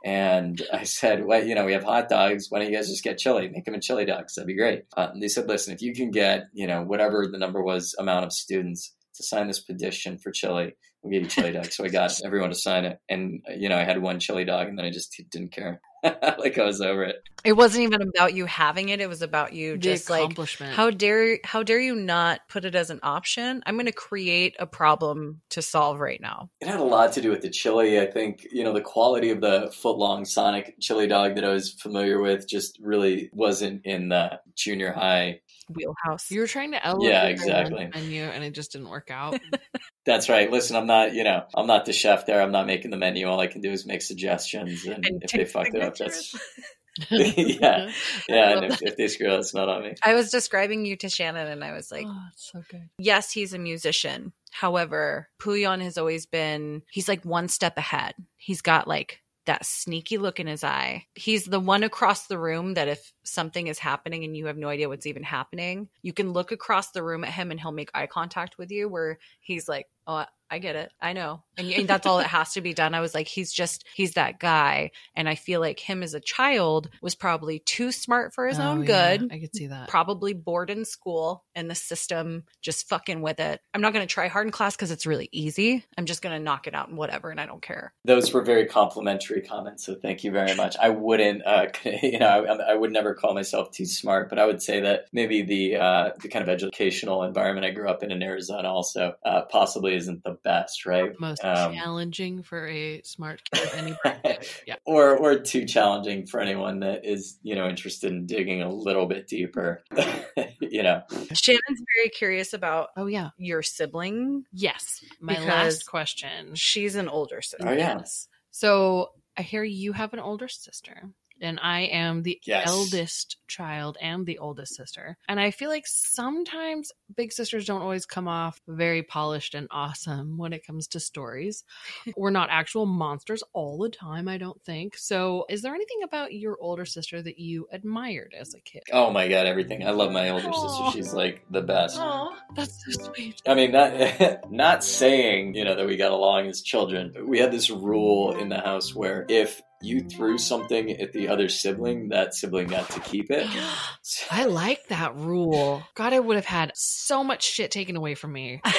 And 0.04 0.62
I 0.72 0.84
said, 0.84 1.24
well, 1.24 1.44
you 1.44 1.54
know, 1.54 1.64
we 1.64 1.72
have 1.72 1.84
hot 1.84 2.08
dogs. 2.08 2.46
Why 2.48 2.58
don't 2.58 2.70
you 2.70 2.76
guys 2.76 2.88
just 2.88 3.04
get 3.04 3.18
chili? 3.18 3.48
Make 3.48 3.64
them 3.64 3.74
in 3.74 3.80
chili 3.80 4.04
dogs. 4.04 4.34
That'd 4.34 4.46
be 4.46 4.56
great. 4.56 4.84
Uh, 4.96 5.08
and 5.12 5.22
they 5.22 5.28
said, 5.28 5.48
listen, 5.48 5.74
if 5.74 5.82
you 5.82 5.94
can 5.94 6.10
get, 6.10 6.48
you 6.52 6.66
know, 6.66 6.82
whatever 6.82 7.26
the 7.30 7.38
number 7.38 7.62
was, 7.62 7.94
amount 7.98 8.24
of 8.24 8.32
students 8.32 8.94
to 9.16 9.24
sign 9.24 9.48
this 9.48 9.60
petition 9.60 10.18
for 10.18 10.30
chili, 10.30 10.76
we'll 11.02 11.12
give 11.12 11.22
you 11.22 11.28
chili 11.28 11.52
dogs. 11.52 11.76
So 11.76 11.84
I 11.84 11.88
got 11.88 12.12
everyone 12.24 12.50
to 12.50 12.54
sign 12.54 12.84
it. 12.84 12.98
And, 13.08 13.42
you 13.56 13.68
know, 13.68 13.76
I 13.76 13.84
had 13.84 14.00
one 14.00 14.20
chili 14.20 14.44
dog 14.44 14.68
and 14.68 14.78
then 14.78 14.86
I 14.86 14.90
just 14.90 15.20
didn't 15.30 15.52
care. 15.52 15.80
like 16.38 16.58
I 16.58 16.64
was 16.64 16.80
over 16.80 17.02
it. 17.04 17.22
It 17.44 17.52
wasn't 17.52 17.84
even 17.84 18.02
about 18.02 18.34
you 18.34 18.46
having 18.46 18.88
it. 18.88 19.00
It 19.00 19.08
was 19.08 19.22
about 19.22 19.52
you 19.52 19.72
The 19.72 19.78
just 19.78 20.10
like 20.10 20.22
accomplishment. 20.22 20.74
how 20.74 20.90
dare 20.90 21.38
how 21.44 21.62
dare 21.62 21.80
you 21.80 21.94
not 21.94 22.40
put 22.48 22.64
it 22.64 22.74
as 22.74 22.90
an 22.90 23.00
option? 23.02 23.62
I'm 23.64 23.74
going 23.76 23.86
to 23.86 23.92
create 23.92 24.56
a 24.58 24.66
problem 24.66 25.40
to 25.50 25.62
solve 25.62 26.00
right 26.00 26.20
now. 26.20 26.50
It 26.60 26.68
had 26.68 26.80
a 26.80 26.84
lot 26.84 27.12
to 27.12 27.20
do 27.20 27.30
with 27.30 27.42
the 27.42 27.50
chili. 27.50 28.00
I 28.00 28.06
think, 28.06 28.46
you 28.50 28.64
know, 28.64 28.72
the 28.72 28.80
quality 28.80 29.30
of 29.30 29.40
the 29.40 29.72
foot 29.74 29.98
long 29.98 30.24
Sonic 30.24 30.74
chili 30.80 31.06
dog 31.06 31.36
that 31.36 31.44
I 31.44 31.52
was 31.52 31.72
familiar 31.72 32.20
with 32.20 32.48
just 32.48 32.78
really 32.80 33.30
wasn't 33.32 33.84
in 33.84 34.08
the 34.08 34.40
junior 34.54 34.92
high. 34.92 35.40
Wheelhouse. 35.70 36.30
you 36.30 36.40
were 36.40 36.46
trying 36.46 36.72
to 36.72 36.84
elevate 36.86 37.08
Yeah, 37.10 37.24
the 37.24 37.30
exactly. 37.30 37.90
menu, 37.94 38.22
and 38.24 38.42
it 38.44 38.50
just 38.52 38.72
didn't 38.72 38.88
work 38.88 39.10
out. 39.10 39.38
That's 40.06 40.28
right. 40.28 40.50
Listen, 40.50 40.76
I'm 40.76 40.86
not, 40.86 41.12
you 41.14 41.24
know, 41.24 41.44
I'm 41.54 41.66
not 41.66 41.84
the 41.84 41.92
chef 41.92 42.26
there. 42.26 42.40
I'm 42.40 42.52
not 42.52 42.66
making 42.66 42.90
the 42.90 42.96
menu. 42.96 43.26
All 43.26 43.40
I 43.40 43.46
can 43.46 43.60
do 43.60 43.70
is 43.70 43.86
make 43.86 44.02
suggestions. 44.02 44.84
And, 44.86 45.04
And 45.04 45.22
if 45.22 45.30
they 45.32 45.38
take 45.38 45.48
fucked 45.48 45.74
it 45.74 45.82
up, 45.82 45.96
that's, 45.96 46.34
yeah. 47.10 47.90
Yeah. 48.28 48.36
I 48.36 48.52
And 48.52 48.64
if, 48.72 48.82
if 48.82 48.96
they 48.96 49.08
screw 49.08 49.30
up, 49.30 49.40
it's 49.40 49.54
not 49.54 49.68
on 49.68 49.82
me. 49.82 49.94
I 50.02 50.14
was 50.14 50.30
describing 50.30 50.84
you 50.86 50.96
to 50.96 51.08
Shannon 51.08 51.46
and 51.46 51.62
I 51.62 51.72
was 51.72 51.92
like, 51.92 52.06
oh, 52.08 52.22
it's 52.32 52.50
so 52.50 52.62
good. 52.70 52.88
yes, 52.98 53.30
he's 53.32 53.52
a 53.52 53.58
musician. 53.58 54.32
However, 54.50 55.28
Pouyan 55.40 55.82
has 55.82 55.98
always 55.98 56.24
been, 56.26 56.82
he's 56.90 57.08
like 57.08 57.24
one 57.24 57.48
step 57.48 57.76
ahead. 57.76 58.14
He's 58.38 58.62
got 58.62 58.88
like 58.88 59.20
that 59.48 59.64
sneaky 59.64 60.18
look 60.18 60.38
in 60.38 60.46
his 60.46 60.62
eye. 60.62 61.06
He's 61.14 61.46
the 61.46 61.58
one 61.58 61.82
across 61.82 62.26
the 62.26 62.38
room 62.38 62.74
that 62.74 62.86
if 62.86 63.12
something 63.24 63.66
is 63.66 63.78
happening 63.78 64.22
and 64.22 64.36
you 64.36 64.44
have 64.44 64.58
no 64.58 64.68
idea 64.68 64.90
what's 64.90 65.06
even 65.06 65.22
happening, 65.22 65.88
you 66.02 66.12
can 66.12 66.34
look 66.34 66.52
across 66.52 66.90
the 66.90 67.02
room 67.02 67.24
at 67.24 67.32
him 67.32 67.50
and 67.50 67.58
he'll 67.58 67.72
make 67.72 67.90
eye 67.94 68.06
contact 68.06 68.58
with 68.58 68.70
you 68.70 68.90
where 68.90 69.18
he's 69.40 69.66
like, 69.66 69.86
oh, 70.06 70.26
I 70.50 70.58
get 70.58 70.76
it. 70.76 70.92
I 71.00 71.12
know. 71.12 71.42
And, 71.56 71.70
and 71.72 71.88
that's 71.88 72.06
all 72.06 72.18
that 72.18 72.28
has 72.28 72.52
to 72.54 72.60
be 72.60 72.72
done. 72.72 72.94
I 72.94 73.00
was 73.00 73.14
like, 73.14 73.26
he's 73.28 73.52
just, 73.52 73.84
he's 73.94 74.12
that 74.12 74.38
guy. 74.38 74.92
And 75.14 75.28
I 75.28 75.34
feel 75.34 75.60
like 75.60 75.80
him 75.80 76.02
as 76.02 76.14
a 76.14 76.20
child 76.20 76.88
was 77.02 77.14
probably 77.14 77.58
too 77.58 77.92
smart 77.92 78.34
for 78.34 78.46
his 78.46 78.58
Oh, 78.58 78.62
own 78.62 78.80
yeah, 78.84 79.16
good 79.16 79.32
I 79.32 79.38
could 79.40 79.54
see 79.54 79.66
that. 79.66 79.88
probably 79.88 80.32
bored 80.34 80.70
in 80.70 80.84
school 80.84 81.44
and 81.54 81.70
the 81.70 81.74
system 81.74 82.44
just 82.62 82.88
fucking 82.88 83.20
with 83.20 83.40
it. 83.40 83.60
I'm 83.74 83.80
not 83.80 83.92
going 83.92 84.06
to 84.06 84.12
try 84.12 84.28
hard 84.28 84.46
in 84.46 84.52
class 84.52 84.76
because 84.76 84.90
it's 84.90 85.04
really 85.06 85.28
easy. 85.32 85.84
I'm 85.98 86.06
just 86.06 86.22
going 86.22 86.36
to 86.38 86.42
knock 86.42 86.66
it 86.66 86.74
out 86.74 86.88
and 86.88 86.96
whatever, 86.96 87.30
and 87.30 87.40
I 87.40 87.46
don't 87.46 87.60
care. 87.62 87.92
Those 88.04 88.32
were 88.32 88.42
very 88.42 88.66
complimentary 88.66 89.42
comments. 89.42 89.84
So 89.84 89.94
thank 89.96 90.24
you 90.24 90.30
very 90.30 90.54
much. 90.54 90.76
I 90.80 90.90
wouldn't, 90.90 91.42
uh, 91.46 91.66
you 92.02 92.18
know, 92.18 92.26
I, 92.46 92.72
I 92.72 92.74
would 92.74 92.92
never 92.92 93.14
call 93.14 93.34
myself 93.34 93.72
too 93.72 93.84
smart, 93.86 94.28
but 94.30 94.38
I 94.38 94.46
would 94.46 94.62
say 94.62 94.80
that 94.80 95.06
maybe 95.12 95.42
the, 95.42 95.76
uh, 95.76 96.10
the 96.22 96.28
kind 96.28 96.42
of 96.42 96.48
educational 96.48 97.24
environment 97.24 97.66
I 97.66 97.70
grew 97.70 97.88
up 97.88 98.02
in 98.02 98.10
in 98.12 98.22
Arizona 98.22 98.68
also, 98.72 99.14
uh, 99.24 99.42
possibly 99.50 99.94
isn't 99.94 100.22
the 100.24 100.37
best, 100.42 100.86
right? 100.86 101.12
Most 101.20 101.44
Um, 101.44 101.74
challenging 101.74 102.42
for 102.42 102.66
a 102.68 103.02
smart 103.02 103.42
kid. 103.52 103.68
Anybody. 103.74 104.46
yeah. 104.66 104.76
or 104.84 105.16
or 105.16 105.38
too 105.38 105.64
challenging 105.64 106.26
for 106.26 106.40
anyone 106.40 106.80
that 106.80 107.04
is 107.04 107.38
you 107.42 107.54
know 107.54 107.68
interested 107.68 108.10
in 108.12 108.26
digging 108.26 108.62
a 108.62 108.68
little 108.70 109.06
bit 109.06 109.26
deeper 109.28 109.82
you 110.60 110.82
know 110.82 111.02
Shannon's 111.32 111.82
very 111.96 112.08
curious 112.10 112.52
about 112.54 112.88
Oh 112.96 113.06
yeah. 113.06 113.30
your 113.38 113.62
sibling. 113.62 114.44
Yes. 114.52 115.04
My 115.20 115.38
last 115.44 115.86
question. 115.86 116.54
She's 116.54 116.94
an 116.96 117.08
older 117.08 117.42
sister. 117.42 117.68
oh 117.68 117.72
yeah 117.72 117.96
Yes. 117.98 118.28
So 118.50 119.10
I 119.36 119.42
hear 119.42 119.62
you 119.62 119.92
have 119.92 120.12
an 120.14 120.18
older 120.20 120.48
sister. 120.48 121.10
And 121.40 121.58
I 121.62 121.80
am 121.82 122.22
the 122.22 122.40
Yes. 122.44 122.66
eldest 122.66 123.36
child 123.48 123.96
and 124.00 124.26
the 124.26 124.38
oldest 124.38 124.74
sister. 124.74 125.16
And 125.28 125.38
I 125.40 125.50
feel 125.50 125.68
like 125.70 125.86
sometimes 125.86 126.92
big 127.16 127.32
sisters 127.32 127.66
don't 127.66 127.82
always 127.82 128.06
come 128.06 128.28
off 128.28 128.60
very 128.66 129.02
polished 129.02 129.54
and 129.54 129.68
awesome 129.70 130.36
when 130.36 130.52
it 130.52 130.66
comes 130.66 130.88
to 130.88 131.00
stories. 131.00 131.64
We're 132.16 132.30
not 132.30 132.48
actual 132.50 132.86
monsters 132.86 133.42
all 133.52 133.78
the 133.78 133.88
time, 133.90 134.28
I 134.28 134.38
don't 134.38 134.60
think. 134.62 134.96
So, 134.96 135.44
is 135.48 135.62
there 135.62 135.74
anything 135.74 136.02
about 136.02 136.32
your 136.32 136.56
older 136.60 136.84
sister 136.84 137.22
that 137.22 137.38
you 137.38 137.68
admired 137.72 138.34
as 138.38 138.54
a 138.54 138.60
kid? 138.60 138.82
oh 138.92 139.10
my 139.10 139.28
god 139.28 139.46
everything 139.46 139.86
i 139.86 139.90
love 139.90 140.12
my 140.12 140.30
older 140.30 140.48
Aw. 140.48 140.52
sister 140.52 140.98
she's 140.98 141.12
like 141.12 141.44
the 141.50 141.60
best 141.60 141.98
Oh, 142.00 142.34
that's 142.54 142.84
so 142.84 143.12
sweet. 143.12 143.40
I 143.46 143.54
mean, 143.54 143.72
not 143.72 144.50
not 144.50 144.84
saying 144.84 145.54
you 145.54 145.64
know 145.64 145.74
that 145.74 145.86
we 145.86 145.96
got 145.96 146.12
along 146.12 146.46
as 146.48 146.62
children. 146.62 147.12
But 147.14 147.26
we 147.26 147.38
had 147.38 147.52
this 147.52 147.70
rule 147.70 148.32
in 148.32 148.48
the 148.48 148.60
house 148.60 148.94
where 148.94 149.26
if 149.28 149.60
you 149.80 150.00
threw 150.00 150.38
something 150.38 150.90
at 150.90 151.12
the 151.12 151.28
other 151.28 151.48
sibling, 151.48 152.08
that 152.08 152.34
sibling 152.34 152.68
got 152.68 152.90
to 152.90 153.00
keep 153.00 153.30
it. 153.30 153.46
I 154.30 154.44
like 154.44 154.88
that 154.88 155.16
rule. 155.16 155.82
God, 155.94 156.12
I 156.12 156.20
would 156.20 156.36
have 156.36 156.44
had 156.44 156.72
so 156.74 157.22
much 157.22 157.44
shit 157.44 157.70
taken 157.70 157.96
away 157.96 158.14
from 158.14 158.32
me. 158.32 158.60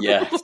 Yeah. 0.00 0.28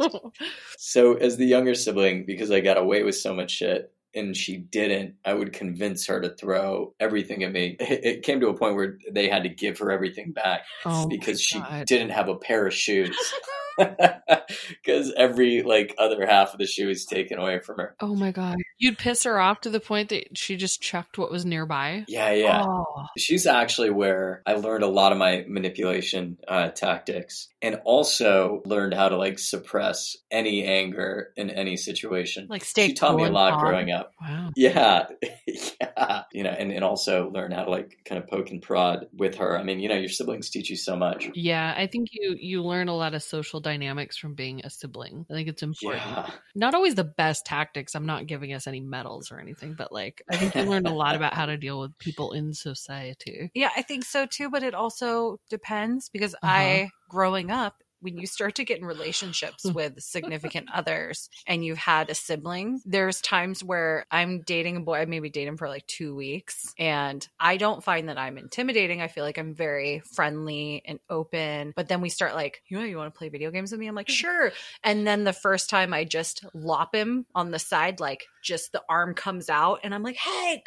So 0.79 1.15
as 1.15 1.37
the 1.37 1.47
younger 1.47 1.75
sibling, 1.75 2.25
because 2.27 2.51
I 2.51 2.61
got 2.61 2.79
away 2.79 3.03
with 3.03 3.15
so 3.15 3.35
much 3.35 3.51
shit 3.53 3.93
and 4.15 4.37
she 4.37 4.57
didn't, 4.57 5.17
I 5.25 5.35
would 5.35 5.53
convince 5.53 6.07
her 6.07 6.21
to 6.21 6.31
throw 6.31 6.95
everything 6.99 7.45
at 7.45 7.53
me. 7.53 7.77
It 7.79 8.05
it 8.05 8.23
came 8.23 8.41
to 8.41 8.49
a 8.49 8.57
point 8.57 8.75
where 8.75 8.99
they 9.11 9.29
had 9.29 9.45
to 9.45 9.49
give 9.49 9.79
her 9.79 9.93
everything 9.93 10.33
back 10.33 10.63
oh, 10.85 11.07
because 11.07 11.41
she 11.41 11.63
didn't 11.87 12.11
have 12.11 12.29
a 12.29 12.37
pair 12.37 12.67
of 12.67 12.75
shoes. 12.75 13.17
because 14.83 15.13
every 15.17 15.63
like 15.63 15.95
other 15.99 16.27
half 16.27 16.53
of 16.53 16.59
the 16.59 16.67
shoe 16.67 16.89
is 16.89 17.05
taken 17.05 17.39
away 17.39 17.59
from 17.61 17.79
her. 17.79 17.97
Oh 18.01 18.15
my 18.15 18.33
god. 18.33 18.57
You'd 18.79 18.99
piss 18.99 19.25
her 19.25 19.39
off 19.39 19.61
to 19.63 19.71
the 19.71 19.81
point 19.81 20.09
that 20.09 20.37
she 20.37 20.57
just 20.57 20.81
chucked 20.81 21.19
what 21.19 21.31
was 21.31 21.45
nearby. 21.45 22.05
Yeah, 22.09 22.33
yeah. 22.33 22.65
Oh. 22.67 23.07
She's 23.19 23.47
actually 23.47 23.91
where 23.91 24.43
I 24.47 24.55
learned 24.55 24.85
a 24.85 24.89
lot 24.89 25.13
of 25.13 25.19
my 25.19 25.45
manipulation 25.47 26.39
uh, 26.49 26.69
tactics 26.69 27.50
and 27.63 27.81
also 27.85 28.63
learned 28.65 28.95
how 28.95 29.09
to 29.09 29.17
like 29.17 29.39
suppress 29.39 30.17
any 30.31 30.65
anger 30.65 31.33
in 31.37 31.51
any 31.51 31.77
situation. 31.77 32.47
Like 32.49 32.65
stay 32.65 32.87
she 32.87 32.95
taught 32.95 33.11
cool 33.11 33.17
me 33.17 33.25
a 33.25 33.31
lot 33.31 33.53
calm. 33.53 33.61
growing 33.61 33.91
up. 33.91 34.13
Wow. 34.21 34.51
Yeah, 34.57 35.07
yeah, 35.47 36.23
you 36.33 36.43
know, 36.43 36.51
and, 36.51 36.73
and 36.73 36.85
also 36.85 37.31
learn 37.31 37.53
how 37.53 37.65
to 37.65 37.71
like 37.71 37.99
kind 38.05 38.23
of 38.23 38.29
poke 38.29 38.51
and 38.51 38.61
prod 38.63 39.09
with 39.13 39.37
her. 39.37 39.59
I 39.59 39.63
mean, 39.63 39.81
you 39.81 39.89
know, 39.89 39.97
your 39.97 40.09
siblings 40.09 40.51
teach 40.51 40.71
you 40.71 40.77
so 40.77 40.97
much. 40.97 41.31
Yeah, 41.33 41.75
I 41.77 41.87
think 41.87 42.09
you 42.13 42.35
you 42.39 42.63
learn 42.63 42.89
a 42.89 42.97
lot 42.97 43.15
of 43.15 43.23
social 43.23 43.61
dynamics 43.61 44.17
from 44.17 44.35
being 44.35 44.63
a 44.65 44.71
sibling. 44.71 45.27
I 45.31 45.35
think 45.35 45.49
it's 45.49 45.63
important. 45.63 46.19
Yeah, 46.19 46.31
Not 46.57 46.75
always 46.75 46.97
the 46.97 47.05
best 47.05 47.47
tactics. 47.47 47.95
I'm 47.95 48.07
not 48.07 48.27
giving 48.27 48.53
us 48.53 48.67
any 48.67 48.81
medals 48.81 49.31
or 49.31 49.39
anything, 49.39 49.75
but 49.75 49.93
like 49.93 50.23
I 50.29 50.37
think 50.39 50.57
you 50.57 50.65
learn 50.67 50.87
a 50.87 50.93
lot 50.93 51.15
about 51.15 51.35
how 51.35 51.47
to 51.47 51.57
deal 51.57 51.81
with 51.81 51.97
people 51.99 52.33
in 52.33 52.53
society. 52.53 53.51
Yeah, 53.55 53.71
I 53.77 53.83
think 53.83 54.05
so 54.05 54.27
too, 54.27 54.51
but 54.51 54.63
it 54.63 54.75
also 54.75 55.39
depends 55.51 56.09
because 56.09 56.35
Uh-huh. 56.43 56.81
I, 56.83 56.91
growing 57.11 57.51
up, 57.51 57.83
when 58.01 58.17
you 58.17 58.27
start 58.27 58.55
to 58.57 58.65
get 58.65 58.79
in 58.79 58.85
relationships 58.85 59.69
hmm. 59.69 59.73
with 59.73 60.01
significant 60.01 60.69
others 60.73 61.29
and 61.47 61.65
you've 61.65 61.79
had 61.79 62.11
a 62.11 62.15
sibling, 62.15 62.81
there's 62.85 63.21
times 63.21 63.63
where 63.63 64.07
I'm 64.11 64.41
dating 64.41 64.77
a 64.77 64.81
boy, 64.81 64.99
I 64.99 65.05
maybe 65.05 65.31
date 65.31 65.49
him 65.49 65.57
for 65.57 65.69
like 65.69 65.87
two 65.87 66.15
weeks, 66.15 66.75
and 66.79 67.27
I 67.39 67.57
don't 67.57 67.85
find 67.85 68.09
that 68.09 68.19
I'm 68.19 68.39
intimidating. 68.39 69.01
I 69.01 69.09
feel 69.09 69.25
like 69.25 69.39
I'm 69.39 69.55
very 69.55 70.01
friendly 70.15 70.83
and 70.85 70.99
open. 71.09 71.73
But 71.77 71.89
then 71.89 72.01
we 72.01 72.09
start 72.09 72.35
like, 72.35 72.63
you 72.69 72.79
know, 72.79 72.85
you 72.85 72.97
want 72.97 73.13
to 73.13 73.19
play 73.19 73.29
video 73.29 73.51
games 73.51 73.71
with 73.71 73.81
me? 73.81 73.87
I'm 73.87 73.95
like, 73.95 74.09
sure. 74.11 74.53
And 74.83 75.07
then 75.07 75.25
the 75.25 75.33
first 75.33 75.71
time 75.71 75.93
I 75.93 76.05
just 76.05 76.45
lop 76.55 76.95
him 76.95 77.27
on 77.35 77.51
the 77.51 77.59
side, 77.59 78.01
like 78.01 78.27
just 78.43 78.73
the 78.73 78.83
arm 78.89 79.15
comes 79.15 79.49
out, 79.49 79.81
and 79.83 79.95
I'm 79.95 80.03
like, 80.03 80.17
hey, 80.17 80.63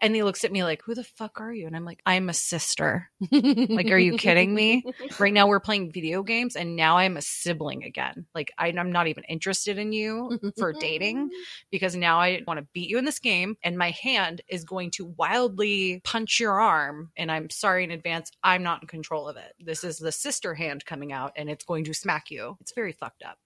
and 0.00 0.14
he 0.14 0.22
looks 0.22 0.44
at 0.44 0.52
me 0.52 0.64
like, 0.64 0.82
who 0.82 0.94
the 0.94 1.04
fuck 1.04 1.40
are 1.40 1.52
you? 1.52 1.66
And 1.66 1.76
I'm 1.76 1.84
like, 1.84 2.00
I'm 2.04 2.28
a 2.28 2.34
sister. 2.34 3.10
Like, 3.30 3.90
are 3.90 3.98
you 3.98 4.16
kidding 4.16 4.54
me? 4.54 4.84
Right 5.18 5.32
now 5.32 5.46
we're 5.46 5.60
playing 5.60 5.92
video 5.92 6.22
games 6.22 6.56
and 6.56 6.76
now 6.76 6.96
I'm 6.98 7.16
a 7.16 7.22
sibling 7.22 7.84
again. 7.84 8.26
Like 8.34 8.52
I'm 8.58 8.90
not 8.90 9.06
even 9.06 9.24
interested 9.24 9.78
in 9.78 9.92
you 9.92 10.38
for 10.58 10.72
dating 10.72 11.30
because 11.70 11.94
now 11.94 12.18
I 12.18 12.42
want 12.46 12.58
to 12.58 12.66
beat 12.72 12.88
you 12.88 12.98
in 12.98 13.04
this 13.04 13.18
game 13.18 13.56
and 13.62 13.78
my 13.78 13.90
hand 13.90 14.40
is 14.48 14.64
going 14.64 14.90
to 14.92 15.06
wildly 15.16 16.00
punch 16.04 16.40
your 16.40 16.60
arm. 16.60 17.10
And 17.16 17.30
I'm 17.30 17.50
sorry 17.50 17.84
in 17.84 17.90
advance, 17.90 18.30
I'm 18.42 18.62
not 18.62 18.82
in 18.82 18.88
control 18.88 19.28
of 19.28 19.36
it. 19.36 19.52
This 19.60 19.84
is 19.84 19.98
the 19.98 20.12
sister 20.12 20.54
hand 20.54 20.84
coming 20.84 21.12
out 21.12 21.32
and 21.36 21.48
it's 21.48 21.64
going 21.64 21.84
to 21.84 21.94
smack 21.94 22.30
you. 22.30 22.56
It's 22.60 22.72
very 22.74 22.92
fucked 22.92 23.22
up. 23.22 23.38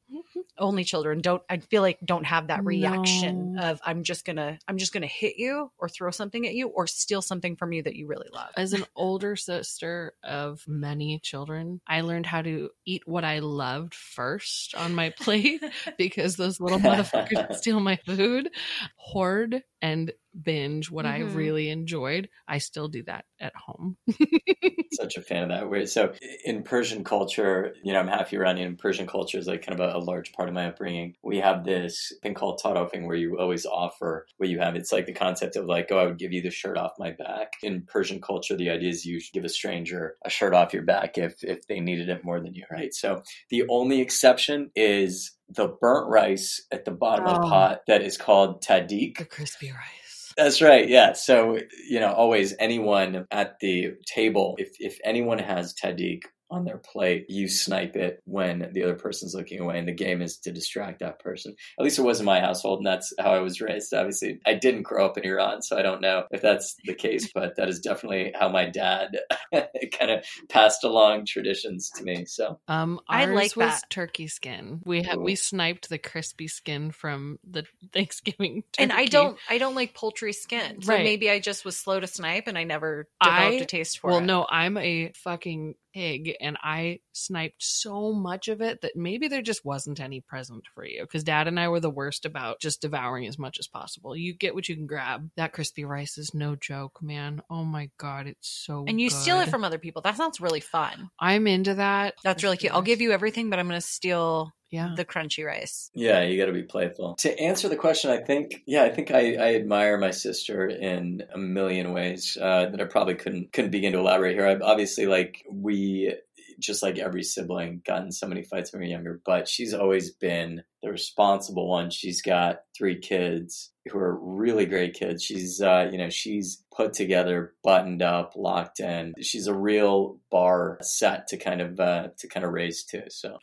Only 0.58 0.84
children 0.84 1.20
don't 1.20 1.42
I 1.48 1.58
feel 1.58 1.82
like 1.82 1.98
don't 2.04 2.24
have 2.24 2.48
that 2.48 2.64
reaction 2.64 3.54
No. 3.54 3.62
of 3.62 3.80
I'm 3.84 4.02
just 4.02 4.24
gonna 4.24 4.58
I'm 4.66 4.78
just 4.78 4.92
gonna 4.92 5.06
hit 5.06 5.34
you 5.36 5.70
or 5.78 5.88
throw 5.88 6.10
something 6.10 6.46
at 6.46 6.54
you 6.54 6.68
or 6.68 6.86
steal 6.86 7.22
something 7.22 7.56
from 7.56 7.72
you 7.72 7.82
that 7.82 7.94
you 7.94 8.06
really 8.06 8.28
love. 8.32 8.50
As 8.56 8.72
an 8.72 8.84
older 8.96 9.36
sister 9.36 10.14
of 10.24 10.64
many 10.66 11.18
children, 11.20 11.80
I 11.86 12.00
learned 12.00 12.26
how 12.26 12.42
to 12.42 12.70
eat 12.86 13.02
what 13.06 13.24
I 13.24 13.40
loved 13.40 13.94
first 13.94 14.74
on 14.74 14.94
my 14.94 15.10
plate 15.10 15.62
because 15.98 16.36
those 16.36 16.60
little 16.60 16.78
motherfuckers 16.78 17.56
steal 17.56 17.80
my 17.80 17.96
food, 18.06 18.50
hoard 18.96 19.62
and 19.82 20.12
binge 20.42 20.90
what 20.90 21.06
I 21.06 21.20
Mhm. 21.20 21.34
really 21.34 21.68
enjoyed. 21.70 22.28
I 22.46 22.58
still 22.58 22.88
do 22.88 23.02
that 23.04 23.24
at 23.40 23.52
home. 23.56 23.96
such 24.92 25.16
a 25.16 25.22
fan 25.22 25.44
of 25.44 25.48
that. 25.50 25.68
Where 25.70 25.86
so 25.86 26.12
in 26.44 26.62
Persian 26.62 27.04
culture, 27.04 27.74
you 27.84 27.92
know, 27.92 28.00
I'm 28.00 28.08
half 28.08 28.32
Iranian. 28.32 28.76
Persian 28.76 29.06
culture 29.06 29.38
is 29.38 29.46
like 29.46 29.64
kind 29.64 29.78
of 29.78 29.94
a, 29.94 29.96
a 29.96 30.00
large 30.00 30.32
part 30.32 30.48
of 30.48 30.54
my 30.54 30.66
upbringing. 30.68 31.14
We 31.22 31.38
have 31.38 31.64
this 31.64 32.12
thing 32.22 32.34
called 32.34 32.60
tarofing 32.64 33.06
where 33.06 33.16
you 33.16 33.38
always 33.38 33.64
offer 33.66 34.26
what 34.38 34.48
you 34.48 34.58
have. 34.58 34.76
It's 34.76 34.92
like 34.92 35.06
the 35.06 35.12
concept 35.12 35.56
of 35.56 35.66
like, 35.66 35.88
oh, 35.90 35.98
I 35.98 36.06
would 36.06 36.18
give 36.18 36.32
you 36.32 36.42
the 36.42 36.50
shirt 36.50 36.76
off 36.76 36.92
my 36.98 37.12
back. 37.12 37.52
In 37.62 37.82
Persian 37.82 38.20
culture, 38.20 38.56
the 38.56 38.70
idea 38.70 38.90
is 38.90 39.04
you 39.04 39.20
should 39.20 39.34
give 39.34 39.44
a 39.44 39.48
stranger 39.48 40.16
a 40.24 40.30
shirt 40.30 40.54
off 40.54 40.72
your 40.72 40.82
back 40.84 41.18
if 41.18 41.42
if 41.44 41.66
they 41.68 41.80
needed 41.80 42.08
it 42.08 42.24
more 42.24 42.40
than 42.40 42.54
you, 42.54 42.64
right? 42.70 42.92
So 42.94 43.22
the 43.50 43.64
only 43.68 44.00
exception 44.00 44.70
is 44.74 45.32
the 45.48 45.68
burnt 45.68 46.08
rice 46.10 46.62
at 46.72 46.84
the 46.84 46.90
bottom 46.90 47.26
of 47.26 47.34
the 47.40 47.46
Oh. 47.46 47.48
pot 47.48 47.80
that 47.86 48.02
is 48.02 48.16
called 48.18 48.62
tahdig. 48.62 49.16
The 49.18 49.24
crispy 49.24 49.70
rice. 49.70 50.07
That's 50.38 50.62
right. 50.62 50.88
Yeah. 50.88 51.14
So, 51.14 51.58
you 51.88 52.00
know, 52.00 52.12
always 52.12 52.54
anyone 52.60 53.26
at 53.32 53.58
the 53.60 53.94
table, 54.06 54.56
if, 54.58 54.70
if 54.80 54.98
anyone 55.04 55.38
has 55.40 55.74
Tahdig 55.74 56.22
on 56.50 56.64
their 56.64 56.78
plate, 56.78 57.26
you 57.28 57.48
snipe 57.48 57.96
it 57.96 58.22
when 58.24 58.70
the 58.72 58.82
other 58.82 58.94
person's 58.94 59.34
looking 59.34 59.60
away. 59.60 59.78
And 59.78 59.86
the 59.88 59.92
game 59.92 60.22
is 60.22 60.38
to 60.38 60.52
distract 60.52 61.00
that 61.00 61.18
person. 61.18 61.54
At 61.78 61.84
least 61.84 61.98
it 61.98 62.02
was 62.02 62.20
in 62.20 62.26
my 62.26 62.40
household. 62.40 62.78
And 62.80 62.86
that's 62.86 63.12
how 63.18 63.32
I 63.32 63.40
was 63.40 63.60
raised. 63.60 63.92
Obviously, 63.92 64.40
I 64.46 64.54
didn't 64.54 64.82
grow 64.82 65.06
up 65.06 65.18
in 65.18 65.24
Iran. 65.24 65.62
So 65.62 65.76
I 65.78 65.82
don't 65.82 66.00
know 66.00 66.24
if 66.30 66.40
that's 66.42 66.76
the 66.84 66.94
case, 66.94 67.30
but 67.34 67.56
that 67.56 67.68
is 67.68 67.80
definitely 67.80 68.32
how 68.38 68.48
my 68.48 68.64
dad 68.68 69.18
kind 69.52 70.10
of 70.10 70.24
passed 70.48 70.84
along 70.84 71.26
traditions 71.26 71.90
to 71.96 72.02
me. 72.04 72.24
So, 72.26 72.58
Um, 72.68 73.00
I 73.08 73.24
ours 73.24 73.34
like 73.34 73.56
was 73.56 73.80
that. 73.80 73.90
turkey 73.90 74.28
skin. 74.28 74.80
We 74.84 75.02
had 75.02 75.16
Ooh. 75.18 75.22
we 75.22 75.34
sniped 75.34 75.88
the 75.88 75.98
crispy 75.98 76.48
skin 76.48 76.90
from 76.90 77.38
the 77.48 77.64
Thanksgiving. 77.92 78.62
Turkey. 78.72 78.82
and 78.82 78.92
I 78.92 79.06
don't 79.06 79.36
I 79.48 79.58
don't 79.58 79.74
like 79.74 79.94
poultry 79.94 80.32
skin. 80.32 80.82
So 80.82 80.92
Right. 80.92 81.04
maybe 81.04 81.30
I 81.30 81.40
just 81.40 81.64
was 81.64 81.76
slow 81.76 82.00
to 82.00 82.06
snipe 82.06 82.46
and 82.46 82.56
I 82.56 82.64
never 82.64 83.08
developed 83.22 83.62
a 83.62 83.66
taste 83.66 83.98
for 83.98 84.08
well, 84.08 84.16
it. 84.16 84.20
Well, 84.20 84.26
no, 84.26 84.46
I'm 84.48 84.76
a 84.78 85.12
fucking 85.14 85.74
pig, 85.98 86.36
and 86.40 86.56
I 86.62 87.00
sniped 87.12 87.62
so 87.62 88.12
much 88.12 88.48
of 88.48 88.60
it 88.60 88.82
that 88.82 88.94
maybe 88.94 89.26
there 89.26 89.42
just 89.42 89.64
wasn't 89.64 90.00
any 90.00 90.20
present 90.20 90.64
for 90.74 90.84
you. 90.84 91.02
Because 91.02 91.24
Dad 91.24 91.48
and 91.48 91.58
I 91.58 91.68
were 91.68 91.80
the 91.80 91.90
worst 91.90 92.24
about 92.24 92.60
just 92.60 92.82
devouring 92.82 93.26
as 93.26 93.38
much 93.38 93.58
as 93.58 93.66
possible. 93.66 94.16
You 94.16 94.32
get 94.34 94.54
what 94.54 94.68
you 94.68 94.76
can 94.76 94.86
grab. 94.86 95.30
That 95.36 95.52
crispy 95.52 95.84
rice 95.84 96.16
is 96.16 96.34
no 96.34 96.54
joke, 96.54 97.02
man. 97.02 97.42
Oh 97.50 97.64
my 97.64 97.90
god, 97.98 98.26
it's 98.28 98.48
so. 98.48 98.84
And 98.86 99.00
you 99.00 99.10
steal 99.10 99.40
it 99.40 99.48
from 99.48 99.64
other 99.64 99.78
people. 99.78 100.02
That 100.02 100.16
sounds 100.16 100.40
really 100.40 100.60
fun. 100.60 101.10
I'm 101.18 101.46
into 101.46 101.74
that. 101.74 102.14
That's 102.22 102.44
really 102.44 102.56
cute. 102.56 102.72
I'll 102.72 102.82
give 102.82 103.00
you 103.00 103.12
everything, 103.12 103.50
but 103.50 103.58
I'm 103.58 103.68
going 103.68 103.80
to 103.80 103.86
steal 103.86 104.52
Yeah. 104.70 104.92
the 104.96 105.04
crunchy 105.04 105.46
rice. 105.46 105.90
Yeah, 105.94 106.22
you 106.22 106.38
got 106.38 106.46
to 106.46 106.52
be 106.52 106.62
playful. 106.62 107.14
To 107.16 107.40
answer 107.40 107.68
the 107.68 107.76
question, 107.76 108.10
I 108.10 108.18
think, 108.18 108.62
yeah, 108.66 108.82
I 108.84 108.90
think 108.90 109.10
I, 109.10 109.34
I 109.34 109.54
admire 109.54 109.96
my 109.96 110.10
sister 110.10 110.68
in 110.68 111.22
a 111.34 111.38
million 111.38 111.92
ways 111.92 112.36
uh, 112.40 112.66
that 112.66 112.80
I 112.80 112.84
probably 112.84 113.14
couldn't 113.14 113.52
couldn't 113.52 113.70
begin 113.70 113.92
to 113.92 113.98
elaborate 113.98 114.34
here. 114.34 114.46
I, 114.46 114.56
obviously, 114.62 115.06
like 115.06 115.44
we, 115.50 116.14
just 116.58 116.82
like 116.82 116.98
every 116.98 117.22
sibling, 117.22 117.82
gotten 117.86 118.12
so 118.12 118.26
many 118.26 118.42
fights 118.42 118.72
when 118.72 118.80
we 118.80 118.88
were 118.88 118.92
younger, 118.92 119.20
but 119.24 119.48
she's 119.48 119.72
always 119.72 120.10
been 120.10 120.62
the 120.82 120.90
responsible 120.90 121.68
one. 121.68 121.90
She's 121.90 122.20
got 122.20 122.62
three 122.76 122.98
kids 122.98 123.70
who 123.90 123.98
are 123.98 124.18
really 124.20 124.66
great 124.66 124.94
kids. 124.94 125.22
She's, 125.22 125.60
uh, 125.60 125.88
you 125.90 125.98
know, 125.98 126.10
she's 126.10 126.62
put 126.76 126.92
together, 126.92 127.54
buttoned 127.62 128.02
up, 128.02 128.34
locked 128.36 128.80
in. 128.80 129.14
She's 129.20 129.46
a 129.46 129.54
real 129.54 130.18
bar 130.30 130.78
set 130.82 131.28
to 131.28 131.36
kind 131.36 131.60
of 131.60 131.80
uh, 131.80 132.08
to 132.18 132.28
kind 132.28 132.44
of 132.44 132.52
raise 132.52 132.84
to. 132.86 133.04
So. 133.08 133.38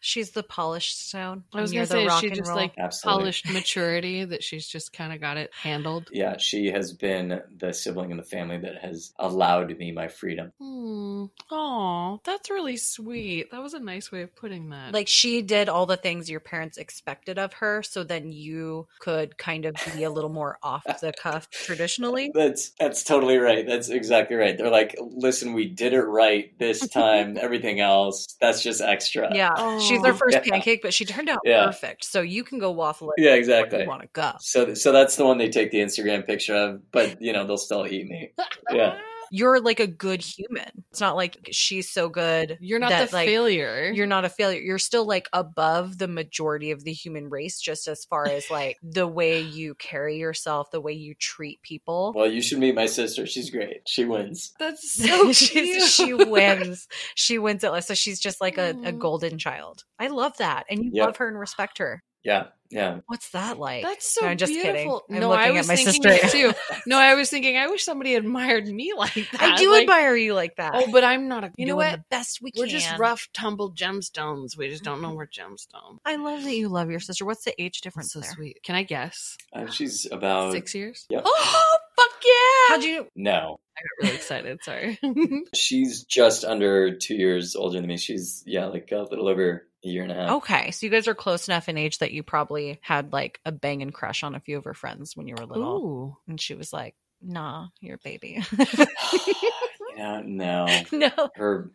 She's 0.00 0.30
the 0.30 0.42
polished 0.42 1.08
stone. 1.08 1.44
I 1.52 1.60
was 1.60 1.72
gonna 1.72 1.86
say 1.86 2.04
the 2.06 2.20
she 2.20 2.30
just 2.30 2.48
roll. 2.48 2.56
like 2.56 2.74
Absolutely. 2.78 3.18
polished 3.20 3.52
maturity 3.52 4.24
that 4.24 4.42
she's 4.42 4.66
just 4.66 4.92
kind 4.92 5.12
of 5.12 5.20
got 5.20 5.36
it 5.36 5.50
handled. 5.60 6.08
yeah, 6.12 6.36
she 6.38 6.66
has 6.70 6.92
been 6.92 7.40
the 7.56 7.72
sibling 7.72 8.10
in 8.10 8.16
the 8.16 8.22
family 8.22 8.58
that 8.58 8.78
has 8.78 9.12
allowed 9.18 9.76
me 9.78 9.90
my 9.92 10.08
freedom. 10.08 10.52
Hmm. 10.60 11.24
Oh, 11.50 12.20
that's 12.24 12.50
really 12.50 12.76
sweet. 12.76 13.50
That 13.50 13.62
was 13.62 13.74
a 13.74 13.80
nice 13.80 14.12
way 14.12 14.22
of 14.22 14.34
putting 14.36 14.70
that. 14.70 14.92
like 14.94 15.08
she 15.08 15.42
did 15.42 15.68
all 15.68 15.86
the 15.86 15.96
things 15.96 16.30
your 16.30 16.40
parents 16.40 16.78
expected 16.78 17.38
of 17.38 17.52
her 17.54 17.82
so 17.82 18.04
then 18.04 18.30
you 18.32 18.86
could 19.00 19.36
kind 19.38 19.64
of 19.64 19.74
be 19.96 20.04
a 20.04 20.10
little 20.10 20.30
more 20.30 20.58
off 20.62 20.84
the 21.00 21.12
cuff 21.22 21.50
traditionally 21.50 22.30
That's 22.34 22.70
that's 22.78 23.02
totally 23.02 23.38
right. 23.38 23.66
That's 23.66 23.88
exactly 23.88 24.36
right. 24.36 24.56
They're 24.56 24.70
like, 24.70 24.96
listen, 25.00 25.52
we 25.54 25.66
did 25.66 25.92
it 25.92 26.02
right 26.02 26.56
this 26.58 26.86
time. 26.88 27.36
Everything 27.40 27.80
else, 27.80 28.36
that's 28.40 28.62
just 28.62 28.80
extra. 28.80 29.34
yeah 29.34 29.78
she's 29.88 30.00
Oh. 30.04 30.12
first 30.14 30.34
Yeah. 30.36 30.50
pancake 30.50 30.82
but 30.82 30.92
she 30.94 31.04
turned 31.04 31.28
out 31.28 31.40
Yeah. 31.44 31.64
perfect 31.66 32.04
so 32.04 32.20
you 32.20 32.44
can 32.44 32.58
go 32.58 32.70
waffle 32.70 33.10
it 33.16 33.22
Yeah, 33.22 33.34
exactly. 33.34 33.82
you 33.82 33.88
want 33.88 34.02
to 34.02 34.08
go 34.12 34.32
So 34.40 34.74
so 34.74 34.92
that's 34.92 35.16
the 35.16 35.24
one 35.24 35.38
they 35.38 35.48
take 35.48 35.70
the 35.70 35.78
Instagram 35.78 36.26
picture 36.26 36.54
of, 36.54 36.90
but 36.92 37.20
you 37.20 37.32
know 37.32 37.46
they'll 37.46 37.56
still 37.58 37.86
eat 37.86 38.06
me. 38.06 38.32
Yeah. 38.70 38.98
You're 39.30 39.60
like 39.60 39.80
a 39.80 39.86
good 39.86 40.22
human 40.22 40.70
it's 40.90 41.00
not 41.00 41.16
like 41.16 41.36
she's 41.50 41.90
so 41.90 42.08
good 42.08 42.56
You're 42.60 42.78
not 42.78 42.90
that, 42.90 43.10
the 43.10 43.16
like, 43.16 43.28
failure. 43.28 43.90
you're 43.94 44.06
not 44.06 44.24
a 44.24 44.28
failure 44.28 44.60
you're 44.60 44.78
still 44.78 45.06
like 45.06 45.28
above 45.32 45.98
the 45.98 46.08
majority 46.08 46.70
of 46.70 46.84
the 46.84 46.92
human 46.92 47.28
race 47.28 47.60
just 47.60 47.88
as 47.88 48.04
far 48.04 48.26
as 48.26 48.50
like 48.50 48.76
the 48.82 49.06
way 49.06 49.40
you 49.40 49.74
carry 49.74 50.18
yourself 50.18 50.70
the 50.70 50.80
way 50.80 50.92
you 50.92 51.14
treat 51.14 51.60
people 51.62 52.12
Well, 52.16 52.30
you 52.30 52.42
should 52.42 52.58
meet 52.58 52.74
my 52.74 52.86
sister. 52.86 53.26
She's 53.26 53.50
great. 53.50 53.82
She 53.86 54.04
wins. 54.04 54.52
That's 54.58 54.92
so 54.94 55.32
She's- 55.32 55.50
cute. 55.50 55.82
she 55.82 56.14
wins. 56.14 56.86
She 57.14 57.38
wins 57.38 57.64
it. 57.64 57.70
Last. 57.70 57.88
So 57.88 57.94
she's 57.94 58.20
just 58.20 58.40
like 58.40 58.58
a, 58.58 58.74
a 58.84 58.92
golden 58.92 59.38
child. 59.38 59.84
I 59.98 60.08
love 60.08 60.36
that. 60.38 60.64
And 60.70 60.84
you 60.84 60.90
Yep. 60.94 61.06
love 61.06 61.16
her 61.18 61.28
and 61.28 61.38
respect 61.38 61.78
her. 61.78 62.02
Yeah, 62.28 62.46
yeah. 62.70 63.00
What's 63.06 63.30
that 63.30 63.58
like? 63.58 63.82
That's 63.82 64.12
so 64.14 64.26
No, 64.26 64.28
I'm 64.32 64.36
just 64.36 64.52
kidding. 64.52 64.74
beautiful. 64.74 65.02
I'm 65.10 65.20
no, 65.20 65.28
looking 65.30 65.44
I 65.44 65.48
at 65.48 65.54
was 65.54 65.68
my 65.68 65.76
thinking 65.76 66.02
sister. 66.02 66.08
that 66.26 66.30
too. 66.30 66.80
No, 66.86 66.98
I 66.98 67.14
was 67.14 67.30
thinking 67.30 67.56
I 67.56 67.68
wish 67.68 67.84
somebody 67.84 68.14
admired 68.16 68.66
me 68.66 68.92
like 68.98 69.14
that. 69.14 69.40
I 69.40 69.56
do 69.56 69.70
Like, 69.70 69.82
admire 69.84 70.14
you 70.14 70.34
like 70.34 70.56
that. 70.56 70.72
Oh, 70.74 70.92
but 70.92 71.04
I'm 71.04 71.28
not 71.28 71.44
a. 71.44 71.52
you 71.56 71.64
know 71.64 71.76
what? 71.76 71.92
the- 71.92 72.04
best 72.10 72.40
we 72.42 72.52
we're 72.54 72.66
can. 72.66 72.72
just 72.78 72.98
rough, 72.98 73.28
tumble 73.32 73.72
gemstones. 73.72 74.58
We 74.58 74.68
just 74.68 74.84
don't 74.84 75.00
know 75.00 75.12
we're 75.14 75.26
gemstones. 75.26 75.98
I 76.04 76.16
love 76.16 76.42
that 76.44 76.54
you 76.54 76.68
love 76.68 76.90
your 76.90 77.00
sister. 77.00 77.24
What's 77.24 77.44
the 77.44 77.54
age 77.62 77.80
difference 77.80 78.12
That's 78.12 78.26
so 78.26 78.30
there? 78.30 78.36
sweet. 78.36 78.62
Can 78.62 78.74
I 78.74 78.82
guess? 78.82 79.38
Uh, 79.54 79.66
she's 79.70 80.06
about 80.12 80.52
Six 80.52 80.74
years. 80.74 81.06
Yep. 81.08 81.22
Oh, 81.24 81.76
fuck 81.96 82.10
yeah! 82.24 82.74
How'd 82.74 82.84
you? 82.84 83.06
no. 83.16 83.58
I 83.76 83.80
got 83.80 84.02
really 84.02 84.16
excited. 84.16 84.58
Sorry. 84.64 84.98
She's 85.54 86.02
just 86.02 86.44
under 86.44 86.96
two 86.96 87.14
years 87.14 87.54
older 87.54 87.78
than 87.78 87.86
me. 87.86 87.96
She's 87.96 88.42
yeah, 88.44 88.66
like 88.66 88.90
a 88.90 89.02
little 89.08 89.28
over 89.28 89.67
a 89.84 89.88
year 89.88 90.02
and 90.02 90.12
a 90.12 90.14
half. 90.14 90.30
Okay, 90.38 90.70
so 90.70 90.86
you 90.86 90.90
guys 90.90 91.08
are 91.08 91.14
close 91.14 91.48
enough 91.48 91.68
in 91.68 91.78
age 91.78 91.98
that 91.98 92.12
you 92.12 92.22
probably 92.22 92.78
had 92.82 93.12
like 93.12 93.40
a 93.44 93.52
banging 93.52 93.90
crush 93.90 94.22
on 94.22 94.34
a 94.34 94.40
few 94.40 94.58
of 94.58 94.64
her 94.64 94.74
friends 94.74 95.16
when 95.16 95.28
you 95.28 95.34
were 95.38 95.46
little, 95.46 95.76
Ooh. 95.78 96.16
and 96.26 96.40
she 96.40 96.54
was 96.54 96.72
like, 96.72 96.94
"Nah, 97.22 97.68
you're 97.80 97.96
a 97.96 98.00
baby." 98.04 98.42
yeah, 99.96 100.22
no. 100.24 100.66
no, 100.92 101.10
Her 101.34 101.70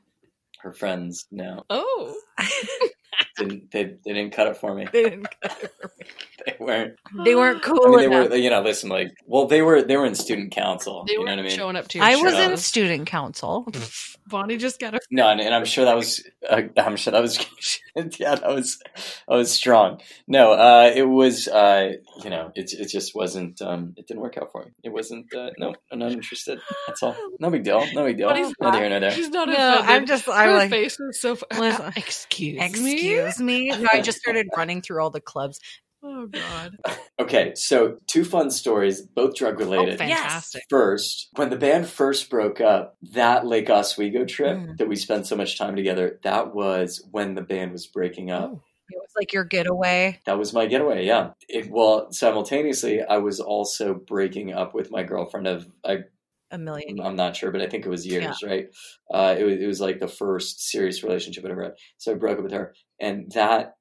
her 0.60 0.74
friends, 0.74 1.26
no. 1.32 1.64
Oh. 1.70 2.16
Didn't 3.38 3.72
they, 3.72 3.84
they 3.84 4.14
didn't 4.14 4.34
cut 4.34 4.48
it 4.48 4.58
for 4.58 4.74
me. 4.76 4.88
they 4.92 5.04
didn't. 5.04 5.28
cut 5.42 5.64
it 5.64 5.72
for 5.82 5.92
me. 6.00 6.06
They 6.54 6.56
weren't 6.60 6.94
They 7.26 7.36
weren't 7.36 7.58
I 7.58 7.60
cool 7.62 7.88
mean 7.90 7.98
they 8.00 8.06
enough. 8.06 8.30
were 8.30 8.36
you 8.36 8.50
know, 8.50 8.62
listen, 8.62 8.90
like 8.90 9.10
well 9.26 9.48
they 9.48 9.62
were 9.62 9.82
they 9.82 9.96
were 9.98 10.06
in 10.06 10.16
student 10.16 10.52
council. 10.52 11.04
They 11.08 11.14
you 11.14 11.20
were 11.22 11.26
know 11.26 11.32
what 11.34 11.40
I 11.40 11.44
mean? 11.44 11.52
showing 11.52 11.76
up 11.76 11.88
to 11.90 11.98
your 11.98 12.08
I 12.08 12.16
was 12.16 12.34
in 12.34 12.58
student 12.58 13.08
council. 13.08 13.68
Bonnie 14.28 14.56
just 14.58 14.80
got 14.80 14.94
a. 14.96 15.00
No, 15.12 15.28
and, 15.30 15.42
and 15.42 15.54
I'm 15.54 15.66
sure 15.66 15.84
that 15.84 15.98
was 15.98 16.24
uh, 16.50 16.62
I'm 16.78 16.96
sure 16.96 17.12
that 17.12 17.22
was 17.22 17.38
yeah, 18.20 18.36
that 18.36 18.48
was 18.48 18.80
that 19.28 19.36
was 19.36 19.52
strong. 19.52 20.00
No, 20.28 20.54
uh 20.54 20.92
it 20.96 21.04
was 21.04 21.48
uh 21.50 21.94
you 22.24 22.30
know, 22.30 22.52
it 22.56 22.72
it 22.74 22.88
just 22.90 23.14
wasn't 23.16 23.62
um 23.62 23.94
it 23.98 24.08
didn't 24.08 24.22
work 24.22 24.38
out 24.38 24.52
for 24.52 24.64
me. 24.66 24.72
It 24.84 24.90
wasn't 24.94 25.34
uh 25.34 25.50
no, 25.58 25.76
I'm 25.92 26.00
not 26.00 26.12
interested. 26.14 26.60
That's 26.88 27.04
all. 27.04 27.16
No 27.40 27.50
big 27.50 27.64
deal. 27.64 27.86
No 27.94 28.06
big 28.06 28.18
deal. 28.18 28.30
Bonnie's 28.30 28.54
Neither 28.62 28.78
here 28.80 28.90
nor 28.90 29.00
there. 29.02 29.12
She's 29.12 29.30
not 29.30 29.48
No, 29.50 29.54
offended. 29.54 29.90
I'm 29.90 30.06
just. 30.06 30.30
I'm 30.30 30.50
Her 30.50 30.56
like. 30.56 30.70
face 30.70 30.98
was 31.00 31.20
so. 31.20 31.36
Fu- 31.36 31.46
Listen. 31.60 31.92
excuse 31.96 32.58
me. 32.60 32.66
Excuse 32.66 33.40
me. 33.40 33.68
No, 33.70 33.88
I 33.92 34.02
just 34.02 34.20
started 34.20 34.48
running 34.56 34.82
through 34.82 35.02
all 35.02 35.10
the 35.10 35.22
clubs. 35.22 35.60
Oh 36.04 36.28
God. 36.28 36.78
Okay, 37.20 37.54
so 37.56 38.00
two 38.08 38.26
fun 38.26 38.50
stories, 38.50 39.02
both 39.04 39.36
drug 39.36 39.56
Oh, 39.56 39.66
related. 39.66 39.98
fantastic. 40.00 40.64
First, 40.70 41.30
when 41.36 41.50
the 41.52 41.56
band 41.56 41.88
first 41.88 42.30
broke 42.30 42.60
up, 42.60 42.98
that 43.14 43.46
Lake 43.46 43.70
Oswego 43.70 44.26
trip 44.26 44.58
Mm. 44.58 44.78
that 44.78 44.88
we 44.90 44.96
spent 44.96 45.28
so 45.28 45.36
much 45.36 45.58
time 45.58 45.76
together, 45.76 46.20
that 46.24 46.54
was 46.56 47.08
when 47.12 47.36
the 47.36 47.42
band 47.44 47.72
was 47.72 47.86
breaking 47.88 48.32
up. 48.32 48.50
Oh. 48.52 48.62
It 48.90 48.98
was 49.00 49.12
like 49.16 49.32
your 49.32 49.46
getaway. 49.46 50.20
That 50.26 50.38
was 50.40 50.54
my 50.54 50.66
getaway, 50.66 51.06
yeah. 51.06 51.32
It, 51.48 51.70
well, 51.72 52.12
simultaneously, 52.12 53.02
I 53.02 53.18
was 53.20 53.40
also 53.40 53.94
breaking 53.94 54.52
up 54.54 54.74
with 54.74 54.92
my 54.92 55.04
girlfriend 55.04 55.48
of, 55.48 55.68
I, 55.86 56.00
A 56.52 56.58
million. 56.58 57.00
I'm 57.00 57.16
not 57.16 57.36
sure, 57.38 57.52
but 57.52 57.62
I 57.62 57.68
think 57.68 57.86
it 57.86 57.90
was 57.90 58.06
years, 58.06 58.44
right? 58.44 58.68
Uh, 59.14 59.36
it, 59.38 59.44
was, 59.44 59.62
it 59.62 59.68
was 59.68 59.80
like 59.80 60.00
the 60.00 60.08
first 60.10 60.68
serious 60.70 61.02
relationship 61.04 61.46
I 61.46 61.52
ever 61.52 61.64
had. 61.64 61.74
So 61.98 62.12
I 62.12 62.16
broke 62.16 62.38
up 62.40 62.44
with 62.44 62.52
her. 62.54 62.74
And 63.00 63.32
that 63.34 63.76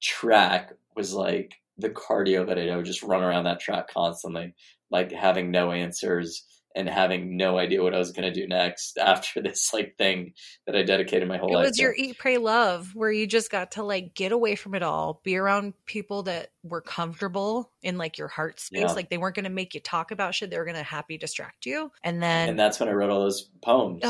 track 0.00 0.72
was 0.96 1.12
like 1.12 1.54
the 1.78 1.90
cardio 1.90 2.46
that 2.46 2.58
I 2.58 2.62
did. 2.62 2.72
I 2.72 2.76
would 2.76 2.86
just 2.86 3.02
run 3.02 3.22
around 3.22 3.44
that 3.44 3.60
track 3.60 3.92
constantly, 3.92 4.54
like 4.90 5.12
having 5.12 5.50
no 5.50 5.72
answers 5.72 6.44
and 6.76 6.88
having 6.88 7.36
no 7.36 7.58
idea 7.58 7.82
what 7.82 7.94
I 7.94 7.98
was 7.98 8.12
going 8.12 8.32
to 8.32 8.40
do 8.40 8.46
next 8.46 8.98
after 9.02 9.42
this 9.42 9.72
like 9.72 9.96
thing 9.96 10.34
that 10.66 10.76
I 10.76 10.82
dedicated 10.82 11.26
my 11.26 11.38
whole 11.38 11.48
It 11.48 11.54
life 11.54 11.64
It 11.64 11.68
was 11.68 11.76
to. 11.78 11.82
your 11.82 11.94
eat, 11.96 12.18
pray, 12.18 12.36
love, 12.38 12.94
where 12.94 13.10
you 13.10 13.26
just 13.26 13.50
got 13.50 13.72
to 13.72 13.82
like 13.82 14.14
get 14.14 14.30
away 14.30 14.54
from 14.54 14.74
it 14.74 14.82
all, 14.82 15.20
be 15.24 15.36
around 15.36 15.72
people 15.86 16.24
that 16.24 16.50
were 16.62 16.82
comfortable 16.82 17.72
in 17.82 17.96
like 17.96 18.18
your 18.18 18.28
heart 18.28 18.60
space. 18.60 18.82
Yeah. 18.82 18.92
Like 18.92 19.08
they 19.08 19.18
weren't 19.18 19.34
going 19.34 19.44
to 19.44 19.50
make 19.50 19.74
you 19.74 19.80
talk 19.80 20.10
about 20.10 20.34
shit; 20.34 20.50
they 20.50 20.58
were 20.58 20.64
going 20.64 20.76
to 20.76 20.82
happy 20.82 21.16
distract 21.16 21.66
you. 21.66 21.90
And 22.04 22.22
then, 22.22 22.50
and 22.50 22.58
that's 22.58 22.78
when 22.78 22.88
I 22.88 22.92
wrote 22.92 23.10
all 23.10 23.20
those 23.20 23.48
poems. 23.62 24.02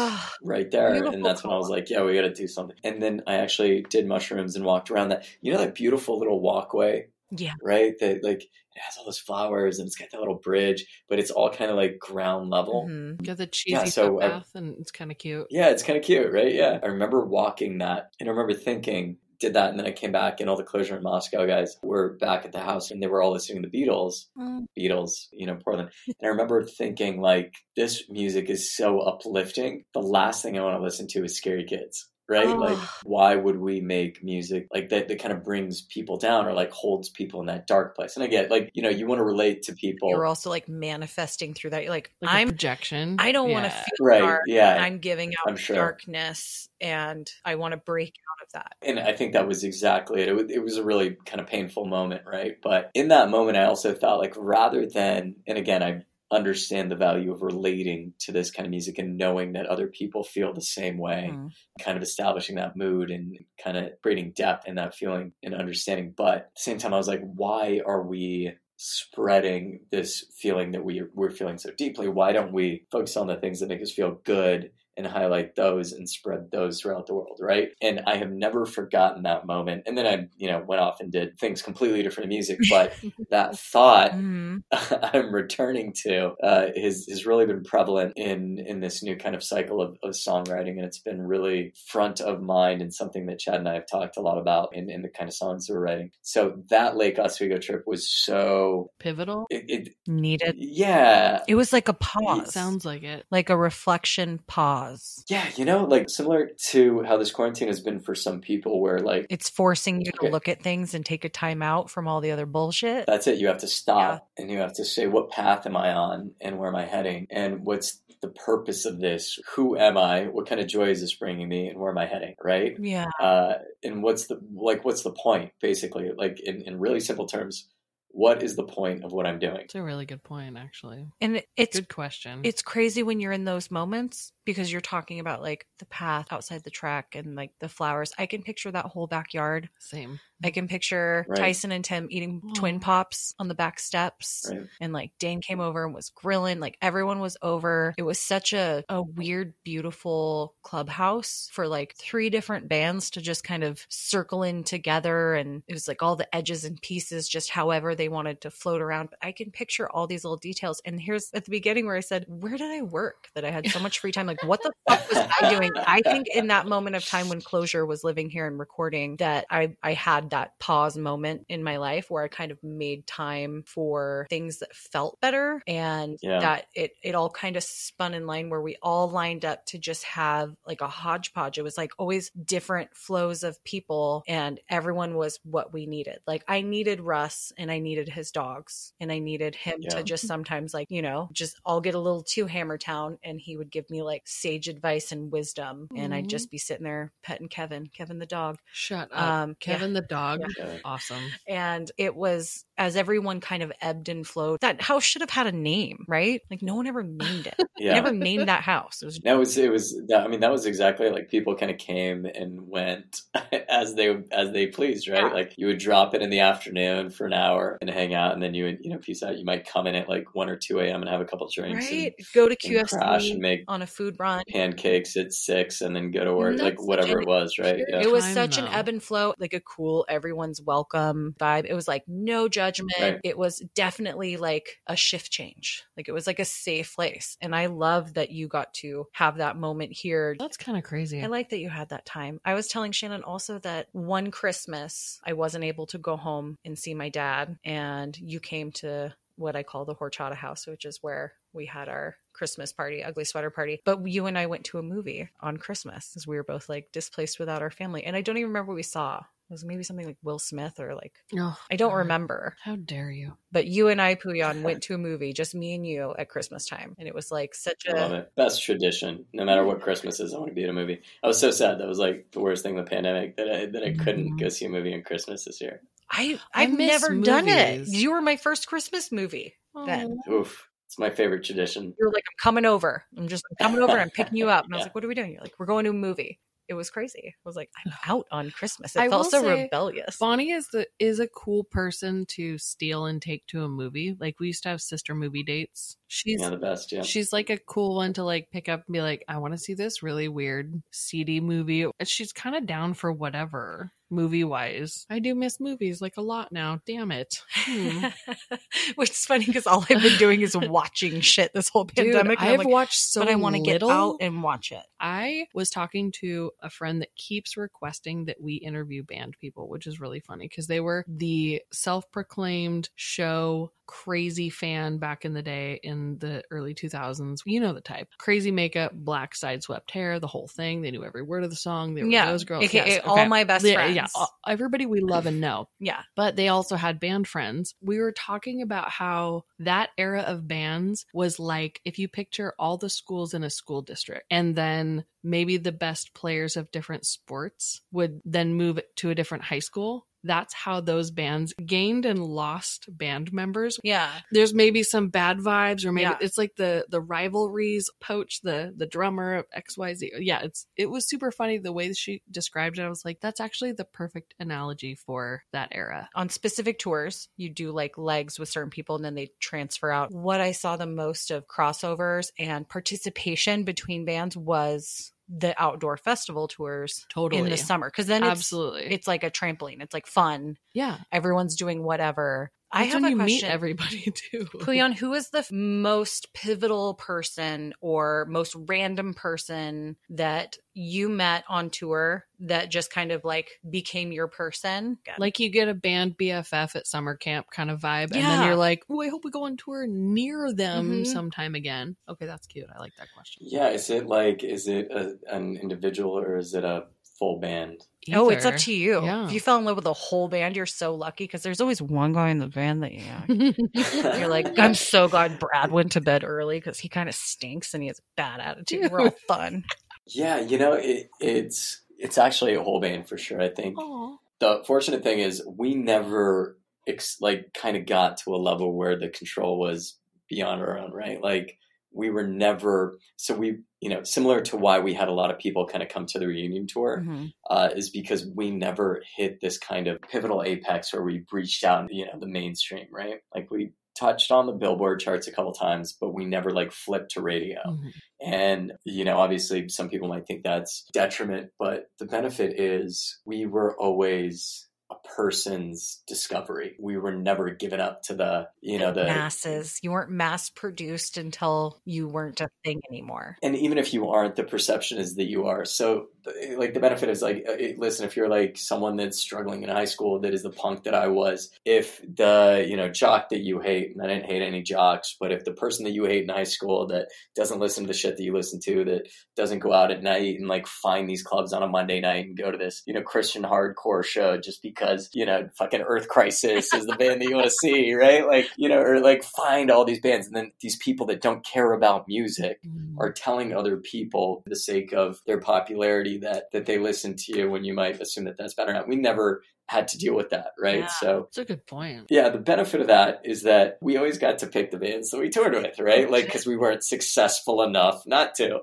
Right 0.43 0.71
there. 0.71 0.95
And 0.95 1.25
that's 1.25 1.45
when 1.45 1.53
I 1.53 1.57
was 1.57 1.71
like, 1.71 1.89
yeah, 1.89 2.03
we 2.03 2.15
got 2.15 2.23
to 2.23 2.35
do 2.35 2.49
something. 2.49 2.77
And 2.83 3.03
then 3.03 3.23
I 3.27 3.35
actually 3.37 3.83
did 3.83 4.07
mushrooms 4.07 4.57
and 4.57 4.65
walked 4.65 4.91
around 4.91 5.11
that, 5.11 5.27
you 5.41 5.53
know, 5.53 5.59
that 5.59 5.75
beautiful 5.75 6.19
little 6.19 6.41
walkway, 6.41 7.09
yeah, 7.31 7.55
right? 7.63 7.99
That 8.01 8.25
like 8.25 8.49
it 8.77 8.81
has 8.83 8.97
all 8.99 9.05
those 9.05 9.19
flowers 9.19 9.79
and 9.79 9.87
it's 9.87 9.97
got 9.97 10.11
that 10.13 10.19
little 10.21 10.35
bridge, 10.43 10.87
but 11.09 11.19
it's 11.19 11.31
all 11.31 11.51
kind 11.51 11.71
of 11.71 11.77
like 11.77 11.99
ground 11.99 12.51
level. 12.51 12.87
mhm. 12.89 13.25
Got 13.25 13.39
the 13.39 13.47
cheesy 13.47 13.73
Yeah, 13.73 13.85
so 13.85 14.21
I- 14.21 14.29
footpath, 14.29 14.51
and 14.55 14.77
it's 14.79 14.91
kind 14.93 15.11
of 15.11 15.19
cute. 15.19 15.47
Yeah, 15.51 15.69
it's 15.71 15.83
kind 15.83 15.99
of 15.99 16.05
cute, 16.05 16.33
right? 16.33 16.55
Yeah. 16.55 16.79
I 16.83 16.87
remember 16.87 17.25
walking 17.25 17.79
that 17.79 18.11
and 18.21 18.29
I 18.29 18.33
remember 18.33 18.55
thinking, 18.55 19.17
did 19.39 19.53
that. 19.53 19.69
And 19.69 19.79
then 19.79 19.85
I 19.87 19.93
came 19.93 20.13
back 20.13 20.41
and 20.41 20.49
all 20.49 20.57
the 20.57 20.63
Closure 20.65 20.97
in 20.97 21.03
Moscow 21.03 21.47
guys 21.47 21.77
were 21.83 22.15
back 22.19 22.47
at 22.47 22.53
the 22.53 22.61
house 22.61 22.91
and 22.91 23.03
they 23.03 23.07
were 23.07 23.21
all 23.21 23.33
listening 23.33 23.63
to 23.63 23.69
the 23.69 23.85
Beatles. 23.85 24.27
Mm. 24.39 24.65
Beatles, 24.79 25.27
you 25.31 25.47
know, 25.47 25.59
Portland. 25.63 25.91
And 26.07 26.17
I 26.23 26.29
remember 26.29 26.65
thinking, 26.65 27.21
like, 27.21 27.53
this 27.77 28.05
music 28.09 28.49
is 28.49 28.75
so 28.75 29.01
uplifting. 29.01 29.85
The 29.93 30.01
last 30.01 30.43
thing 30.43 30.59
I 30.59 30.63
want 30.63 30.79
to 30.79 30.83
listen 30.83 31.07
to 31.09 31.25
is 31.25 31.37
Scary 31.37 31.65
Kids, 31.65 32.09
right? 32.29 32.47
Oh. 32.47 32.57
Like, 32.57 32.79
why 33.05 33.35
would 33.37 33.57
we 33.59 33.81
make 33.81 34.23
music 34.23 34.67
like 34.73 34.89
that 34.91 35.09
that 35.09 35.21
kind 35.21 35.33
of 35.33 35.45
brings 35.45 35.83
people 35.83 36.17
down 36.17 36.47
or 36.47 36.53
like 36.53 36.71
holds 36.73 37.09
people 37.09 37.41
in 37.41 37.47
that 37.47 37.67
dark 37.67 37.95
place? 37.97 38.17
And 38.17 38.25
again, 38.25 38.49
like, 38.51 38.71
you 38.75 38.83
know, 38.83 38.89
you 38.89 39.07
want 39.07 39.19
to 39.21 39.25
relate 39.25 39.63
to 39.65 39.75
people. 39.75 40.09
You're 40.11 40.27
also 40.27 40.51
like 40.51 40.69
manifesting 40.69 41.55
through 41.55 41.71
that. 41.71 41.83
You're 41.83 41.91
like, 41.91 42.13
Like 42.21 42.31
a 42.31 42.35
I'm. 42.35 42.49
projection. 42.49 43.17
I 43.19 43.33
don't 43.33 43.51
want 43.51 43.65
to 43.67 43.71
feel 43.71 43.85
Right, 44.01 44.21
dark. 44.21 44.43
yeah. 44.47 44.77
I'm 44.81 44.99
giving 44.99 45.31
out 45.31 45.49
I'm 45.51 45.57
sure. 45.57 45.77
darkness, 45.77 46.69
and 46.81 47.31
I 47.45 47.55
want 47.57 47.73
to 47.73 47.79
break 47.79 48.09
out 48.31 48.47
of 48.47 48.53
that. 48.53 48.73
and 48.83 48.99
I 48.99 49.13
think 49.13 49.33
that 49.33 49.47
was 49.49 49.65
exactly 49.65 50.23
it. 50.23 50.29
It 50.29 50.33
was, 50.35 50.51
it 50.51 50.63
was 50.63 50.77
a 50.77 50.85
really 50.85 51.17
kind 51.27 51.41
of 51.41 51.47
painful 51.47 51.87
moment, 51.87 52.23
right? 52.27 52.57
But 52.63 52.91
in 52.95 53.09
that 53.09 53.31
moment, 53.31 53.57
I 53.57 53.65
also 53.65 53.95
thought, 53.95 54.19
like, 54.19 54.35
rather 54.37 54.87
than, 54.87 55.37
and 55.47 55.59
again, 55.59 55.83
I 55.83 56.03
understand 56.31 56.91
the 56.91 56.97
value 56.97 57.33
of 57.33 57.41
relating 57.43 58.13
to 58.19 58.33
this 58.33 58.51
kind 58.51 58.67
of 58.67 58.71
music 58.71 58.99
and 58.99 59.17
knowing 59.17 59.53
that 59.53 59.67
other 59.67 59.87
people 59.87 60.25
feel 60.25 60.53
the 60.53 60.61
same 60.61 60.99
way, 60.99 61.31
Mm. 61.33 61.51
kind 61.81 61.97
of 61.97 62.03
establishing 62.03 62.57
that 62.57 62.77
mood 62.77 63.11
and 63.11 63.39
kind 63.63 63.77
of 63.77 63.91
creating 64.03 64.33
depth 64.33 64.67
in 64.67 64.75
that 64.75 64.95
feeling 64.95 65.33
and 65.43 65.55
understanding. 65.55 66.13
But 66.17 66.37
at 66.37 66.55
the 66.57 66.61
same 66.63 66.79
time, 66.79 66.93
I 66.93 66.99
was 66.99 67.09
like, 67.09 67.23
why 67.23 67.81
are 67.87 68.03
we 68.03 68.53
spreading 68.77 69.81
this 69.91 70.25
feeling 70.37 70.73
that 70.73 70.85
we, 70.85 71.03
we're 71.15 71.31
feeling 71.31 71.59
so 71.59 71.71
deeply? 71.77 72.09
Why 72.09 72.33
don't 72.33 72.53
we 72.53 72.87
focus 72.91 73.17
on 73.17 73.27
the 73.27 73.37
things 73.37 73.61
that 73.61 73.69
make 73.69 73.83
us 73.83 73.93
feel 73.93 74.21
good 74.25 74.73
and 74.97 75.07
highlight 75.07 75.55
those 75.57 75.93
and 75.93 76.09
spread 76.09 76.51
those 76.51 76.81
throughout 76.81 77.07
the 77.07 77.15
world, 77.15 77.39
right? 77.41 77.69
And 77.83 78.01
I 78.07 78.17
have 78.17 78.31
never 78.31 78.67
forgotten 78.67 79.23
that 79.25 79.47
moment. 79.47 79.83
And 79.87 79.97
then 79.97 80.07
I, 80.07 80.27
you 80.37 80.49
know, 80.51 80.65
went 80.67 80.81
off 80.81 81.01
and 81.01 81.13
did 81.13 81.39
things 81.39 81.63
completely 81.63 82.03
different 82.03 82.29
music, 82.29 82.59
but 82.71 82.95
that 83.31 83.59
thought 83.59 84.13
Mhm. 84.13 84.63
I'm 85.13 85.33
returning 85.35 85.93
to 86.05 86.33
uh, 86.43 86.67
has 86.77 87.07
has 87.09 87.27
really 87.27 87.47
been 87.47 87.63
prevalent 87.63 88.13
in 88.17 88.59
in 88.59 88.81
this 88.81 89.03
new 89.03 89.17
kind 89.17 89.35
of 89.35 89.43
cycle 89.43 89.81
of, 89.83 89.97
of 90.03 90.13
songwriting, 90.13 90.77
and 90.77 90.85
it's 90.85 90.99
been 91.01 91.21
really 91.23 91.73
front 91.89 92.21
of 92.21 92.41
mind 92.41 92.83
and 92.83 92.93
something 92.95 93.27
that 93.27 93.39
Chad 93.39 93.57
and 93.57 93.69
I 93.69 93.75
have 93.75 93.87
talked 93.91 94.17
a 94.17 94.21
lot 94.23 94.39
about 94.39 94.71
in, 94.75 94.91
in 94.91 95.03
the 95.03 95.09
kind 95.09 95.29
of 95.29 95.35
songs 95.35 95.67
we're 95.69 95.81
writing. 95.81 96.11
So 96.23 96.63
that 96.71 96.97
Lake 96.97 97.19
Oswego 97.19 97.59
trip 97.59 97.83
was 97.87 98.09
so 98.09 98.91
Pivotal. 98.99 99.47
it, 99.51 99.65
it 99.69 99.89
Needed. 100.09 100.55
yeah 100.59 101.43
It 101.49 101.55
was 101.57 101.73
like 101.73 101.89
a 101.89 101.93
pause. 101.95 102.49
It 102.49 102.53
sounds 102.53 102.85
like 102.85 103.03
it. 103.03 103.25
like 103.31 103.51
a 103.51 103.57
reflection 103.57 104.41
pause. 104.47 104.86
Yeah 105.29 105.49
you 105.57 105.65
know 105.65 105.85
like 105.85 106.09
similar 106.09 106.51
to 106.71 107.03
how 107.03 107.17
this 107.17 107.31
quarantine 107.31 107.69
has 107.69 107.81
been 107.81 108.01
for 108.01 108.15
some 108.15 108.41
people 108.41 108.81
where 108.81 108.99
like 109.01 109.27
It's 109.31 109.49
forcing 109.49 110.01
you 110.01 110.13
to 110.21 110.29
look 110.29 110.49
at 110.49 110.63
things 110.63 110.95
and 110.95 111.05
take 111.05 111.25
a 111.25 111.29
time 111.29 111.63
out 111.63 111.91
from 111.91 112.07
all 112.09 112.21
the 112.21 112.31
other 112.31 112.47
bullshit. 112.47 113.07
That's 113.07 113.27
it. 113.27 113.39
You 113.39 113.49
have 113.49 113.59
to 113.59 113.69
stop 113.69 114.29
and 114.39 114.51
you 114.51 114.59
have 114.59 114.73
to 114.75 114.85
say, 114.85 115.07
what 115.07 115.31
path 115.31 115.67
am 115.67 115.77
I 115.77 115.93
on 115.93 116.33
and 116.41 116.59
where 116.59 116.69
am 116.69 116.77
I 116.77 116.85
heading? 116.85 117.27
And 117.31 117.65
what's 117.65 118.01
the 118.23 118.29
purpose 118.29 118.85
of 118.87 119.01
this? 119.01 119.39
Who 119.55 119.77
am 119.77 119.97
I? 119.99 120.25
What 120.25 120.49
kind 120.49 120.61
of 120.61 120.67
joy 120.69 120.91
is 120.91 121.01
this 121.01 121.15
bringing 121.15 121.49
me? 121.49 121.69
And 121.69 121.79
where 121.79 121.91
am 121.91 121.99
I 121.99 122.07
heading? 122.07 122.35
Right. 122.43 122.77
yeah. 122.79 123.07
Uh, 123.21 123.55
and 123.83 124.03
what's 124.03 124.27
the, 124.27 124.41
like, 124.55 124.85
what's 124.85 125.03
the 125.03 125.13
point 125.13 125.53
basically? 125.61 126.11
Like 126.17 126.41
in, 126.41 126.63
in 126.63 126.79
really 126.79 127.01
simple 127.01 127.27
terms, 127.27 127.67
what 128.09 128.43
is 128.43 128.57
the 128.57 128.65
point 128.65 129.05
of 129.05 129.13
what 129.13 129.27
I'm 129.27 129.39
doing? 129.39 129.61
It's 129.61 129.75
a 129.75 129.83
really 129.83 130.07
good 130.07 130.23
point, 130.23 130.57
actually. 130.57 131.07
And 131.21 131.37
it- 131.37 131.49
it's 131.57 131.77
Good 131.79 131.89
question. 131.89 132.41
it's 132.45 132.63
crazy 132.63 133.03
when 133.03 133.21
you're 133.21 133.33
in 133.33 133.45
those 133.45 133.71
moments 133.71 134.33
because 134.47 134.73
you're 134.73 134.81
talking 134.81 135.21
about 135.21 135.43
like 135.43 135.67
the 135.79 135.85
path 135.87 136.29
outside 136.31 136.63
the 136.65 136.71
track 136.71 137.15
and 137.15 137.35
like 137.37 137.51
the 137.61 137.69
flowers. 137.69 138.13
I 138.19 138.25
can 138.25 138.43
picture 138.43 138.71
that 138.71 138.87
whole 138.87 139.07
backyard. 139.07 139.69
same. 139.79 140.21
I 140.45 140.51
can 140.51 140.69
picture 140.69 141.25
Right. 141.29 141.39
Tyson 141.39 141.73
and 141.73 141.83
Tim 141.83 142.09
eating 142.11 142.43
twin 142.55 142.79
pops 142.79 143.35
on 143.39 143.49
the 143.49 143.55
back 143.55 143.79
steps. 143.81 144.47
Right. 144.51 144.67
And 144.83 144.93
like 144.93 145.13
Dane 145.19 145.41
came 145.41 145.61
over 145.61 145.83
and 145.85 145.95
was 145.95 146.11
grilling. 146.11 146.61
Like 146.61 146.77
everyone 146.83 147.21
was 147.21 147.39
over. 147.41 147.95
It 147.97 148.03
was 148.03 148.19
such 148.19 148.53
a, 148.53 148.85
a 148.91 149.01
weird, 149.01 149.55
beautiful 149.65 150.55
clubhouse 150.63 151.49
for 151.53 151.67
like 151.67 151.95
three 151.97 152.29
different 152.29 152.69
bands 152.69 153.11
to 153.13 153.23
just 153.23 153.45
kind 153.45 153.65
of 153.65 153.87
circle 153.89 154.43
in 154.43 154.63
together. 154.63 155.35
And 155.35 155.63
it 155.67 155.73
was 155.73 155.89
like 155.89 156.03
all 156.03 156.17
the 156.17 156.33
edges 156.35 156.65
and 156.67 156.81
pieces, 156.83 157.29
just 157.29 157.49
however 157.49 157.95
they 157.95 158.09
wanted 158.11 158.43
to 158.43 158.51
float 158.51 158.83
around. 158.83 159.09
But 159.11 159.19
I 159.23 159.33
can 159.33 159.51
picture 159.51 159.91
all 159.91 160.07
these 160.07 160.23
little 160.23 160.37
details. 160.37 160.83
And 160.85 161.01
here's 161.01 161.31
at 161.33 161.47
the 161.47 161.51
beginning 161.51 161.87
where 161.87 161.97
I 161.97 162.01
said, 162.01 162.27
Where 162.29 162.59
did 162.59 162.71
I 162.71 162.83
work 162.83 163.29
that 163.35 163.45
I 163.47 163.51
had 163.51 163.67
so 163.69 163.81
much 163.81 164.01
free 164.01 164.13
time? 164.13 164.27
Like, 164.27 164.36
like, 164.43 164.49
what 164.49 164.63
the 164.63 164.73
fuck 164.89 165.01
was 165.09 165.23
I 165.41 165.47
doing? 165.47 165.73
I 165.87 166.03
think 166.03 166.29
in 166.29 166.49
that 166.49 166.67
moment 166.67 166.97
of 166.97 167.05
time 167.05 167.29
when 167.29 167.41
closure 167.41 167.85
was 167.87 168.05
living 168.05 168.31
here 168.31 168.47
and 168.47 168.59
recording, 168.59 169.17
that 169.17 169.47
I, 169.51 169.77
I 169.83 169.93
had 169.95 170.31
that 170.31 170.59
pause 170.59 170.97
moment 170.97 171.47
in 171.49 171.63
my 171.63 171.77
life 171.79 172.11
where 172.11 172.25
I 172.25 172.29
kind 172.29 172.51
of 172.51 172.63
made 172.63 173.07
time 173.07 173.65
for 173.67 174.27
things 174.31 174.59
that 174.59 174.75
felt 174.75 175.21
better 175.21 175.63
and 175.67 176.19
Yeah. 176.23 176.41
that 176.41 176.67
it, 176.75 176.93
it 177.03 177.15
all 177.15 177.31
kind 177.31 177.57
of 177.57 177.63
spun 177.63 178.15
in 178.15 178.27
line 178.27 178.51
where 178.51 178.61
we 178.61 178.77
all 178.83 179.11
lined 179.11 179.45
up 179.45 179.65
to 179.67 179.79
just 179.79 180.05
have 180.05 180.55
like 180.67 180.81
a 180.81 180.89
hodgepodge. 180.89 181.59
It 181.59 181.63
was 181.63 181.77
like 181.79 181.93
always 181.99 182.31
different 182.31 182.95
flows 182.95 183.43
of 183.43 183.63
people 183.65 184.23
and 184.29 184.61
everyone 184.69 185.15
was 185.17 185.39
what 185.45 185.73
we 185.73 185.87
needed. 185.87 186.19
Like 186.27 186.45
I 186.49 186.61
needed 186.63 187.01
Russ 187.01 187.53
and 187.57 187.71
I 187.71 187.79
needed 187.79 188.09
his 188.09 188.31
dogs 188.31 188.93
and 189.01 189.11
I 189.11 189.19
needed 189.19 189.55
him 189.55 189.81
Yeah. 189.81 189.91
to 189.91 190.03
just 190.03 190.27
sometimes 190.27 190.75
like, 190.75 190.87
you 190.91 191.03
know, 191.03 191.29
just 191.33 191.61
I'll 191.65 191.81
get 191.81 191.95
a 191.95 192.01
little 192.01 192.23
too 192.23 192.47
hammer 192.47 192.79
town 192.79 193.19
and 193.23 193.41
he 193.41 193.57
would 193.57 193.71
give 193.71 193.89
me 193.91 194.03
like 194.03 194.26
sage 194.27 194.69
advice 194.69 195.13
and 195.13 195.33
wisdom 195.33 195.89
and 195.97 196.13
I'd 196.15 196.25
Mhm. 196.27 196.29
just 196.31 196.51
be 196.51 196.59
sitting 196.59 196.85
there 196.85 197.13
petting 197.23 197.49
Kevin, 197.49 197.87
Kevin 197.87 198.19
the 198.19 198.27
dog. 198.27 198.59
Shut 198.73 199.11
up. 199.13 199.21
Um, 199.23 199.55
Kevin 199.61 199.95
the 199.95 200.03
dog. 200.03 200.43
Yeah. 200.59 200.79
Awesome. 200.85 201.33
And 201.49 201.91
it 201.97 202.15
was 202.15 202.66
as 202.79 202.97
everyone 202.97 203.41
kind 203.41 203.63
of 203.63 203.73
ebbed 203.81 204.09
and 204.09 204.27
flowed, 204.27 204.61
that 204.61 204.83
house 204.83 205.05
should 205.05 205.23
have 205.23 205.31
had 205.31 205.47
a 205.47 205.53
name, 205.53 206.05
right? 206.09 206.43
Like 206.51 206.63
no 206.63 206.75
one 206.75 206.87
ever 206.87 207.03
named 207.03 207.47
it. 207.47 207.55
Yeah. 207.79 207.93
Never 207.93 208.11
named 208.11 208.49
that 208.49 208.63
house. 208.63 209.03
It 209.03 209.05
was 209.05 209.19
That 209.19 209.39
was 209.39 209.59
it 209.59 209.71
was 209.71 210.01
that 210.09 210.23
I 210.23 210.29
mean 210.29 210.41
that 210.41 210.51
was 210.51 210.65
exactly 210.65 211.11
like 211.11 211.29
people 211.29 211.55
kind 211.57 211.71
of 211.71 211.77
came 211.77 212.25
and 212.25 212.69
went 212.71 213.21
as 213.69 213.95
they 213.95 214.17
as 214.33 214.53
they 214.53 214.69
pleased, 214.69 215.09
right? 215.09 215.25
Yeah. 215.25 215.29
Like 215.29 215.53
you 215.59 215.67
would 215.67 215.79
drop 215.79 216.15
it 216.15 216.23
in 216.23 216.31
the 216.31 216.41
afternoon 216.41 217.11
for 217.11 217.27
an 217.27 217.35
hour 217.35 217.77
and 217.83 217.91
hang 217.91 218.15
out, 218.15 218.33
and 218.33 218.43
then 218.43 218.55
you 218.55 218.65
would 218.65 218.79
you 218.81 218.91
know 218.91 218.97
peace 218.99 219.23
out. 219.23 219.37
You 219.37 219.45
might 219.45 219.69
come 219.69 219.87
in 219.87 219.95
at 219.95 220.09
like 220.09 220.35
one 220.35 220.49
or 220.49 220.57
two 220.57 220.81
a.m. 220.81 221.03
and 221.03 221.11
have 221.11 221.21
a 221.21 221.27
couple 221.27 221.47
drinks, 221.53 221.91
right. 221.91 222.15
Go 222.35 222.49
to 222.49 222.57
and, 222.65 222.77
and 222.77 222.89
crash 222.89 223.31
and 223.31 223.41
make 223.41 223.65
on 223.69 223.83
a 223.83 223.87
food 223.87 224.17
run. 224.19 224.43
pancakes 224.51 225.17
at 225.19 225.35
six, 225.35 225.83
and 225.83 225.95
then 225.95 226.11
go 226.11 226.25
to 226.25 226.35
work, 226.35 226.59
like 226.59 226.83
whatever 226.83 227.21
it 227.21 227.29
was, 227.29 227.59
right? 227.59 227.85
Yeah. 227.89 228.01
It 228.01 228.11
was 228.11 228.25
time, 228.25 228.35
such 228.35 228.57
an 228.59 228.69
ebb 228.69 228.89
and 228.89 229.03
flow, 229.03 229.35
like 229.39 229.53
a 229.53 229.61
cool, 229.61 230.07
everyone's 230.09 230.63
welcome 230.63 231.35
vibe. 231.39 231.67
It 231.69 231.75
was 231.75 231.87
like 231.87 232.05
no 232.09 232.49
judgment. 232.67 232.93
Right. 233.01 233.21
It 233.23 233.39
was 233.39 233.63
definitely 233.75 234.37
like 234.37 234.79
a 234.87 234.97
shift 234.97 235.31
change. 235.31 235.85
Like 235.97 236.09
it 236.09 236.13
was 236.13 236.27
like 236.27 236.39
a 236.39 236.45
safe 236.45 236.95
place. 236.95 237.37
And 237.41 237.55
I 237.55 237.67
love 237.67 238.15
that 238.15 238.31
you 238.31 238.49
got 238.49 238.75
to 238.75 239.07
have 239.13 239.39
that 239.39 239.57
moment 239.57 239.93
here. 239.93 240.37
That's 240.39 240.57
kind 240.57 240.77
of 240.77 240.85
crazy. 240.85 241.23
I 241.23 241.27
like 241.27 241.51
that 241.51 241.61
you 241.61 241.69
had 241.69 241.91
that 241.91 242.07
time. 242.07 242.41
I 242.45 242.55
was 242.55 242.69
telling 242.69 242.93
Shannon 242.93 243.23
also 243.23 243.59
that 243.61 243.89
one 243.93 244.31
Christmas 244.31 245.21
I 245.25 245.33
wasn't 245.33 245.65
able 245.65 245.87
to 245.87 245.99
go 245.99 246.17
home 246.17 246.59
and 246.65 246.79
see 246.79 246.95
my 246.95 247.09
dad, 247.09 247.59
and 247.65 248.17
you 248.19 248.41
came 248.41 248.73
to 248.73 249.15
what 249.37 249.57
I 249.57 249.63
call 249.63 249.85
the 249.85 249.95
horchata 249.95 250.35
house, 250.35 250.67
which 250.67 250.85
is 250.85 251.03
where 251.03 251.35
we 251.53 251.67
had 251.67 251.89
our 251.89 252.17
Christmas 252.33 252.73
party, 252.73 253.03
ugly 253.03 253.25
sweater 253.25 253.51
party. 253.51 253.81
But 253.85 254.07
you 254.07 254.27
and 254.27 254.39
I 254.39 254.47
went 254.47 254.65
to 254.67 254.79
a 254.79 254.83
movie 254.83 255.29
on 255.41 255.57
Christmas 255.57 256.09
because 256.09 256.27
we 256.27 256.37
were 256.37 256.45
both 256.45 256.69
like 256.69 256.93
displaced 256.93 257.39
without 257.39 257.63
our 257.63 257.71
family. 257.71 258.05
And 258.05 258.17
I 258.17 258.21
don't 258.21 258.37
even 258.37 258.49
remember 258.49 258.73
what 258.73 258.77
we 258.77 258.83
saw. 258.83 259.23
It 259.49 259.53
was 259.53 259.65
maybe 259.65 259.85
something 259.85 260.07
like 260.07 260.17
Will 260.25 260.41
Smith 260.41 260.81
or 260.81 260.95
like, 260.97 261.15
Oh, 261.39 261.57
I 261.71 261.77
don't 261.77 261.91
God. 261.93 261.99
remember. 261.99 262.57
How 262.65 262.75
dare 262.75 263.11
you? 263.13 263.37
But 263.53 263.67
you 263.67 263.87
and 263.89 264.03
I, 264.03 264.17
Pouyan, 264.17 264.63
went 264.63 264.83
to 264.85 264.95
a 264.95 264.99
movie, 264.99 265.33
just 265.33 265.55
me 265.55 265.75
and 265.77 265.87
you 265.87 266.15
at 266.19 266.29
Christmas 266.29 266.67
time. 266.67 266.97
And 266.99 267.07
it 267.07 267.15
was 267.15 267.31
like 267.31 267.55
such 267.55 267.85
I 267.89 267.93
love 267.93 268.11
a. 268.13 268.15
it. 268.17 268.33
Best 268.37 268.65
tradition. 268.65 269.25
No 269.33 269.45
matter 269.45 269.63
what 269.65 269.81
Christmas 269.83 270.19
is, 270.19 270.35
I 270.35 270.39
want 270.39 270.49
to 270.51 270.55
be 270.55 270.65
at 270.65 270.71
a 270.71 270.73
movie. 270.73 271.01
I 271.23 271.29
was 271.29 271.39
so 271.39 271.53
sad. 271.53 271.79
That 271.79 271.87
was 271.87 271.99
like 272.01 272.33
the 272.33 272.41
worst 272.41 272.65
thing 272.65 272.77
in 272.77 272.85
the 272.85 272.91
pandemic 272.91 273.37
that 273.37 273.49
I 273.49 273.67
that 273.67 273.85
I 273.85 273.93
couldn't 273.93 274.33
Mhm. 274.33 274.41
go 274.41 274.49
see 274.49 274.65
a 274.65 274.69
movie 274.69 274.93
on 274.95 275.03
Christmas 275.03 275.45
this 275.45 275.61
year. 275.61 275.81
I, 276.11 276.41
I 276.53 276.65
I've 276.65 276.73
miss 276.73 277.03
never 277.03 277.15
done 277.17 277.47
it. 277.49 277.87
You 277.89 278.13
were 278.13 278.21
my 278.23 278.37
first 278.37 278.67
Christmas 278.67 279.13
movie. 279.13 279.55
Then. 279.87 280.19
Oh. 280.29 280.33
Oof, 280.41 280.69
it's 280.87 280.99
my 280.99 281.11
favorite 281.11 281.45
tradition. 281.45 281.85
you 281.99 282.07
were 282.07 282.13
like, 282.13 282.25
I'm 282.29 282.37
coming 282.43 282.65
over. 282.65 283.05
I'm 283.17 283.29
just 283.29 283.45
I'm 283.61 283.65
coming 283.67 283.83
over 283.83 283.93
and 283.93 284.01
I'm 284.01 284.11
picking 284.11 284.39
you 284.39 284.49
up. 284.49 284.65
And 284.65 284.75
I 284.75 284.79
was 284.79 284.87
like, 284.87 284.95
what 284.95 285.05
are 285.05 285.09
we 285.09 285.15
doing? 285.15 285.33
You're 285.35 285.43
like, 285.43 285.55
we're 285.59 285.67
going 285.67 285.85
to 285.85 285.91
a 285.91 285.93
movie. 285.95 286.41
It 286.69 286.75
was 286.75 286.91
crazy. 286.91 287.35
I 287.35 287.49
was 287.49 287.57
like, 287.57 287.71
I'm 287.85 287.93
out 288.07 288.27
on 288.31 288.51
Christmas. 288.51 288.97
It 288.97 289.01
I 289.01 289.09
felt 289.09 289.31
so 289.31 289.43
say, 289.43 289.63
rebellious. 289.63 290.17
Bonnie 290.19 290.51
is 290.51 290.69
the 290.69 290.87
is 290.99 291.21
a 291.21 291.29
cool 291.29 291.65
person 291.65 292.27
to 292.31 292.59
steal 292.59 293.07
and 293.07 293.21
take 293.21 293.47
to 293.49 293.65
a 293.65 293.69
movie. 293.69 294.17
Like 294.19 294.41
we 294.41 294.49
used 294.49 294.63
to 294.65 294.71
have 294.71 294.81
sister 294.81 295.15
movie 295.15 295.43
dates. 295.43 295.97
She's 296.09 296.41
Yeah, 296.41 296.51
the 296.51 296.57
best. 296.57 296.93
Yeah. 296.93 297.03
She's 297.03 297.33
like 297.33 297.51
a 297.51 297.59
cool 297.59 297.97
one 297.97 298.13
to 298.15 298.25
like 298.25 298.51
pick 298.51 298.69
up 298.69 298.85
and 298.87 298.93
be 298.93 299.01
like, 299.01 299.25
I 299.29 299.39
want 299.39 299.55
to 299.55 299.59
see 299.59 299.75
this 299.75 300.03
really 300.03 300.29
weird, 300.29 300.83
seedy 300.91 301.41
movie. 301.41 301.83
And 301.83 302.09
She's 302.09 302.33
kind 302.33 302.57
of 302.57 302.67
down 302.67 302.95
for 302.95 303.13
whatever 303.13 303.93
movie 304.11 304.45
wise. 304.45 305.07
I 305.11 305.19
do 305.19 305.35
miss 305.35 305.61
movies 305.61 306.01
like 306.01 306.17
a 306.17 306.23
lot 306.23 306.53
now. 306.53 306.81
Damn 306.87 307.11
it. 307.11 307.43
Hmm. 307.55 308.07
Which 308.97 309.11
is 309.11 309.25
funny 309.25 309.45
because 309.47 309.67
all 309.67 309.83
I've 309.89 310.03
been 310.03 310.19
doing 310.19 310.43
is 310.43 310.57
watching 310.57 311.21
shit 311.21 311.53
this 311.53 311.69
whole 311.69 311.85
Dude, 311.85 311.97
pandemic. 311.97 312.41
I've 312.41 312.59
like, 312.59 312.69
watched 312.69 312.99
so 312.99 313.21
but 313.21 313.29
I 313.29 313.35
want 313.37 313.57
to 313.57 313.63
get 313.63 313.83
out 313.83 314.17
and 314.21 314.43
watch 314.43 314.73
it. 314.73 314.83
I 315.01 315.47
was 315.55 315.71
talking 315.71 316.13
to 316.21 316.53
a 316.63 316.71
friend 316.71 317.03
that 317.03 317.15
keeps 317.17 317.57
requesting 317.57 318.27
that 318.27 318.41
we 318.41 318.55
interview 318.55 319.03
band 319.03 319.37
people, 319.41 319.69
which 319.69 319.87
is 319.87 320.01
really 320.01 320.21
funny 320.21 320.49
because 320.49 320.67
they 320.67 320.81
were 320.81 321.05
the 321.09 321.63
self 321.73 322.11
proclaimed 322.11 322.89
show 322.95 323.73
crazy 323.87 324.51
fan 324.51 324.99
back 324.99 325.25
in 325.25 325.33
the 325.33 325.43
day 325.43 325.79
in 325.83 326.19
the 326.19 326.43
early 326.51 326.75
2000s. 326.75 327.39
You 327.47 327.61
know 327.61 327.73
the 327.73 327.81
type 327.81 328.09
crazy 328.19 328.51
makeup, 328.51 328.93
black 328.93 329.35
side 329.35 329.63
swept 329.63 329.91
hair, 329.91 330.19
the 330.19 330.27
whole 330.27 330.49
thing. 330.49 330.83
They 330.83 330.91
knew 330.91 331.05
every 331.05 331.23
word 331.23 331.45
of 331.45 331.51
the 331.51 331.57
song. 331.57 331.95
They 331.95 332.03
were 332.03 332.11
Yeah, 332.11 332.27
those 332.27 332.45
girls. 332.45 332.65
aka 332.65 332.87
Yes, 332.87 333.01
all 333.05 333.19
okay. 333.19 333.29
my 333.29 333.45
best 333.45 333.65
friends. 333.65 333.96
Yeah, 333.97 334.27
everybody 334.47 334.87
we 334.87 335.01
love 335.01 335.27
and 335.27 335.41
know 335.41 335.69
Yeah. 335.81 336.03
but 336.15 336.37
they 336.37 336.49
also 336.49 336.77
had 336.77 337.01
band 337.01 337.27
friends. 337.29 337.75
We 337.81 337.99
were 337.99 338.13
talking 338.13 338.63
about 338.63 338.91
how 338.91 339.45
that 339.59 339.91
era 339.99 340.23
of 340.23 340.49
bands 340.49 341.07
was 341.13 341.39
like 341.39 341.81
if 341.85 341.99
you 341.99 342.09
picture 342.09 342.55
all 342.59 342.77
the 342.77 342.91
schools 342.91 343.35
in 343.35 343.45
a 343.45 343.51
school 343.51 343.83
district 343.83 344.27
and 344.31 344.55
then 344.57 345.05
maybe 345.23 345.57
the 345.57 345.73
best 345.73 346.15
players 346.15 346.57
of 346.57 346.71
different 346.71 347.05
sports 347.05 347.83
would 347.93 348.21
then 348.25 348.55
move 348.55 348.81
to 348.97 349.11
a 349.11 349.15
different 349.15 349.45
high 349.45 349.59
school. 349.59 350.07
That's 350.27 350.55
how 350.55 350.81
those 350.81 351.11
bands 351.11 351.55
gained 351.65 352.05
and 352.07 352.25
lost 352.25 352.87
band 352.89 353.33
members. 353.33 353.79
Yeah. 353.83 354.11
There's 354.33 354.55
maybe 354.55 354.83
some 354.83 355.09
bad 355.09 355.39
vibes, 355.39 355.85
or 355.85 355.93
maybe 355.93 356.03
Yeah. 356.11 356.19
it's 356.21 356.39
like 356.39 356.57
the 356.57 356.87
the 356.89 357.01
rivalries 357.01 357.91
poach 358.01 358.41
the 358.43 358.73
the 358.77 358.87
drummer 358.87 359.35
of 359.35 359.47
XYZ. 359.57 360.11
Yeah, 360.19 360.41
it's 360.43 360.67
it 360.77 360.91
was 360.91 361.09
super 361.09 361.31
funny 361.31 361.59
the 361.59 361.73
way 361.73 361.93
she 361.93 362.23
described 362.31 362.79
it. 362.79 362.83
I 362.83 362.89
was 362.89 363.05
like, 363.05 363.21
that's 363.21 363.41
actually 363.41 363.73
the 363.73 363.85
perfect 363.85 364.35
analogy 364.39 364.95
for 364.95 365.43
that 365.53 365.69
era. 365.73 366.09
on 366.15 366.29
specific 366.29 366.79
tours, 366.79 367.29
you 367.37 367.51
do 367.51 367.71
like 367.73 367.99
legs 367.99 368.39
with 368.39 368.49
certain 368.49 368.71
people 368.71 368.97
and 368.97 369.05
then 369.05 369.15
they 369.15 369.31
transfer 369.41 369.91
out. 369.91 370.13
What 370.13 370.41
I 370.41 370.53
saw 370.53 370.77
the 370.77 370.87
most 370.87 371.31
of 371.31 371.47
crossovers 371.47 372.29
and 372.39 372.69
participation 372.69 373.65
between 373.65 374.05
bands 374.05 374.37
was 374.37 375.13
the 375.29 375.61
outdoor 375.61 375.97
festival 375.97 376.49
tours 376.49 377.05
totally 377.09 377.43
in 377.43 377.49
the 377.49 377.57
summer 377.57 377.89
because 377.89 378.07
then 378.07 378.23
it's, 378.23 378.31
Absolutely. 378.31 378.85
it's 378.85 379.07
like 379.07 379.25
a 379.25 379.31
trampoline. 379.31 379.83
It's 379.83 379.95
like 379.95 380.07
fun. 380.07 380.57
yeah. 380.73 380.99
Everyone's 381.11 381.57
doing 381.57 381.83
whatever. 381.83 382.53
I 382.73 382.81
That's 382.83 382.93
have 382.95 383.03
when 383.03 383.05
a 383.05 383.11
you 383.11 383.17
meet 383.17 383.43
question. 383.43 383.51
everybody 383.51 384.11
too. 384.31 384.45
Pouyan, 384.47 384.93
who 384.95 385.13
is 385.15 385.31
the 385.31 385.39
f- 385.39 385.53
most 385.53 386.33
pivotal 386.35 386.95
person 386.95 387.75
or 387.81 388.27
most 388.29 388.55
random 388.69 389.15
person 389.15 389.97
that 390.11 390.57
you 390.75 391.09
met 391.09 391.45
on 391.49 391.71
tour 391.71 392.27
that 392.41 392.71
just 392.71 392.91
kind 392.91 393.13
of 393.13 393.25
like 393.25 393.49
became 393.71 394.13
your 394.13 394.29
person? 394.29 394.99
Like 395.19 395.39
you 395.41 395.49
get 395.49 395.69
a 395.69 395.75
band 395.75 396.17
BFF 396.19 396.75
at 396.77 396.87
summer 396.87 397.17
camp 397.17 397.47
kind 397.51 397.71
of 397.71 397.81
vibe, 397.81 398.13
and 398.13 398.29
then 398.29 398.43
you're 398.43 398.57
like, 398.57 398.83
"Oh, 398.91 399.01
I 399.01 399.09
hope 399.09 399.25
we 399.25 399.31
go 399.31 399.45
on 399.45 399.57
tour 399.57 399.87
near 399.87 400.53
them 400.53 401.03
Mhm. 401.03 401.07
sometime 401.07 401.55
again." 401.55 401.97
Okay, 402.09 402.27
that's 402.27 402.47
cute. 402.47 402.67
I 402.75 402.79
like 402.81 402.97
that 402.97 403.11
question. 403.13 403.47
Yeah, 403.47 403.69
is 403.69 403.89
it 403.91 404.07
like 404.07 404.43
is 404.45 404.67
it 404.69 404.91
a, 404.91 405.17
an 405.35 405.57
individual 405.57 406.19
or 406.19 406.37
is 406.37 406.53
it 406.55 406.65
a 406.65 406.89
full 407.19 407.39
band? 407.41 407.83
Oh, 408.13 408.29
it's 408.29 408.45
up 408.45 408.57
to 408.59 408.73
you. 408.73 409.03
Yeah. 409.03 409.27
If 409.27 409.33
you 409.33 409.41
fell 409.41 409.59
in 409.59 409.65
love 409.65 409.77
with 409.77 409.87
a 409.87 409.93
whole 409.93 410.29
band, 410.29 410.55
you're 410.55 410.67
so 410.67 410.95
lucky 410.95 411.25
because 411.25 411.43
there's 411.43 411.61
always 411.61 411.83
one 411.83 412.13
guy 412.13 412.31
in 412.31 412.39
the 412.39 412.47
band 412.47 412.83
that 412.83 412.93
you 412.93 413.55
you're 414.19 414.29
like, 414.29 414.59
I'm 414.59 414.75
so 414.75 415.09
glad 415.09 415.39
Brad 415.39 415.73
went 415.73 415.93
to 415.93 416.01
bed 416.01 416.23
early 416.25 416.59
because 416.59 416.79
he 416.79 416.89
kind 416.89 417.09
of 417.09 417.15
stinks 417.15 417.75
and 417.75 417.83
he 417.83 417.89
has 417.89 417.99
a 417.99 418.03
bad 418.17 418.41
attitude. 418.41 418.91
We're 418.91 419.03
all 419.03 419.11
fun. 419.29 419.65
Yeah, 420.07 420.41
you 420.41 420.59
know, 420.59 420.75
it, 420.75 421.11
it's 421.21 421.83
it's 421.99 422.19
actually 422.19 422.55
a 422.55 422.63
whole 422.63 422.81
band 422.81 423.09
for 423.09 423.19
sure. 423.19 423.41
I 423.41 423.49
think 423.49 423.79
Aw. 423.79 424.17
the 424.39 424.63
fortunate 424.67 425.03
thing 425.03 425.19
is 425.19 425.43
we 425.47 425.75
never 425.75 426.59
ex- 426.87 427.21
like 427.21 427.53
kind 427.55 427.77
of 427.77 427.87
got 427.87 428.19
to 428.19 428.35
a 428.35 428.37
level 428.37 428.73
where 428.73 428.99
the 428.99 429.09
control 429.09 429.59
was 429.59 429.99
beyond 430.29 430.61
our 430.61 430.79
own, 430.79 430.93
right? 430.93 431.21
Like 431.21 431.59
we 431.93 432.11
were 432.11 432.27
never 432.27 432.99
so 433.17 433.35
we 433.35 433.61
you 433.81 433.89
know 433.91 434.03
similar 434.03 434.41
to 434.41 434.57
why 434.57 434.79
we 434.79 434.95
had 434.95 435.09
a 435.09 435.13
lot 435.13 435.31
of 435.31 435.39
people 435.39 435.67
kind 435.67 435.83
of 435.83 435.89
come 435.89 436.07
to 436.07 436.19
the 436.19 436.27
reunion 436.27 436.67
tour 436.67 437.03
Mhm. 437.07 437.31
uh, 437.51 437.71
is 437.77 437.91
because 437.91 438.27
we 438.35 438.51
never 438.51 439.03
hit 439.17 439.39
this 439.41 439.59
kind 439.59 439.87
of 439.87 440.01
pivotal 440.03 440.43
apex 440.43 440.93
where 440.93 441.03
we 441.03 441.25
breached 441.31 441.65
out 441.65 441.89
you 441.93 442.07
know 442.07 442.19
the 442.19 442.27
mainstream 442.29 442.87
right 442.93 443.19
like 443.35 443.51
we 443.51 443.73
touched 443.99 444.31
on 444.31 444.45
the 444.47 444.53
billboard 444.53 445.01
charts 445.01 445.27
a 445.27 445.33
couple 445.33 445.53
times 445.53 445.97
but 445.99 446.13
we 446.15 446.25
never 446.27 446.51
like 446.51 446.71
flipped 446.71 447.11
to 447.13 447.23
radio 447.23 447.59
Mhm. 447.67 447.91
and, 448.21 448.73
you 448.85 449.05
know, 449.05 449.19
obviously 449.19 449.69
some 449.69 449.89
people 449.89 450.09
might 450.09 450.27
think 450.27 450.43
that's 450.43 450.85
detriment, 450.93 451.51
but 451.59 451.87
the 451.99 452.05
benefit 452.07 452.59
is 452.61 453.21
we 453.27 453.47
were 453.47 453.75
always 453.79 454.69
person's 455.15 456.03
discovery. 456.07 456.77
We 456.79 456.97
were 456.97 457.13
never 457.13 457.51
given 457.51 457.81
up 457.81 458.03
to 458.05 458.15
the, 458.15 458.49
you 458.61 458.79
know, 458.79 458.93
the 458.93 459.05
masses. 459.05 459.79
You 459.83 459.93
weren't 459.93 460.11
mass 460.11 460.51
produced 460.51 461.17
until 461.17 461.81
you 461.85 462.09
weren't 462.09 462.41
a 462.41 462.49
thing 462.65 462.81
anymore. 462.91 463.37
and 463.43 463.57
even 463.57 463.79
if 463.79 463.93
you 463.95 464.09
aren't, 464.09 464.37
the 464.37 464.45
perception 464.45 464.99
is 464.99 465.17
that 465.17 465.29
you 465.29 465.47
are. 465.47 465.65
So, 465.65 466.09
like, 466.57 466.75
the 466.75 466.81
benefit 466.81 467.09
is 467.09 467.23
like, 467.23 467.45
uh, 467.49 467.55
listen, 467.79 468.07
if 468.07 468.17
you're 468.17 468.29
like 468.29 468.57
someone 468.59 468.97
that's 468.97 469.19
struggling 469.19 469.63
in 469.63 469.69
high 469.69 469.85
school, 469.85 470.21
that 470.21 470.35
is 470.35 470.43
the 470.43 470.51
punk 470.51 470.85
that 470.85 470.95
I 470.95 471.09
was. 471.09 471.51
If 471.65 472.01
the 472.03 472.65
you 472.69 472.77
know 472.77 472.89
jock 472.89 473.31
that 473.31 473.41
you 473.41 473.61
hate, 473.61 473.95
and 473.95 474.03
I 474.03 474.09
didn't 474.09 474.31
hate 474.31 474.43
any 474.43 474.63
jocks, 474.63 475.17
but 475.19 475.33
if 475.33 475.45
the 475.45 475.53
person 475.53 475.85
that 475.85 475.93
you 475.93 476.05
hate 476.05 476.25
in 476.25 476.29
high 476.29 476.45
school 476.45 476.87
that 476.89 477.09
doesn't 477.35 477.61
listen 477.61 477.85
to 477.85 477.89
the 477.89 477.95
shit 477.95 478.17
that 478.17 478.23
you 478.23 478.35
listen 478.35 478.61
to, 478.65 478.85
that 478.85 479.09
doesn't 479.37 479.61
go 479.61 479.73
out 479.73 479.91
at 479.91 480.03
night 480.03 480.39
and 480.39 480.49
like 480.49 480.67
find 480.67 481.09
these 481.09 481.23
clubs 481.23 481.53
on 481.53 481.63
a 481.63 481.69
Monday 481.69 482.01
night 482.01 482.27
and 482.27 482.37
go 482.37 482.51
to 482.51 482.59
this 482.59 482.83
you 482.87 482.95
know 482.95 483.03
Christian 483.03 483.43
hardcore 483.43 484.05
show 484.05 484.39
just 484.39 484.63
because 484.63 484.96
you 485.13 485.27
know 485.27 485.49
fucking 485.57 485.83
Earth 485.83 486.09
Crisis 486.09 486.73
is 486.73 486.87
the 486.87 486.97
band 486.97 487.21
that 487.21 487.29
you 487.29 487.35
want 487.35 487.47
to 487.47 487.51
see, 487.51 487.95
right? 487.95 488.27
Like 488.27 488.49
you 488.57 488.69
know, 488.69 488.81
or 488.81 489.01
like 489.01 489.23
find 489.25 489.71
all 489.71 489.85
these 489.85 490.01
bands, 490.01 490.27
and 490.27 490.37
then 490.37 490.53
these 490.61 490.77
people 490.77 491.07
that 491.07 491.21
don't 491.21 491.45
care 491.45 491.73
about 491.73 492.09
music 492.09 492.59
mm. 492.67 492.95
are 492.99 493.13
telling 493.13 493.53
other 493.53 493.77
people 493.77 494.43
for 494.45 494.51
the 494.51 494.57
sake 494.57 494.93
of 494.93 495.21
their 495.27 495.41
popularity 495.41 496.19
that 496.19 496.51
that 496.53 496.67
they 496.67 496.79
listen 496.79 497.15
to 497.17 497.37
you 497.37 497.51
when 497.51 497.65
you 497.65 497.75
might 497.75 498.01
assume 498.01 498.25
that 498.25 498.37
that's 498.39 498.55
better. 498.55 498.85
We 498.87 498.97
never 498.97 499.43
had 499.69 499.89
to 499.89 499.99
deal 499.99 500.15
with 500.15 500.31
that, 500.31 500.53
right? 500.61 500.81
Yeah. 500.81 500.87
So 500.87 501.23
That's 501.23 501.39
a 501.39 501.45
good 501.45 501.67
point. 501.67 502.07
yeah, 502.09 502.29
the 502.29 502.39
benefit 502.39 502.81
of 502.81 502.87
that 502.87 503.23
is 503.25 503.43
that 503.43 503.79
we 503.81 503.97
always 503.97 504.19
got 504.19 504.39
to 504.39 504.47
pick 504.47 504.71
the 504.71 504.79
bands 504.79 505.11
that 505.11 505.19
we 505.19 505.29
toured 505.29 505.55
with, 505.55 505.79
right? 505.81 506.07
Oh, 506.07 506.11
like 506.11 506.27
because 506.27 506.47
we 506.47 506.57
weren't 506.57 506.85
successful 506.85 507.63
enough 507.63 508.07
not 508.07 508.35
to. 508.37 508.61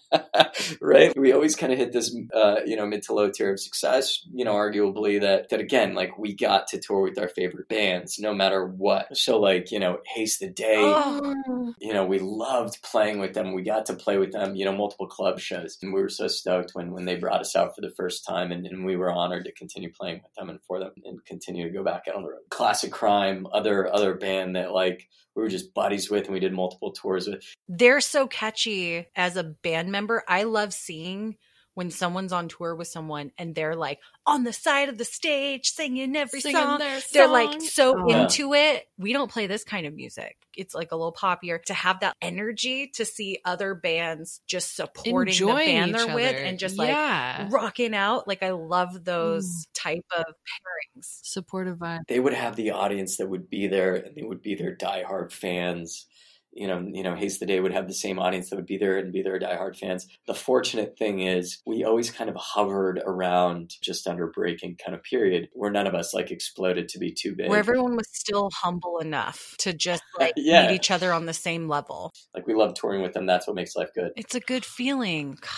right? 0.80 1.16
We 1.16 1.32
always 1.32 1.56
kind 1.56 1.72
of 1.72 1.78
hit 1.78 1.92
this, 1.92 2.14
uh, 2.34 2.56
you 2.64 2.76
know, 2.76 2.86
mid 2.86 3.02
to 3.04 3.14
low 3.14 3.30
tier 3.30 3.52
of 3.52 3.60
success. 3.60 4.26
You 4.32 4.44
know, 4.44 4.54
arguably 4.54 5.20
that 5.20 5.48
that 5.50 5.60
again, 5.60 5.94
like 5.94 6.18
we 6.18 6.34
got 6.34 6.66
to 6.68 6.80
tour 6.80 7.02
with 7.02 7.18
our 7.18 7.28
favorite 7.28 7.68
bands, 7.68 8.18
no 8.18 8.34
matter 8.34 8.66
what. 8.66 9.16
So, 9.16 9.38
like, 9.38 9.70
you 9.70 9.78
know, 9.78 9.98
Haste 10.14 10.40
the 10.40 10.50
Day. 10.50 10.76
Oh, 10.78 11.74
You 11.78 11.92
know, 11.92 12.04
we 12.04 12.18
loved 12.18 12.82
playing 12.82 13.18
with 13.18 13.34
them. 13.34 13.54
We 13.54 13.62
got 13.62 13.86
to 13.86 13.94
play 13.94 14.18
with 14.18 14.32
them, 14.32 14.54
you 14.54 14.64
know, 14.64 14.72
multiple 14.72 15.06
club 15.06 15.40
shows. 15.40 15.78
And 15.82 15.92
we 15.92 16.00
were 16.00 16.08
so 16.08 16.28
stoked 16.28 16.70
when, 16.74 16.92
when 16.92 17.04
they 17.04 17.16
brought 17.16 17.40
us 17.40 17.56
out 17.56 17.74
for 17.74 17.80
the 17.80 17.92
first 17.96 18.24
time. 18.26 18.52
And, 18.52 18.66
and 18.66 18.84
we 18.84 18.96
were 18.96 19.12
honored 19.12 19.44
to 19.44 19.52
continue 19.52 19.92
playing 19.92 20.20
with 20.22 20.34
them 20.34 20.50
and 20.50 20.60
for 20.66 20.78
them 20.78 20.92
and 21.04 21.24
continue 21.24 21.64
to 21.64 21.72
go 21.72 21.82
back 21.82 22.04
out 22.08 22.16
on 22.16 22.22
the 22.22 22.30
road. 22.30 22.40
Classic 22.50 22.90
Crime, 22.90 23.46
other 23.52 23.92
other 23.92 24.14
band 24.14 24.56
that 24.56 24.72
like 24.72 25.08
we 25.34 25.42
were 25.42 25.48
just 25.48 25.74
buddies 25.74 26.10
with 26.10 26.24
and 26.24 26.32
we 26.32 26.40
did 26.40 26.52
multiple 26.52 26.92
tours 26.92 27.26
with. 27.26 27.44
they're 27.68 28.00
so 28.00 28.26
catchy 28.26 29.06
as 29.16 29.36
a 29.36 29.44
band 29.44 29.90
member. 29.90 30.22
I 30.28 30.44
love 30.44 30.72
seeing 30.74 31.36
when 31.74 31.90
someone's 31.90 32.32
on 32.32 32.48
tour 32.48 32.74
with 32.74 32.88
someone 32.88 33.30
and 33.38 33.54
they're 33.54 33.74
like 33.74 33.98
on 34.26 34.44
the 34.44 34.52
side 34.52 34.88
of 34.88 34.98
the 34.98 35.04
stage 35.04 35.70
singing 35.70 36.14
every 36.16 36.40
Singing 36.40 36.60
song. 36.62 36.78
their 36.78 37.00
They're 37.12 37.26
like 37.28 37.60
so 37.62 37.94
Oh. 37.98 38.08
Yeah. 38.08 38.22
into 38.22 38.52
it. 38.54 38.86
We 38.98 39.12
don't 39.12 39.30
play 39.30 39.46
this 39.46 39.64
kind 39.64 39.86
of 39.86 39.94
music. 39.94 40.36
It's 40.54 40.74
like 40.74 40.92
a 40.92 40.96
little 40.96 41.14
poppier 41.14 41.62
to 41.64 41.74
have 41.74 42.00
that 42.00 42.14
energy 42.20 42.88
to 42.96 43.04
see 43.06 43.38
other 43.44 43.74
bands 43.74 44.40
just 44.46 44.76
supporting 44.76 45.34
the 45.46 45.52
band 45.54 45.94
they're 45.94 46.14
with 46.14 46.36
and 46.36 46.58
just 46.58 46.76
like 46.76 47.50
rocking 47.50 47.94
out. 47.94 48.28
Like 48.28 48.42
I 48.42 48.50
love 48.50 48.90
Mm. 48.90 49.04
those 49.04 49.66
type 49.74 50.04
of 50.16 50.24
pairings. 50.26 51.20
supportive 51.22 51.78
vibe. 51.78 52.00
They 52.06 52.20
would 52.20 52.34
have 52.34 52.54
the 52.56 52.72
audience 52.72 53.16
that 53.16 53.28
would 53.28 53.48
be 53.48 53.66
there 53.66 53.94
and 53.94 54.14
they 54.14 54.22
would 54.22 54.42
be 54.42 54.54
their 54.54 54.76
diehard 54.76 55.32
fans. 55.32 56.06
You 56.54 56.66
know, 56.68 56.86
you 56.92 57.02
know, 57.02 57.14
Haste 57.14 57.40
the 57.40 57.46
Day 57.46 57.60
would 57.60 57.72
have 57.72 57.88
the 57.88 57.94
same 57.94 58.18
audience 58.18 58.50
that 58.50 58.56
would 58.56 58.66
be 58.66 58.76
there 58.76 58.98
and 58.98 59.10
be 59.12 59.22
their 59.22 59.40
diehard 59.40 59.76
fans. 59.78 60.06
The 60.26 60.34
fortunate 60.34 60.98
thing 60.98 61.20
is 61.20 61.62
we 61.66 61.82
always 61.84 62.10
kind 62.10 62.28
of 62.28 62.36
hovered 62.36 63.00
around 63.06 63.74
just 63.80 64.06
under 64.06 64.26
breaking 64.26 64.76
kind 64.84 64.94
of 64.94 65.02
period 65.02 65.48
where 65.54 65.70
none 65.70 65.86
of 65.86 65.94
us 65.94 66.12
like 66.12 66.30
exploded 66.30 66.88
to 66.90 66.98
be 66.98 67.10
too 67.12 67.34
big. 67.34 67.48
Where 67.48 67.58
everyone 67.58 67.96
was 67.96 68.08
still 68.12 68.50
humble 68.54 68.98
enough 68.98 69.54
to 69.60 69.72
just 69.72 70.02
like 70.18 70.34
Yeah. 70.36 70.66
meet 70.66 70.74
each 70.74 70.90
other 70.90 71.12
on 71.12 71.24
the 71.26 71.32
same 71.32 71.68
level. 71.68 72.12
like 72.34 72.46
we 72.46 72.54
love 72.54 72.74
touring 72.74 73.00
with 73.02 73.14
them. 73.14 73.24
That's 73.26 73.46
what 73.46 73.56
makes 73.56 73.74
life 73.74 73.90
good. 73.94 74.12
It's 74.16 74.34
a 74.34 74.40
good 74.40 74.64
feeling. 74.64 75.38
God, 75.40 75.50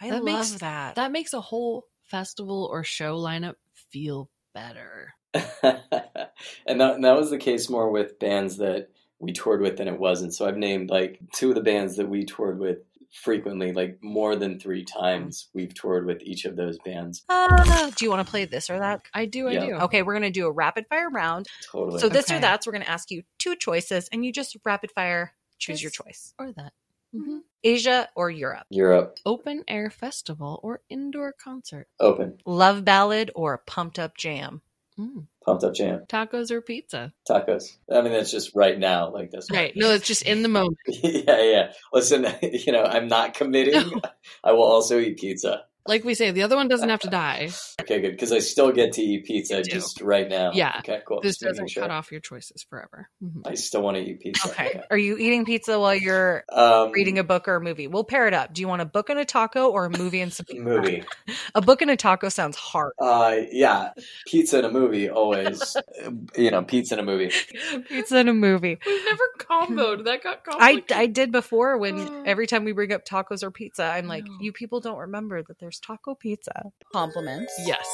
I 0.00 0.10
That 0.10 0.24
love 0.24 0.50
makes- 0.50 0.52
that. 0.60 0.94
That 0.94 1.12
makes 1.12 1.34
a 1.34 1.40
whole 1.42 1.84
festival 2.04 2.66
or 2.72 2.84
show 2.84 3.18
lineup 3.18 3.56
feel 3.92 4.30
better. 4.54 5.12
and 5.34 6.80
that, 6.80 6.94
and 6.94 7.04
that 7.04 7.16
was 7.16 7.28
the 7.30 7.36
case 7.38 7.68
more 7.68 7.90
with 7.90 8.18
bands 8.18 8.56
that 8.58 8.88
we 9.20 9.32
toured 9.32 9.60
with 9.60 9.76
than 9.78 9.88
it 9.88 9.98
wasn't. 9.98 10.34
So 10.34 10.46
I've 10.46 10.56
named 10.56 10.90
like 10.90 11.18
two 11.34 11.50
of 11.50 11.54
the 11.54 11.60
bands 11.62 11.96
that 11.96 12.08
we 12.08 12.24
toured 12.24 12.58
with 12.58 12.78
frequently, 13.12 13.72
like 13.72 13.98
more 14.02 14.36
than 14.36 14.60
three 14.60 14.84
times 14.84 15.48
we've 15.54 15.74
toured 15.74 16.04
with 16.06 16.20
each 16.22 16.44
of 16.44 16.56
those 16.56 16.78
bands. 16.84 17.24
Ah, 17.28 17.90
do 17.96 18.04
you 18.04 18.10
want 18.10 18.24
to 18.26 18.30
play 18.30 18.44
this 18.44 18.68
or 18.70 18.78
that? 18.78 19.00
I 19.14 19.24
do, 19.24 19.48
I 19.48 19.52
Yeah. 19.52 19.66
do. 19.66 19.72
Okay, 19.76 20.02
we're 20.02 20.12
going 20.12 20.22
to 20.22 20.30
do 20.30 20.46
a 20.46 20.52
rapid 20.52 20.86
fire 20.88 21.08
round. 21.10 21.46
Totally. 21.72 22.00
So 22.00 22.08
this 22.08 22.30
or 22.30 22.34
Okay. 22.34 22.40
that's, 22.42 22.66
we're 22.66 22.72
going 22.74 22.84
to 22.84 22.90
ask 22.90 23.10
you 23.10 23.22
two 23.38 23.56
choices 23.56 24.08
and 24.12 24.24
you 24.24 24.32
just 24.32 24.56
rapid 24.64 24.90
fire 24.92 25.32
choose 25.58 25.76
This- 25.76 25.82
your 25.82 25.90
choice. 25.90 26.34
Or 26.38 26.52
that. 26.52 26.72
Mhm. 27.14 27.40
Asia 27.64 28.08
or 28.14 28.30
Europe? 28.30 28.66
Europe 28.68 29.18
Open 29.24 29.64
air 29.66 29.88
festival 29.88 30.60
or 30.62 30.82
indoor 30.90 31.32
concert. 31.32 31.88
open, 31.98 32.38
Love 32.44 32.84
ballad 32.84 33.30
or 33.34 33.56
pumped 33.66 33.98
up 33.98 34.16
jam? 34.18 34.60
Mm. 34.98 35.26
Pumped 35.48 35.64
up 35.64 35.74
jam, 35.74 36.04
Tacos 36.08 36.50
or 36.50 36.60
pizza. 36.60 37.12
tacos. 37.28 37.76
I 37.90 38.02
mean, 38.02 38.12
that's 38.12 38.30
just 38.30 38.54
right 38.54 38.78
now, 38.78 39.10
like 39.10 39.30
this. 39.30 39.50
Right. 39.50 39.72
No, 39.74 39.90
it's 39.92 40.06
just 40.06 40.22
in 40.22 40.42
the 40.42 40.48
moment. 40.48 40.76
yeah, 40.86 41.42
yeah. 41.42 41.72
Listen, 41.92 42.26
you 42.42 42.72
know, 42.72 42.82
I'm 42.84 43.08
not 43.08 43.34
committing. 43.34 44.00
I 44.44 44.52
will 44.52 44.64
also 44.64 44.98
eat 44.98 45.18
pizza. 45.18 45.62
Like 45.88 46.04
we 46.04 46.14
say, 46.14 46.30
the 46.30 46.42
other 46.42 46.54
one 46.54 46.68
doesn't 46.68 46.88
have 46.88 47.00
to 47.00 47.08
die. 47.10 47.48
Okay, 47.80 48.00
good, 48.00 48.10
because 48.12 48.30
I 48.30 48.38
still 48.40 48.70
get 48.70 48.92
to 48.92 49.02
eat 49.02 49.24
pizza 49.24 49.62
just 49.62 50.00
right 50.02 50.28
now. 50.28 50.52
Yeah. 50.52 50.76
Okay, 50.80 51.00
cool. 51.06 51.20
This 51.22 51.38
Just 51.38 51.40
doesn't 51.48 51.68
sure. 51.70 51.82
cut 51.82 51.90
off 51.90 52.12
your 52.12 52.20
choices 52.20 52.62
forever. 52.68 53.08
Mhm. 53.24 53.46
I 53.46 53.54
still 53.54 53.80
want 53.82 53.96
to 53.96 54.02
eat 54.02 54.20
pizza. 54.20 54.48
Okay. 54.50 54.80
Are 54.90 54.98
you 54.98 55.16
eating 55.16 55.44
pizza 55.44 55.80
while 55.80 55.94
you're 55.94 56.44
Um, 56.52 56.92
reading 56.92 57.18
a 57.18 57.24
book 57.24 57.48
or 57.48 57.56
a 57.56 57.60
movie? 57.60 57.86
We'll 57.88 58.04
pair 58.04 58.28
it 58.28 58.34
up. 58.34 58.52
Do 58.52 58.60
you 58.60 58.68
want 58.68 58.82
a 58.82 58.84
book 58.84 59.08
and 59.10 59.18
a 59.18 59.24
taco 59.24 59.70
or 59.70 59.86
a 59.86 59.90
movie 59.98 60.20
and 60.20 60.32
some 60.32 60.44
pizza? 60.48 60.62
movie. 60.62 61.02
A 61.54 61.60
book 61.62 61.80
and 61.82 61.90
a 61.90 61.96
taco 61.96 62.28
sounds 62.28 62.56
hard. 62.56 62.92
Uh, 63.00 63.36
yeah, 63.50 63.90
pizza 64.26 64.58
and 64.58 64.66
a 64.66 64.70
movie 64.70 65.08
always. 65.08 65.76
you 66.36 66.50
know, 66.50 66.62
pizza 66.62 66.94
and 66.94 67.00
a 67.00 67.04
movie. 67.04 67.32
Pizza 67.88 68.16
and 68.18 68.28
a 68.28 68.34
movie. 68.34 68.78
We've 68.86 69.04
never 69.04 69.22
comboed. 69.38 70.04
That 70.04 70.22
got 70.22 70.40
I, 70.46 70.50
complicated. 70.50 70.92
I 70.92 71.06
did 71.06 71.32
before 71.32 71.78
when 71.78 72.22
every 72.26 72.46
time 72.46 72.64
we 72.64 72.72
bring 72.72 72.92
up 72.92 73.04
tacos 73.04 73.42
or 73.42 73.50
pizza, 73.50 73.84
I'm 73.84 74.06
like, 74.06 74.24
No. 74.24 74.36
you 74.40 74.52
people 74.52 74.80
don't 74.80 74.98
remember 74.98 75.42
that 75.42 75.58
there's 75.58 75.77
taco 75.80 76.14
pizza. 76.14 76.72
Compliments. 76.92 77.52
Yes. 77.64 77.86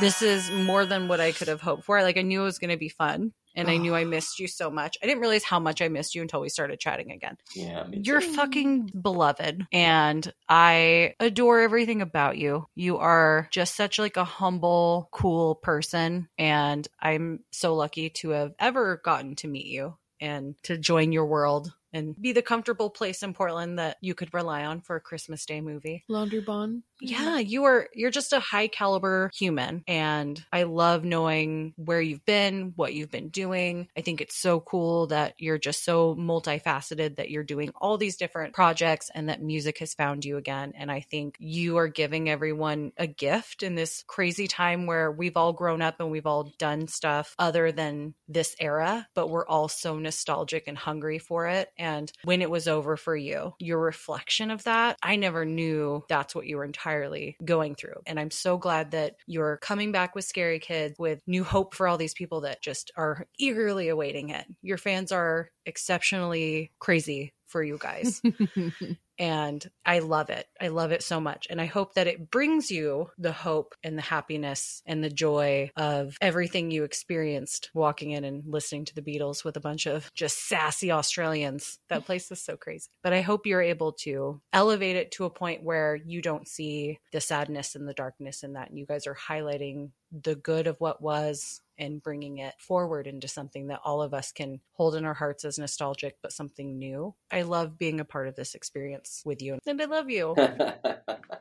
This 0.00 0.22
is 0.22 0.50
more 0.50 0.86
than 0.86 1.08
what 1.08 1.20
I 1.20 1.32
could 1.32 1.48
have 1.48 1.60
hoped 1.60 1.84
for. 1.84 2.02
Like, 2.02 2.16
I 2.16 2.22
knew 2.22 2.40
it 2.40 2.44
was 2.44 2.58
going 2.58 2.70
to 2.70 2.76
be 2.78 2.88
fun. 2.88 3.32
And 3.54 3.68
I 3.68 3.76
knew 3.76 3.94
I 3.94 4.04
missed 4.04 4.38
you 4.38 4.48
so 4.48 4.70
much. 4.70 4.96
I 5.02 5.06
didn't 5.06 5.20
realize 5.20 5.44
how 5.44 5.60
much 5.60 5.82
I 5.82 5.88
missed 5.88 6.14
you 6.14 6.22
until 6.22 6.40
we 6.40 6.48
started 6.48 6.80
chatting 6.80 7.12
again. 7.12 7.36
Yeah, 7.54 7.84
me. 7.84 8.00
You're 8.02 8.22
fucking 8.22 8.90
beloved 8.98 9.66
and 9.72 10.32
I 10.48 11.14
adore 11.20 11.60
everything 11.60 12.00
about 12.00 12.38
you. 12.38 12.66
You 12.74 12.96
are 12.98 13.48
just 13.50 13.74
such 13.74 13.98
like 13.98 14.16
a 14.16 14.24
humble, 14.24 15.08
cool 15.12 15.54
person 15.54 16.28
and 16.38 16.88
I'm 16.98 17.40
so 17.50 17.74
lucky 17.74 18.10
to 18.20 18.30
have 18.30 18.54
ever 18.58 19.00
gotten 19.04 19.36
to 19.36 19.48
meet 19.48 19.66
you 19.66 19.98
and 20.20 20.54
to 20.62 20.78
join 20.78 21.12
your 21.12 21.26
world 21.26 21.72
and 21.92 22.20
be 22.20 22.32
the 22.32 22.42
comfortable 22.42 22.90
place 22.90 23.22
in 23.22 23.34
Portland 23.34 23.78
that 23.78 23.96
you 24.00 24.14
could 24.14 24.32
rely 24.34 24.64
on 24.64 24.80
for 24.80 24.96
a 24.96 25.00
Christmas 25.00 25.46
Day 25.46 25.60
movie. 25.60 26.04
Laundry 26.08 26.40
bond. 26.40 26.82
Yeah, 27.00 27.38
you 27.38 27.64
are 27.64 27.88
you're 27.94 28.10
just 28.10 28.32
a 28.32 28.40
high 28.40 28.68
caliber 28.68 29.30
human 29.34 29.82
and 29.88 30.42
I 30.52 30.62
love 30.64 31.04
knowing 31.04 31.74
where 31.76 32.00
you've 32.00 32.24
been, 32.24 32.72
what 32.76 32.94
you've 32.94 33.10
been 33.10 33.28
doing. 33.28 33.88
I 33.96 34.02
think 34.02 34.20
it's 34.20 34.36
so 34.36 34.60
cool 34.60 35.08
that 35.08 35.34
you're 35.38 35.58
just 35.58 35.84
so 35.84 36.14
multifaceted 36.14 37.16
that 37.16 37.30
you're 37.30 37.42
doing 37.42 37.70
all 37.80 37.98
these 37.98 38.16
different 38.16 38.54
projects 38.54 39.10
and 39.14 39.28
that 39.28 39.42
music 39.42 39.78
has 39.78 39.94
found 39.94 40.24
you 40.24 40.36
again 40.36 40.72
and 40.76 40.90
I 40.90 41.00
think 41.00 41.36
you 41.38 41.78
are 41.78 41.88
giving 41.88 42.30
everyone 42.30 42.92
a 42.96 43.06
gift 43.06 43.62
in 43.62 43.74
this 43.74 44.04
crazy 44.06 44.46
time 44.46 44.86
where 44.86 45.10
we've 45.10 45.36
all 45.36 45.52
grown 45.52 45.82
up 45.82 45.96
and 45.98 46.10
we've 46.10 46.26
all 46.26 46.52
done 46.58 46.86
stuff 46.86 47.34
other 47.38 47.72
than 47.72 48.14
this 48.28 48.54
era, 48.60 49.06
but 49.14 49.28
we're 49.28 49.46
all 49.46 49.68
so 49.68 49.98
nostalgic 49.98 50.64
and 50.66 50.78
hungry 50.78 51.18
for 51.18 51.48
it 51.48 51.68
and 51.82 52.12
when 52.22 52.42
it 52.42 52.50
was 52.50 52.68
over 52.68 52.96
for 52.96 53.16
you, 53.16 53.54
your 53.58 53.80
reflection 53.80 54.52
of 54.52 54.62
that, 54.62 54.96
I 55.02 55.16
never 55.16 55.44
knew 55.44 56.04
that's 56.08 56.32
what 56.32 56.46
you 56.46 56.56
were 56.56 56.64
entirely 56.64 57.36
going 57.44 57.74
through. 57.74 58.02
And 58.06 58.20
I'm 58.20 58.30
so 58.30 58.56
glad 58.56 58.92
that 58.92 59.16
you're 59.26 59.56
coming 59.56 59.90
back 59.90 60.14
with 60.14 60.24
Scary 60.24 60.60
Kids 60.60 60.94
with 60.96 61.20
new 61.26 61.42
hope 61.42 61.74
for 61.74 61.88
all 61.88 61.98
these 61.98 62.14
people 62.14 62.42
that 62.42 62.62
just 62.62 62.92
are 62.96 63.26
eagerly 63.36 63.88
awaiting 63.88 64.28
it. 64.28 64.46
Your 64.62 64.78
fans 64.78 65.10
are 65.10 65.50
exceptionally 65.66 66.70
crazy 66.78 67.32
for 67.48 67.64
you 67.64 67.78
guys. 67.80 68.22
And 69.22 69.64
I 69.86 70.00
love 70.00 70.30
it. 70.30 70.46
I 70.60 70.66
love 70.66 70.90
it 70.90 71.00
so 71.00 71.20
much. 71.20 71.46
And 71.48 71.60
I 71.60 71.66
hope 71.66 71.94
that 71.94 72.08
it 72.08 72.28
brings 72.28 72.72
you 72.72 73.10
the 73.16 73.30
hope 73.30 73.76
and 73.84 73.96
the 73.96 74.02
happiness 74.02 74.82
and 74.84 75.02
the 75.02 75.10
joy 75.10 75.70
of 75.76 76.16
everything 76.20 76.72
you 76.72 76.82
experienced 76.82 77.70
walking 77.72 78.10
in 78.10 78.24
and 78.24 78.42
listening 78.44 78.84
to 78.86 78.94
the 78.96 79.00
Beatles 79.00 79.44
with 79.44 79.56
a 79.56 79.60
bunch 79.60 79.86
of 79.86 80.10
just 80.12 80.48
sassy 80.48 80.90
Australians. 80.90 81.78
That 81.88 82.04
place 82.06 82.32
is 82.32 82.42
so 82.42 82.56
crazy. 82.56 82.88
But 83.04 83.12
I 83.12 83.20
hope 83.20 83.46
you're 83.46 83.62
able 83.62 83.92
to 84.00 84.40
elevate 84.52 84.96
it 84.96 85.12
to 85.12 85.24
a 85.24 85.30
point 85.30 85.62
where 85.62 85.94
you 85.94 86.20
don't 86.20 86.48
see 86.48 86.98
the 87.12 87.20
sadness 87.20 87.76
and 87.76 87.88
the 87.88 87.94
darkness 87.94 88.42
in 88.42 88.54
that. 88.54 88.70
And 88.70 88.78
you 88.78 88.86
guys 88.86 89.06
are 89.06 89.14
highlighting 89.16 89.90
the 90.10 90.34
good 90.34 90.66
of 90.66 90.80
what 90.80 91.00
was 91.00 91.61
and 91.78 92.02
bringing 92.02 92.38
it 92.38 92.54
forward 92.58 93.06
into 93.06 93.28
something 93.28 93.68
that 93.68 93.80
all 93.84 94.02
of 94.02 94.14
us 94.14 94.32
can 94.32 94.60
hold 94.72 94.94
in 94.94 95.04
our 95.04 95.14
hearts 95.14 95.44
as 95.44 95.58
nostalgic, 95.58 96.16
but 96.22 96.32
something 96.32 96.78
new. 96.78 97.14
I 97.30 97.42
love 97.42 97.78
being 97.78 98.00
a 98.00 98.04
part 98.04 98.28
of 98.28 98.36
this 98.36 98.54
experience 98.54 99.22
with 99.24 99.42
you. 99.42 99.58
And 99.66 99.80
I 99.80 99.86
love 99.86 100.10
you. 100.10 100.34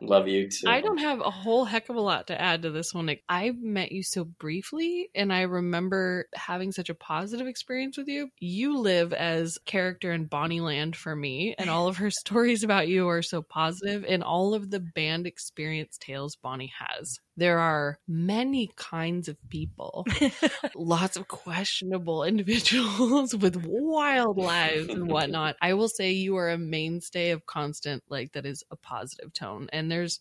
Love 0.02 0.28
you 0.28 0.50
too. 0.50 0.68
I 0.68 0.82
don't 0.82 0.98
have 0.98 1.20
a 1.20 1.30
whole 1.30 1.64
heck 1.64 1.90
of 1.90 1.96
a 1.96 2.02
lot 2.02 2.28
to 2.28 2.42
add 2.42 2.64
to 2.64 2.72
this 2.72 2.94
one. 2.94 3.06
Like, 3.06 3.24
I 3.30 3.52
met 3.52 3.92
you 3.92 4.02
so 4.02 4.24
briefly, 4.24 5.10
and 5.14 5.32
I 5.32 5.42
remember 5.42 6.28
having 6.34 6.72
such 6.72 6.90
a 6.90 6.96
positive 6.96 7.46
experience 7.46 7.98
with 7.98 8.08
you. 8.08 8.30
You 8.40 8.80
live 8.80 9.14
as 9.14 9.60
character 9.66 10.12
in 10.12 10.26
Bonnie 10.26 10.60
Land 10.60 10.96
for 10.96 11.16
me, 11.16 11.54
and 11.58 11.70
all 11.70 11.88
of 11.88 11.98
her 11.98 12.10
stories 12.12 12.64
about 12.64 12.88
you 12.88 13.10
are 13.10 13.22
so 13.22 13.44
positive, 13.44 14.04
and 14.08 14.24
all 14.24 14.56
of 14.56 14.72
the 14.72 14.80
band 14.80 15.28
experience 15.28 15.98
tales 16.00 16.36
Bonnie 16.36 16.74
has. 16.80 17.20
There 17.42 17.58
are 17.58 17.98
many 18.08 18.70
kinds 18.76 19.28
of 19.28 19.36
people, 19.50 20.06
lots 20.76 21.18
of 21.18 21.28
questionable 21.28 22.24
individuals 22.32 23.36
with 23.36 23.66
wild 23.66 24.38
lives 24.38 24.90
and 24.90 25.08
whatnot. 25.10 25.56
I 25.60 25.74
will 25.74 25.90
say 25.90 26.12
you 26.12 26.36
are 26.36 26.52
a 26.52 26.60
mainstay 26.60 27.32
of 27.32 27.48
constant, 27.48 28.04
like, 28.10 28.34
that 28.34 28.46
is 28.46 28.64
a 28.70 28.76
positive 28.76 29.34
tone. 29.34 29.70
And 29.74 29.90
there's 29.92 30.20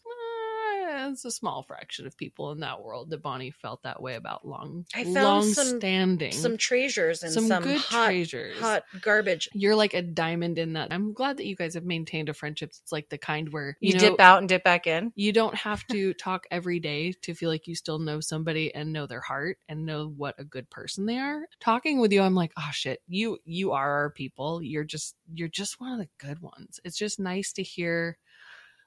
it's 1.09 1.25
a 1.25 1.31
small 1.31 1.63
fraction 1.63 2.07
of 2.07 2.17
people 2.17 2.53
in 2.53 2.61
that 2.61 2.83
world 2.83 3.11
that 3.11 3.23
Bonnie 3.23 3.51
felt 3.51 3.83
that 3.85 4.03
way 4.03 4.15
about 4.17 4.47
long, 4.47 4.85
I 4.95 5.05
found 5.05 5.15
long 5.15 5.45
some- 5.53 5.79
standing, 5.79 6.33
some 6.33 6.57
treasures 6.57 7.23
and 7.23 7.33
Some 7.33 7.47
some, 7.49 7.63
good 7.63 7.79
hot, 7.81 8.07
treasures. 8.07 8.59
hot 8.59 8.85
garbage. 9.01 9.49
You're 9.55 9.75
like 9.77 9.95
a 9.95 10.03
diamond 10.03 10.59
in 10.59 10.75
that. 10.75 10.93
I'm 10.93 11.13
glad 11.13 11.39
that 11.39 11.47
you 11.47 11.57
guys 11.57 11.75
have 11.75 11.85
maintained 11.85 12.29
a 12.29 12.35
friendship. 12.35 12.71
It's 12.71 12.93
like 12.93 13.09
the 13.09 13.19
kind 13.19 13.49
where 13.53 13.77
You, 13.81 13.89
you, 13.89 13.95
know, 13.95 14.01
dip 14.01 14.21
out 14.21 14.39
and 14.39 14.49
dip 14.49 14.65
back 14.65 14.87
in. 14.87 15.13
You 15.15 15.33
don't 15.33 15.55
have 15.55 15.87
to 15.89 16.13
talk 16.15 16.47
every 16.51 16.81
day 16.81 17.13
to 17.23 17.35
feel 17.35 17.49
like 17.51 17.67
you 17.67 17.75
still 17.75 17.99
know 17.99 18.21
somebody 18.21 18.75
and 18.75 18.93
know 18.93 19.07
their 19.07 19.21
heart 19.21 19.59
and 19.69 19.87
know 19.87 20.09
what 20.17 20.35
a 20.39 20.45
good 20.45 20.69
person 20.71 21.07
they 21.07 21.19
are. 21.19 21.43
Talking 21.61 22.01
with 22.01 22.13
you, 22.13 22.23
I'm 22.23 22.35
like, 22.35 22.53
oh 22.59 22.69
shit, 22.73 23.01
you 23.09 23.39
you 23.45 23.73
are 23.73 23.91
our 23.91 24.11
people. 24.11 24.63
You're 24.63 24.85
just 24.85 25.15
you're 25.33 25.49
just 25.49 25.81
one 25.81 25.93
of 25.93 25.99
the 25.99 26.09
good 26.19 26.41
ones. 26.41 26.81
It's 26.85 26.97
just 26.99 27.21
nice 27.21 27.53
to 27.55 27.63
hear 27.63 28.19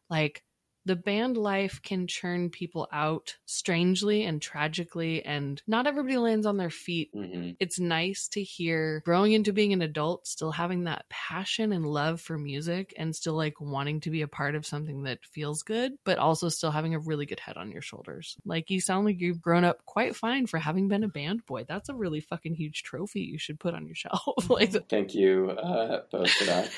like 0.10 0.44
the 0.86 0.96
band 0.96 1.38
life 1.38 1.82
can 1.82 2.08
churn 2.08 2.50
people 2.50 2.88
out 2.92 3.36
strangely 3.46 4.24
and 4.24 4.42
tragically 4.42 5.24
and 5.26 5.62
not 5.68 5.88
everybody 5.88 6.18
lands 6.18 6.46
on 6.46 6.58
their 6.58 6.70
feet 6.70 7.10
hmm 7.14 7.52
it's 7.60 7.80
nice 7.80 8.28
to 8.30 8.44
hear 8.44 9.02
growing 9.06 9.34
into 9.34 9.54
being 9.54 9.74
an 9.74 9.82
adult, 9.82 10.28
still 10.28 10.52
having 10.52 10.84
that 10.84 11.06
passion 11.10 11.72
and 11.72 11.86
love 11.86 12.20
for 12.20 12.38
music 12.38 12.94
and 12.98 13.16
still 13.16 13.36
like 13.36 13.60
wanting 13.60 14.02
to 14.02 14.10
be 14.10 14.22
a 14.22 14.28
part 14.28 14.56
of 14.56 14.66
something 14.66 15.04
that 15.04 15.24
feels 15.24 15.64
good, 15.64 15.94
but 16.04 16.18
also 16.18 16.50
still 16.50 16.72
having 16.72 16.94
a 16.94 17.00
really 17.00 17.26
good 17.26 17.40
head 17.40 17.58
on 17.58 17.72
your 17.72 17.82
shoulders. 17.82 18.36
Like 18.46 18.70
you 18.70 18.82
sound 18.82 19.06
like 19.06 19.20
you've 19.20 19.42
grown 19.42 19.64
up 19.64 19.86
quite 19.86 20.16
fine 20.16 20.48
for 20.48 20.58
having 20.58 20.88
been 20.88 21.04
a 21.04 21.08
band 21.08 21.46
boy. 21.46 21.66
That's 21.68 21.90
a 21.90 21.96
really 21.96 22.22
fucking 22.22 22.56
huge 22.56 22.84
trophy 22.84 23.22
you 23.22 23.38
should 23.38 23.60
put 23.60 23.74
on 23.74 23.86
your 23.86 23.96
shelf. 23.96 24.22
like 24.50 24.90
Thank 24.90 25.16
you 25.16 25.52
uh, 25.52 26.02
both 26.12 26.32
for 26.32 26.46
that. 26.46 26.70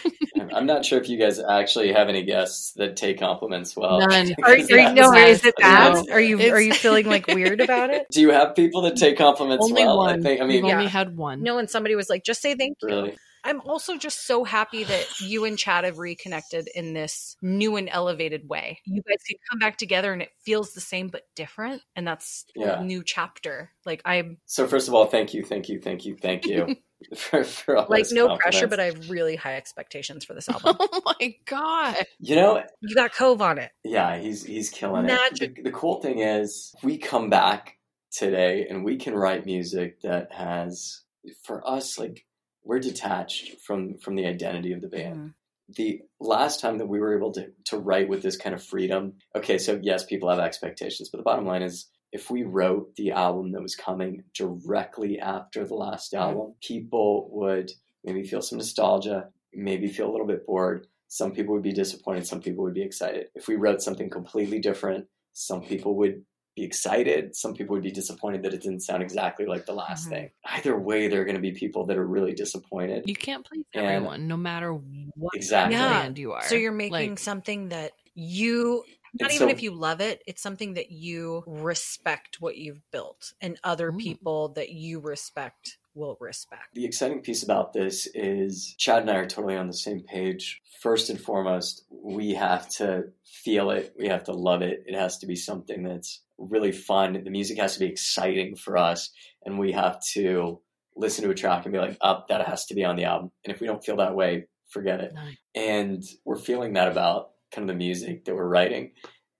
I'm 0.53 0.65
not 0.65 0.85
sure 0.85 0.99
if 0.99 1.09
you 1.09 1.17
guys 1.17 1.39
actually 1.39 1.93
have 1.93 2.09
any 2.09 2.23
guests 2.23 2.73
that 2.73 2.95
take 2.95 3.19
compliments 3.19 3.75
well. 3.75 3.94
Oh, 3.95 4.05
None. 4.07 4.33
Are, 4.43 4.51
are 4.51 4.57
you, 4.57 4.93
no, 4.93 5.13
is 5.13 5.43
it 5.45 5.55
bad? 5.57 5.93
No. 6.07 6.13
Are 6.13 6.21
you 6.21 6.39
are 6.51 6.61
you 6.61 6.73
feeling 6.73 7.05
like 7.05 7.27
weird 7.27 7.61
about 7.61 7.89
it? 7.89 8.05
Do 8.11 8.21
you 8.21 8.31
have 8.31 8.55
people 8.55 8.81
that 8.83 8.95
take 8.97 9.17
compliments 9.17 9.65
only 9.65 9.83
well? 9.83 9.97
one. 9.97 10.19
I 10.19 10.21
think. 10.23 10.41
I 10.41 10.45
mean, 10.45 10.63
We've 10.63 10.73
only 10.73 10.87
had 10.87 11.15
one. 11.15 11.41
No, 11.43 11.57
and 11.57 11.69
somebody 11.69 11.95
was 11.95 12.09
like, 12.09 12.23
just 12.23 12.41
say 12.41 12.55
thank 12.55 12.77
you. 12.81 12.87
really. 12.87 13.17
I'm 13.47 13.61
also 13.61 13.95
just 13.95 14.25
so 14.25 14.43
happy 14.43 14.83
that 14.85 15.05
you 15.21 15.45
and 15.45 15.55
Chad 15.55 15.83
have 15.83 15.99
reconnected 15.99 16.67
in 16.73 16.93
this 16.93 17.37
new 17.43 17.75
and 17.75 17.87
elevated 17.91 18.49
way. 18.49 18.79
You 18.85 19.03
guys 19.07 19.19
can 19.29 19.37
come 19.51 19.59
back 19.59 19.77
together 19.77 20.11
and 20.11 20.23
it 20.23 20.29
feels 20.43 20.73
the 20.73 20.81
same 20.81 21.09
but 21.09 21.21
different. 21.35 21.83
And 21.95 22.07
that's 22.07 22.45
Yeah. 22.55 22.79
a 22.79 22.83
new 22.83 23.03
chapter. 23.03 23.71
Like 23.85 24.01
I'm 24.03 24.39
So 24.47 24.65
first 24.65 24.87
of 24.87 24.95
all, 24.95 25.05
thank 25.05 25.35
you, 25.35 25.43
thank 25.43 25.69
you, 25.69 25.79
thank 25.79 26.05
you, 26.05 26.15
thank 26.19 26.47
you 26.47 26.75
for, 27.15 27.43
for 27.43 27.77
all 27.77 27.87
like 27.89 28.03
those 28.03 28.13
no 28.13 28.37
pressure, 28.37 28.67
but 28.67 28.79
I 28.79 28.85
have 28.85 29.09
really 29.09 29.35
high 29.35 29.55
expectations 29.55 30.25
for 30.25 30.33
this 30.33 30.47
album. 30.49 30.77
Oh 30.79 31.01
my 31.19 31.35
god. 31.45 31.97
you 32.19 32.35
know, 32.35 32.63
you 32.81 32.95
got 32.95 33.13
Cove 33.13 33.41
on 33.41 33.57
it. 33.57 33.71
yeah, 33.83 34.17
he's 34.17 34.43
he's 34.43 34.69
killing 34.69 35.05
Magic. 35.05 35.51
it. 35.51 35.55
The, 35.57 35.63
the 35.63 35.71
cool 35.71 36.01
thing 36.01 36.19
is, 36.19 36.73
we 36.83 36.97
come 36.97 37.29
back 37.29 37.77
today 38.11 38.67
and 38.69 38.83
we 38.85 38.97
can 38.97 39.13
write 39.13 39.45
music 39.45 40.01
that 40.01 40.31
has, 40.31 41.01
for 41.43 41.67
us, 41.69 41.97
like 41.99 42.25
we're 42.63 42.79
detached 42.79 43.59
from 43.61 43.97
from 43.97 44.15
the 44.15 44.25
identity 44.25 44.73
of 44.73 44.81
the 44.81 44.87
band. 44.87 45.15
Mm-hmm. 45.15 45.27
the 45.75 46.01
last 46.19 46.61
time 46.61 46.77
that 46.79 46.87
we 46.87 46.99
were 46.99 47.15
able 47.15 47.31
to 47.33 47.47
to 47.65 47.77
write 47.77 48.09
with 48.09 48.21
this 48.21 48.37
kind 48.37 48.55
of 48.55 48.63
freedom 48.63 49.13
okay 49.35 49.57
so 49.57 49.79
yes 49.81 50.03
people 50.03 50.29
have 50.29 50.39
expectations 50.39 51.09
but 51.09 51.17
the 51.17 51.23
bottom 51.23 51.45
line 51.45 51.61
is 51.61 51.87
if 52.15 52.31
we 52.31 52.43
wrote 52.43 52.95
the 52.95 53.11
album 53.11 53.51
that 53.51 53.61
was 53.61 53.75
coming 53.75 54.23
directly 54.33 55.19
after 55.19 55.65
the 55.65 55.75
last 55.75 56.13
album 56.13 56.53
people 56.61 57.29
would 57.31 57.69
maybe 58.05 58.23
feel 58.23 58.41
some 58.41 58.57
nostalgia 58.57 59.19
maybe 59.53 59.87
feel 59.87 60.09
a 60.09 60.13
little 60.13 60.27
bit 60.27 60.45
bored 60.45 60.87
some 61.07 61.31
people 61.31 61.53
would 61.53 61.63
be 61.71 61.73
disappointed 61.83 62.25
some 62.25 62.41
people 62.41 62.63
would 62.63 62.73
be 62.73 62.81
excited 62.89 63.27
if 63.35 63.47
we 63.47 63.55
wrote 63.55 63.81
something 63.81 64.09
completely 64.09 64.59
different 64.59 65.05
some 65.33 65.61
people 65.61 65.95
would 65.95 66.23
be 66.55 66.63
excited 66.63 67.35
some 67.35 67.53
people 67.53 67.73
would 67.75 67.83
be 67.83 67.91
disappointed 68.01 68.41
that 68.43 68.53
it 68.53 68.61
didn't 68.61 68.79
sound 68.89 69.03
exactly 69.03 69.45
like 69.45 69.65
the 69.65 69.73
last 69.73 70.07
Mhm. 70.07 70.09
thing 70.11 70.29
either 70.55 70.77
way 70.79 71.07
there 71.09 71.21
are 71.21 71.25
going 71.25 71.35
to 71.35 71.41
be 71.41 71.51
people 71.51 71.85
that 71.87 71.97
are 71.97 72.07
really 72.17 72.33
disappointed 72.33 73.03
You 73.05 73.15
can't 73.27 73.45
please 73.45 73.65
And- 73.73 73.85
everyone, 73.85 74.27
no 74.27 74.37
matter 74.37 74.71
what 74.73 75.33
Exactly. 75.35 75.75
Yeah. 75.75 76.03
band 76.03 76.17
you 76.17 76.31
are. 76.31 76.43
So 76.43 76.55
you're 76.55 76.71
making 76.85 77.09
Like, 77.11 77.19
something 77.19 77.69
that 77.75 77.91
you 78.13 78.83
not 79.19 79.31
even 79.31 79.49
so- 79.49 79.51
if 79.51 79.63
you 79.63 79.71
love 79.71 80.01
it, 80.01 80.23
it's 80.27 80.41
something 80.41 80.73
that 80.75 80.91
you 80.91 81.43
respect 81.47 82.41
what 82.41 82.57
you've 82.57 82.81
built 82.91 83.33
and 83.41 83.59
other 83.63 83.89
Ooh. 83.89 83.97
people 83.97 84.49
that 84.49 84.69
you 84.69 84.99
respect 84.99 85.77
will 85.95 86.17
respect. 86.19 86.73
The 86.73 86.85
exciting 86.85 87.21
piece 87.21 87.41
about 87.41 87.73
this 87.73 88.07
is 88.13 88.75
Chad 88.77 89.03
and 89.03 89.09
I 89.09 89.15
are 89.15 89.25
totally 89.25 89.55
on 89.55 89.67
the 89.67 89.73
same 89.73 90.01
page. 90.01 90.61
First 90.81 91.09
and 91.09 91.19
foremost, 91.19 91.85
we 91.89 92.33
have 92.33 92.69
to 92.71 93.05
feel 93.23 93.71
it. 93.71 93.93
We 93.97 94.09
have 94.09 94.25
to 94.25 94.33
love 94.33 94.61
it. 94.61 94.83
It 94.85 94.95
has 94.95 95.17
to 95.19 95.25
be 95.25 95.37
something 95.37 95.83
that's 95.83 96.21
really 96.37 96.73
fun. 96.73 97.21
The 97.23 97.31
music 97.31 97.57
has 97.59 97.73
to 97.75 97.79
be 97.79 97.85
exciting 97.85 98.57
for 98.57 98.77
us. 98.77 99.09
And 99.45 99.57
we 99.57 99.71
have 99.71 99.99
to 100.13 100.59
listen 100.97 101.23
to 101.23 101.31
a 101.31 101.35
track 101.35 101.65
and 101.65 101.73
be 101.73 101.79
like, 101.79 101.97
up, 102.01 102.27
that 102.27 102.45
has 102.45 102.65
to 102.65 102.75
be 102.75 102.83
on 102.83 102.97
the 102.97 103.05
album. 103.05 103.31
And 103.45 103.53
if 103.53 103.61
we 103.61 103.67
don't 103.67 103.83
feel 103.83 103.97
that 103.97 104.15
way, 104.15 104.47
forget 104.69 104.99
it. 104.99 105.13
Nice. 105.13 105.37
And 105.55 106.03
we're 106.25 106.37
feeling 106.37 106.73
that 106.73 106.91
about 106.91 107.29
kind 107.55 107.69
of 107.69 107.73
the 107.73 107.77
music 107.77 108.25
that 108.25 108.35
we're 108.35 108.47
writing. 108.47 108.91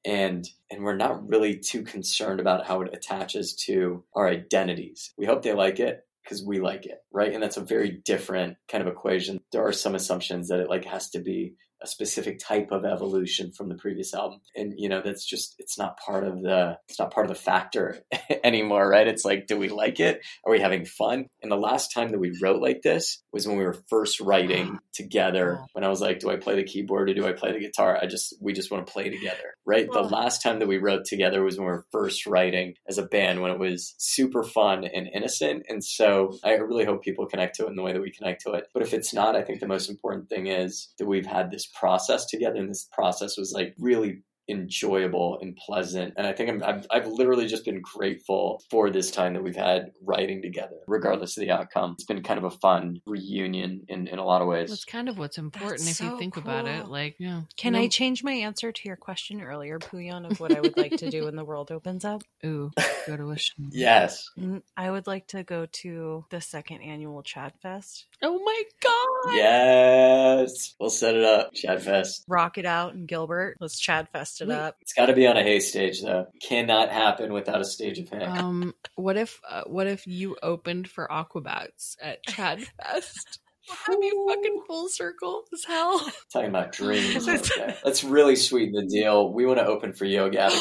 And 0.06 0.48
and 0.72 0.84
we're 0.84 0.96
not 0.96 1.28
really 1.28 1.58
too 1.58 1.84
concerned 1.84 2.40
about 2.40 2.66
how 2.66 2.82
it 2.82 2.94
attaches 2.94 3.56
to 3.68 4.04
our 4.16 4.28
identities. 4.28 5.14
We 5.18 5.26
hope 5.26 5.42
they 5.42 5.54
like 5.54 5.80
it 5.80 6.02
because 6.24 6.44
we 6.44 6.60
like 6.60 6.86
it, 6.86 7.00
right? 7.12 7.34
And 7.34 7.42
that's 7.42 7.58
a 7.58 7.62
very 7.62 8.02
different 8.06 8.58
kind 8.68 8.82
of 8.82 8.92
equation. 8.92 9.40
There 9.52 9.66
are 9.66 9.74
some 9.74 9.96
assumptions 9.96 10.48
that 10.48 10.60
it 10.60 10.70
like 10.70 10.86
has 10.86 11.10
to 11.12 11.20
be 11.20 11.56
a 11.86 11.88
specific 11.88 12.40
type 12.40 12.72
of 12.72 12.84
evolution 12.84 13.52
from 13.52 13.70
the 13.70 13.76
previous 13.76 14.14
album. 14.14 14.41
And 14.56 14.74
you 14.78 14.90
know, 14.90 15.02
that's 15.03 15.26
just 15.26 15.56
it's 15.60 15.78
not 15.78 15.98
part 15.98 16.26
of 16.26 16.41
the 16.41 16.78
it's 16.90 16.99
not 16.99 17.14
part 17.14 17.30
of 17.30 17.36
the 17.36 17.41
factor 17.41 17.99
anymore, 18.44 18.90
right? 18.90 19.07
It's 19.07 19.24
like, 19.24 19.48
do 19.48 19.57
we 19.57 19.70
like 19.70 19.99
it? 19.99 20.22
Are 20.45 20.52
we 20.52 20.60
having 20.60 20.86
fun? 20.86 21.26
And 21.41 21.52
the 21.52 21.57
last 21.57 21.94
time 21.94 22.10
that 22.10 22.20
we 22.20 22.38
wrote 22.41 22.62
like 22.62 22.82
this 22.82 23.22
was 23.32 23.48
when 23.48 23.57
we 23.57 23.64
were 23.64 23.78
first 23.90 24.20
writing 24.20 24.80
together. 24.94 25.62
When 25.74 25.84
I 25.84 25.90
was 25.90 26.02
like, 26.02 26.20
do 26.20 26.32
I 26.32 26.38
play 26.38 26.56
the 26.56 26.64
keyboard 26.64 27.10
or 27.10 27.14
do 27.14 27.28
I 27.28 27.34
play 27.34 27.52
the 27.52 27.60
guitar? 27.60 27.98
I 28.02 28.07
just 28.07 28.36
we 28.41 28.53
just 28.53 28.72
want 28.72 28.86
to 28.86 28.91
play 28.91 29.10
together, 29.10 29.56
right? 29.66 29.88
The 29.91 30.02
last 30.02 30.41
time 30.41 30.60
that 30.60 30.68
we 30.68 30.78
wrote 30.78 31.06
together 31.06 31.44
was 31.44 31.57
when 31.57 31.68
we 31.68 31.72
were 31.72 31.86
first 31.91 32.26
writing 32.26 32.74
as 32.90 32.98
a 32.98 33.03
band 33.03 33.41
when 33.41 33.52
it 33.52 33.60
was 33.60 33.94
super 33.98 34.44
fun 34.44 34.86
and 34.86 35.07
innocent. 35.14 35.66
And 35.70 35.84
so 35.84 36.38
I 36.44 36.53
really 36.53 36.86
hope 36.86 37.03
people 37.03 37.28
connect 37.28 37.56
to 37.56 37.66
it 37.66 37.70
in 37.70 37.76
the 37.76 37.84
way 37.84 37.94
that 37.94 38.02
we 38.02 38.12
connect 38.12 38.41
to 38.41 38.53
it. 38.53 38.66
But 38.74 38.82
if 38.82 38.94
it's 38.94 39.14
not, 39.14 39.36
I 39.36 39.44
think 39.44 39.60
the 39.60 39.68
most 39.68 39.90
important 39.90 40.30
thing 40.30 40.48
is 40.48 40.90
that 40.98 41.06
we've 41.06 41.26
had 41.26 41.52
this 41.52 41.68
process 41.76 42.26
together 42.26 42.57
and 42.57 42.69
this 42.69 42.88
process 42.91 43.38
was 43.38 43.52
like 43.53 43.76
really 43.77 44.22
enjoyable 44.48 45.40
and 45.42 45.56
pleasant. 45.56 46.14
And 46.18 46.26
I 46.28 46.34
think 46.34 46.50
I'm, 46.50 46.64
I've, 46.64 46.88
I've 46.92 47.08
literally 47.08 47.48
just 47.48 47.66
been 47.66 47.82
grateful 47.82 48.62
for 48.70 48.90
this 48.90 49.12
time 49.12 49.34
that 49.34 49.44
we've 49.44 49.56
had 49.56 49.92
writing 50.02 50.42
together, 50.42 50.78
regardless 50.88 51.38
of 51.38 51.42
the 51.42 51.52
outcome. 51.52 51.94
It's 51.94 52.06
been 52.06 52.24
kind 52.24 52.38
of 52.38 52.44
a 52.46 52.52
fun 52.52 53.02
reunion 53.06 53.86
in, 53.88 54.08
in 54.08 54.20
a 54.20 54.26
lot 54.26 54.42
of 54.42 54.48
ways. 54.48 54.70
That's 54.70 54.86
kind 54.86 55.10
of 55.10 55.18
what's 55.18 55.38
important 55.38 55.80
That's 55.82 56.00
if 56.00 56.06
you 56.06 56.12
so 56.12 56.18
think 56.18 56.38
about 56.38 56.68
it. 56.68 56.88
Like, 56.88 57.16
yeah. 57.20 57.42
Can 57.58 57.74
No- 57.74 57.80
I 57.80 57.88
change 57.88 58.24
my 58.24 58.34
answer 58.34 58.72
to 58.72 58.82
your 58.88 58.96
question 58.98 59.42
earlier, 59.42 59.80
Pouyan, 59.80 60.30
of 60.30 60.40
what 60.40 60.56
I 60.56 60.62
would 60.62 60.78
like 60.78 60.98
to 60.98 61.10
do 61.10 61.26
when 61.26 61.36
the 61.36 61.46
world 61.46 61.72
opens 61.72 62.06
up? 62.06 62.24
Ooh, 62.46 62.72
go 63.08 63.18
to 63.18 63.32
a 63.32 63.38
show. 63.38 63.54
yes. 63.72 64.30
Mm, 64.38 64.62
I 64.78 64.92
would 64.92 65.08
like 65.08 65.28
to 65.28 65.44
go 65.44 65.66
to 65.66 66.26
the 66.30 66.42
second 66.42 66.82
annual 66.82 67.24
Chad 67.24 67.54
Fest, 67.62 68.06
Oh 68.22 68.40
my 68.44 68.64
god. 68.82 69.36
Yes. 69.36 70.76
We'll 70.80 70.90
set 70.90 71.16
it 71.16 71.24
up. 71.24 71.54
Chad 71.54 71.82
Fest. 71.84 72.24
rock 72.28 72.58
it 72.58 72.66
out 72.66 72.94
in 72.94 73.06
Gilbert. 73.06 73.58
Let's 73.60 73.80
Chad 73.80 74.10
Fest 74.10 74.35
it 74.41 74.48
Wait. 74.48 74.56
up. 74.56 74.78
It's 74.82 74.94
got 74.94 75.07
to 75.07 75.14
be 75.14 75.28
on 75.28 75.38
a 75.38 75.44
hay 75.44 75.60
stage, 75.60 76.02
though. 76.02 76.28
Cannot 76.41 76.90
happen 76.90 77.34
without 77.34 77.62
a 77.62 77.66
stage 77.66 77.99
of 77.99 78.10
hay. 78.10 78.24
Um, 78.24 78.74
what 78.95 79.18
if 79.18 79.40
uh, 79.49 79.64
what 79.66 79.88
if 79.88 80.07
you 80.07 80.38
opened 80.41 80.90
for 80.90 81.07
Aquabats 81.07 81.95
at 82.02 82.24
Chad 82.24 82.62
Fest? 82.84 83.40
That'd 83.88 84.02
be 84.02 84.12
fucking 84.28 84.62
full 84.68 84.88
circle 84.90 85.44
as 85.54 85.64
hell. 85.66 86.00
Talking 86.34 86.50
about 86.50 86.72
dreams. 86.72 87.28
Okay. 87.36 87.76
Let's 87.84 88.04
really 88.04 88.36
sweeten 88.36 88.74
the 88.74 88.86
deal. 88.86 89.32
We 89.34 89.46
want 89.46 89.60
to 89.60 89.66
open 89.66 89.94
for 89.94 90.06
Yo 90.06 90.30
Gabba 90.30 90.52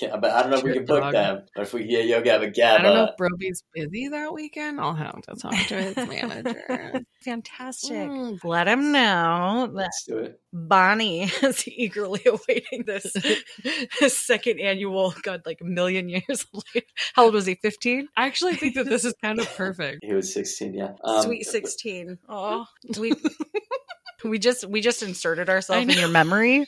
Gabba. 0.00 0.20
But 0.20 0.30
I 0.30 0.42
don't 0.42 0.50
know 0.50 0.58
if 0.58 0.62
we 0.62 0.72
can 0.72 0.84
book 0.84 1.02
Dog. 1.02 1.12
them. 1.12 1.42
But 1.54 1.62
if 1.62 1.72
we 1.74 1.84
get 1.86 2.06
Yo 2.06 2.22
Gabba 2.22 2.54
Gabba, 2.54 2.78
I 2.78 2.82
don't 2.82 2.94
know 2.94 3.04
if 3.04 3.16
Brobee's 3.16 3.62
busy 3.74 4.08
that 4.08 4.32
weekend. 4.32 4.80
I'll 4.80 4.94
have 4.94 5.20
to 5.22 5.34
talk 5.34 5.54
to 5.68 5.82
his 5.82 5.96
manager. 6.08 7.00
Fantastic. 7.24 8.08
Mm. 8.08 8.44
Let 8.44 8.68
him 8.68 8.92
know 8.92 9.66
that 9.68 9.74
let's 9.74 10.04
do 10.06 10.18
it. 10.18 10.40
Bonnie 10.52 11.22
is 11.42 11.66
eagerly 11.66 12.20
awaiting 12.26 12.84
this, 12.86 13.12
this 14.00 14.16
second 14.16 14.60
annual, 14.60 15.12
God, 15.22 15.42
like 15.46 15.60
a 15.60 15.64
million 15.64 16.08
years 16.08 16.46
later. 16.52 16.86
How 17.14 17.24
old 17.24 17.34
was 17.34 17.46
he? 17.46 17.56
15? 17.56 18.08
I 18.16 18.26
actually 18.26 18.54
think 18.54 18.76
that 18.76 18.86
this 18.86 19.04
is 19.04 19.14
kind 19.20 19.40
of 19.40 19.48
perfect. 19.56 20.04
He 20.04 20.14
was 20.14 20.32
16, 20.32 20.74
yeah. 20.74 20.92
Um, 21.02 21.22
Sweet 21.22 21.44
16. 21.44 22.18
Oh, 22.34 22.66
we, 22.98 23.14
we 24.24 24.38
just 24.38 24.66
we 24.68 24.80
just 24.80 25.02
inserted 25.02 25.48
ourselves 25.48 25.86
in 25.92 25.98
your 25.98 26.08
memory 26.08 26.66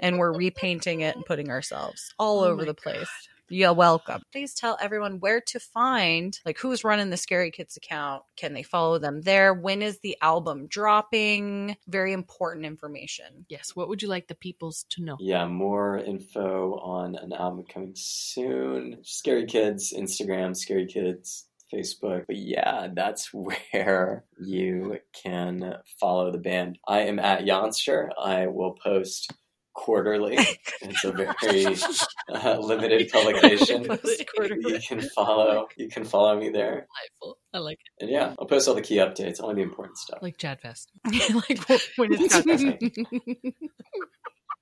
and 0.00 0.18
we're 0.18 0.32
repainting 0.32 1.00
it 1.00 1.16
and 1.16 1.24
putting 1.24 1.50
ourselves 1.50 2.12
all 2.18 2.40
Oh 2.40 2.48
over 2.48 2.64
the 2.64 2.74
place. 2.74 3.08
You're 3.48 3.74
welcome. 3.74 4.22
Please 4.32 4.54
tell 4.54 4.76
everyone 4.80 5.20
where 5.20 5.40
to 5.40 5.60
find, 5.60 6.38
like, 6.44 6.58
who's 6.58 6.82
running 6.82 7.10
the 7.10 7.16
Scary 7.16 7.52
Kids 7.52 7.76
account. 7.76 8.24
Can 8.36 8.54
they 8.54 8.64
follow 8.64 8.98
them 8.98 9.22
there? 9.22 9.54
When 9.54 9.82
is 9.82 10.00
the 10.00 10.16
album 10.20 10.66
dropping? 10.66 11.76
Very 11.86 12.12
important 12.12 12.66
information. 12.66 13.46
Yes. 13.48 13.76
What 13.76 13.88
would 13.88 14.02
you 14.02 14.08
like 14.08 14.26
the 14.26 14.34
peoples 14.34 14.84
to 14.90 15.02
know? 15.02 15.16
Yeah, 15.20 15.46
more 15.46 15.96
info 15.96 16.74
on 16.80 17.14
an 17.14 17.32
album 17.32 17.64
coming 17.72 17.92
soon. 17.94 18.98
Scary 19.02 19.46
Kids, 19.46 19.94
Instagram, 19.96 20.56
Scary 20.56 20.86
Kids, 20.86 21.45
Facebook. 21.72 22.24
But 22.26 22.36
yeah, 22.36 22.88
that's 22.94 23.32
where 23.34 24.24
you 24.38 24.98
can 25.22 25.76
follow 26.00 26.30
the 26.32 26.38
band. 26.38 26.78
I 26.86 27.00
am 27.02 27.18
at 27.18 27.46
Yonster. 27.46 28.10
I 28.18 28.46
will 28.46 28.72
post 28.82 29.32
quarterly. 29.74 30.38
It's 30.82 31.04
a 31.04 31.10
very 31.10 31.76
uh, 32.32 32.58
limited 32.60 33.08
publication. 33.12 33.82
You 33.84 34.78
can 34.86 35.00
follow. 35.00 35.66
You 35.76 35.88
can 35.88 36.04
follow 36.04 36.38
me 36.38 36.48
there, 36.50 36.86
Delightful. 37.20 37.38
I 37.52 37.58
like 37.58 37.78
it. 37.78 38.02
and 38.04 38.10
yeah, 38.10 38.34
I'll 38.38 38.46
post 38.46 38.68
all 38.68 38.74
the 38.74 38.82
key 38.82 38.96
updates, 38.96 39.40
only 39.42 39.56
the 39.56 39.62
important 39.62 39.98
stuff. 39.98 40.20
Like 40.22 40.36
Chad 40.36 40.60
Fest. 40.60 40.92
like 41.04 41.58
when 41.96 42.12
it's 42.12 42.40
got 42.40 42.56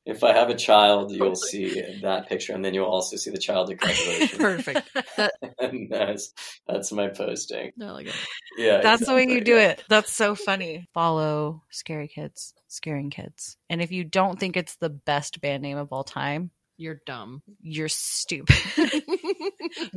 If 0.06 0.22
I 0.22 0.34
have 0.34 0.50
a 0.50 0.54
child, 0.54 1.12
you'll 1.12 1.34
see 1.34 1.80
that 2.02 2.28
picture, 2.28 2.52
and 2.52 2.62
then 2.62 2.74
you'll 2.74 2.84
also 2.84 3.16
see 3.16 3.30
the 3.30 3.38
child 3.38 3.70
at 3.70 3.78
graduation. 3.78 4.38
Perfect. 4.38 4.90
That, 5.16 5.32
and 5.58 5.90
that's 5.90 6.32
that's 6.66 6.92
my 6.92 7.08
posting. 7.08 7.72
I 7.80 7.90
like 7.90 8.06
it. 8.08 8.14
Yeah, 8.58 8.80
That's 8.82 9.06
the 9.06 9.14
way 9.14 9.26
you 9.26 9.40
do 9.40 9.56
it. 9.56 9.82
That's 9.88 10.12
so 10.12 10.34
funny. 10.34 10.86
Follow 10.92 11.62
Scary 11.70 12.08
Kids, 12.08 12.52
Scaring 12.68 13.08
Kids. 13.08 13.56
And 13.70 13.80
if 13.80 13.92
you 13.92 14.04
don't 14.04 14.38
think 14.38 14.56
it's 14.56 14.76
the 14.76 14.90
best 14.90 15.40
band 15.40 15.62
name 15.62 15.78
of 15.78 15.90
all 15.90 16.04
time, 16.04 16.50
You're 16.76 17.00
dumb. 17.06 17.42
you're 17.60 17.88
stupid. 17.88 18.56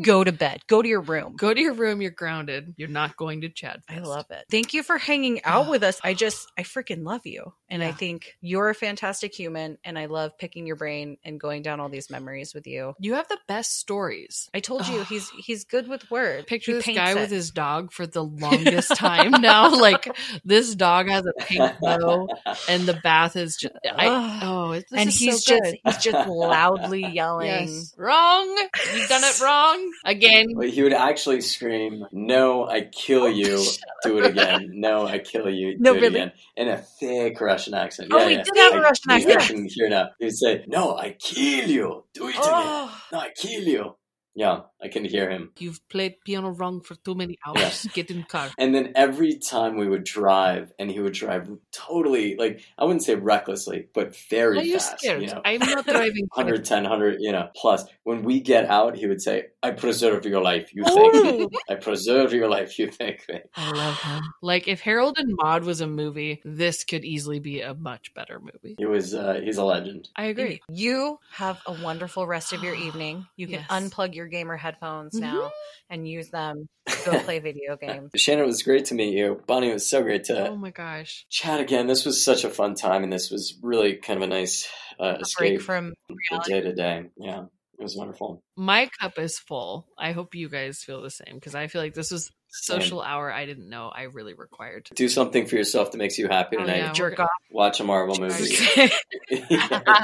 Go 0.01 0.23
to 0.23 0.31
bed. 0.31 0.61
Go 0.67 0.81
to 0.81 0.87
your 0.87 1.01
room. 1.01 1.35
Go 1.35 1.53
to 1.53 1.59
your 1.59 1.73
room. 1.73 2.01
You're 2.01 2.11
grounded. 2.11 2.73
You're 2.77 2.87
not 2.89 3.17
going 3.17 3.41
to 3.41 3.49
Chad 3.49 3.81
I 3.89 3.99
love 3.99 4.25
it. 4.29 4.45
Thank 4.51 4.73
you 4.73 4.83
for 4.83 4.97
hanging 4.97 5.43
out 5.43 5.69
with 5.69 5.83
us. 5.83 5.99
I 6.03 6.13
just, 6.13 6.51
I 6.57 6.63
freaking 6.63 7.03
love 7.03 7.25
you. 7.25 7.53
And 7.69 7.83
I 7.83 7.91
think 7.91 8.37
you're 8.41 8.69
a 8.69 8.75
fantastic 8.75 9.33
human. 9.33 9.77
And 9.83 9.97
I 9.97 10.05
love 10.05 10.37
picking 10.37 10.67
your 10.67 10.75
brain 10.75 11.17
and 11.23 11.39
going 11.39 11.61
down 11.61 11.79
all 11.79 11.89
these 11.89 12.09
memories 12.09 12.53
with 12.53 12.67
you. 12.67 12.93
You 12.99 13.15
have 13.15 13.27
the 13.27 13.39
best 13.47 13.77
stories. 13.79 14.49
I 14.53 14.59
told 14.59 14.87
you 14.87 15.03
he's 15.03 15.29
he's 15.29 15.63
good 15.65 15.87
with 15.87 16.09
words. 16.09 16.45
Picture 16.45 16.73
He 16.73 16.93
this 16.93 16.95
guy 16.95 17.11
it. 17.11 17.15
with 17.15 17.31
his 17.31 17.51
dog 17.51 17.91
for 17.91 18.05
the 18.07 18.23
longest 18.23 18.95
time 18.95 19.31
now. 19.31 19.75
Like 19.77 20.15
this 20.45 20.75
dog 20.75 21.09
has 21.09 21.25
a 21.25 21.33
pink 21.43 21.79
bow, 21.79 22.27
and 22.69 22.83
the 22.83 22.99
bath 23.03 23.35
is 23.35 23.55
just. 23.55 23.73
I, 23.85 24.39
oh, 24.43 24.81
and 24.91 25.09
he's 25.09 25.43
so 25.43 25.55
just 25.57 25.75
he's 25.83 25.97
just 25.97 26.27
loudly 26.69 27.05
yelling. 27.13 27.47
Yes. 27.47 27.93
Wrong. 27.97 28.47
You've 28.95 29.09
done 29.09 29.23
it 29.23 29.39
wrong 29.41 29.91
again. 30.05 30.47
But 30.55 30.69
he 30.69 30.83
would 30.83 30.93
actually 30.93 31.41
scream, 31.41 32.05
"No, 32.11 32.67
I 32.67 32.81
kill 32.81 33.23
oh, 33.23 33.27
you! 33.27 33.63
Do 34.03 34.17
it 34.19 34.25
again! 34.25 34.69
No, 34.73 35.07
I 35.07 35.19
kill 35.19 35.49
you! 35.49 35.73
Oh, 35.73 35.77
No, 35.79 35.93
Do 35.93 35.97
it 35.97 36.01
really? 36.01 36.19
again!" 36.21 36.31
In 36.55 36.67
a 36.69 36.77
thick 36.77 37.39
Russian 37.41 37.73
accent. 37.73 38.09
Oh, 38.11 38.19
yeah, 38.19 38.29
he 38.29 38.35
yeah. 38.35 38.43
did 38.43 38.57
have 38.57 38.73
a 38.73 38.77
I- 38.77 38.81
Russian 38.81 39.11
you 39.11 39.33
accent. 39.33 39.43
can 39.59 39.67
hear 39.69 39.89
now. 39.89 40.09
He 40.19 40.25
would 40.25 40.37
say, 40.37 40.63
"No, 40.67 40.95
I 40.97 41.15
kill 41.19 41.69
you! 41.69 42.03
Do 42.13 42.27
it 42.27 42.35
again! 42.35 42.43
Oh, 42.45 43.01
No, 43.11 43.19
I 43.19 43.29
kill 43.35 43.63
you!" 43.63 43.95
Yeah, 44.37 44.61
I 44.79 44.87
can 44.89 45.03
hear 45.03 45.31
him. 45.31 45.49
You've 45.57 45.81
played 45.89 46.21
piano 46.23 46.49
wrong 46.51 46.81
for 46.81 46.93
too 46.93 47.15
many 47.15 47.39
hours. 47.45 47.87
Get 47.93 48.11
in 48.11 48.21
car. 48.21 48.51
And 48.59 48.73
then 48.75 48.93
every 48.95 49.39
time 49.39 49.77
we 49.77 49.89
would 49.89 50.03
drive, 50.03 50.71
and 50.77 50.91
he 50.91 50.99
would 50.99 51.13
drive 51.13 51.49
totally, 51.71 52.35
like, 52.35 52.61
I 52.77 52.83
wouldn't 52.85 53.03
say 53.03 53.15
recklessly, 53.15 53.87
but 53.95 54.15
very 54.29 54.59
Are 54.59 54.61
you 54.61 54.73
fast. 54.73 54.99
scared? 54.99 55.23
You 55.23 55.29
know, 55.29 55.41
I'm 55.43 55.59
not 55.59 55.85
driving. 55.95 56.27
110, 56.35 56.83
100, 56.83 57.17
you 57.19 57.31
know, 57.31 57.49
plus. 57.55 57.85
When 58.03 58.21
we 58.21 58.39
get 58.39 58.65
out, 58.69 58.95
he 58.95 59.07
would 59.07 59.23
say, 59.23 59.47
I 59.63 59.71
preserve 59.71 60.23
your 60.27 60.41
life, 60.41 60.69
you 60.71 60.83
thank 60.83 61.13
me. 61.23 61.47
I 61.69 61.73
preserve 61.75 62.31
your 62.31 62.47
life, 62.47 62.77
you 62.77 62.91
thank 62.91 63.27
me. 63.27 63.39
I 63.55 63.71
love 63.71 63.99
him. 64.01 64.21
Like 64.43 64.67
if 64.67 64.81
Harold 64.81 65.17
and 65.17 65.33
Maude 65.41 65.63
was 65.63 65.81
a 65.81 65.87
movie, 65.87 66.41
this 66.45 66.83
could 66.83 67.03
easily 67.03 67.39
be 67.39 67.61
a 67.61 67.73
much 67.73 68.13
better 68.13 68.39
movie. 68.39 68.75
He 68.77 68.85
was, 68.85 69.15
uh, 69.15 69.39
he's 69.43 69.57
a 69.57 69.63
legend. 69.63 70.09
I 70.15 70.25
agree. 70.25 70.61
You 70.69 71.17
have 71.31 71.59
a 71.65 71.73
wonderful 71.81 72.27
rest 72.27 72.53
of 72.53 72.61
your 72.63 72.75
evening. 72.75 73.25
You 73.35 73.47
can 73.47 73.65
Yes. 73.67 73.69
unplug 73.71 74.13
your 74.13 74.26
gamer 74.27 74.57
headphones 74.57 75.13
now 75.19 75.41
Mhm. 75.41 75.51
and 75.89 76.07
use 76.07 76.29
them 76.29 76.67
to 76.87 76.97
go 77.05 77.19
play 77.23 77.39
video 77.39 77.77
games. 77.77 78.11
Shannon, 78.15 78.43
it 78.43 78.47
was 78.47 78.63
great 78.63 78.85
to 78.85 78.95
meet 78.95 79.13
you. 79.15 79.41
Bonnie, 79.47 79.69
it 79.69 79.73
was 79.73 79.89
so 79.89 80.01
great 80.03 80.25
to 80.25 80.49
Oh 80.49 80.55
my 80.55 80.71
gosh. 80.71 81.25
chat 81.29 81.59
again. 81.59 81.87
This 81.87 82.05
was 82.05 82.23
such 82.23 82.43
a 82.43 82.49
fun 82.49 82.75
time, 82.75 83.03
and 83.03 83.11
this 83.11 83.29
was 83.31 83.57
really 83.61 83.95
kind 83.95 84.17
of 84.21 84.23
a 84.23 84.27
nice 84.33 84.67
uh, 84.99 85.15
A 85.17 85.19
escape 85.21 85.61
from 85.61 85.93
from 86.29 86.39
day 86.45 86.61
to 86.61 86.73
day. 86.73 87.05
Yeah, 87.17 87.43
it 87.79 87.83
was 87.83 87.95
wonderful. 87.95 88.41
My 88.55 88.89
cup 88.99 89.19
is 89.19 89.37
full. 89.39 89.87
I 89.97 90.11
hope 90.11 90.33
you 90.35 90.49
guys 90.49 90.79
feel 90.79 91.01
the 91.01 91.09
same 91.11 91.35
because 91.35 91.55
I 91.55 91.67
feel 91.67 91.81
like 91.81 91.93
this 91.93 92.11
was 92.11 92.31
a 92.59 92.63
Same. 92.63 92.81
social 92.81 93.01
hour 93.01 93.31
I 93.31 93.45
didn't 93.45 93.69
know 93.69 93.89
I 93.93 94.03
really 94.03 94.33
required. 94.33 94.89
Do 94.95 95.07
something 95.09 95.45
for 95.45 95.55
yourself 95.55 95.91
that 95.91 95.97
makes 95.97 96.17
you 96.17 96.27
happy 96.27 96.57
Oh, 96.57 96.61
tonight. 96.61 96.77
yeah. 96.77 96.91
jerk 96.93 97.19
off. 97.19 97.29
Watch 97.51 97.79
a 97.79 97.83
Marvel 97.83 98.17
movie. 98.19 98.55
Yeah, 99.49 100.03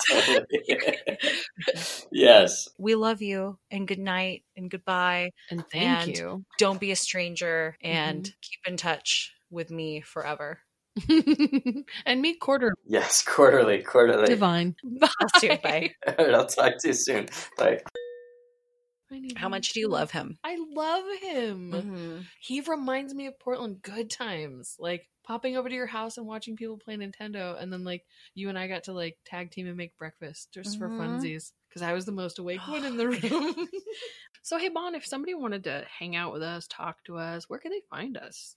yes. 2.12 2.68
we 2.78 2.96
love 2.96 3.22
you 3.22 3.58
and 3.72 3.88
good 3.88 4.00
night 4.00 4.44
and 4.56 4.70
goodbye. 4.70 5.32
And 5.50 5.64
thank 5.72 6.08
And- 6.10 6.18
you. 6.18 6.46
Don't 6.60 6.80
be 6.80 6.92
a 6.92 6.96
stranger 6.96 7.78
and 7.82 8.24
Mm-hmm. 8.24 8.32
keep 8.42 8.60
in 8.68 8.78
touch 8.78 9.34
with 9.50 9.72
me 9.72 10.02
forever. 10.02 10.60
and 12.06 12.22
meet 12.22 12.40
quarter 12.40 12.74
Yes, 12.86 13.24
quarterly, 13.24 13.82
quarterly. 13.82 14.28
divine. 14.28 14.76
Bye. 14.84 15.08
Us 15.22 15.32
too. 15.42 15.58
Bye. 15.64 15.92
I'll 16.20 16.46
talk 16.46 16.74
to 16.82 16.88
you 16.90 16.94
soon. 16.94 17.28
Bye. 17.58 17.80
How 19.36 19.50
much 19.50 19.74
do 19.74 19.80
you 19.80 19.88
love 19.88 20.12
him? 20.12 20.38
I 20.44 20.58
love 20.72 21.04
him. 21.22 21.72
Mhm. 21.72 22.26
He 22.40 22.62
reminds 22.62 23.14
me 23.14 23.28
of 23.28 23.40
Portland 23.40 23.82
good 23.82 24.10
times. 24.10 24.76
Like 24.80 25.10
popping 25.24 25.56
over 25.56 25.70
to 25.70 25.76
your 25.76 25.88
house 25.88 26.18
and 26.18 26.28
watching 26.28 26.56
people 26.58 26.78
play 26.78 26.96
Nintendo 26.98 27.62
and 27.62 27.72
then 27.72 27.84
like 27.84 28.06
you 28.36 28.50
and 28.50 28.60
I 28.60 28.68
got 28.68 28.84
to 28.86 28.94
like 28.94 29.18
tag 29.26 29.52
team 29.52 29.68
and 29.68 29.78
make 29.78 29.98
breakfast 29.98 30.52
just 30.54 30.78
for 30.78 30.90
Mhm. 30.90 31.00
funsies 31.00 31.54
because 31.70 31.82
I 31.82 31.94
was 31.94 32.06
the 32.06 32.12
most 32.12 32.40
awake 32.40 32.60
one 32.68 32.84
in 32.86 32.98
the 32.98 33.08
room. 33.10 33.68
so 34.44 34.58
hey 34.58 34.70
Bon, 34.70 34.96
if 34.96 35.06
somebody 35.06 35.34
wanted 35.34 35.64
to 35.66 35.86
hang 35.98 36.16
out 36.16 36.34
with 36.34 36.42
us, 36.44 36.68
talk 36.68 37.04
to 37.06 37.18
us, 37.18 37.50
where 37.50 37.60
can 37.60 37.72
they 37.72 37.82
find 37.90 38.18
us? 38.18 38.56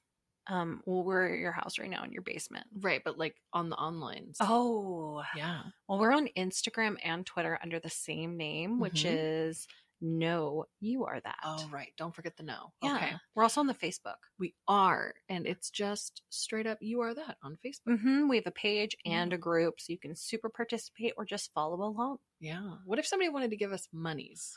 Um, 0.49 0.81
well, 0.87 1.03
we're 1.03 1.33
at 1.33 1.39
your 1.41 1.51
house 1.53 1.77
right 1.78 1.91
now 1.91 2.05
in 2.05 2.12
your 2.12 2.23
basement. 2.23 2.66
Right, 2.81 3.03
but 3.05 3.19
like 3.19 3.35
on 3.53 3.69
the 3.69 3.77
online. 3.77 4.33
stuff. 4.35 4.49
Oh, 4.51 5.23
yeah. 5.37 5.62
well, 5.89 5.99
we're 5.99 6.12
on 6.12 6.28
Instagram 6.37 6.97
and 7.03 7.27
Twitter 7.27 7.59
under 7.62 7.81
the 7.81 7.91
same 7.91 8.37
name, 8.37 8.78
which 8.78 9.03
Mhm. 9.03 9.11
is 9.49 9.66
No, 10.01 10.66
you 10.81 11.05
are 11.05 11.20
that. 11.20 11.39
Oh, 11.44 11.68
right. 11.73 11.93
Don't 11.97 12.14
forget 12.14 12.36
the 12.36 12.43
no. 12.43 12.73
Yeah. 12.82 12.97
Okay. 12.97 13.12
We're 13.35 13.43
also 13.43 13.60
on 13.60 13.66
the 13.66 13.74
Facebook. 13.74 14.16
We 14.39 14.55
are. 14.68 15.14
And 15.28 15.47
it's 15.47 15.70
just 15.70 16.23
straight 16.28 16.66
up, 16.66 16.78
you 16.81 17.01
are 17.01 17.14
that 17.14 17.36
on 17.43 17.56
Facebook. 17.64 18.01
hmm 18.01 18.28
We 18.28 18.36
have 18.36 18.47
a 18.47 18.51
page 18.51 18.97
and 19.06 19.32
a 19.32 19.39
group, 19.39 19.81
so 19.81 19.93
you 19.93 19.98
can 19.98 20.14
super 20.14 20.48
participate 20.48 21.14
or 21.16 21.24
just 21.24 21.52
follow 21.55 21.82
along. 21.82 22.18
Yeah. 22.40 22.74
What 22.85 22.98
if 22.98 23.06
somebody 23.06 23.31
wanted 23.31 23.51
to 23.51 23.56
give 23.56 23.73
us 23.73 23.89
monies? 23.93 24.56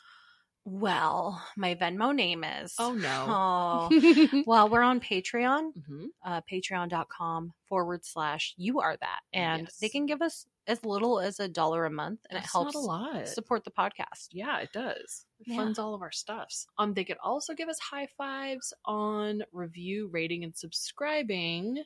Well, 0.72 1.42
my 1.58 1.74
Venmo 1.76 2.14
name 2.16 2.44
is. 2.44 2.76
Oh, 2.78 2.94
no. 2.94 3.90
Oh. 3.92 4.44
well, 4.46 4.70
we're 4.70 4.82
on 4.84 5.00
Patreon, 5.00 5.72
hmm 5.86 6.06
uh, 6.24 6.42
patreon.com 6.52 7.54
forward 7.68 8.06
slash 8.06 8.54
you 8.58 8.80
are 8.80 8.96
that. 8.98 9.20
And 9.34 9.68
they 9.82 9.90
can 9.90 10.06
give 10.06 10.22
us 10.22 10.46
as 10.68 10.84
little 10.86 11.20
as 11.20 11.40
a 11.40 11.48
dollar 11.48 11.86
a 11.86 11.90
month, 11.90 12.20
and 12.30 12.38
That's 12.38 12.48
it 12.48 12.52
helps 12.52 12.76
a 12.76 12.80
lot. 12.80 13.28
support 13.28 13.64
the 13.64 13.72
podcast. 13.72 14.28
Yeah, 14.32 14.60
it 14.60 14.70
does. 14.72 15.26
It 15.40 15.48
Yeah. 15.48 15.56
funds 15.58 15.80
all 15.80 15.96
of 15.96 16.02
our 16.04 16.12
stuffs. 16.12 16.68
Um, 16.78 16.94
they 16.94 17.04
could 17.04 17.18
also 17.24 17.54
give 17.56 17.70
us 17.70 17.80
high 17.80 18.08
fives 18.18 18.72
on 18.86 19.42
review, 19.52 20.08
rating, 20.12 20.44
and 20.44 20.56
subscribing, 20.56 21.84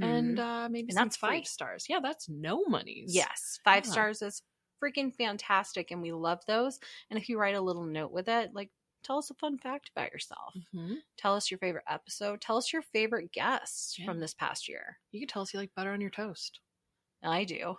and 0.00 0.38
uh, 0.38 0.68
maybe 0.70 0.88
And 0.90 0.94
some 0.96 1.06
that's 1.06 1.16
free. 1.16 1.28
five 1.40 1.46
stars. 1.46 1.86
Yeah, 1.88 1.98
that's 2.00 2.28
no 2.28 2.64
monies. 2.68 3.12
Yes, 3.14 3.58
five 3.64 3.84
Yeah. 3.86 3.90
stars 3.92 4.22
is 4.22 4.42
freaking 4.82 5.14
fantastic, 5.14 5.90
and 5.90 6.02
we 6.02 6.12
love 6.12 6.40
those. 6.46 6.78
And 7.10 7.18
if 7.18 7.28
you 7.28 7.38
write 7.38 7.54
a 7.54 7.60
little 7.60 7.84
note 7.84 8.12
with 8.12 8.28
it, 8.28 8.54
like 8.54 8.70
tell 9.02 9.18
us 9.18 9.30
a 9.30 9.34
fun 9.34 9.58
fact 9.58 9.90
about 9.94 10.12
yourself. 10.12 10.54
hmm 10.72 10.94
Tell 11.18 11.34
us 11.36 11.50
your 11.50 11.58
favorite 11.58 11.84
episode. 11.88 12.40
Tell 12.40 12.56
us 12.56 12.72
your 12.72 12.82
favorite 12.82 13.32
guest 13.32 13.98
Yeah. 13.98 14.06
from 14.06 14.20
this 14.20 14.34
past 14.34 14.68
year. 14.68 14.98
You 15.12 15.20
can 15.20 15.28
tell 15.28 15.42
us 15.42 15.52
you 15.52 15.60
like 15.60 15.74
butter 15.74 15.92
on 15.92 16.00
your 16.00 16.10
toast. 16.10 16.60
I 17.22 17.44
do. 17.44 17.76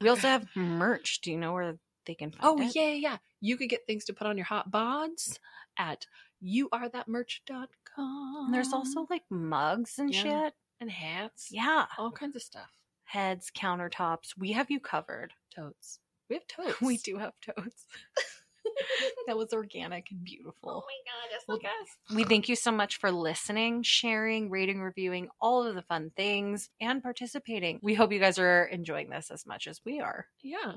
We 0.00 0.08
also 0.08 0.28
have 0.28 0.46
merch. 0.56 1.20
Do 1.20 1.32
you 1.32 1.38
know 1.38 1.52
where 1.52 1.78
they 2.06 2.14
can 2.14 2.30
find 2.30 2.44
Oh 2.44 2.62
it? 2.62 2.74
yeah, 2.76 2.90
yeah. 2.92 3.16
You 3.40 3.56
could 3.56 3.68
get 3.68 3.86
things 3.86 4.04
to 4.06 4.12
put 4.12 4.26
on 4.28 4.36
your 4.36 4.46
hot 4.46 4.70
bods 4.70 5.38
at 5.76 6.06
youarethatmerch.com. 6.42 8.44
And 8.46 8.54
there's 8.54 8.72
also 8.72 9.06
like 9.10 9.22
mugs 9.30 9.98
and 9.98 10.12
Yeah. 10.12 10.22
shit. 10.22 10.54
and 10.80 10.90
hats. 10.92 11.48
Yeah. 11.50 11.86
all 11.98 12.12
kinds 12.12 12.36
of 12.36 12.42
stuff. 12.42 12.70
Heads, 13.04 13.50
countertops. 13.50 14.36
We 14.38 14.52
have 14.52 14.70
you 14.70 14.78
covered. 14.78 15.32
Totes. 15.54 15.98
We 16.28 16.36
have 16.36 16.46
totes. 16.48 16.80
We 16.80 16.96
do 16.98 17.18
have 17.18 17.32
totes. 17.40 17.86
that 19.26 19.36
was 19.36 19.52
organic 19.52 20.06
and 20.10 20.22
beautiful. 20.22 20.70
Oh 20.70 20.84
my 20.86 21.28
god, 21.30 21.38
Well, 21.46 21.58
us. 21.58 22.16
We 22.16 22.24
thank 22.24 22.48
you 22.48 22.56
so 22.56 22.70
much 22.70 22.98
for 22.98 23.10
listening, 23.10 23.82
sharing, 23.82 24.50
rating, 24.50 24.80
reviewing, 24.80 25.28
all 25.40 25.66
of 25.66 25.74
the 25.74 25.82
fun 25.82 26.12
things, 26.16 26.70
and 26.80 27.02
participating. 27.02 27.78
We 27.82 27.94
hope 27.94 28.12
you 28.12 28.18
guys 28.18 28.38
are 28.38 28.64
enjoying 28.64 29.10
this 29.10 29.30
as 29.30 29.46
much 29.46 29.66
as 29.66 29.80
we 29.84 30.00
are. 30.00 30.26
Yeah. 30.42 30.74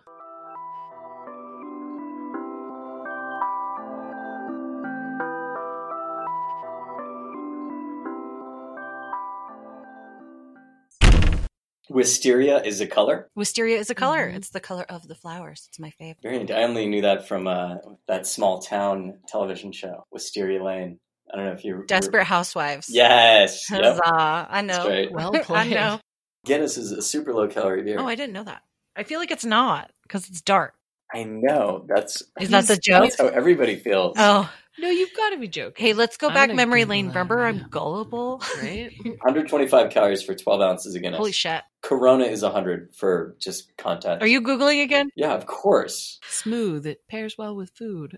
Wisteria 11.91 12.61
is 12.63 12.81
a 12.81 12.87
color. 12.87 13.27
Wisteria 13.35 13.77
is 13.77 13.89
a 13.89 13.95
color. 13.95 14.29
Mhm. 14.31 14.35
It's 14.35 14.49
the 14.49 14.59
color 14.59 14.85
of 14.89 15.07
the 15.07 15.15
flowers. 15.15 15.65
It's 15.69 15.79
my 15.79 15.89
favorite. 15.91 16.21
Very. 16.23 16.51
I 16.51 16.63
only 16.63 16.87
knew 16.87 17.01
that 17.01 17.27
from 17.27 17.47
uh, 17.47 17.75
that 18.07 18.25
small 18.27 18.59
town 18.61 19.19
television 19.27 19.71
show, 19.71 20.05
Wisteria 20.11 20.63
Lane. 20.63 20.99
I 21.31 21.37
don't 21.37 21.45
know 21.45 21.51
if 21.53 21.63
you 21.63 21.83
Desperate 21.87 22.25
Housewives. 22.25 22.87
Yes. 22.89 23.65
Yep. 23.71 23.99
I 24.03 24.61
know. 24.61 24.73
That's 24.73 24.87
right. 24.87 25.11
Well 25.11 25.31
I 25.35 25.39
played. 25.41 25.71
know. 25.73 25.99
Guinness 26.45 26.77
is 26.77 26.91
a 26.91 27.01
super 27.01 27.33
low 27.33 27.47
calorie 27.47 27.83
beer. 27.83 27.97
Oh, 27.99 28.07
I 28.07 28.15
didn't 28.15 28.33
know 28.33 28.43
that. 28.43 28.61
I 28.95 29.03
feel 29.03 29.19
like 29.19 29.31
it's 29.31 29.45
not 29.45 29.91
because 30.03 30.27
it's 30.27 30.41
dark. 30.41 30.73
I 31.13 31.23
know. 31.23 31.85
That's 31.87 32.23
Is 32.39 32.49
that 32.49 32.67
the 32.67 32.77
joke? 32.77 33.03
that's 33.03 33.19
how 33.19 33.27
everybody 33.27 33.75
feels. 33.75 34.15
Oh, 34.17 34.49
No, 34.81 34.89
you've 34.89 35.13
got 35.15 35.29
to 35.29 35.37
be 35.37 35.47
joking. 35.47 35.85
hey, 35.85 35.93
let's 35.93 36.17
go 36.17 36.29
I'm 36.29 36.33
back 36.33 36.55
memory 36.55 36.85
lane. 36.85 37.05
that 37.09 37.13
Remember, 37.13 37.45
I'm 37.45 37.67
gullible. 37.69 38.41
right? 38.63 38.91
125 39.05 39.91
calories 39.91 40.23
for 40.23 40.33
12 40.33 40.59
ounces 40.59 40.95
of 40.95 41.03
Guinness. 41.03 41.19
Holy 41.19 41.31
shit. 41.31 41.61
Corona 41.83 42.23
is 42.23 42.41
100 42.41 42.95
for 42.95 43.35
just 43.39 43.77
content. 43.77 44.23
Are 44.23 44.27
you 44.27 44.41
Googling 44.41 44.81
again? 44.81 45.11
Yeah, 45.15 45.33
of 45.35 45.45
course. 45.45 46.19
Smooth. 46.27 46.87
It 46.87 47.07
pairs 47.07 47.37
well 47.37 47.55
with 47.55 47.69
food. 47.75 48.17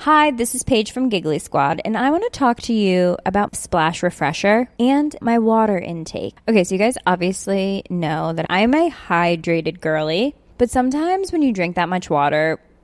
Hi, 0.00 0.30
this 0.32 0.54
is 0.54 0.62
Paige 0.62 0.92
from 0.92 1.08
Giggly 1.08 1.38
Squad, 1.38 1.80
and 1.84 1.96
I 1.96 2.10
want 2.10 2.24
to 2.30 2.38
talk 2.38 2.60
to 2.62 2.72
you 2.74 3.16
about 3.24 3.56
Splash 3.56 4.02
Refresher 4.02 4.68
and 4.78 5.16
my 5.22 5.38
water 5.38 5.78
intake. 5.78 6.34
Okay, 6.48 6.64
so 6.64 6.74
you 6.74 6.78
guys 6.78 6.98
obviously 7.06 7.84
know 7.88 8.34
that 8.34 8.46
I'm 8.50 8.74
a 8.74 8.90
hydrated 8.90 9.80
girly, 9.80 10.34
but 10.58 10.68
sometimes 10.70 11.32
when 11.32 11.40
you 11.40 11.52
drink 11.52 11.76
that 11.76 11.88
much 11.88 12.10
water, 12.10 12.60